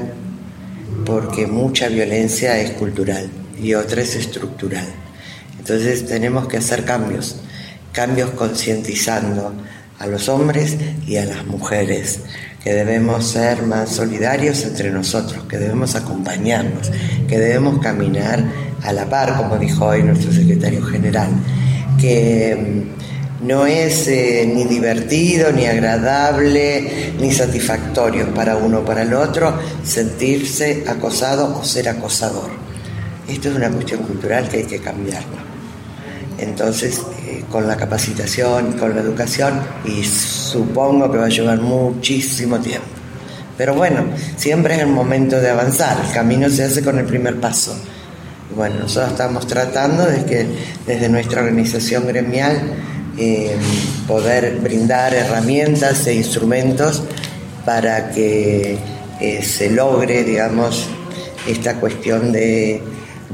porque 1.05 1.45
mucha 1.45 1.87
violencia 1.87 2.57
es 2.57 2.71
cultural 2.71 3.29
y 3.61 3.73
otra 3.73 4.01
es 4.01 4.15
estructural. 4.15 4.87
Entonces 5.59 6.05
tenemos 6.05 6.47
que 6.47 6.57
hacer 6.57 6.85
cambios, 6.85 7.37
cambios 7.91 8.31
concientizando 8.31 9.53
a 9.99 10.07
los 10.07 10.29
hombres 10.29 10.77
y 11.07 11.17
a 11.17 11.25
las 11.25 11.45
mujeres, 11.45 12.19
que 12.63 12.73
debemos 12.73 13.27
ser 13.27 13.63
más 13.63 13.89
solidarios 13.89 14.63
entre 14.63 14.91
nosotros, 14.91 15.45
que 15.45 15.57
debemos 15.57 15.95
acompañarnos, 15.95 16.91
que 17.27 17.37
debemos 17.37 17.79
caminar 17.79 18.43
a 18.83 18.91
la 18.91 19.09
par, 19.09 19.37
como 19.37 19.57
dijo 19.57 19.85
hoy 19.85 20.03
nuestro 20.03 20.31
secretario 20.31 20.83
general, 20.83 21.29
que 21.99 22.85
mm, 23.41 23.47
no 23.47 23.65
es 23.65 24.07
eh, 24.07 24.51
ni 24.53 24.65
divertido, 24.65 25.51
ni 25.51 25.65
agradable, 25.65 27.13
ni 27.19 27.31
satisfactorio 27.31 28.33
para 28.33 28.57
uno 28.57 28.79
o 28.79 28.85
para 28.85 29.03
el 29.03 29.13
otro 29.13 29.57
sentirse 29.83 30.83
acosado 30.87 31.57
o 31.59 31.63
ser 31.63 31.89
acosador. 31.89 32.64
Esto 33.27 33.49
es 33.49 33.55
una 33.55 33.69
cuestión 33.69 34.03
cultural 34.03 34.47
que 34.47 34.57
hay 34.57 34.65
que 34.65 34.79
cambiarla. 34.79 35.43
Entonces, 36.37 37.01
eh, 37.25 37.43
con 37.49 37.67
la 37.67 37.77
capacitación 37.77 38.73
y 38.73 38.79
con 38.79 38.93
la 38.93 39.01
educación, 39.01 39.61
y 39.85 40.03
supongo 40.03 41.11
que 41.11 41.17
va 41.17 41.25
a 41.25 41.29
llevar 41.29 41.59
muchísimo 41.59 42.59
tiempo. 42.59 42.87
Pero 43.57 43.73
bueno, 43.73 44.05
siempre 44.35 44.75
es 44.75 44.81
el 44.81 44.87
momento 44.87 45.39
de 45.39 45.49
avanzar, 45.49 45.97
el 46.05 46.11
camino 46.11 46.49
se 46.49 46.65
hace 46.65 46.83
con 46.83 46.99
el 46.99 47.05
primer 47.05 47.39
paso. 47.39 47.75
bueno, 48.55 48.79
nosotros 48.81 49.11
estamos 49.11 49.47
tratando 49.47 50.05
de 50.05 50.23
que 50.25 50.45
desde 50.85 51.09
nuestra 51.09 51.41
organización 51.41 52.05
gremial 52.05 52.73
eh, 53.17 53.55
poder 54.07 54.57
brindar 54.57 55.13
herramientas 55.13 56.05
e 56.07 56.15
instrumentos 56.15 57.03
para 57.65 58.11
que 58.11 58.77
eh, 59.19 59.41
se 59.41 59.71
logre, 59.71 60.23
digamos, 60.23 60.87
esta 61.47 61.75
cuestión 61.79 62.31
de, 62.31 62.81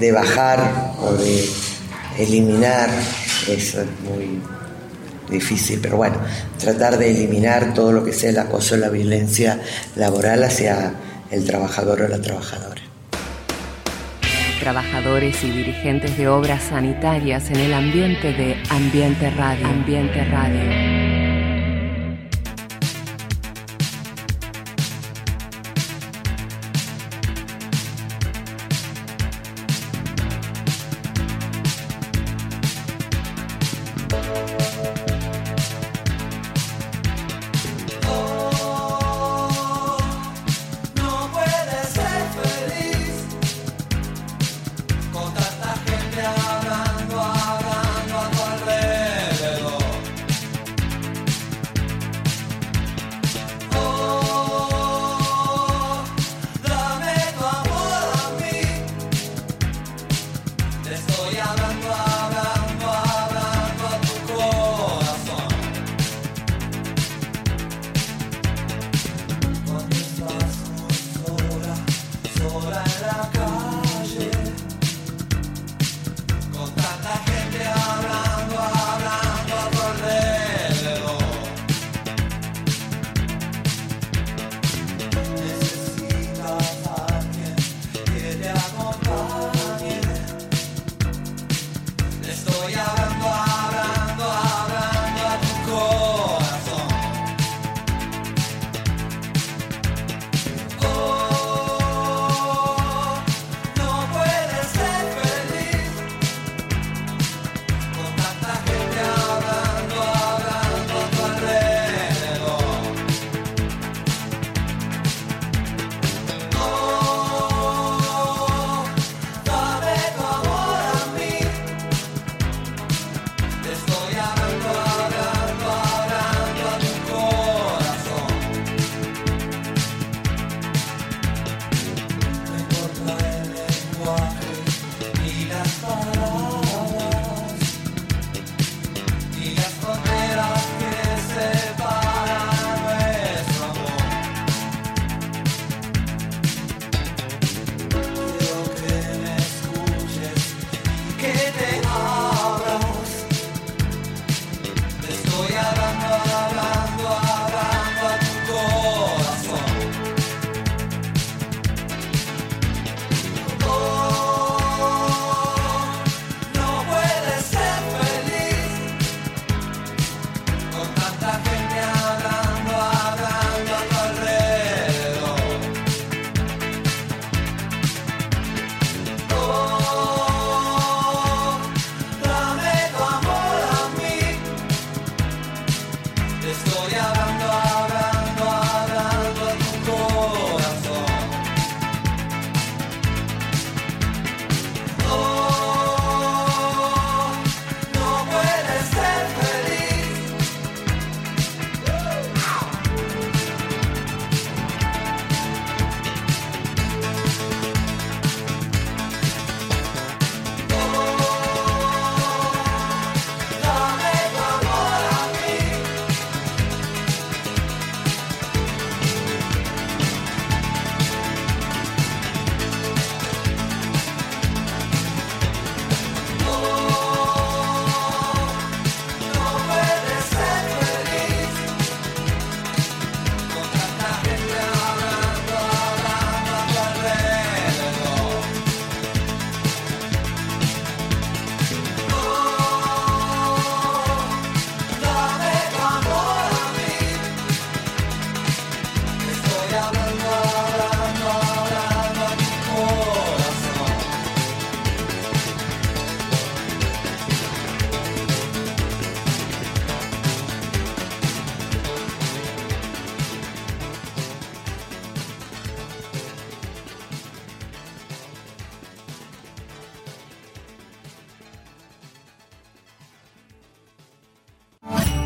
de 0.02 0.12
bajar 0.12 0.96
o 1.00 1.14
de 1.14 1.46
eliminar, 2.18 2.90
eso 3.48 3.82
es 3.82 3.88
muy 4.04 4.42
difícil, 5.30 5.80
pero 5.82 5.96
bueno, 5.96 6.18
tratar 6.60 6.98
de 6.98 7.12
eliminar 7.12 7.74
todo 7.74 7.94
lo 7.94 8.04
que 8.04 8.12
sea 8.12 8.32
el 8.32 8.40
acoso, 8.40 8.76
la 8.76 8.90
violencia 8.90 9.60
laboral 9.96 10.44
hacia 10.44 10.94
el 11.30 11.46
trabajador 11.46 12.02
o 12.02 12.08
la 12.08 12.20
trabajadora. 12.20 12.82
Trabajadores 14.60 15.44
y 15.44 15.52
dirigentes 15.52 16.18
de 16.18 16.28
obras 16.28 16.64
sanitarias 16.64 17.50
en 17.50 17.58
el 17.58 17.74
ambiente 17.74 18.34
de 18.34 18.62
Ambiente 18.70 19.30
Radio. 19.32 19.68
Ambiente 19.68 20.26
Radio. 20.26 21.11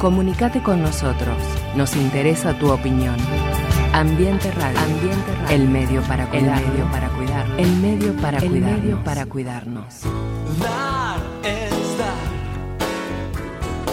Comunicate 0.06 0.62
con 0.62 0.84
nosotros. 0.84 1.36
Nos 1.76 1.96
interesa 1.96 2.54
tu 2.60 2.72
opinión. 2.72 3.16
Ambiente 3.92 4.52
Radio. 4.52 4.80
Ambiente 4.80 5.36
Radio. 5.42 5.56
El 5.56 5.68
medio 5.68 6.04
para 6.04 6.30
cuidar. 6.30 6.62
El 6.62 6.70
medio 6.70 6.92
para 6.92 7.10
cuidar. 7.10 7.48
El 7.58 7.76
medio 7.78 8.16
para 8.18 8.38
el 8.38 8.52
medio 8.52 9.04
para 9.04 9.26
cuidarnos. 9.26 10.02
Dar 10.62 11.18
es 11.42 11.98
dar. 11.98 12.28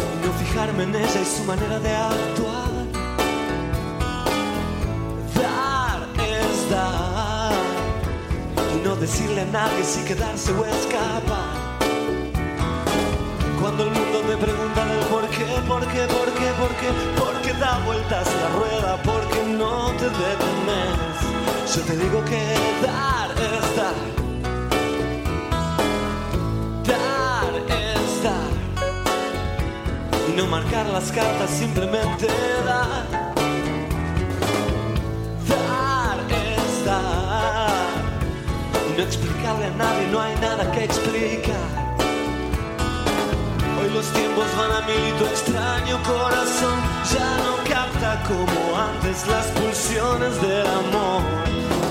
Y 0.04 0.26
no 0.26 0.32
fijarme 0.34 0.82
en 0.82 0.96
ella 0.96 1.20
y 1.22 1.24
su 1.24 1.44
manera 1.44 1.78
de 1.78 1.96
actuar. 1.96 2.70
Dar 5.34 6.08
es 6.18 6.70
dar. 6.70 7.54
Y 8.76 8.86
no 8.86 8.96
decirle 8.96 9.40
a 9.40 9.46
nadie 9.46 9.82
si 9.82 10.04
quedarse 10.04 10.52
o 10.52 10.66
escapar. 10.66 11.72
Cuando 13.62 13.84
el 13.84 13.90
mundo 13.92 14.22
me 14.28 14.36
pregunta 14.36 14.81
del 15.62 15.68
por 15.68 15.80
qué, 15.86 16.06
por 16.06 16.06
qué, 16.06 16.06
por 16.06 16.32
qué, 16.34 16.52
por 16.58 16.70
qué, 16.76 16.92
por 17.18 17.42
qué 17.42 17.52
da 17.54 17.78
vueltas 17.84 18.26
la 18.40 18.48
rueda, 18.58 19.02
porque 19.02 19.42
no 19.46 19.90
te 19.98 20.04
detenes. 20.04 21.74
Yo 21.74 21.82
te 21.82 21.96
digo 21.96 22.24
que 22.24 22.54
dar 22.82 23.30
es 23.30 23.76
dar. 23.76 23.94
Dar 26.86 27.54
es 27.68 28.22
dar. 28.22 28.50
Y 30.28 30.36
no 30.36 30.46
marcar 30.46 30.86
las 30.86 31.10
cartas, 31.12 31.50
simplemente 31.50 32.26
dar. 32.64 33.06
Dar 35.48 36.18
es 36.30 36.84
dar. 36.84 37.88
Y 38.90 38.98
no 38.98 39.02
explicarle 39.02 39.66
a 39.66 39.70
nadie, 39.70 40.06
no 40.08 40.20
hay 40.20 40.34
nada 40.36 40.70
que 40.72 40.84
explicar. 40.84 41.81
Tiempos 44.14 44.46
van 44.56 44.72
a 44.72 44.80
mil 44.86 45.08
y 45.08 45.12
tu 45.18 45.24
extraño 45.26 46.02
corazón 46.02 46.78
ya 47.12 47.28
no 47.44 47.56
capta 47.68 48.22
como 48.28 48.78
antes 48.78 49.26
las 49.26 49.46
pulsiones 49.46 50.40
del 50.42 50.66
amor. 50.66 51.22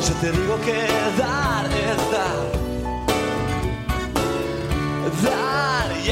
Yo 0.07 0.14
te 0.22 0.31
digo 0.31 0.60
que 0.61 0.77
dar 1.18 1.65
es 1.65 2.11
dar. 2.11 2.61
Dar 5.23 5.98
y 6.06 6.11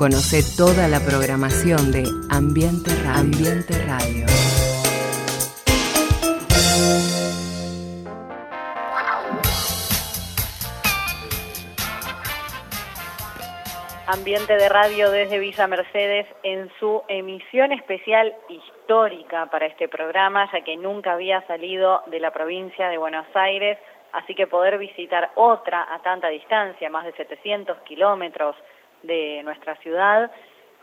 Conoce 0.00 0.40
toda 0.56 0.88
la 0.88 0.98
programación 1.00 1.92
de 1.92 2.04
Ambiente 2.30 2.88
Radio. 3.04 3.20
Ambiente 3.20 3.74
Radio. 3.84 4.24
Ambiente 14.06 14.56
de 14.56 14.68
radio 14.70 15.10
desde 15.10 15.38
Villa 15.38 15.66
Mercedes 15.66 16.26
en 16.44 16.70
su 16.80 17.02
emisión 17.06 17.72
especial 17.72 18.34
histórica 18.48 19.50
para 19.50 19.66
este 19.66 19.86
programa, 19.86 20.50
ya 20.50 20.64
que 20.64 20.78
nunca 20.78 21.12
había 21.12 21.46
salido 21.46 22.00
de 22.06 22.20
la 22.20 22.30
provincia 22.30 22.88
de 22.88 22.96
Buenos 22.96 23.26
Aires, 23.34 23.76
así 24.14 24.34
que 24.34 24.46
poder 24.46 24.78
visitar 24.78 25.30
otra 25.34 25.86
a 25.94 26.00
tanta 26.00 26.28
distancia, 26.28 26.88
más 26.88 27.04
de 27.04 27.12
700 27.12 27.76
kilómetros 27.82 28.56
de 29.02 29.42
nuestra 29.44 29.76
ciudad, 29.76 30.30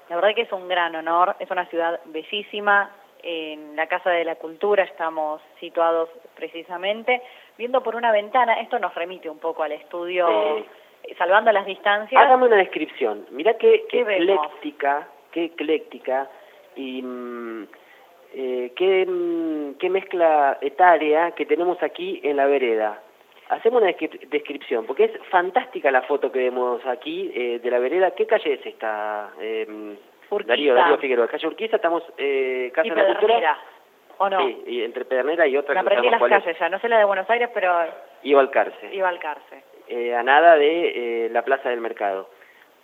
la 0.09 0.15
verdad 0.15 0.35
que 0.35 0.41
es 0.43 0.51
un 0.51 0.67
gran 0.67 0.95
honor, 0.95 1.35
es 1.39 1.49
una 1.51 1.65
ciudad 1.65 1.99
bellísima, 2.05 2.91
en 3.23 3.75
la 3.75 3.87
Casa 3.87 4.11
de 4.11 4.23
la 4.23 4.35
Cultura 4.35 4.83
estamos 4.83 5.41
situados 5.59 6.09
precisamente, 6.35 7.21
viendo 7.57 7.81
por 7.81 7.95
una 7.95 8.11
ventana, 8.11 8.59
esto 8.61 8.79
nos 8.79 8.93
remite 8.95 9.29
un 9.29 9.39
poco 9.39 9.63
al 9.63 9.71
estudio, 9.71 10.27
Eh, 11.03 11.15
salvando 11.17 11.51
las 11.51 11.65
distancias. 11.65 12.21
Hágame 12.21 12.47
una 12.47 12.57
descripción. 12.57 13.25
Mira 13.31 13.55
qué, 13.57 13.85
qué 13.89 14.01
ecléctica, 14.01 15.07
qué 15.31 15.45
ecléctica 15.45 16.29
y 16.75 17.01
mm, 17.01 17.67
eh, 18.33 18.73
qué, 18.75 19.05
mm, 19.05 19.75
qué 19.77 19.89
mezcla 19.89 20.57
etaria 20.61 21.31
que 21.31 21.45
tenemos 21.45 21.81
aquí 21.83 22.19
en 22.23 22.37
la 22.37 22.47
vereda. 22.47 23.01
Hacemos 23.49 23.81
una 23.81 23.91
descri- 23.91 24.19
descripción, 24.27 24.85
porque 24.85 25.05
es 25.05 25.11
fantástica 25.29 25.89
la 25.91 26.01
foto 26.01 26.31
que 26.31 26.39
vemos 26.39 26.85
aquí 26.85 27.31
eh, 27.33 27.59
de 27.59 27.71
la 27.71 27.79
vereda. 27.79 28.11
¿Qué 28.11 28.25
calle 28.25 28.53
es 28.53 28.65
esta? 28.65 29.31
Eh, 29.39 29.95
Urquiza. 30.29 30.47
Darío, 30.49 30.75
Darío 30.75 30.97
Figueroa. 30.97 31.27
Calle 31.27 31.47
Urquiza, 31.47 31.77
estamos 31.77 32.03
eh, 32.17 32.69
Casa 32.75 32.87
y 32.87 32.89
de 32.89 32.95
la 32.97 33.05
Cultura. 33.17 33.57
¿o 34.17 34.29
no? 34.29 34.39
Sí, 34.39 34.63
y 34.67 34.83
entre 34.83 35.05
Pedernera 35.05 35.47
y 35.47 35.55
otra 35.55 35.75
Me 35.75 35.79
aprendí 35.81 36.09
las 36.09 36.19
cuál 36.19 36.33
es. 36.33 36.39
calles 36.43 36.59
ya, 36.59 36.67
no 36.69 36.79
sé 36.79 36.89
la 36.89 36.97
de 36.97 37.05
Buenos 37.05 37.29
Aires, 37.29 37.49
pero 37.53 37.71
Y 38.23 38.33
Balcarce. 38.33 38.93
iba 38.93 39.07
al 39.07 39.19
cárcel. 39.19 39.59
eh, 39.87 40.13
a 40.15 40.23
nada 40.23 40.55
de 40.57 41.25
eh, 41.25 41.29
la 41.29 41.43
Plaza 41.43 41.69
del 41.69 41.79
Mercado. 41.79 42.29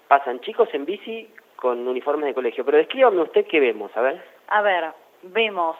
Pasan 0.08 0.40
chicos 0.42 0.70
en 0.74 0.86
bici 0.86 1.28
con 1.58 1.86
uniformes 1.88 2.28
de 2.28 2.34
colegio. 2.34 2.64
Pero 2.64 2.78
descríbame 2.78 3.20
usted 3.22 3.46
qué 3.48 3.60
vemos, 3.60 3.92
a 3.98 4.02
ver. 4.02 4.22
A 4.48 4.62
ver, 4.62 4.86
vemos 5.24 5.76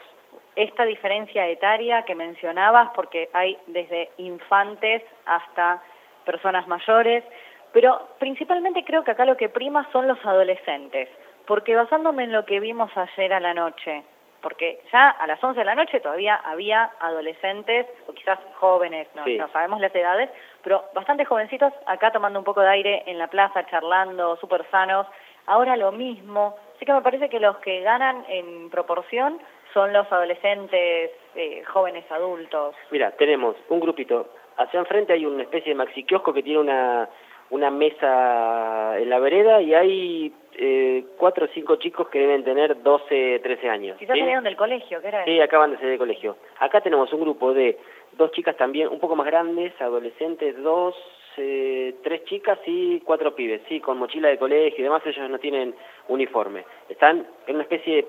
esta 0.56 0.84
diferencia 0.84 1.46
etaria 1.48 2.02
que 2.02 2.14
mencionabas, 2.14 2.90
porque 2.94 3.28
hay 3.32 3.58
desde 3.66 4.10
infantes 4.18 5.02
hasta 5.26 5.82
personas 6.24 6.66
mayores, 6.68 7.24
pero 7.72 8.08
principalmente 8.18 8.84
creo 8.84 9.02
que 9.04 9.10
acá 9.10 9.24
lo 9.24 9.36
que 9.36 9.48
prima 9.48 9.88
son 9.92 10.06
los 10.08 10.24
adolescentes, 10.24 11.08
porque 11.46 11.74
basándome 11.74 12.24
en 12.24 12.32
lo 12.32 12.44
que 12.44 12.60
vimos 12.60 12.90
ayer 12.96 13.32
a 13.32 13.40
la 13.40 13.52
noche, 13.52 14.04
porque 14.40 14.80
ya 14.92 15.08
a 15.08 15.26
las 15.26 15.42
11 15.42 15.58
de 15.58 15.64
la 15.64 15.74
noche 15.74 16.00
todavía 16.00 16.36
había 16.36 16.90
adolescentes, 17.00 17.86
o 18.06 18.12
quizás 18.12 18.38
jóvenes, 18.60 19.08
no, 19.14 19.24
Sí. 19.24 19.36
no 19.38 19.48
sabemos 19.48 19.80
las 19.80 19.94
edades, 19.94 20.30
pero 20.62 20.84
bastante 20.94 21.24
jovencitos 21.24 21.72
acá 21.86 22.12
tomando 22.12 22.38
un 22.38 22.44
poco 22.44 22.60
de 22.60 22.68
aire 22.68 23.02
en 23.06 23.18
la 23.18 23.26
plaza, 23.26 23.66
charlando, 23.66 24.36
súper 24.36 24.64
sanos. 24.70 25.06
Ahora 25.46 25.76
lo 25.76 25.92
mismo, 25.92 26.56
así 26.76 26.86
que 26.86 26.92
me 26.92 27.02
parece 27.02 27.28
que 27.28 27.40
los 27.40 27.56
que 27.58 27.80
ganan 27.80 28.24
en 28.28 28.70
proporción 28.70 29.40
son 29.74 29.92
los 29.92 30.10
adolescentes 30.10 31.10
eh, 31.34 31.62
jóvenes 31.66 32.10
adultos? 32.10 32.74
Mira, 32.90 33.10
tenemos 33.10 33.56
un 33.68 33.80
grupito. 33.80 34.28
Hacia 34.56 34.78
enfrente 34.78 35.12
hay 35.12 35.26
una 35.26 35.42
especie 35.42 35.70
de 35.70 35.74
maxi 35.74 36.04
kiosco 36.04 36.32
que 36.32 36.44
tiene 36.44 36.60
una, 36.60 37.08
una 37.50 37.70
mesa 37.70 38.96
en 38.98 39.10
la 39.10 39.18
vereda 39.18 39.60
y 39.60 39.74
hay 39.74 40.32
eh, 40.56 41.04
cuatro 41.18 41.46
o 41.46 41.48
cinco 41.52 41.76
chicos 41.76 42.08
que 42.08 42.20
deben 42.20 42.44
tener 42.44 42.82
12, 42.82 43.40
13 43.42 43.68
años. 43.68 43.98
Quizás 43.98 44.14
¿sí? 44.14 44.20
salieron 44.20 44.44
del 44.44 44.56
colegio, 44.56 45.00
¿qué 45.02 45.08
era 45.08 45.24
Sí, 45.24 45.40
acaban 45.40 45.72
de 45.72 45.76
salir 45.76 45.90
del 45.90 45.98
colegio. 45.98 46.36
Acá 46.60 46.80
tenemos 46.80 47.12
un 47.12 47.20
grupo 47.20 47.52
de 47.52 47.76
dos 48.12 48.30
chicas 48.30 48.56
también, 48.56 48.88
un 48.88 49.00
poco 49.00 49.16
más 49.16 49.26
grandes, 49.26 49.72
adolescentes, 49.80 50.56
dos, 50.62 50.94
eh, 51.36 51.96
tres 52.04 52.24
chicas 52.26 52.60
y 52.64 53.00
cuatro 53.00 53.34
pibes, 53.34 53.62
sí, 53.68 53.80
con 53.80 53.98
mochila 53.98 54.28
de 54.28 54.38
colegio 54.38 54.78
y 54.78 54.84
demás, 54.84 55.02
ellos 55.04 55.28
no 55.28 55.38
tienen 55.40 55.74
uniforme. 56.06 56.64
Están 56.88 57.26
en 57.48 57.54
una 57.56 57.64
especie 57.64 57.96
de 57.96 58.06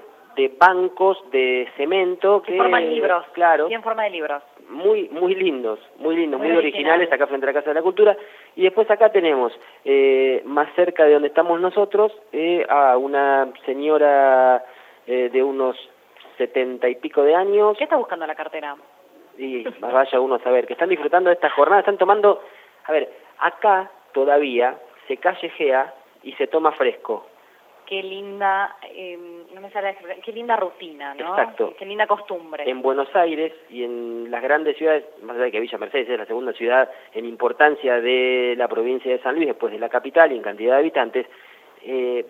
bancos 0.60 1.18
de 1.32 1.68
cemento 1.78 2.42
que... 2.42 2.54
En 2.54 2.58
forma 2.58 2.80
de 2.80 2.88
libros. 2.88 3.26
Claro. 3.34 3.68
Sí, 3.68 3.74
en 3.74 3.84
forma 3.84 4.04
de 4.04 4.10
libros. 4.10 4.44
Muy, 4.70 5.10
muy 5.10 5.36
lindos, 5.36 5.80
muy 5.98 6.16
lindos, 6.16 6.40
muy, 6.40 6.50
Muy 6.50 6.58
originales, 6.58 7.08
originales. 7.08 7.12
acá 7.14 7.28
frente 7.28 7.46
a 7.46 7.50
la 7.50 7.54
Casa 7.54 7.70
de 7.70 7.76
la 7.76 7.82
Cultura. 7.82 8.18
Y 8.56 8.64
después 8.64 8.90
acá 8.90 9.12
tenemos, 9.12 9.54
eh, 9.84 10.42
más 10.46 10.68
cerca 10.76 11.06
de 11.06 11.14
donde 11.14 11.28
estamos 11.28 11.60
nosotros, 11.62 12.12
eh, 12.32 12.66
a 12.68 12.98
una 12.98 13.52
señora 13.66 14.64
eh, 15.06 15.30
de 15.32 15.44
unos 15.44 15.78
setenta 16.38 16.90
y 16.90 16.96
pico 16.96 17.22
de 17.22 17.36
años. 17.36 17.78
¿Qué 17.78 17.84
está 17.84 17.96
buscando 17.96 18.26
la 18.26 18.36
cartera? 18.36 18.76
Y 19.38 19.64
vaya 19.80 20.20
uno 20.20 20.36
a 20.36 20.40
saber, 20.40 20.66
que 20.66 20.74
están 20.74 20.90
disfrutando 20.90 21.30
de 21.30 21.36
esta 21.36 21.50
jornada, 21.50 21.82
están 21.82 21.98
tomando, 21.98 22.42
a 22.86 22.92
ver, 22.92 23.10
acá 23.40 23.92
todavía 24.14 24.78
se 25.08 25.18
callejea 25.18 25.94
y 26.24 26.32
se 26.34 26.48
toma 26.48 26.72
fresco. 26.72 27.28
Qué 27.86 28.02
linda, 28.02 28.78
eh, 28.84 29.18
no 29.54 29.62
me 29.62 29.70
sale 29.70 29.96
la 30.08 30.16
qué 30.16 30.32
linda 30.32 30.56
rutina, 30.56 31.14
¿no? 31.14 31.30
Exacto. 31.30 31.76
Qué 31.78 31.86
linda 31.86 32.08
costumbre. 32.08 32.68
En 32.68 32.82
Buenos 32.82 33.16
Aires 33.16 33.54
y 33.70 33.84
en 33.84 34.32
las 34.32 34.42
grandes 34.42 34.78
ciudades, 34.78 35.06
más 35.22 35.36
allá 35.36 35.46
de 35.46 35.52
que 35.52 35.60
Villa 35.60 35.78
Mercedes 35.78 36.10
es 36.10 36.18
la 36.18 36.26
segunda 36.26 36.54
ciudad 36.54 36.90
en 37.14 37.26
importancia 37.26 38.02
de 38.02 38.56
la 38.58 38.68
provincia 38.68 39.12
de 39.12 39.22
San 39.22 39.36
Luis, 39.36 39.48
después 39.48 39.72
de 39.72 39.80
la 39.80 39.90
capital 39.90 40.32
y 40.32 40.36
en 40.36 40.42
cantidad 40.42 40.74
de 40.74 40.80
habitantes, 40.80 41.28
eh, 41.84 42.26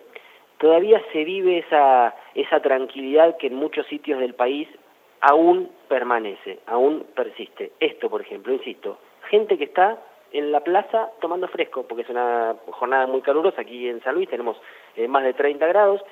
todavía 0.58 1.02
se 1.12 1.24
vive 1.24 1.58
esa, 1.58 2.14
esa 2.34 2.60
tranquilidad 2.60 3.36
que 3.38 3.46
en 3.46 3.54
muchos 3.54 3.86
sitios 3.86 4.20
del 4.20 4.34
país 4.34 4.68
aún 5.20 5.70
permanece, 5.88 6.60
aún 6.66 7.06
persiste. 7.14 7.72
Esto, 7.80 8.10
por 8.10 8.20
ejemplo, 8.20 8.52
insisto, 8.52 8.98
gente 9.30 9.56
que 9.56 9.64
está 9.64 9.98
en 10.32 10.52
la 10.52 10.60
plaza 10.60 11.10
tomando 11.20 11.48
fresco, 11.48 11.84
porque 11.86 12.02
es 12.02 12.10
una 12.10 12.56
jornada 12.70 13.06
muy 13.06 13.22
calurosa, 13.22 13.62
aquí 13.62 13.88
en 13.88 14.02
San 14.02 14.14
Luis 14.14 14.28
tenemos 14.28 14.56
eh, 14.96 15.08
más 15.08 15.24
de 15.24 15.34
30 15.34 15.66
grados, 15.66 16.02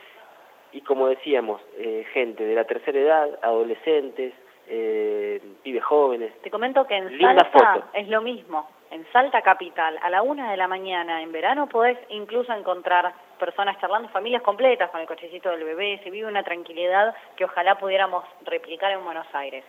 y 0.73 0.81
como 0.81 1.07
decíamos, 1.07 1.61
eh, 1.79 2.05
gente 2.13 2.45
de 2.45 2.55
la 2.55 2.65
tercera 2.65 2.99
edad, 2.99 3.39
adolescentes, 3.43 4.35
eh, 4.67 5.41
pibes 5.63 5.85
jóvenes. 5.85 6.33
Te 6.43 6.51
comento 6.51 6.87
que 6.87 6.97
en 6.97 7.17
Linda 7.17 7.49
Salta 7.53 7.75
foto. 7.75 7.87
es 7.93 8.09
lo 8.09 8.21
mismo. 8.21 8.69
En 8.91 9.07
Salta 9.13 9.43
Capital, 9.43 9.99
a 10.03 10.11
la 10.11 10.23
una 10.23 10.51
de 10.51 10.57
la 10.57 10.69
mañana 10.69 11.21
en 11.23 11.33
verano 11.33 11.69
podés 11.69 11.99
incluso 12.11 12.53
encontrar 12.53 13.13
personas 13.39 13.79
charlando, 13.81 14.09
familias 14.09 14.43
completas 14.43 14.91
con 14.91 15.01
el 15.01 15.07
cochecito 15.07 15.51
del 15.51 15.65
bebé. 15.65 16.01
Se 16.05 16.11
vive 16.11 16.29
una 16.29 16.43
tranquilidad 16.43 17.15
que 17.37 17.45
ojalá 17.45 17.77
pudiéramos 17.77 18.25
replicar 18.45 18.93
en 18.93 19.05
Buenos 19.05 19.27
Aires. 19.33 19.65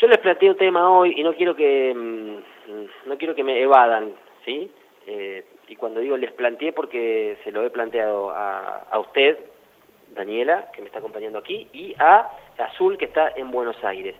Yo 0.00 0.06
les 0.06 0.18
planteo 0.18 0.52
un 0.52 0.58
tema 0.58 0.90
hoy 0.90 1.14
y 1.16 1.22
no 1.22 1.34
quiero 1.34 1.54
que 1.54 1.94
mm, 1.94 3.08
no 3.08 3.18
quiero 3.18 3.34
que 3.34 3.44
me 3.44 3.60
evadan, 3.60 4.14
¿sí? 4.44 4.70
Eh, 5.06 5.44
y 5.72 5.76
cuando 5.76 6.00
digo 6.00 6.18
les 6.18 6.30
planteé 6.32 6.70
porque 6.74 7.38
se 7.44 7.50
lo 7.50 7.64
he 7.64 7.70
planteado 7.70 8.30
a, 8.30 8.84
a 8.90 8.98
usted, 8.98 9.38
Daniela, 10.10 10.70
que 10.74 10.82
me 10.82 10.88
está 10.88 10.98
acompañando 10.98 11.38
aquí, 11.38 11.66
y 11.72 11.94
a 11.98 12.28
Azul, 12.58 12.98
que 12.98 13.06
está 13.06 13.32
en 13.36 13.50
Buenos 13.50 13.82
Aires. 13.82 14.14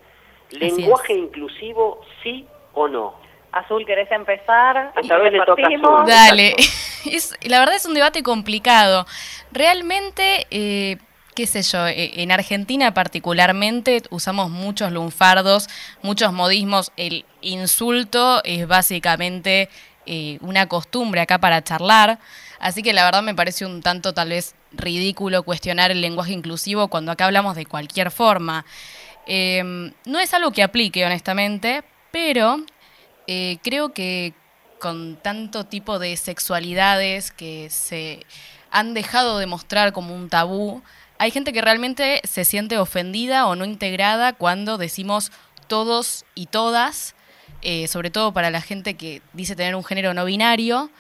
¿Lenguaje 0.49 1.13
inclusivo, 1.13 2.01
sí 2.23 2.47
o 2.73 2.89
no? 2.89 3.15
Azul, 3.53 3.85
¿querés 3.85 4.11
empezar? 4.11 4.95
Esta 4.97 5.19
vez 5.19 5.31
le 5.35 5.45
toca. 5.45 5.67
Azul. 5.67 6.07
Dale. 6.07 6.57
Es, 7.05 7.37
la 7.43 7.59
verdad 7.59 7.75
es 7.75 7.85
un 7.85 7.95
debate 7.95 8.23
complicado. 8.23 9.07
Realmente, 9.51 10.47
eh, 10.53 10.99
qué 11.35 11.49
sé 11.49 11.63
yo, 11.63 11.85
eh, 11.89 12.23
en 12.23 12.31
Argentina 12.31 12.95
particularmente 12.95 14.03
usamos 14.11 14.51
muchos 14.51 14.93
lunfardos, 14.93 15.69
muchos 16.01 16.33
modismos. 16.33 16.93
El 16.97 17.25
insulto 17.41 18.41
es 18.45 18.69
básicamente 18.69 19.69
eh, 20.07 20.39
una 20.41 20.69
costumbre 20.69 21.21
acá 21.21 21.39
para 21.39 21.63
charlar. 21.63 22.19
Así 22.59 22.83
que 22.83 22.93
la 22.93 23.05
verdad 23.05 23.23
me 23.23 23.35
parece 23.35 23.67
un 23.67 23.83
tanto 23.83 24.15
tal 24.15 24.31
vez 24.31 24.55
ridículo 24.73 25.43
cuestionar 25.43 25.91
el 25.91 26.01
lenguaje 26.01 26.33
inclusivo 26.33 26.89
cuando 26.89 27.13
acá 27.13 27.27
hablamos 27.27 27.57
de 27.57 27.67
cualquier 27.67 28.11
forma. 28.11 28.65
Eh, 29.27 29.93
no 30.05 30.19
es 30.19 30.35
algo 30.35 30.51
que 30.53 30.63
aplique, 30.63 31.05
honestamente, 31.05 31.85
pero 32.11 32.65
eh, 33.27 33.59
creo 33.63 33.93
que 33.93 34.35
con 34.81 35.17
tanto 35.17 35.65
tipo 35.65 35.99
de 35.99 36.17
sexualidades 36.17 37.31
que 37.31 37.71
se 37.71 38.27
han 38.71 38.95
dejado 38.95 39.39
de 39.39 39.47
mostrar 39.47 39.93
como 39.93 40.15
un 40.15 40.29
tabú, 40.29 40.83
hay 41.19 41.31
gente 41.31 41.53
que 41.53 41.63
realmente 41.63 42.21
se 42.25 42.45
siente 42.45 42.79
ofendida 42.79 43.47
o 43.47 43.55
no 43.55 43.65
integrada 43.65 44.33
cuando 44.33 44.79
decimos 44.79 45.31
todos 45.69 46.25
y 46.35 46.47
todas, 46.47 47.15
eh, 47.63 47.87
sobre 47.89 48.11
todo 48.11 48.33
para 48.33 48.51
la 48.51 48.61
gente 48.61 48.95
que 48.95 49.23
dice 49.33 49.57
tener 49.57 49.75
un 49.75 49.85
género 49.85 50.15
no 50.15 50.25
binario. 50.25 50.91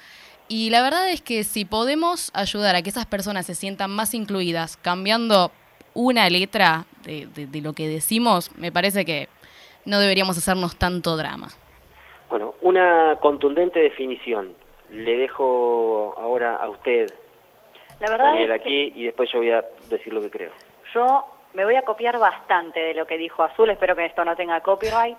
Y 0.48 0.70
la 0.70 0.82
verdad 0.82 1.08
es 1.10 1.22
que 1.22 1.44
si 1.44 1.64
podemos 1.64 2.30
ayudar 2.34 2.74
a 2.76 2.82
que 2.82 2.90
esas 2.90 3.06
personas 3.06 3.46
se 3.46 3.54
sientan 3.54 3.90
más 3.90 4.12
incluidas 4.14 4.76
cambiando 4.76 5.50
una 5.94 6.28
letra 6.30 6.84
de, 7.04 7.26
de- 7.34 7.46
de 7.46 7.60
lo 7.60 7.72
que 7.72 7.88
decimos, 7.88 8.50
me 8.56 8.70
parece 8.72 9.04
que 9.04 9.28
no 9.84 9.98
deberíamos 9.98 10.36
hacernos 10.38 10.76
tanto 10.76 11.16
drama. 11.16 11.48
Bueno, 12.30 12.54
una 12.62 13.16
contundente 13.20 13.78
definición. 13.80 14.54
Le 14.90 15.16
dejo 15.16 16.14
ahora 16.18 16.56
a 16.56 16.68
usted, 16.68 17.12
La 18.00 18.10
verdad 18.10 18.26
Daniel, 18.32 18.50
es 18.52 18.62
que 18.62 18.62
aquí, 18.62 18.92
y 18.94 19.04
después 19.04 19.30
yo 19.32 19.38
voy 19.38 19.50
a 19.50 19.64
decir 19.88 20.12
lo 20.12 20.20
que 20.20 20.30
creo. 20.30 20.50
yo 20.94 21.24
me 21.54 21.64
voy 21.64 21.76
a 21.76 21.82
copiar 21.82 22.18
bastante 22.18 22.80
de 22.80 22.94
lo 22.94 23.06
que 23.06 23.18
dijo 23.18 23.42
Azul, 23.42 23.68
espero 23.70 23.94
que 23.96 24.06
esto 24.06 24.24
no 24.24 24.34
tenga 24.36 24.60
copyright. 24.60 25.16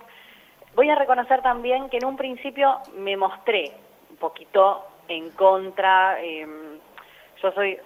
Voy 0.76 0.90
a 0.90 0.95
reconocer 0.95 1.41
también 1.44 1.88
que 1.90 1.98
en 1.98 2.06
un 2.06 2.18
principio 2.18 2.80
me 2.95 3.16
mostré 3.16 3.72
un 4.10 4.18
poquito 4.18 4.88
en 5.08 5.30
contra. 5.32 6.20
eh, 6.20 6.48
yo 7.41 7.52
soy 7.52 7.78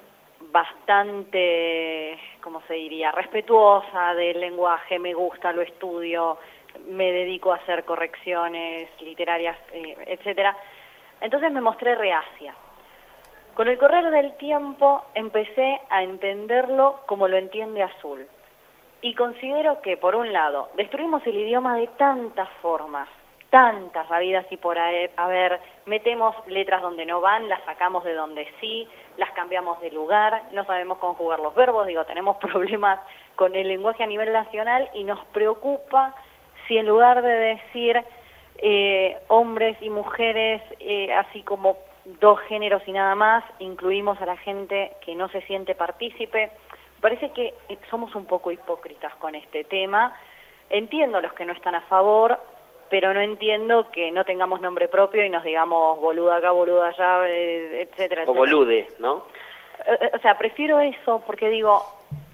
bastante, 0.52 2.18
¿cómo 2.42 2.62
se 2.62 2.76
diría?, 2.76 3.12
respetuosa 3.12 4.14
del 4.14 4.40
lenguaje, 4.40 5.00
me 5.00 5.14
gusta, 5.14 5.52
lo 5.52 5.62
estudio, 5.62 6.38
me 6.88 7.12
dedico 7.12 7.52
a 7.52 7.56
hacer 7.56 7.84
correcciones 7.84 8.90
literarias, 9.02 9.58
eh, 9.74 9.98
etcétera. 10.06 10.56
Entonces 11.20 11.52
me 11.52 11.60
mostré 11.60 11.96
reacia. 11.96 12.54
Con 13.56 13.68
el 13.68 13.78
correr 13.78 14.12
del 14.12 14.38
tiempo 14.38 15.04
empecé 15.16 15.82
a 15.90 16.04
entenderlo 16.04 17.02
como 17.08 17.28
lo 17.28 17.36
entiende 17.36 17.82
Azul. 17.82 18.28
Y 19.02 19.14
considero 19.14 19.82
que, 19.82 19.98
por 19.98 20.16
un 20.16 20.34
lado, 20.34 20.70
destruimos 20.76 21.26
el 21.28 21.38
idioma 21.38 21.78
de 21.78 21.88
tantas 21.98 22.50
formas, 22.62 23.08
tantas 23.50 24.10
habidas 24.12 24.46
y 24.52 24.58
por 24.58 24.78
haber, 24.78 25.60
metemos 25.86 26.36
letras 26.48 26.82
donde 26.82 27.06
no 27.06 27.22
van, 27.22 27.48
las 27.48 27.64
sacamos 27.64 28.04
de 28.04 28.14
donde 28.14 28.48
sí, 28.60 28.88
las 29.18 29.32
cambiamos 29.32 29.80
de 29.82 29.92
lugar, 29.92 30.44
no 30.52 30.66
sabemos 30.66 30.98
conjugar 30.98 31.40
los 31.40 31.56
verbos, 31.56 31.88
digo, 31.88 32.06
tenemos 32.06 32.38
problemas 32.42 33.00
con 33.36 33.56
el 33.56 33.68
lenguaje 33.68 34.04
a 34.04 34.08
nivel 34.08 34.34
nacional 34.34 34.90
y 34.94 35.04
nos 35.04 35.24
preocupa 35.28 36.16
si 36.68 36.78
en 36.78 36.88
lugar 36.88 37.22
de 37.22 37.30
decir 37.30 38.04
eh, 38.58 39.18
hombres 39.28 39.78
y 39.82 39.90
mujeres, 39.90 40.62
eh, 40.80 41.14
así 41.14 41.44
como 41.44 41.78
dos 42.20 42.40
géneros 42.42 42.82
y 42.88 42.92
nada 42.92 43.16
más, 43.16 43.44
incluimos 43.60 44.20
a 44.22 44.26
la 44.26 44.38
gente 44.38 44.94
que 45.06 45.16
no 45.16 45.30
se 45.30 45.42
siente 45.42 45.76
partícipe. 45.76 46.52
Parece 47.02 47.32
que 47.32 47.54
somos 47.90 48.14
un 48.16 48.26
poco 48.26 48.52
hipócritas 48.52 49.14
con 49.16 49.36
este 49.36 49.64
tema. 49.66 50.16
Entiendo 50.70 51.22
los 51.22 51.34
que 51.34 51.46
no 51.46 51.54
están 51.54 51.76
a 51.76 51.82
favor, 51.82 52.40
pero 52.90 53.14
no 53.14 53.20
entiendo 53.22 53.90
que 53.92 54.12
no 54.12 54.26
tengamos 54.26 54.62
nombre 54.62 54.88
propio 54.88 55.24
y 55.24 55.30
nos 55.30 55.44
digamos 55.44 56.00
boluda 56.00 56.38
acá, 56.38 56.52
boluda 56.52 56.88
allá, 56.88 57.28
eh, 57.28 57.82
etcétera, 57.84 58.22
O 58.22 58.24
etcétera. 58.24 58.34
bolude, 58.34 58.88
¿no? 59.00 59.26
Eh, 59.86 59.98
eh, 60.02 60.12
O 60.14 60.20
sea, 60.20 60.38
prefiero 60.38 60.80
eso 60.80 61.22
porque 61.26 61.50
digo, 61.50 61.86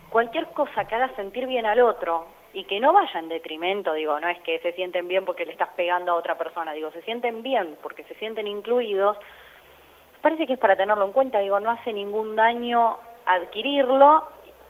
cualquier 0.09 0.47
cosa 0.47 0.85
que 0.85 0.95
haga 0.95 1.09
sentir 1.15 1.45
bien 1.47 1.65
al 1.65 1.79
otro 1.81 2.25
y 2.53 2.65
que 2.65 2.79
no 2.79 2.93
vaya 2.93 3.19
en 3.19 3.29
detrimento, 3.29 3.93
digo, 3.93 4.19
no 4.19 4.29
es 4.29 4.39
que 4.41 4.59
se 4.59 4.73
sienten 4.73 5.07
bien 5.07 5.25
porque 5.25 5.45
le 5.45 5.51
estás 5.51 5.69
pegando 5.75 6.11
a 6.11 6.15
otra 6.15 6.37
persona, 6.37 6.71
digo, 6.73 6.91
se 6.91 7.01
sienten 7.01 7.41
bien 7.41 7.77
porque 7.81 8.03
se 8.03 8.13
sienten 8.15 8.45
incluidos, 8.47 9.17
parece 10.21 10.45
que 10.45 10.53
es 10.53 10.59
para 10.59 10.75
tenerlo 10.75 11.03
en 11.05 11.11
cuenta, 11.13 11.39
digo, 11.39 11.59
no 11.59 11.71
hace 11.71 11.91
ningún 11.91 12.35
daño 12.35 12.97
adquirirlo, 13.25 14.23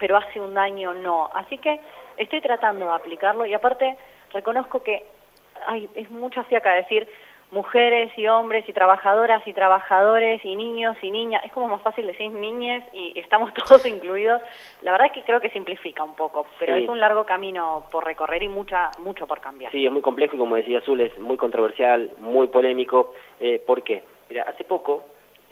pero 0.03 0.17
hace 0.17 0.41
un 0.41 0.53
daño 0.53 0.93
no. 0.93 1.30
Así 1.34 1.57
que 1.59 1.80
estoy 2.17 2.41
tratando 2.41 2.88
de 2.88 2.91
aplicarlo 2.91 3.45
y 3.45 3.53
aparte 3.53 3.95
reconozco 4.34 4.84
que 4.84 5.05
ay, 5.65 5.88
es 5.95 6.11
mucha 6.11 6.43
fiaca 6.43 6.73
decir 6.73 7.07
mujeres 7.51 8.11
y 8.17 8.27
hombres 8.27 8.67
y 8.67 8.73
trabajadoras 8.73 9.47
y 9.47 9.53
trabajadores 9.53 10.43
y 10.43 10.57
niños 10.57 10.97
y 11.01 11.09
niñas, 11.09 11.41
es 11.45 11.53
como 11.53 11.69
más 11.69 11.81
fácil 11.81 12.05
decir 12.05 12.30
niñes 12.31 12.84
y 12.91 13.17
estamos 13.17 13.53
todos 13.65 13.85
incluidos. 13.85 14.41
La 14.81 14.91
verdad 14.91 15.07
es 15.07 15.13
que 15.13 15.23
creo 15.23 15.39
que 15.39 15.51
simplifica 15.51 16.03
un 16.03 16.15
poco, 16.15 16.47
pero 16.59 16.75
Sí. 16.75 16.84
es 16.84 16.89
un 16.89 16.99
largo 16.99 17.25
camino 17.25 17.85
por 17.89 18.03
recorrer 18.03 18.43
y 18.43 18.49
mucha 18.49 18.91
mucho 18.99 19.25
por 19.25 19.39
cambiar. 19.39 19.71
Sí, 19.71 19.85
es 19.85 19.91
muy 19.93 20.01
complejo 20.01 20.35
y 20.35 20.39
como 20.39 20.57
decía 20.57 20.80
Azul, 20.80 20.99
es 20.99 21.17
muy 21.17 21.38
controversial, 21.38 22.11
muy 22.17 22.47
polémico. 22.47 23.13
Eh, 23.39 23.63
¿Por 23.65 23.84
qué? 23.84 24.03
Mira, 24.27 24.43
hace 24.49 24.65
poco 24.65 25.05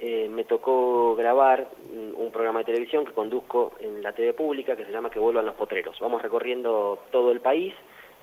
eh, 0.04 0.28
me 0.30 0.46
tocó 0.46 1.16
grabar 1.16 1.70
mm, 1.94 2.20
un 2.20 2.32
programa 2.32 2.60
de 2.60 2.66
televisión 2.66 3.06
que 3.06 3.14
conduzco 3.14 3.74
en 3.80 4.02
la 4.02 4.12
TV 4.14 4.34
pública 4.34 4.76
que 4.76 4.84
se 4.84 4.92
llama 4.92 5.12
Que 5.12 5.20
vuelvan 5.20 5.46
los 5.46 5.56
potreros. 5.56 6.00
Vamos 6.00 6.22
recorriendo 6.22 7.04
todo 7.12 7.32
el 7.32 7.40
país 7.40 7.74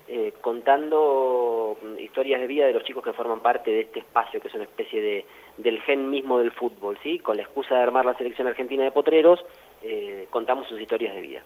eh, 0.09 0.33
contando 0.41 1.77
mm, 1.81 1.99
historias 1.99 2.41
de 2.41 2.47
vida 2.47 2.67
de 2.67 2.73
los 2.73 2.83
chicos 2.83 3.03
que 3.03 3.13
forman 3.13 3.39
parte 3.39 3.71
de 3.71 3.81
este 3.81 3.99
espacio 3.99 4.41
que 4.41 4.49
es 4.49 4.53
una 4.55 4.65
especie 4.65 5.01
de 5.01 5.25
del 5.57 5.81
gen 5.81 6.09
mismo 6.09 6.39
del 6.39 6.51
fútbol, 6.51 6.97
¿sí? 7.03 7.19
Con 7.19 7.37
la 7.37 7.43
excusa 7.43 7.75
de 7.75 7.81
armar 7.81 8.05
la 8.05 8.17
selección 8.17 8.47
argentina 8.47 8.83
de 8.83 8.91
potreros, 8.91 9.43
eh, 9.81 10.27
contamos 10.29 10.67
sus 10.67 10.79
historias 10.79 11.15
de 11.15 11.21
vida. 11.21 11.43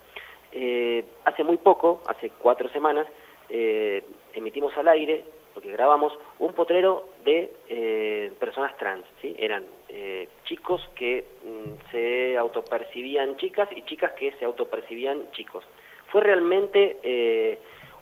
Eh, 0.51 1.03
hace 1.25 1.43
muy 1.43 1.57
poco, 1.57 2.01
hace 2.07 2.29
cuatro 2.29 2.69
semanas, 2.69 3.07
eh, 3.49 4.03
emitimos 4.33 4.75
al 4.77 4.87
aire, 4.87 5.23
porque 5.53 5.71
grabamos, 5.71 6.17
un 6.39 6.53
potrero 6.53 7.09
de 7.23 7.53
eh, 7.69 8.31
personas 8.39 8.75
trans, 8.77 9.05
¿sí? 9.21 9.35
Eran 9.37 9.65
eh, 9.89 10.27
chicos 10.45 10.81
que 10.95 11.25
mm, 11.43 11.91
se 11.91 12.37
autopercibían 12.37 13.37
chicas 13.37 13.69
y 13.75 13.83
chicas 13.83 14.11
que 14.13 14.31
se 14.33 14.45
autopercibían 14.45 15.31
chicos. 15.31 15.63
Fue 16.07 16.21
realmente 16.21 16.97
eh, 17.03 17.59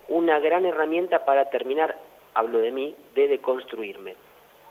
una 0.07 0.40
gran 0.40 0.65
herramienta 0.65 1.26
para 1.26 1.49
terminar, 1.49 1.98
hablo 2.34 2.60
de 2.60 2.72
mí, 2.72 2.95
de 3.15 3.28
deconstruirme. 3.28 4.15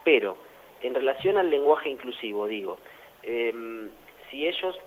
Pero, 0.05 0.37
en 0.83 0.95
relación 0.95 1.37
al 1.37 1.51
lenguaje 1.51 1.91
inclusivo, 1.91 2.47
digo, 2.47 2.79
em, 3.23 3.91
si 4.31 4.47
ellos 4.47 4.79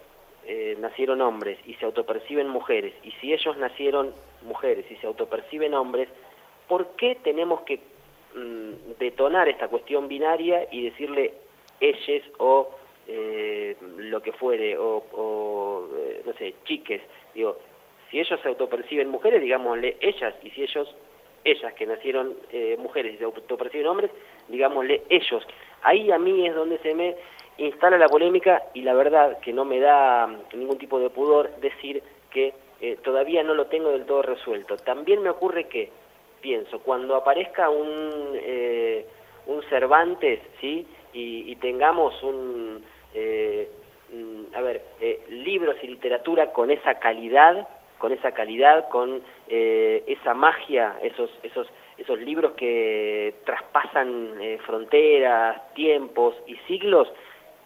eh, 0.45 0.75
nacieron 0.79 1.21
hombres 1.21 1.57
y 1.65 1.75
se 1.75 1.85
autoperciben 1.85 2.49
mujeres, 2.49 2.93
y 3.03 3.11
si 3.21 3.33
ellos 3.33 3.57
nacieron 3.57 4.13
mujeres 4.41 4.85
y 4.91 4.95
se 4.97 5.07
autoperciben 5.07 5.73
hombres, 5.73 6.09
¿por 6.73 6.87
qué 6.95 7.19
tenemos 7.23 7.61
que 7.61 7.77
mm, 8.33 8.97
detonar 8.97 9.47
esta 9.47 9.67
cuestión 9.67 10.07
binaria 10.07 10.67
y 10.71 10.85
decirle 10.85 11.35
ellos 11.79 12.23
o 12.39 12.71
eh, 13.07 13.77
lo 13.97 14.23
que 14.23 14.31
fuere, 14.31 14.75
o, 14.75 15.87
eh, 15.95 16.23
no 16.25 16.33
sé, 16.33 16.55
chiques? 16.65 17.03
Digo, 17.35 17.59
si 18.09 18.19
ellos 18.19 18.39
se 18.41 18.47
autoperciben 18.47 19.07
mujeres, 19.07 19.39
digámosle 19.39 19.97
ellas, 20.01 20.33
y 20.41 20.49
si 20.49 20.63
ellos, 20.63 20.95
ellas 21.43 21.73
que 21.75 21.85
nacieron 21.85 22.33
eh, 22.51 22.75
mujeres 22.79 23.13
y 23.13 23.17
se 23.19 23.25
autoperciben 23.25 23.85
hombres, 23.85 24.09
digámosle 24.47 25.03
ellos. 25.09 25.45
Ahí 25.83 26.09
a 26.09 26.17
mí 26.17 26.47
es 26.47 26.55
donde 26.55 26.79
se 26.79 26.95
me 26.95 27.15
instala 27.59 27.99
la 27.99 28.07
polémica 28.07 28.63
y 28.73 28.81
la 28.81 28.95
verdad 28.95 29.37
que 29.41 29.53
no 29.53 29.63
me 29.63 29.79
da 29.79 30.25
mm, 30.25 30.57
ningún 30.57 30.79
tipo 30.79 30.97
de 30.97 31.11
pudor 31.11 31.55
decir 31.57 32.01
que 32.31 32.55
eh, 32.81 32.97
todavía 33.03 33.43
no 33.43 33.53
lo 33.53 33.67
tengo 33.67 33.91
del 33.91 34.07
todo 34.07 34.23
resuelto. 34.23 34.75
También 34.75 35.21
me 35.21 35.29
ocurre 35.29 35.69
que, 35.69 35.91
pienso, 36.43 36.79
cuando 36.79 37.15
aparezca 37.15 37.69
un, 37.69 38.33
eh, 38.35 39.05
un 39.47 39.63
Cervantes, 39.69 40.41
¿sí? 40.59 40.85
Y, 41.13 41.55
tengamos 41.57 42.21
un, 42.23 42.83
eh, 43.13 43.69
mm, 44.11 44.55
a 44.55 44.61
ver, 44.61 44.81
eh, 44.99 45.23
libros 45.29 45.77
y 45.81 45.87
literatura 45.87 46.51
con 46.51 46.69
esa 46.71 46.95
calidad, 46.95 47.67
con 47.97 48.11
esa 48.11 48.33
calidad, 48.33 48.89
con 48.89 49.21
eh, 49.47 50.03
esa 50.07 50.33
magia, 50.33 50.97
esos, 51.01 51.29
esos, 51.43 51.67
esos 51.97 52.19
libros 52.19 52.51
que 52.53 53.35
traspasan 53.45 54.41
eh, 54.41 54.57
fronteras, 54.65 55.73
tiempos 55.73 56.35
y 56.45 56.55
siglos, 56.67 57.07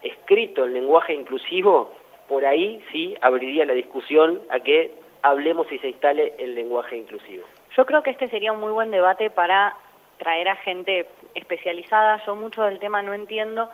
escrito 0.02 0.64
en 0.66 0.74
lenguaje 0.74 1.14
inclusivo, 1.14 1.92
por 2.28 2.44
ahí 2.44 2.80
sí 2.92 3.16
abriría 3.20 3.64
la 3.64 3.72
discusión 3.72 4.40
a 4.50 4.60
que 4.60 4.92
hablemos 5.22 5.66
y 5.72 5.78
se 5.78 5.88
instale 5.88 6.34
el 6.38 6.54
lenguaje 6.54 6.96
inclusivo. 6.96 7.44
Yo 7.78 7.86
creo 7.86 8.02
que 8.02 8.10
este 8.10 8.28
sería 8.28 8.50
un 8.50 8.58
muy 8.58 8.72
buen 8.72 8.90
debate 8.90 9.30
para 9.30 9.76
traer 10.16 10.48
a 10.48 10.56
gente 10.56 11.06
especializada. 11.36 12.20
Yo 12.26 12.34
mucho 12.34 12.64
del 12.64 12.80
tema 12.80 13.02
no 13.02 13.14
entiendo, 13.14 13.70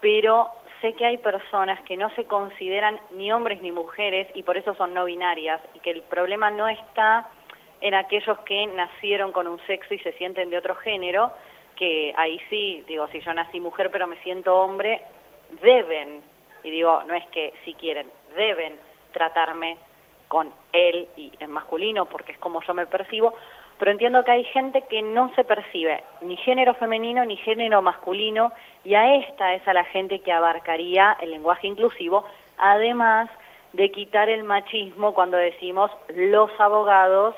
pero 0.00 0.48
sé 0.80 0.94
que 0.94 1.04
hay 1.04 1.18
personas 1.18 1.78
que 1.82 1.98
no 1.98 2.08
se 2.14 2.24
consideran 2.24 2.98
ni 3.10 3.30
hombres 3.30 3.60
ni 3.60 3.70
mujeres 3.70 4.28
y 4.32 4.44
por 4.44 4.56
eso 4.56 4.74
son 4.76 4.94
no 4.94 5.04
binarias 5.04 5.60
y 5.74 5.80
que 5.80 5.90
el 5.90 6.00
problema 6.00 6.50
no 6.50 6.70
está 6.70 7.28
en 7.82 7.92
aquellos 7.92 8.38
que 8.46 8.66
nacieron 8.66 9.30
con 9.30 9.46
un 9.46 9.60
sexo 9.66 9.92
y 9.92 9.98
se 9.98 10.12
sienten 10.12 10.48
de 10.48 10.56
otro 10.56 10.74
género, 10.76 11.30
que 11.76 12.14
ahí 12.16 12.40
sí, 12.48 12.82
digo, 12.88 13.08
si 13.08 13.20
yo 13.20 13.34
nací 13.34 13.60
mujer 13.60 13.90
pero 13.90 14.06
me 14.06 14.16
siento 14.22 14.56
hombre, 14.56 15.02
deben, 15.60 16.22
y 16.62 16.70
digo, 16.70 17.02
no 17.06 17.12
es 17.12 17.26
que 17.26 17.52
si 17.66 17.74
quieren, 17.74 18.10
deben 18.34 18.78
tratarme 19.12 19.76
con 20.34 20.52
él 20.72 21.06
y 21.16 21.30
en 21.38 21.52
masculino 21.52 22.06
porque 22.06 22.32
es 22.32 22.38
como 22.38 22.60
yo 22.62 22.74
me 22.74 22.88
percibo, 22.88 23.34
pero 23.78 23.92
entiendo 23.92 24.24
que 24.24 24.32
hay 24.32 24.42
gente 24.42 24.82
que 24.90 25.00
no 25.00 25.32
se 25.36 25.44
percibe 25.44 26.02
ni 26.22 26.36
género 26.38 26.74
femenino 26.74 27.24
ni 27.24 27.36
género 27.36 27.80
masculino 27.82 28.50
y 28.82 28.96
a 28.96 29.14
esta 29.14 29.54
es 29.54 29.68
a 29.68 29.72
la 29.72 29.84
gente 29.84 30.18
que 30.22 30.32
abarcaría 30.32 31.16
el 31.20 31.30
lenguaje 31.30 31.68
inclusivo, 31.68 32.24
además 32.58 33.30
de 33.74 33.92
quitar 33.92 34.28
el 34.28 34.42
machismo 34.42 35.14
cuando 35.14 35.36
decimos 35.36 35.92
los 36.16 36.50
abogados, 36.58 37.36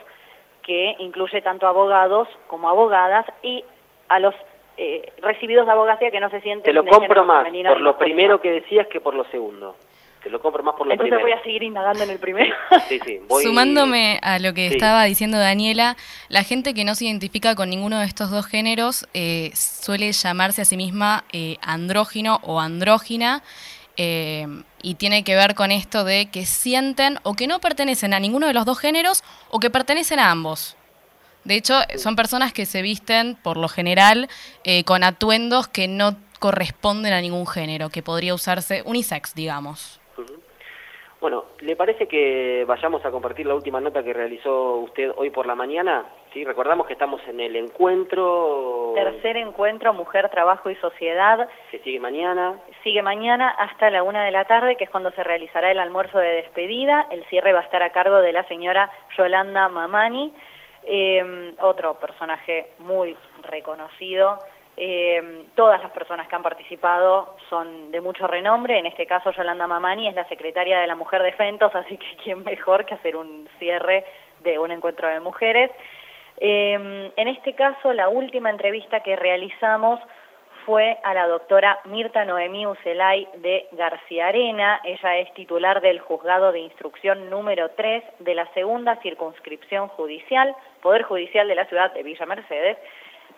que 0.63 0.97
incluye 0.99 1.43
tanto 1.43 1.67
abogados 1.67 2.29
como 2.47 2.71
abogadas 2.71 3.27
y 3.43 3.63
a 4.09 4.21
los 4.21 4.35
eh, 4.79 5.13
recibidos 5.21 5.67
de 5.67 5.73
abogacía 5.73 6.11
que 6.11 6.21
no 6.21 6.31
se 6.31 6.41
sienten 6.41 6.65
Te 6.65 6.73
lo 6.73 6.87
compro 6.87 7.27
más 7.27 7.45
por 7.45 7.57
lo 7.59 7.63
masculino. 7.63 7.99
primero 7.99 8.41
que 8.41 8.53
decías 8.53 8.87
que 8.87 9.03
por 9.03 9.15
lo 9.15 9.25
segundo. 9.25 9.77
Te 10.27 10.31
lo 10.33 10.41
compro 10.43 10.61
más 10.65 10.75
por 10.75 10.89
lo 10.89 10.93
Entonces 10.93 11.21
voy 11.21 11.31
a 11.31 11.41
seguir 11.45 11.63
indagando 11.63 12.03
en 12.03 12.11
el 12.11 12.19
primero. 12.19 12.53
Sí, 12.89 12.99
sí, 13.05 13.21
voy- 13.29 13.45
Sumándome 13.45 14.19
a 14.23 14.41
lo 14.41 14.55
que 14.55 14.71
Sí. 14.71 14.75
estaba 14.75 15.05
diciendo 15.05 15.39
Daniela, 15.39 15.97
la 16.29 16.43
gente 16.43 16.75
que 16.75 16.83
no 16.85 16.97
se 16.97 17.05
identifica 17.05 17.55
con 17.55 17.71
ninguno 17.71 18.01
de 18.01 18.07
estos 18.07 18.33
dos 18.33 18.45
géneros 18.45 19.07
eh, 19.15 19.53
suele 19.55 20.11
llamarse 20.11 20.63
a 20.63 20.65
sí 20.65 20.77
misma 20.77 21.23
eh, 21.33 21.59
andrógino 21.63 22.41
o 22.43 22.59
andrógina 22.61 23.45
eh, 23.97 24.49
y 24.83 24.97
tiene 24.97 25.23
que 25.23 25.37
ver 25.37 25.55
con 25.55 25.71
esto 25.71 26.03
de 26.03 26.27
que 26.27 26.45
sienten 26.45 27.21
o 27.23 27.35
que 27.35 27.47
no 27.47 27.61
pertenecen 27.61 28.13
a 28.13 28.19
ninguno 28.19 28.49
de 28.49 28.53
los 28.53 28.65
dos 28.65 28.81
géneros 28.81 29.23
o 29.51 29.61
que 29.61 29.71
pertenecen 29.71 30.19
a 30.19 30.33
ambos. 30.33 30.77
De 31.45 31.55
hecho, 31.55 31.79
son 31.99 32.17
personas 32.17 32.53
que 32.53 32.67
se 32.67 32.83
visten, 32.83 33.37
por 33.41 33.59
lo 33.59 33.69
general, 33.69 34.29
eh, 34.65 34.83
con 34.83 35.05
atuendos 35.05 35.69
que 35.69 35.87
no 35.87 36.17
corresponden 36.41 37.13
a 37.13 37.21
ningún 37.21 37.47
género, 37.47 37.91
que 37.91 38.03
podría 38.03 38.35
usarse 38.35 38.83
unisex, 38.85 39.37
digamos. 39.37 40.01
Bueno, 41.27 41.47
¿le 41.59 41.75
parece 41.75 42.07
que 42.07 42.65
vayamos 42.69 43.05
a 43.05 43.11
compartir 43.11 43.47
la 43.47 43.57
última 43.57 43.81
nota 43.81 44.05
que 44.05 44.13
realizó 44.13 44.77
usted 44.77 45.11
hoy 45.17 45.31
por 45.31 45.45
la 45.45 45.57
mañana? 45.57 46.07
Sí, 46.33 46.45
recordamos 46.45 46.87
que 46.87 46.93
estamos 46.93 47.21
en 47.27 47.41
el 47.41 47.57
encuentro 47.57 48.93
Tercer 48.95 49.37
encuentro 49.37 49.93
Mujer, 49.93 50.29
Trabajo 50.29 50.71
y 50.71 50.77
Sociedad. 50.77 51.49
que 51.73 51.81
sigue 51.81 51.99
mañana. 51.99 52.61
Sigue 52.85 53.03
mañana 53.03 53.49
hasta 53.59 53.91
la 53.91 54.05
una 54.05 54.25
de 54.25 54.31
la 54.31 54.45
tarde, 54.45 54.77
que 54.77 54.85
es 54.85 54.91
cuando 54.91 55.11
se 55.11 55.25
realizará 55.25 55.73
el 55.73 55.81
almuerzo 55.81 56.17
de 56.21 56.29
despedida. 56.29 57.09
El 57.11 57.25
cierre 57.25 57.53
va 57.53 57.59
a 57.59 57.65
estar 57.65 57.83
a 57.83 57.91
cargo 57.91 58.19
de 58.19 58.33
la 58.33 58.45
señora 58.45 58.89
Yolanda 59.19 59.69
Mamani, 59.69 60.33
eh, 60.85 61.57
otro 61.61 61.99
personaje 61.99 62.69
muy 62.79 63.17
reconocido. 63.43 64.39
Eh, 64.79 65.47
todas 65.55 65.83
las 65.83 65.91
personas 65.93 66.29
que 66.29 66.37
han 66.37 66.43
participado 66.43 67.37
son 67.49 67.91
de 67.91 68.01
mucho 68.01 68.27
renombre. 68.27 68.79
En 68.79 68.87
este 68.87 69.07
caso, 69.07 69.31
Yolanda 69.33 69.67
Mamani 69.67 70.09
es 70.09 70.15
la 70.15 70.29
secretaria 70.29 70.81
de 70.81 70.87
la 70.87 70.95
Mujer 70.95 71.23
de 71.23 71.33
Fentos, 71.33 71.75
así 71.75 71.97
que 71.97 72.17
quién 72.25 72.45
mejor 72.45 72.85
que 72.85 72.95
hacer 72.95 73.17
un 73.17 73.49
cierre 73.59 74.05
de 74.41 74.59
un 74.59 74.71
encuentro 74.71 75.09
de 75.09 75.21
mujeres. 75.21 75.71
Eh, 76.39 77.13
en 77.17 77.29
este 77.29 77.55
caso, 77.55 77.93
la 77.95 78.09
última 78.09 78.51
entrevista 78.51 79.01
que 79.01 79.17
realizamos 79.17 79.99
fue 80.67 80.99
a 81.05 81.15
la 81.15 81.29
doctora 81.29 81.79
Mirta 81.85 82.25
Noemí 82.25 82.67
Ucelay 82.67 83.29
de 83.37 83.69
García 83.73 84.27
Arena. 84.27 84.81
Ella 84.83 85.19
es 85.19 85.33
titular 85.35 85.81
del 85.81 86.01
Juzgado 86.01 86.51
de 86.51 86.59
Instrucción 86.59 87.31
número 87.31 87.71
3 87.71 88.03
de 88.19 88.35
la 88.35 88.53
segunda 88.53 88.97
circunscripción 88.97 89.87
judicial, 89.89 90.55
Poder 90.83 91.05
Judicial 91.05 91.47
de 91.47 91.55
la 91.55 91.67
ciudad 91.67 91.95
de 91.95 92.03
Villa 92.03 92.27
Mercedes. 92.27 92.77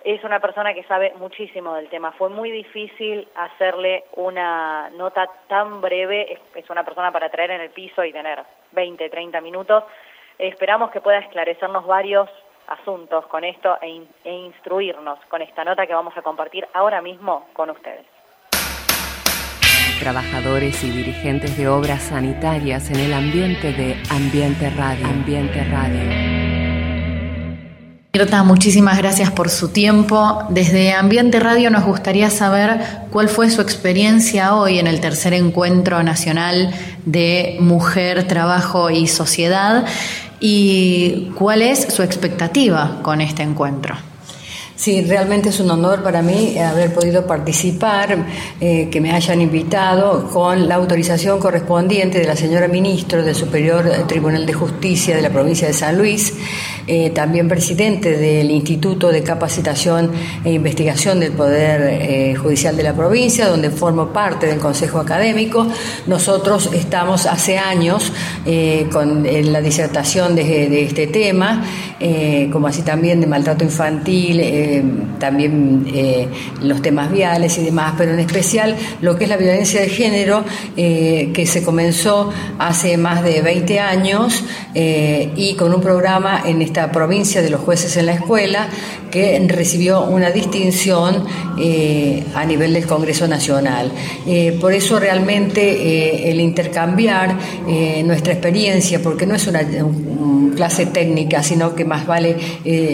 Es 0.09 0.25
una 0.25 0.41
persona 0.41 0.73
que 0.73 0.85
sabe 0.85 1.13
muchísimo 1.19 1.75
del 1.75 1.91
tema. 1.91 2.13
Fue 2.13 2.31
muy 2.31 2.51
difícil 2.51 3.29
hacerle 3.35 4.05
una 4.17 4.89
nota 4.97 5.29
tan 5.49 5.83
breve. 5.83 6.41
Es, 6.55 6.71
una 6.71 6.83
persona 6.83 7.13
para 7.13 7.29
traer 7.29 7.51
en 7.51 7.61
el 7.61 7.69
piso 7.69 8.03
y 8.03 8.11
tener 8.11 8.43
20, 8.73 9.11
30 9.11 9.39
minutos. 9.43 9.85
Esperamos 10.39 10.93
que 10.93 11.03
pueda 11.03 11.19
esclarecernos 11.19 11.87
varios 11.87 12.31
asuntos 12.69 13.27
con 13.27 13.45
esto 13.45 13.77
e, 13.83 14.03
e 14.25 14.33
instruirnos 14.33 15.19
con 15.29 15.43
esta 15.43 15.63
nota 15.63 15.87
que 15.87 15.93
vamos 15.93 16.17
a 16.17 16.23
compartir 16.23 16.67
ahora 16.73 17.03
mismo 17.03 17.47
con 17.53 17.69
ustedes. 17.69 18.07
Trabajadores 20.01 20.83
y 20.85 20.91
dirigentes 20.91 21.59
de 21.59 21.69
obras 21.69 22.05
sanitarias 22.05 22.91
en 22.91 23.01
el 23.01 23.13
ambiente 23.13 23.75
de 23.75 23.95
Ambiente 24.11 24.71
Radio. 24.71 25.07
Ambiente 25.07 25.63
Radio. 25.71 26.38
Mirta, 28.15 28.43
muchísimas 28.43 28.97
gracias 28.97 29.31
por 29.31 29.51
su 29.51 29.69
tiempo. 29.69 30.43
Desde 30.49 30.95
Ambiente 30.95 31.41
Radio 31.41 31.69
nos 31.69 31.85
gustaría 31.85 32.31
saber 32.31 32.81
cuál 33.11 33.29
fue 33.29 33.51
su 33.51 33.61
experiencia 33.61 34.55
hoy 34.55 34.79
en 34.79 34.87
el 34.87 35.01
tercer 35.01 35.35
encuentro 35.35 36.03
nacional 36.03 36.73
de 37.05 37.59
Mujer, 37.61 38.27
Trabajo 38.27 38.89
y 38.89 39.09
Sociedad 39.09 39.85
y 40.41 41.33
cuál 41.35 41.61
es 41.61 41.93
su 41.93 42.03
expectativa 42.03 43.01
con 43.03 43.21
este 43.21 43.43
encuentro. 43.43 44.08
Sí, 44.79 45.03
realmente 45.03 45.49
es 45.49 45.59
un 45.59 45.73
honor 45.73 46.05
para 46.05 46.23
mí 46.23 46.57
haber 46.57 46.95
podido 46.95 47.27
participar, 47.27 48.17
eh, 48.61 48.89
que 48.89 49.01
me 49.01 49.11
hayan 49.11 49.41
invitado 49.41 50.31
con 50.33 50.69
la 50.69 50.77
autorización 50.77 51.41
correspondiente 51.41 52.21
de 52.21 52.25
la 52.29 52.37
señora 52.37 52.69
ministra 52.69 53.21
del 53.23 53.35
Superior 53.35 53.91
Tribunal 54.07 54.47
de 54.47 54.53
Justicia 54.53 55.17
de 55.17 55.23
la 55.23 55.31
provincia 55.31 55.67
de 55.67 55.75
San 55.75 55.99
Luis, 55.99 56.33
eh, 56.87 57.11
también 57.11 57.49
presidente 57.49 58.17
del 58.17 58.53
Instituto 58.53 59.11
de 59.11 59.25
Capacitación 59.25 60.13
e 60.45 60.53
Investigación 60.53 61.19
del 61.19 61.33
Poder 61.33 61.81
eh, 62.01 62.37
Judicial 62.37 62.77
de 62.77 62.85
la 62.85 62.95
provincia, 62.95 63.49
donde 63.49 63.71
formo 63.71 64.13
parte 64.13 64.47
del 64.47 64.61
Consejo 64.61 65.01
Académico. 65.01 65.67
Nosotros 66.07 66.71
estamos 66.73 67.27
hace 67.27 67.59
años 67.59 68.13
con 68.93 69.25
la 69.25 69.61
disertación 69.61 70.37
de, 70.37 70.69
de 70.69 70.83
este 70.85 71.09
tema, 71.09 71.65
como 72.53 72.69
así 72.69 72.83
también 72.83 73.21
de 73.21 73.27
maltrato 73.27 73.65
infantil 73.65 74.41
eh, 74.69 74.83
también 75.19 75.87
eh, 75.93 76.29
los 76.63 76.83
temas 76.83 77.11
viales 77.11 77.57
y 77.59 77.65
demás, 77.65 77.95
pero 77.97 78.13
en 78.13 78.21
especial 78.21 78.77
lo 79.01 79.17
que 79.17 79.25
es 79.25 79.31
la 79.31 79.39
violencia 79.39 79.81
de 79.81 79.89
género, 79.89 80.45
eh, 80.77 81.31
que 81.33 81.47
se 81.47 81.63
comenzó 81.63 82.31
hace 82.59 82.99
más 82.99 83.25
de 83.25 83.41
20 83.41 83.81
años 83.81 84.45
y 84.75 85.55
con 85.55 85.75
un 85.75 85.81
programa 85.81 86.43
en 86.47 86.63
esta 86.63 86.93
provincia 86.93 87.43
de 87.43 87.51
los 87.51 87.61
jueces 87.61 87.97
en 87.97 88.07
la 88.07 88.13
escuela 88.13 88.69
que 89.11 89.45
recibió 89.49 90.05
una 90.05 90.31
distinción 90.31 91.25
a 92.35 92.45
nivel 92.45 92.75
del 92.75 92.87
Congreso 92.87 93.27
Nacional. 93.27 93.91
por 94.61 94.73
eso 94.73 95.01
realmente 95.01 96.31
el 96.31 96.41
intercambiar 96.41 97.37
nuestra 98.05 98.35
experiencia, 98.35 99.01
porque 99.03 99.27
no 99.27 99.35
es 99.35 99.47
una 99.49 99.63
clase 100.55 100.87
técnica, 100.87 101.43
sino 101.43 101.75
que 101.75 101.85
más 101.85 102.07
vale, 102.07 102.37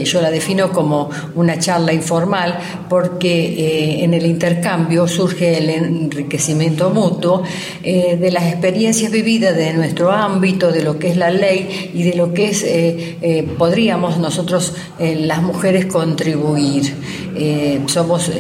yo 0.05 0.21
la 0.23 0.31
defino 0.31 0.73
como 0.73 1.11
una 1.35 1.59
charla 1.65 1.93
informal 1.95 2.59
porque 2.91 3.33
eh, 3.47 4.05
en 4.05 4.13
el 4.13 4.27
intercambio 4.27 5.09
surge 5.09 5.57
el 5.57 5.71
enriquecimiento 5.71 6.91
mutuo 6.91 7.43
eh, 7.83 8.19
de 8.21 8.31
las 8.31 8.45
experiencias 8.45 9.11
vividas 9.11 9.57
de 9.57 9.73
nuestro 9.73 10.11
ámbito, 10.11 10.71
de 10.73 10.83
lo 10.83 10.99
que 10.99 11.09
es 11.09 11.17
la 11.17 11.31
ley 11.31 11.91
y 11.95 12.03
de 12.03 12.15
lo 12.15 12.35
que 12.35 12.51
es, 12.51 12.63
eh, 12.67 13.49
podríamos 13.57 14.19
nosotros 14.19 14.75
las 14.99 15.43
mujeres 15.43 15.87
contribuir. 15.87 16.95
Somos 17.87 18.31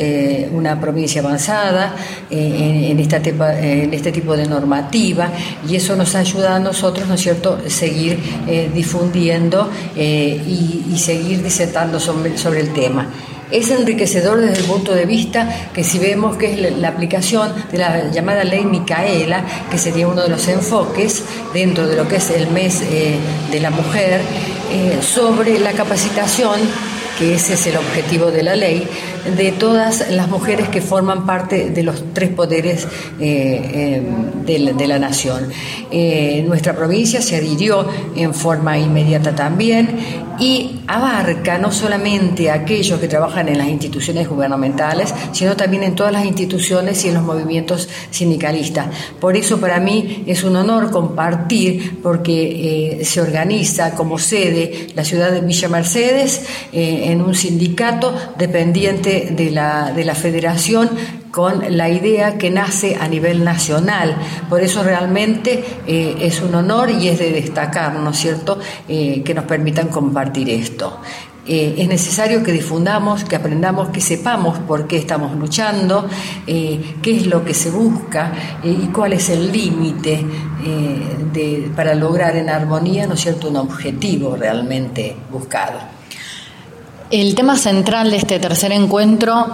una 0.53 0.81
provincia 0.81 1.21
avanzada 1.21 1.95
en, 2.31 2.99
esta 3.01 3.16
en 3.16 3.93
este 3.93 4.12
tipo 4.12 4.37
de 4.37 4.47
normativa 4.47 5.31
y 5.69 5.77
eso 5.77 5.97
nos 5.97 6.15
ayuda 6.15 6.57
a 6.57 6.59
nosotros, 6.59 7.09
¿no 7.09 7.15
es 7.15 7.21
cierto?, 7.21 7.59
seguir 7.66 8.19
difundiendo 8.75 9.71
y, 9.97 10.97
seguir 10.97 11.43
disertando 11.43 11.99
sobre 12.01 12.61
el 12.61 12.73
tema 12.73 13.09
es 13.51 13.71
enriquecedor 13.71 14.41
desde 14.41 14.62
el 14.62 14.66
punto 14.66 14.93
de 14.93 15.07
vista 15.07 15.49
que 15.73 15.85
si 15.85 15.99
vemos 15.99 16.37
que 16.37 16.53
es 16.53 16.77
la, 16.77 16.89
aplicación 16.89 17.53
de 17.71 17.79
la 17.79 18.11
llamada 18.11 18.45
ley 18.45 18.65
Micaela, 18.65 19.45
que 19.71 19.79
sería 19.79 20.09
uno 20.09 20.23
de 20.23 20.29
los 20.29 20.49
enfoques 20.49 21.23
dentro 21.53 21.87
de 21.87 21.97
lo 21.97 22.09
que 22.09 22.16
es 22.16 22.31
el 22.31 22.49
mes 22.49 22.83
eh, 22.83 23.16
de 23.51 23.61
la 23.61 23.71
mujer, 23.71 24.21
eh, 24.73 24.99
sobre 25.03 25.59
la 25.59 25.73
capacitación 25.73 26.59
que 27.19 27.35
ese 27.35 27.55
es 27.55 27.66
el 27.66 27.77
objetivo 27.77 28.31
de 28.31 28.43
la 28.43 28.57
ley, 28.57 28.86
de 29.36 29.53
todas 29.53 30.11
las 30.11 30.28
mujeres 30.28 30.69
que 30.69 30.81
forman 30.81 31.24
parte 31.27 31.70
de 31.70 31.82
los 31.82 32.12
tres 32.12 32.31
poderes 32.31 32.86
eh, 33.20 34.03
de, 34.45 34.86
la, 34.86 34.99
nación. 34.99 35.49
nuestra 36.47 36.74
provincia 36.74 37.23
se 37.23 37.36
adhirió 37.36 37.86
en 38.16 38.35
forma 38.35 38.78
inmediata 38.78 39.35
también 39.35 40.24
y 40.39 40.81
abarca 40.86 41.59
no 41.59 41.70
solamente 41.73 42.51
a 42.51 42.55
aquellos 42.55 42.99
que 43.01 43.09
trabajan 43.09 43.49
en 43.49 43.59
las 43.59 43.69
instituciones 43.69 44.28
gubernamentales, 44.28 45.15
sino 45.32 45.57
también 45.57 45.85
en 45.85 45.95
todas 45.95 46.12
las 46.12 46.24
instituciones 46.24 47.05
y 47.05 47.09
en 47.09 47.15
los 47.15 47.23
movimientos 47.23 47.89
sindicalistas. 48.11 48.89
Por 49.20 49.36
eso 49.36 49.59
para 49.59 49.81
mí 49.81 50.24
es 50.27 50.45
un 50.45 50.57
honor 50.57 50.91
compartir, 50.91 51.99
porque 52.03 52.99
eh, 53.01 53.05
se 53.05 53.20
organiza 53.20 53.95
como 53.95 54.19
sede 54.19 54.89
la 54.95 55.05
ciudad 55.05 55.31
de 55.31 55.41
Villa 55.41 55.69
Mercedes 55.69 56.43
eh, 56.73 57.03
en 57.10 57.22
un 57.22 57.35
sindicato 57.35 58.14
dependiente 58.39 59.32
de 59.36 59.51
la, 59.51 59.93
de 59.93 60.05
la 60.05 60.14
federación 60.14 60.90
con 61.35 61.76
la 61.76 61.89
idea 61.89 62.39
que 62.39 62.48
nace 62.48 62.94
a 62.94 63.09
nivel 63.09 63.43
nacional. 63.43 64.14
Por 64.48 64.60
eso 64.62 64.85
realmente 64.85 65.64
eh, 65.85 66.14
es 66.20 66.40
un 66.40 66.55
honor 66.55 66.93
y 66.93 67.09
es 67.09 67.18
de 67.18 67.32
destacar, 67.32 67.93
¿no 67.97 68.10
es 68.10 68.18
cierto?, 68.18 68.60
eh, 68.89 69.20
que 69.24 69.35
nos 69.35 69.44
permitan 69.44 69.89
compartir 69.89 70.48
esto. 70.48 71.01
Eh, 71.44 71.74
es 71.76 71.89
necesario 71.89 72.44
que 72.44 72.52
difundamos, 72.52 73.24
que 73.24 73.35
aprendamos, 73.35 73.89
que 73.89 74.01
sepamos 74.01 74.60
por 74.60 74.86
qué 74.86 74.97
estamos 74.97 75.36
luchando, 75.36 76.09
qué 76.47 76.94
es 77.05 77.26
lo 77.26 77.44
que 77.44 77.52
se 77.52 77.70
busca 77.70 78.32
y 78.62 78.86
cuál 78.93 79.14
es 79.14 79.28
el 79.28 79.51
límite 79.51 80.24
para 81.74 81.97
lograr 81.97 82.36
en 82.36 82.48
armonía, 82.48 83.09
¿no 83.09 83.14
es 83.14 83.20
cierto?, 83.20 83.48
un 83.48 83.56
objetivo 83.56 84.36
realmente 84.36 85.16
buscado. 85.32 85.94
El 87.15 87.36
tema 87.36 87.57
central 87.57 88.11
de 88.11 88.16
este 88.16 88.41
tercer 88.41 88.73
encuentro 88.73 89.47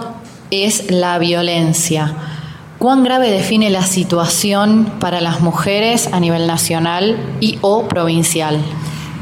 es 0.49 0.89
la 0.89 1.19
violencia. 1.19 2.11
¿Cuán 2.79 3.03
grave 3.03 3.29
define 3.29 3.69
la 3.69 3.83
situación 3.83 4.93
para 4.99 5.21
las 5.21 5.41
mujeres 5.41 6.09
a 6.11 6.19
nivel 6.19 6.47
nacional 6.47 7.17
y 7.39 7.59
o 7.61 7.87
provincial? 7.87 8.59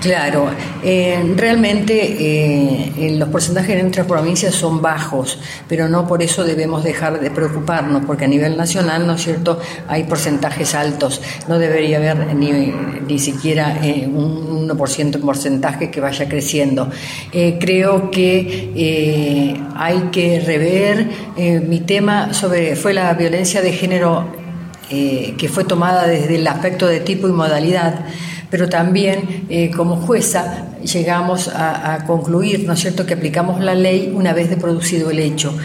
Claro, 0.02 0.50
eh, 0.82 1.22
realmente 1.36 2.16
eh, 2.20 3.16
los 3.18 3.28
porcentajes 3.28 3.72
en 3.72 3.82
nuestras 3.82 4.08
provincias 4.08 4.56
son 4.56 4.82
bajos, 4.82 5.38
pero 5.68 5.90
no 5.90 6.08
por 6.08 6.24
eso 6.24 6.46
debemos 6.46 6.86
dejar 6.86 7.20
de 7.20 7.30
preocuparnos, 7.32 8.06
porque 8.06 8.24
a 8.24 8.28
nivel 8.30 8.56
nacional, 8.56 9.06
¿no 9.06 9.16
es 9.16 9.24
cierto?, 9.24 9.60
hay 9.90 10.04
porcentajes 10.06 10.74
altos. 10.74 11.22
No 11.50 11.60
debería 11.60 11.98
haber 11.98 12.34
ni, 12.34 12.74
ni 13.08 13.20
siquiera 13.20 13.78
eh, 13.84 14.08
un 14.08 14.70
1% 14.70 15.16
en 15.16 15.22
porcentaje 15.22 15.92
que 15.92 16.00
vaya 16.00 16.30
creciendo. 16.30 16.90
creo 17.60 18.10
que 18.10 19.60
hay 19.76 20.00
que 20.12 20.40
rever 20.40 21.08
mi 21.68 21.82
tema 21.82 22.34
sobre, 22.34 22.76
fue 22.76 22.94
la 22.94 23.14
violencia 23.14 23.62
de 23.62 23.74
género 23.74 24.26
que 24.90 25.50
fue 25.52 25.66
tomada 25.66 26.08
desde 26.08 26.36
el 26.38 26.48
aspecto 26.48 26.88
de 26.88 27.00
tipo 27.02 27.28
y 27.28 27.32
modalidad 27.32 28.06
pero 28.50 28.70
también 28.70 29.46
eh, 29.50 29.72
como 29.76 29.98
jueza 29.98 30.66
llegamos 30.84 31.50
a, 31.54 32.06
concluir, 32.08 32.66
¿no 32.66 32.74
es 32.74 32.80
cierto?, 32.80 33.06
que 33.06 33.14
aplicamos 33.14 33.60
la 33.62 33.76
ley 33.76 34.12
una 34.16 34.34
vez 34.34 34.50
de 34.50 34.58
producido 34.58 35.12
el 35.12 35.20
hecho. 35.20 35.56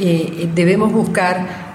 Eh, 0.00 0.48
debemos 0.54 0.92
buscar 0.92 1.67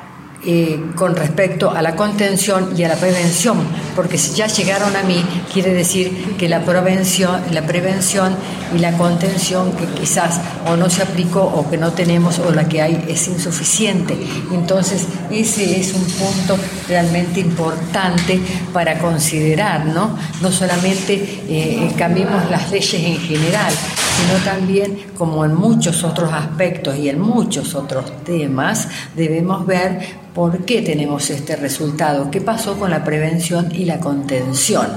eh, 0.45 0.91
con 0.95 1.15
respecto 1.15 1.71
a 1.71 1.81
la 1.81 1.95
contención 1.95 2.73
y 2.77 2.83
a 2.83 2.89
la 2.89 2.95
prevención, 2.95 3.57
porque 3.95 4.17
si 4.17 4.35
ya 4.35 4.47
llegaron 4.47 4.93
a 4.95 5.03
mí, 5.03 5.23
quiere 5.53 5.73
decir 5.73 6.35
que 6.37 6.49
la 6.49 6.65
prevención, 6.65 7.41
la 7.51 7.61
prevención 7.61 8.35
y 8.75 8.79
la 8.79 8.97
contención 8.97 9.71
que 9.71 9.85
quizás 9.85 10.41
o 10.67 10.75
no 10.75 10.89
se 10.89 11.03
aplicó 11.03 11.41
o 11.43 11.69
que 11.69 11.77
no 11.77 11.93
tenemos 11.93 12.39
o 12.39 12.51
la 12.51 12.67
que 12.67 12.81
hay 12.81 13.05
es 13.07 13.27
insuficiente. 13.27 14.17
Entonces, 14.51 15.07
ese 15.31 15.79
es 15.79 15.93
un 15.93 16.03
punto 16.03 16.57
realmente 16.89 17.39
importante 17.39 18.41
para 18.73 18.99
considerar, 18.99 19.85
¿no? 19.85 20.17
No 20.41 20.51
solamente 20.51 21.13
eh, 21.47 21.91
cambiemos 21.97 22.49
las 22.49 22.69
leyes 22.69 22.93
en 22.95 23.17
general, 23.17 23.73
sino 24.17 24.43
también, 24.43 24.97
como 25.17 25.45
en 25.45 25.55
muchos 25.55 26.03
otros 26.03 26.31
aspectos 26.33 26.97
y 26.97 27.09
en 27.09 27.19
muchos 27.19 27.75
otros 27.75 28.23
temas, 28.23 28.87
debemos 29.15 29.65
ver 29.65 30.23
¿Por 30.33 30.65
qué 30.65 30.81
tenemos 30.81 31.29
este 31.29 31.55
resultado? 31.55 32.31
¿Qué 32.31 32.41
pasó 32.41 32.79
con 32.79 32.89
la 32.89 33.03
prevención 33.03 33.69
y 33.71 33.85
la 33.85 33.99
contención? 33.99 34.87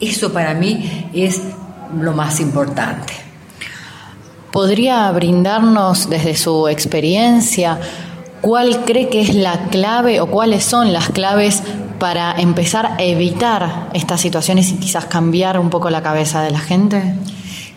Eso 0.00 0.32
para 0.32 0.54
mí 0.54 1.10
es 1.12 1.42
lo 2.00 2.12
más 2.12 2.40
importante. 2.40 3.12
¿Podría 4.52 5.10
brindarnos 5.12 6.08
desde 6.08 6.34
su 6.34 6.68
experiencia 6.68 7.78
cuál 8.40 8.84
cree 8.84 9.08
que 9.10 9.20
es 9.20 9.34
la 9.34 9.66
clave 9.70 10.20
o 10.20 10.28
cuáles 10.28 10.64
son 10.64 10.94
las 10.94 11.10
claves 11.10 11.62
para 11.98 12.32
empezar 12.32 12.86
a 12.86 13.02
evitar 13.02 13.90
estas 13.92 14.20
situaciones 14.20 14.70
y 14.70 14.76
quizás 14.76 15.04
cambiar 15.04 15.58
un 15.58 15.68
poco 15.68 15.90
la 15.90 16.02
cabeza 16.02 16.42
de 16.42 16.50
la 16.50 16.60
gente? 16.60 17.14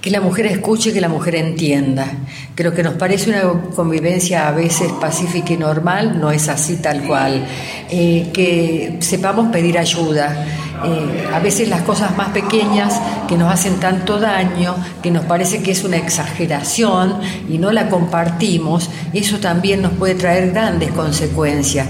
Que 0.01 0.11
la 0.11 0.21
mujer 0.21 0.45
escuche, 0.45 0.93
que 0.93 1.01
la 1.01 1.09
mujer 1.09 1.35
entienda. 1.35 2.07
Que 2.55 2.63
lo 2.63 2.73
que 2.73 2.83
nos 2.83 2.93
parece 2.93 3.29
una 3.29 3.41
convivencia 3.75 4.47
a 4.47 4.51
veces 4.51 4.91
pacífica 4.93 5.53
y 5.53 5.57
normal 5.57 6.19
no 6.19 6.31
es 6.31 6.49
así 6.49 6.77
tal 6.77 7.03
cual. 7.03 7.45
Eh, 7.89 8.29
que 8.33 8.97
sepamos 8.99 9.47
pedir 9.51 9.77
ayuda, 9.77 10.45
eh, 10.85 11.27
a 11.33 11.39
veces 11.39 11.69
las 11.69 11.81
cosas 11.81 12.15
más 12.15 12.29
pequeñas 12.29 13.01
que 13.27 13.35
nos 13.35 13.51
hacen 13.51 13.79
tanto 13.79 14.19
daño, 14.19 14.75
que 15.01 15.09
nos 15.09 15.25
parece 15.25 15.63
que 15.63 15.71
es 15.71 15.83
una 15.83 15.97
exageración 15.97 17.15
y 17.49 17.57
no 17.57 17.71
la 17.71 17.89
compartimos, 17.89 18.89
eso 19.13 19.39
también 19.39 19.81
nos 19.81 19.93
puede 19.93 20.15
traer 20.15 20.51
grandes 20.51 20.91
consecuencias. 20.91 21.87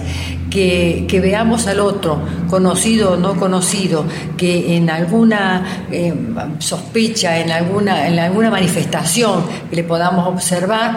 Que, 0.49 1.05
que, 1.09 1.19
veamos 1.19 1.67
al 1.67 1.81
otro, 1.81 2.21
conocido 2.49 3.13
o 3.13 3.17
no 3.17 3.35
conocido, 3.35 4.05
que 4.37 4.77
en 4.77 4.89
alguna 4.89 5.85
eh, 5.91 6.13
sospecha, 6.59 7.39
en 7.39 7.51
alguna, 7.51 8.07
en 8.07 8.17
alguna 8.17 8.49
manifestación 8.49 9.43
que 9.69 9.75
le 9.75 9.83
podamos 9.83 10.25
observar, 10.25 10.95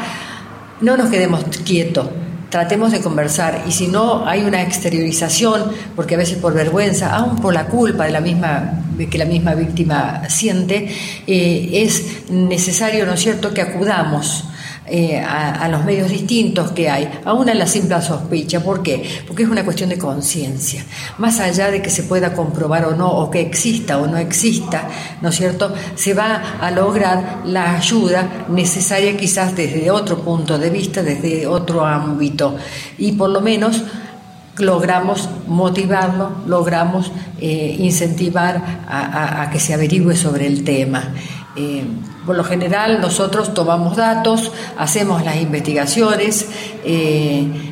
no 0.80 0.96
nos 0.96 1.10
quedemos 1.10 1.44
quietos, 1.64 2.08
tratemos 2.48 2.92
de 2.92 3.00
conversar 3.00 3.64
y 3.66 3.72
si 3.72 3.88
no 3.88 4.26
hay 4.26 4.42
una 4.42 4.62
exteriorización, 4.62 5.72
porque 5.96 6.14
a 6.14 6.18
veces 6.18 6.38
por 6.38 6.54
vergüenza, 6.54 7.14
aún 7.14 7.36
por 7.36 7.52
la 7.52 7.66
culpa 7.66 8.04
de 8.04 8.12
la 8.12 8.20
misma 8.20 8.80
que 9.06 9.18
la 9.18 9.24
misma 9.24 9.54
víctima 9.54 10.28
siente, 10.28 10.88
eh, 11.26 11.70
es 11.72 12.30
necesario, 12.30 13.06
¿no 13.06 13.14
es 13.14 13.20
cierto?, 13.20 13.54
que 13.54 13.62
acudamos 13.62 14.44
eh, 14.92 15.20
a, 15.20 15.68
los 15.68 15.84
medios 15.84 16.08
distintos 16.08 16.72
que 16.72 16.90
hay, 16.90 17.08
aún 17.24 17.48
a 17.48 17.54
la 17.54 17.66
simple 17.66 18.02
sospecha. 18.02 18.60
¿Por 18.60 18.82
qué? 18.82 19.22
Porque 19.24 19.44
es 19.44 19.48
una 19.48 19.64
cuestión 19.64 19.88
de 19.88 19.98
conciencia. 19.98 20.84
Más 21.18 21.38
allá 21.38 21.70
de 21.70 21.80
que 21.80 21.90
se 21.90 22.02
pueda 22.02 22.32
comprobar 22.32 22.84
o 22.86 22.96
no, 22.96 23.08
o 23.08 23.30
que 23.30 23.40
exista 23.40 23.98
o 23.98 24.08
no 24.08 24.18
exista, 24.18 24.88
¿no 25.22 25.28
es 25.28 25.36
cierto? 25.36 25.72
Se 25.94 26.12
va 26.12 26.58
a 26.60 26.72
lograr 26.72 27.42
la 27.44 27.76
ayuda 27.76 28.46
necesaria 28.48 29.16
quizás 29.16 29.54
desde 29.54 29.92
otro 29.92 30.18
punto 30.24 30.58
de 30.58 30.70
vista, 30.70 31.04
desde 31.04 31.46
otro 31.46 31.84
ámbito. 31.84 32.56
Y 32.98 33.12
por 33.12 33.30
lo 33.30 33.40
menos 33.40 33.84
logramos 34.58 35.28
motivarlo, 35.46 36.32
logramos 36.46 37.12
eh, 37.40 37.76
incentivar 37.78 38.84
a, 38.88 39.48
que 39.52 39.60
se 39.60 39.72
averigüe 39.72 40.16
sobre 40.16 40.48
el 40.48 40.64
tema. 40.64 41.14
Eh, 41.56 41.84
por 42.26 42.36
lo 42.36 42.44
general 42.44 43.00
nosotros 43.00 43.54
tomamos 43.54 43.96
datos, 43.96 44.52
hacemos 44.76 45.24
las 45.24 45.36
investigaciones 45.36 46.48
eh, 46.84 47.69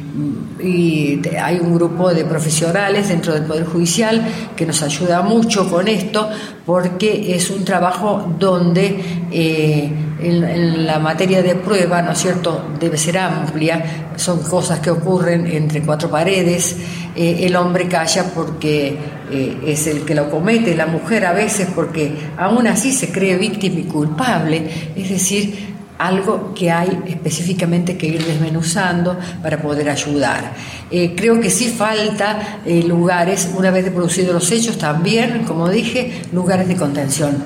y 0.60 1.20
hay 1.38 1.58
un 1.60 1.74
grupo 1.74 2.12
de 2.12 2.24
profesionales 2.24 3.08
dentro 3.08 3.34
del 3.34 3.44
Poder 3.44 3.66
Judicial 3.66 4.26
que 4.56 4.66
nos 4.66 4.82
ayuda 4.82 5.22
mucho 5.22 5.68
con 5.70 5.86
esto 5.86 6.28
porque 6.66 7.34
es 7.34 7.50
un 7.50 7.64
trabajo 7.64 8.34
donde 8.38 9.26
eh, 9.30 9.90
en, 10.20 10.86
la 10.86 10.98
materia 10.98 11.42
de 11.42 11.54
prueba, 11.54 12.02
¿no 12.02 12.12
es 12.12 12.18
cierto?, 12.18 12.68
debe 12.78 12.96
ser 12.96 13.18
amplia, 13.18 14.12
son 14.16 14.42
cosas 14.42 14.80
que 14.80 14.90
ocurren 14.90 15.46
entre 15.46 15.82
cuatro 15.82 16.10
paredes, 16.10 16.76
eh, 17.14 17.40
el 17.42 17.54
hombre 17.56 17.86
calla 17.88 18.24
porque 18.34 18.96
eh, 19.30 19.58
es 19.66 19.86
el 19.86 20.04
que 20.04 20.14
lo 20.14 20.28
comete, 20.30 20.74
la 20.74 20.86
mujer 20.86 21.26
a 21.26 21.32
veces 21.32 21.68
porque 21.74 22.12
aún 22.36 22.66
así 22.66 22.92
se 22.92 23.10
cree 23.12 23.36
víctima 23.36 23.80
y 23.80 23.84
culpable, 23.84 24.92
es 24.96 25.08
decir, 25.08 25.77
algo 25.98 26.54
que 26.54 26.70
hay 26.70 27.02
específicamente 27.06 27.98
que 27.98 28.06
ir 28.06 28.24
desmenuzando 28.24 29.18
para 29.42 29.60
poder 29.60 29.90
ayudar. 29.90 30.52
Eh, 30.90 31.14
creo 31.16 31.40
que 31.40 31.50
sí 31.50 31.68
falta 31.68 32.60
eh, 32.64 32.82
lugares, 32.84 33.50
una 33.56 33.70
vez 33.70 33.90
producidos 33.90 34.32
los 34.32 34.50
hechos, 34.50 34.78
también, 34.78 35.44
como 35.44 35.68
dije, 35.68 36.22
lugares 36.32 36.68
de 36.68 36.76
contención. 36.76 37.36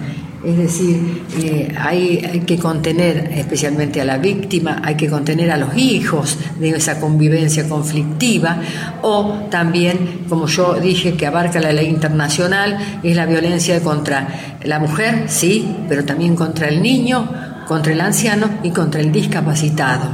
Es 0.45 0.59
decir, 0.59 1.23
eh, 1.41 1.73
hay, 1.79 2.19
hay, 2.29 2.41
que 2.41 2.59
contener 2.59 3.31
especialmente 3.37 4.01
a 4.01 4.05
la 4.05 4.19
víctima, 4.19 4.83
hay 4.85 4.97
que 4.97 5.09
contener 5.09 5.53
a 5.53 5.57
los 5.57 5.77
hijos 5.77 6.37
de 6.59 6.71
esa 6.71 6.99
convivencia 6.99 7.69
conflictiva, 7.69 8.61
o 9.03 9.47
también, 9.51 10.25
como 10.29 10.49
yo 10.49 10.75
dije, 10.75 11.15
que 11.15 11.29
abarca 11.29 11.61
la 11.61 11.73
ley 11.73 11.87
internacional, 11.87 12.77
es 13.05 13.15
la 13.15 13.25
violencia 13.25 13.81
contra 13.83 14.57
la 14.65 14.81
mujer, 14.81 15.27
sí, 15.29 15.77
pero 15.89 16.05
también 16.05 16.35
contra 16.35 16.69
el 16.69 16.83
niño 16.83 17.52
contra 17.73 17.95
el 17.95 18.03
anciano 18.03 18.51
y 18.63 18.71
contra 18.71 19.01
el 19.01 19.11
discapacitado. 19.13 20.07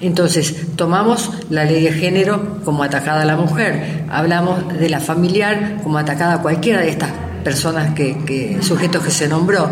Entonces, 0.00 0.74
tomamos 0.76 1.30
la 1.50 1.66
ley 1.66 1.84
de 1.84 1.92
género 1.92 2.62
como 2.64 2.82
atacada 2.82 3.20
a 3.20 3.24
la 3.26 3.36
mujer, 3.36 4.04
hablamos 4.08 4.66
de 4.78 4.88
la 4.88 4.98
familiar 4.98 5.80
como 5.82 5.98
atacada 5.98 6.36
a 6.36 6.40
cualquiera 6.40 6.80
de 6.80 6.88
estas 6.88 7.10
personas 7.44 7.92
que, 7.92 8.56
sujetos 8.62 9.04
que 9.04 9.10
se 9.10 9.28
nombró, 9.28 9.70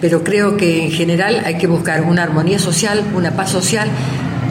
pero 0.00 0.24
creo 0.24 0.56
que 0.56 0.86
en 0.86 0.92
general 0.92 1.42
hay 1.44 1.58
que 1.58 1.66
buscar 1.66 2.00
una 2.04 2.22
armonía 2.22 2.58
social, 2.58 3.04
una 3.14 3.32
paz 3.32 3.50
social, 3.50 3.86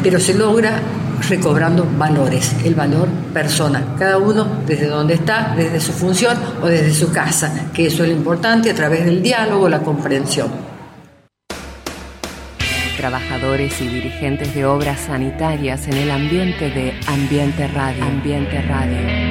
pero 0.03 0.19
se 0.19 0.35
logra 0.35 0.80
recobrando 1.27 1.89
valores, 1.98 2.56
el 2.64 2.76
valor 2.76 3.07
persona, 3.34 3.95
cada 3.98 4.19
uno 4.19 4.45
desde 4.68 4.85
donde 4.85 5.15
está, 5.15 5.56
desde 5.57 5.80
su 5.80 5.91
función 5.91 6.38
o 6.61 6.68
desde 6.68 6.93
su 6.93 7.11
casa, 7.11 7.52
que 7.73 7.88
eso 7.88 8.03
es 8.03 8.10
lo 8.10 8.15
importante 8.15 8.69
a 8.69 8.76
través 8.76 9.06
del 9.06 9.23
diálogo, 9.23 9.68
la 9.68 9.80
comprensión 9.80 10.70
trabajadores 13.02 13.82
y 13.82 13.88
dirigentes 13.88 14.53
de 14.53 14.64
obras 14.64 14.99
sanitarias 14.99 15.88
en 15.88 15.98
el 15.98 16.11
ambiente 16.11 16.69
de 16.69 16.94
Ambiente 17.07 17.68
Radio. 17.68 18.03
Ambiente 18.03 18.61
Radio. 18.61 19.31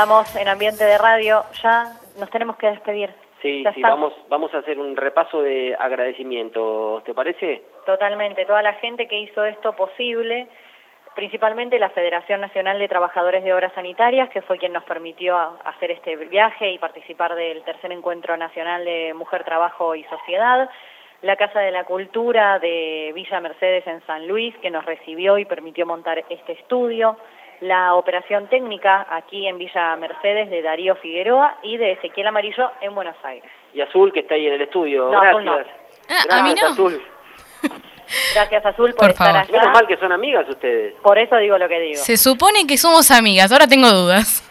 Estamos 0.00 0.34
en 0.34 0.48
ambiente 0.48 0.82
de 0.82 0.96
radio, 0.96 1.44
ya 1.62 1.92
nos 2.18 2.30
tenemos 2.30 2.56
que 2.56 2.68
despedir. 2.68 3.10
Sí, 3.42 3.62
sí, 3.74 3.82
vamos, 3.82 4.14
vamos 4.30 4.50
a 4.54 4.60
hacer 4.60 4.78
un 4.78 4.96
repaso 4.96 5.42
de 5.42 5.76
agradecimiento, 5.78 7.02
¿te 7.04 7.12
parece? 7.12 7.62
Totalmente, 7.84 8.46
toda 8.46 8.62
la 8.62 8.72
gente 8.76 9.06
que 9.06 9.20
hizo 9.20 9.44
esto 9.44 9.76
posible, 9.76 10.48
principalmente 11.14 11.78
la 11.78 11.90
Federación 11.90 12.40
Nacional 12.40 12.78
de 12.78 12.88
Trabajadores 12.88 13.44
de 13.44 13.52
Obras 13.52 13.74
Sanitarias, 13.74 14.30
que 14.30 14.40
fue 14.40 14.56
quien 14.56 14.72
nos 14.72 14.84
permitió 14.84 15.36
hacer 15.66 15.90
este 15.90 16.16
viaje 16.16 16.70
y 16.70 16.78
participar 16.78 17.34
del 17.34 17.62
tercer 17.64 17.92
encuentro 17.92 18.38
nacional 18.38 18.86
de 18.86 19.12
Mujer, 19.12 19.44
Trabajo 19.44 19.94
y 19.94 20.04
Sociedad, 20.04 20.70
la 21.20 21.36
Casa 21.36 21.60
de 21.60 21.72
la 21.72 21.84
Cultura 21.84 22.58
de 22.58 23.12
Villa 23.14 23.38
Mercedes 23.40 23.86
en 23.86 24.00
San 24.06 24.26
Luis, 24.26 24.56
que 24.62 24.70
nos 24.70 24.86
recibió 24.86 25.36
y 25.36 25.44
permitió 25.44 25.84
montar 25.84 26.24
este 26.30 26.52
estudio, 26.52 27.18
la 27.60 27.94
operación 27.94 28.48
técnica 28.48 29.06
aquí 29.10 29.46
en 29.46 29.58
Villa 29.58 29.94
Mercedes 29.96 30.48
de 30.50 30.62
Darío 30.62 30.96
Figueroa 30.96 31.58
y 31.62 31.76
de 31.76 31.92
Ezequiel 31.92 32.26
Amarillo 32.28 32.70
en 32.80 32.94
Buenos 32.94 33.16
Aires. 33.22 33.50
Y 33.74 33.80
Azul, 33.80 34.12
que 34.12 34.20
está 34.20 34.34
ahí 34.34 34.46
en 34.46 34.54
el 34.54 34.62
estudio. 34.62 35.10
No, 35.10 35.20
Gracias. 35.20 35.44
no. 35.44 35.56
Ah, 36.08 36.38
a 36.38 36.42
mí 36.42 36.54
no. 36.60 36.68
Azul. 36.68 37.02
Gracias, 38.34 38.66
Azul, 38.66 38.90
por, 38.90 38.98
Por 39.00 39.10
estar 39.10 39.26
favor. 39.26 39.40
allá. 39.42 39.52
Menos 39.52 39.72
mal 39.72 39.86
que 39.86 39.96
son 39.98 40.10
amigas 40.12 40.48
ustedes. 40.48 40.94
Por 41.02 41.18
eso 41.18 41.36
digo 41.36 41.56
lo 41.58 41.68
que 41.68 41.78
digo. 41.80 41.96
Se 42.02 42.16
supone 42.16 42.66
que 42.66 42.76
somos 42.76 43.10
amigas, 43.10 43.52
ahora 43.52 43.66
tengo 43.68 43.88
dudas. 43.88 44.42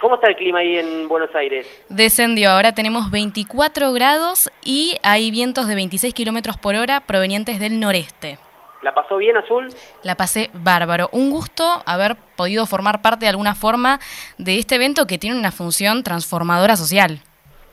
¿Cómo 0.00 0.14
está 0.16 0.28
el 0.28 0.36
clima 0.36 0.60
ahí 0.60 0.78
en 0.78 1.08
Buenos 1.08 1.34
Aires? 1.34 1.66
Descendió, 1.88 2.50
ahora 2.50 2.72
tenemos 2.72 3.10
24 3.10 3.92
grados 3.92 4.50
y 4.62 4.96
hay 5.02 5.30
vientos 5.30 5.66
de 5.66 5.74
26 5.74 6.12
kilómetros 6.14 6.56
por 6.58 6.74
hora 6.76 7.00
provenientes 7.00 7.58
del 7.58 7.80
noreste. 7.80 8.38
¿La 8.84 8.92
pasó 8.92 9.16
bien, 9.16 9.34
Azul? 9.34 9.68
La 10.02 10.14
pasé 10.14 10.50
bárbaro. 10.52 11.08
Un 11.10 11.30
gusto 11.30 11.64
haber 11.86 12.16
podido 12.36 12.66
formar 12.66 13.00
parte 13.00 13.24
de 13.24 13.30
alguna 13.30 13.54
forma 13.54 13.98
de 14.36 14.58
este 14.58 14.74
evento 14.74 15.06
que 15.06 15.16
tiene 15.16 15.38
una 15.38 15.52
función 15.52 16.02
transformadora 16.02 16.76
social. 16.76 17.18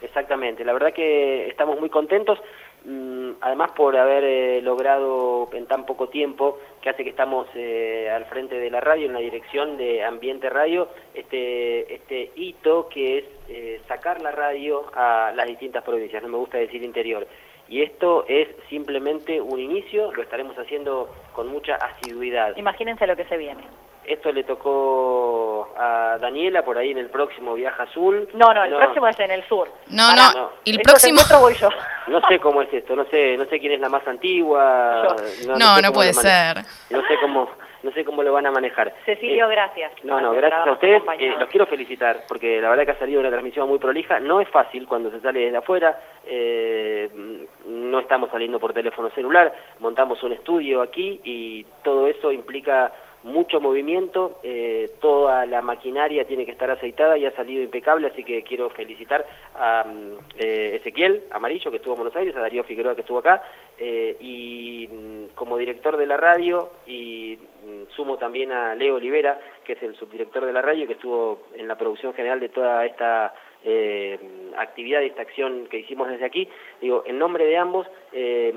Exactamente, 0.02 0.64
la 0.64 0.72
verdad 0.72 0.94
que 0.94 1.50
estamos 1.50 1.78
muy 1.82 1.90
contentos, 1.90 2.40
mm, 2.86 3.32
además 3.42 3.72
por 3.72 3.98
haber 3.98 4.24
eh, 4.24 4.62
logrado 4.62 5.50
en 5.52 5.66
tan 5.68 5.86
poco 5.86 6.08
tiempo, 6.08 6.58
que 6.82 6.90
hace 6.90 7.04
que 7.04 7.10
estamos 7.10 7.46
eh, 7.56 8.10
al 8.10 8.24
frente 8.26 8.56
de 8.56 8.72
la 8.72 8.80
radio, 8.80 9.08
en 9.08 9.14
la 9.14 9.20
dirección 9.20 9.76
de 9.76 10.06
Ambiente 10.06 10.50
Radio, 10.50 10.88
este, 11.14 11.94
este 11.94 12.32
hito 12.36 12.88
que 12.88 13.18
es 13.18 13.26
eh, 13.50 13.82
sacar 13.90 14.22
la 14.22 14.32
radio 14.32 14.86
a 14.96 15.34
las 15.36 15.46
distintas 15.46 15.84
provincias, 15.84 16.24
no 16.24 16.30
me 16.30 16.38
gusta 16.38 16.58
decir 16.58 16.82
interior. 16.82 17.28
Y 17.72 17.82
esto 17.82 18.26
es 18.28 18.50
simplemente 18.70 19.40
un 19.40 19.58
inicio, 19.58 20.12
lo 20.12 20.22
estaremos 20.22 20.58
haciendo 20.58 21.08
con 21.32 21.48
mucha 21.48 21.76
asiduidad. 21.76 22.58
Imagínense 22.58 23.08
lo 23.08 23.16
que 23.16 23.24
se 23.24 23.38
viene. 23.38 23.64
Esto 24.04 24.34
le 24.34 24.44
tocó 24.44 25.74
a 25.78 26.18
Daniela 26.20 26.66
por 26.66 26.78
ahí 26.78 26.92
en 26.92 26.98
el 26.98 27.10
próximo 27.10 27.54
Viaje 27.54 27.84
Azul. 27.84 28.28
No, 28.34 28.54
no, 28.54 28.66
el 28.66 28.76
próximo 28.76 29.08
es 29.08 29.18
en 29.22 29.32
el 29.32 29.48
sur. 29.48 29.70
No, 29.88 30.04
Pará. 30.06 30.34
no, 30.36 30.50
el 30.66 30.76
Esto 30.76 30.84
próximo... 30.84 31.22
encuentro 31.22 31.40
voy 31.40 31.54
yo. 31.54 31.70
No 32.08 32.20
sé 32.28 32.40
cómo 32.40 32.62
es 32.62 32.74
esto, 32.74 32.94
no 32.94 33.06
sé, 33.06 33.38
no 33.38 33.46
sé 33.46 33.58
quién 33.62 33.72
es 33.72 33.80
la 33.80 33.88
más 33.88 34.06
antigua. 34.06 35.16
No, 35.48 35.76
sé 35.76 35.82
no 35.82 35.94
puede 35.94 36.14
ser. 36.14 36.58
No 36.90 37.00
sé 37.08 37.18
cómo, 37.22 37.50
no 37.84 37.92
sé 37.92 38.04
cómo 38.06 38.24
lo 38.24 38.32
van 38.34 38.46
a 38.46 38.52
manejar. 38.52 38.94
Cecilio, 39.06 39.46
Eh, 39.48 39.52
gracias. 39.52 39.92
No, 40.04 40.20
no, 40.22 40.32
gracias 40.34 40.68
a 40.68 40.72
ustedes. 40.72 41.02
eh, 41.20 41.34
los 41.40 41.50
quiero 41.50 41.66
felicitar 41.66 42.22
porque 42.28 42.62
la 42.62 42.70
verdad 42.70 42.86
que 42.86 42.92
ha 42.92 43.00
salido 43.00 43.20
una 43.20 43.30
transmisión 43.30 43.68
muy 43.68 43.80
prolija. 43.80 44.20
No 44.20 44.40
es 44.42 44.48
fácil 44.50 44.88
cuando 44.88 45.10
se 45.12 45.20
sale 45.22 45.40
desde 45.42 45.58
afuera. 45.58 46.00
eh, 46.26 47.10
no 47.66 48.00
estamos 48.00 48.30
saliendo 48.30 48.60
por 48.60 48.74
teléfono 48.74 49.10
celular. 49.10 49.52
Montamos 49.80 50.22
un 50.24 50.34
estudio 50.34 50.82
aquí 50.82 51.20
y 51.24 51.66
todo 51.84 52.08
eso 52.08 52.32
implica 52.32 52.92
mucho 53.24 53.60
movimiento. 53.60 54.40
eh, 54.44 54.92
toda 55.00 55.46
la 55.46 55.62
maquinaria 55.62 56.26
tiene 56.26 56.46
que 56.46 56.52
estar 56.52 56.70
aceitada 56.70 57.18
y 57.18 57.26
ha 57.26 57.36
salido 57.36 57.64
impecable. 57.64 58.08
Así 58.08 58.24
que 58.24 58.44
quiero 58.44 58.70
felicitar 58.70 59.26
a 59.56 59.84
mm, 59.84 60.18
eh, 60.38 60.76
Ezequiel 60.80 61.24
Amarillo 61.32 61.72
que 61.72 61.78
estuvo 61.78 61.94
en 61.94 62.00
Buenos 62.02 62.16
Aires, 62.16 62.36
a 62.36 62.42
Darío 62.42 62.64
Figueroa 62.64 62.96
que 62.96 63.02
estuvo 63.02 63.20
acá 63.20 63.44
eh, 63.78 64.16
y 64.20 64.88
mm, 64.88 65.36
como 65.36 65.58
director 65.58 65.98
de 65.98 66.06
la 66.06 66.18
radio 66.18 66.70
y 66.86 67.38
mm, 67.66 67.92
sumo 67.96 68.18
también 68.18 68.52
a 68.52 68.76
Leo 68.76 68.96
Olivera, 68.96 69.40
que 69.64 69.74
es 69.74 69.84
el 69.84 69.96
subdirector 69.96 70.46
de 70.46 70.54
la 70.54 70.62
radio, 70.62 70.88
que 70.88 70.94
estuvo 70.94 71.44
en 71.56 71.68
la 71.68 71.78
producción 71.78 72.14
general 72.14 72.40
de 72.40 72.50
toda 72.50 72.86
esta 72.86 73.34
eh, 73.64 74.20
actividad, 74.58 75.04
esta 75.04 75.22
acción 75.22 75.68
que 75.68 75.80
hicimos 75.80 76.10
desde 76.10 76.26
aquí. 76.26 76.48
Digo, 76.82 77.04
en 77.06 77.20
nombre 77.20 77.46
de 77.46 77.58
ambos 77.58 77.88
eh, 78.12 78.52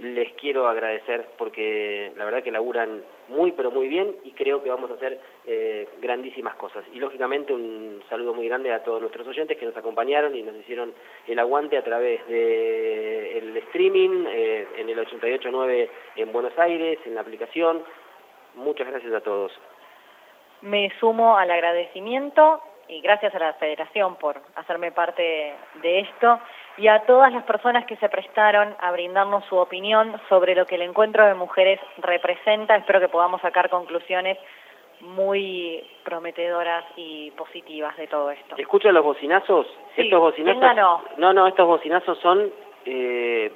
les 0.00 0.32
quiero 0.34 0.68
agradecer 0.68 1.28
porque 1.38 2.12
la 2.16 2.24
verdad 2.24 2.42
que 2.42 2.50
laburan 2.50 3.02
muy 3.28 3.52
pero 3.52 3.70
muy 3.70 3.88
bien 3.88 4.16
y 4.24 4.32
creo 4.32 4.62
que 4.62 4.70
vamos 4.70 4.90
a 4.90 4.94
hacer 4.94 5.20
eh, 5.46 5.88
grandísimas 6.00 6.54
cosas. 6.56 6.84
Y 6.92 6.98
lógicamente 6.98 7.52
un 7.52 8.02
saludo 8.08 8.34
muy 8.34 8.48
grande 8.48 8.72
a 8.72 8.82
todos 8.82 9.00
nuestros 9.00 9.26
oyentes 9.26 9.56
que 9.56 9.66
nos 9.66 9.76
acompañaron 9.76 10.34
y 10.34 10.42
nos 10.42 10.56
hicieron 10.56 10.92
el 11.26 11.38
aguante 11.38 11.76
a 11.78 11.84
través 11.84 12.26
de 12.26 13.38
el 13.38 13.56
streaming 13.56 14.26
eh, 14.28 14.66
en 14.76 14.88
el 14.88 14.98
88.9 14.98 15.88
en 16.16 16.32
Buenos 16.32 16.58
Aires, 16.58 16.98
en 17.04 17.14
la 17.14 17.20
aplicación. 17.20 17.82
Muchas 18.56 18.88
gracias 18.88 19.12
a 19.12 19.20
todos. 19.20 19.52
Me 20.62 20.92
sumo 20.98 21.38
al 21.38 21.50
agradecimiento 21.50 22.60
y 22.90 23.00
gracias 23.00 23.34
a 23.34 23.38
la 23.38 23.52
Federación 23.54 24.16
por 24.16 24.40
hacerme 24.56 24.90
parte 24.90 25.54
de 25.80 26.00
esto 26.00 26.40
y 26.76 26.88
a 26.88 27.00
todas 27.04 27.32
las 27.32 27.44
personas 27.44 27.86
que 27.86 27.96
se 27.96 28.08
prestaron 28.08 28.74
a 28.80 28.90
brindarnos 28.90 29.44
su 29.44 29.56
opinión 29.56 30.20
sobre 30.28 30.54
lo 30.54 30.66
que 30.66 30.74
el 30.74 30.82
encuentro 30.82 31.24
de 31.24 31.34
mujeres 31.34 31.80
representa. 31.98 32.76
Espero 32.76 33.00
que 33.00 33.08
podamos 33.08 33.40
sacar 33.42 33.70
conclusiones 33.70 34.38
muy 35.00 35.82
prometedoras 36.04 36.84
y 36.96 37.30
positivas 37.32 37.96
de 37.96 38.08
todo 38.08 38.30
esto. 38.30 38.56
¿Escuchan 38.58 38.92
los 38.92 39.04
bocinazos? 39.04 39.66
Sí, 39.94 40.02
estos 40.02 40.20
bocinazos. 40.20 40.60
¿quién 40.60 40.76
ganó? 40.76 41.02
No, 41.16 41.32
no, 41.32 41.46
estos 41.46 41.66
bocinazos 41.66 42.18
son 42.18 42.50
eh, 42.84 43.52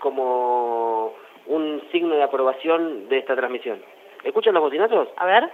como 0.00 1.14
un 1.46 1.82
signo 1.92 2.16
de 2.16 2.22
aprobación 2.22 3.08
de 3.08 3.18
esta 3.18 3.36
transmisión. 3.36 3.80
¿Escuchan 4.24 4.54
los 4.54 4.62
bocinazos? 4.62 5.08
A 5.16 5.26
ver. 5.26 5.48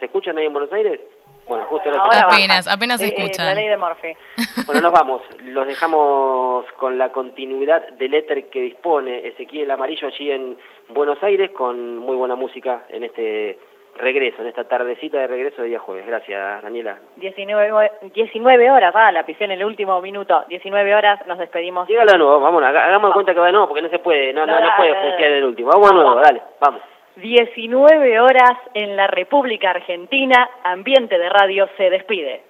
¿Se 0.00 0.06
escuchan 0.06 0.36
ahí 0.38 0.46
en 0.46 0.52
Buenos 0.52 0.72
Aires? 0.72 1.00
Bueno, 1.46 1.64
justo 1.66 1.90
lo 1.90 1.96
Ahora 2.00 2.24
baja. 2.24 2.36
Apenas, 2.36 2.66
apenas 2.68 3.00
se 3.00 3.06
Eh, 3.06 3.08
eh, 3.10 3.14
escuchan. 3.18 3.46
la 3.46 3.54
ley 3.54 3.68
de 3.68 3.76
Morphy. 3.76 4.16
Bueno, 4.66 4.80
nos 4.80 4.92
vamos. 4.92 5.22
Los 5.44 5.66
dejamos 5.66 6.64
con 6.76 6.96
la 6.98 7.10
continuidad 7.12 7.86
del 7.92 8.14
éter 8.14 8.48
que 8.48 8.60
dispone 8.62 9.26
Ezequiel 9.28 9.70
Amarillo 9.70 10.08
allí 10.08 10.30
en 10.30 10.56
Buenos 10.88 11.22
Aires 11.22 11.50
con 11.50 11.98
muy 11.98 12.16
buena 12.16 12.34
música 12.34 12.84
en 12.88 13.04
este 13.04 13.58
regreso, 13.96 14.42
en 14.42 14.48
esta 14.48 14.64
tardecita 14.64 15.18
de 15.18 15.26
regreso 15.28 15.62
de 15.62 15.68
día 15.68 15.78
jueves. 15.78 16.04
Gracias, 16.06 16.62
Daniela. 16.62 16.98
19, 17.16 17.90
19 18.12 18.70
horas, 18.70 18.92
ah, 18.96 19.12
la 19.12 19.24
pisé 19.24 19.44
en 19.44 19.52
el 19.52 19.64
último 19.64 20.00
minuto. 20.00 20.44
19 20.48 20.94
horas, 20.94 21.24
nos 21.26 21.38
despedimos. 21.38 21.86
Dígalo 21.86 22.10
de 22.12 22.18
nuevo, 22.18 22.40
vamos, 22.40 22.62
haga- 22.64 22.86
hagamos 22.86 23.12
cuenta 23.12 23.32
que 23.34 23.38
va 23.40 23.46
de 23.46 23.52
nuevo 23.52 23.68
porque 23.68 23.82
no 23.82 23.90
se 23.90 24.00
puede, 24.00 24.32
no, 24.32 24.46
no, 24.46 24.58
no 24.58 24.66
No, 24.66 24.76
puede 24.76 24.94
no, 24.94 25.04
no. 25.04 25.10
putear 25.12 25.32
el 25.32 25.44
último. 25.44 25.70
Vamos 25.70 25.90
de 25.90 25.94
nuevo, 25.94 26.14
dale, 26.16 26.42
vamos. 26.60 26.80
19 27.16 28.20
horas 28.20 28.58
en 28.74 28.96
la 28.96 29.06
República 29.06 29.70
Argentina, 29.70 30.48
Ambiente 30.64 31.16
de 31.16 31.28
Radio 31.28 31.68
se 31.76 31.90
despide. 31.90 32.42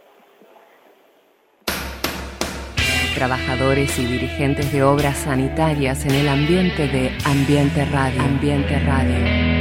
Trabajadores 3.15 3.99
y 3.99 4.07
dirigentes 4.07 4.73
de 4.73 4.83
obras 4.83 5.19
sanitarias 5.19 6.05
en 6.05 6.15
el 6.15 6.29
ambiente 6.29 6.89
de 6.89 7.11
Ambiente 7.25 7.85
Radio. 7.85 8.21
Ambiente 8.23 8.79
Radio. 8.81 9.54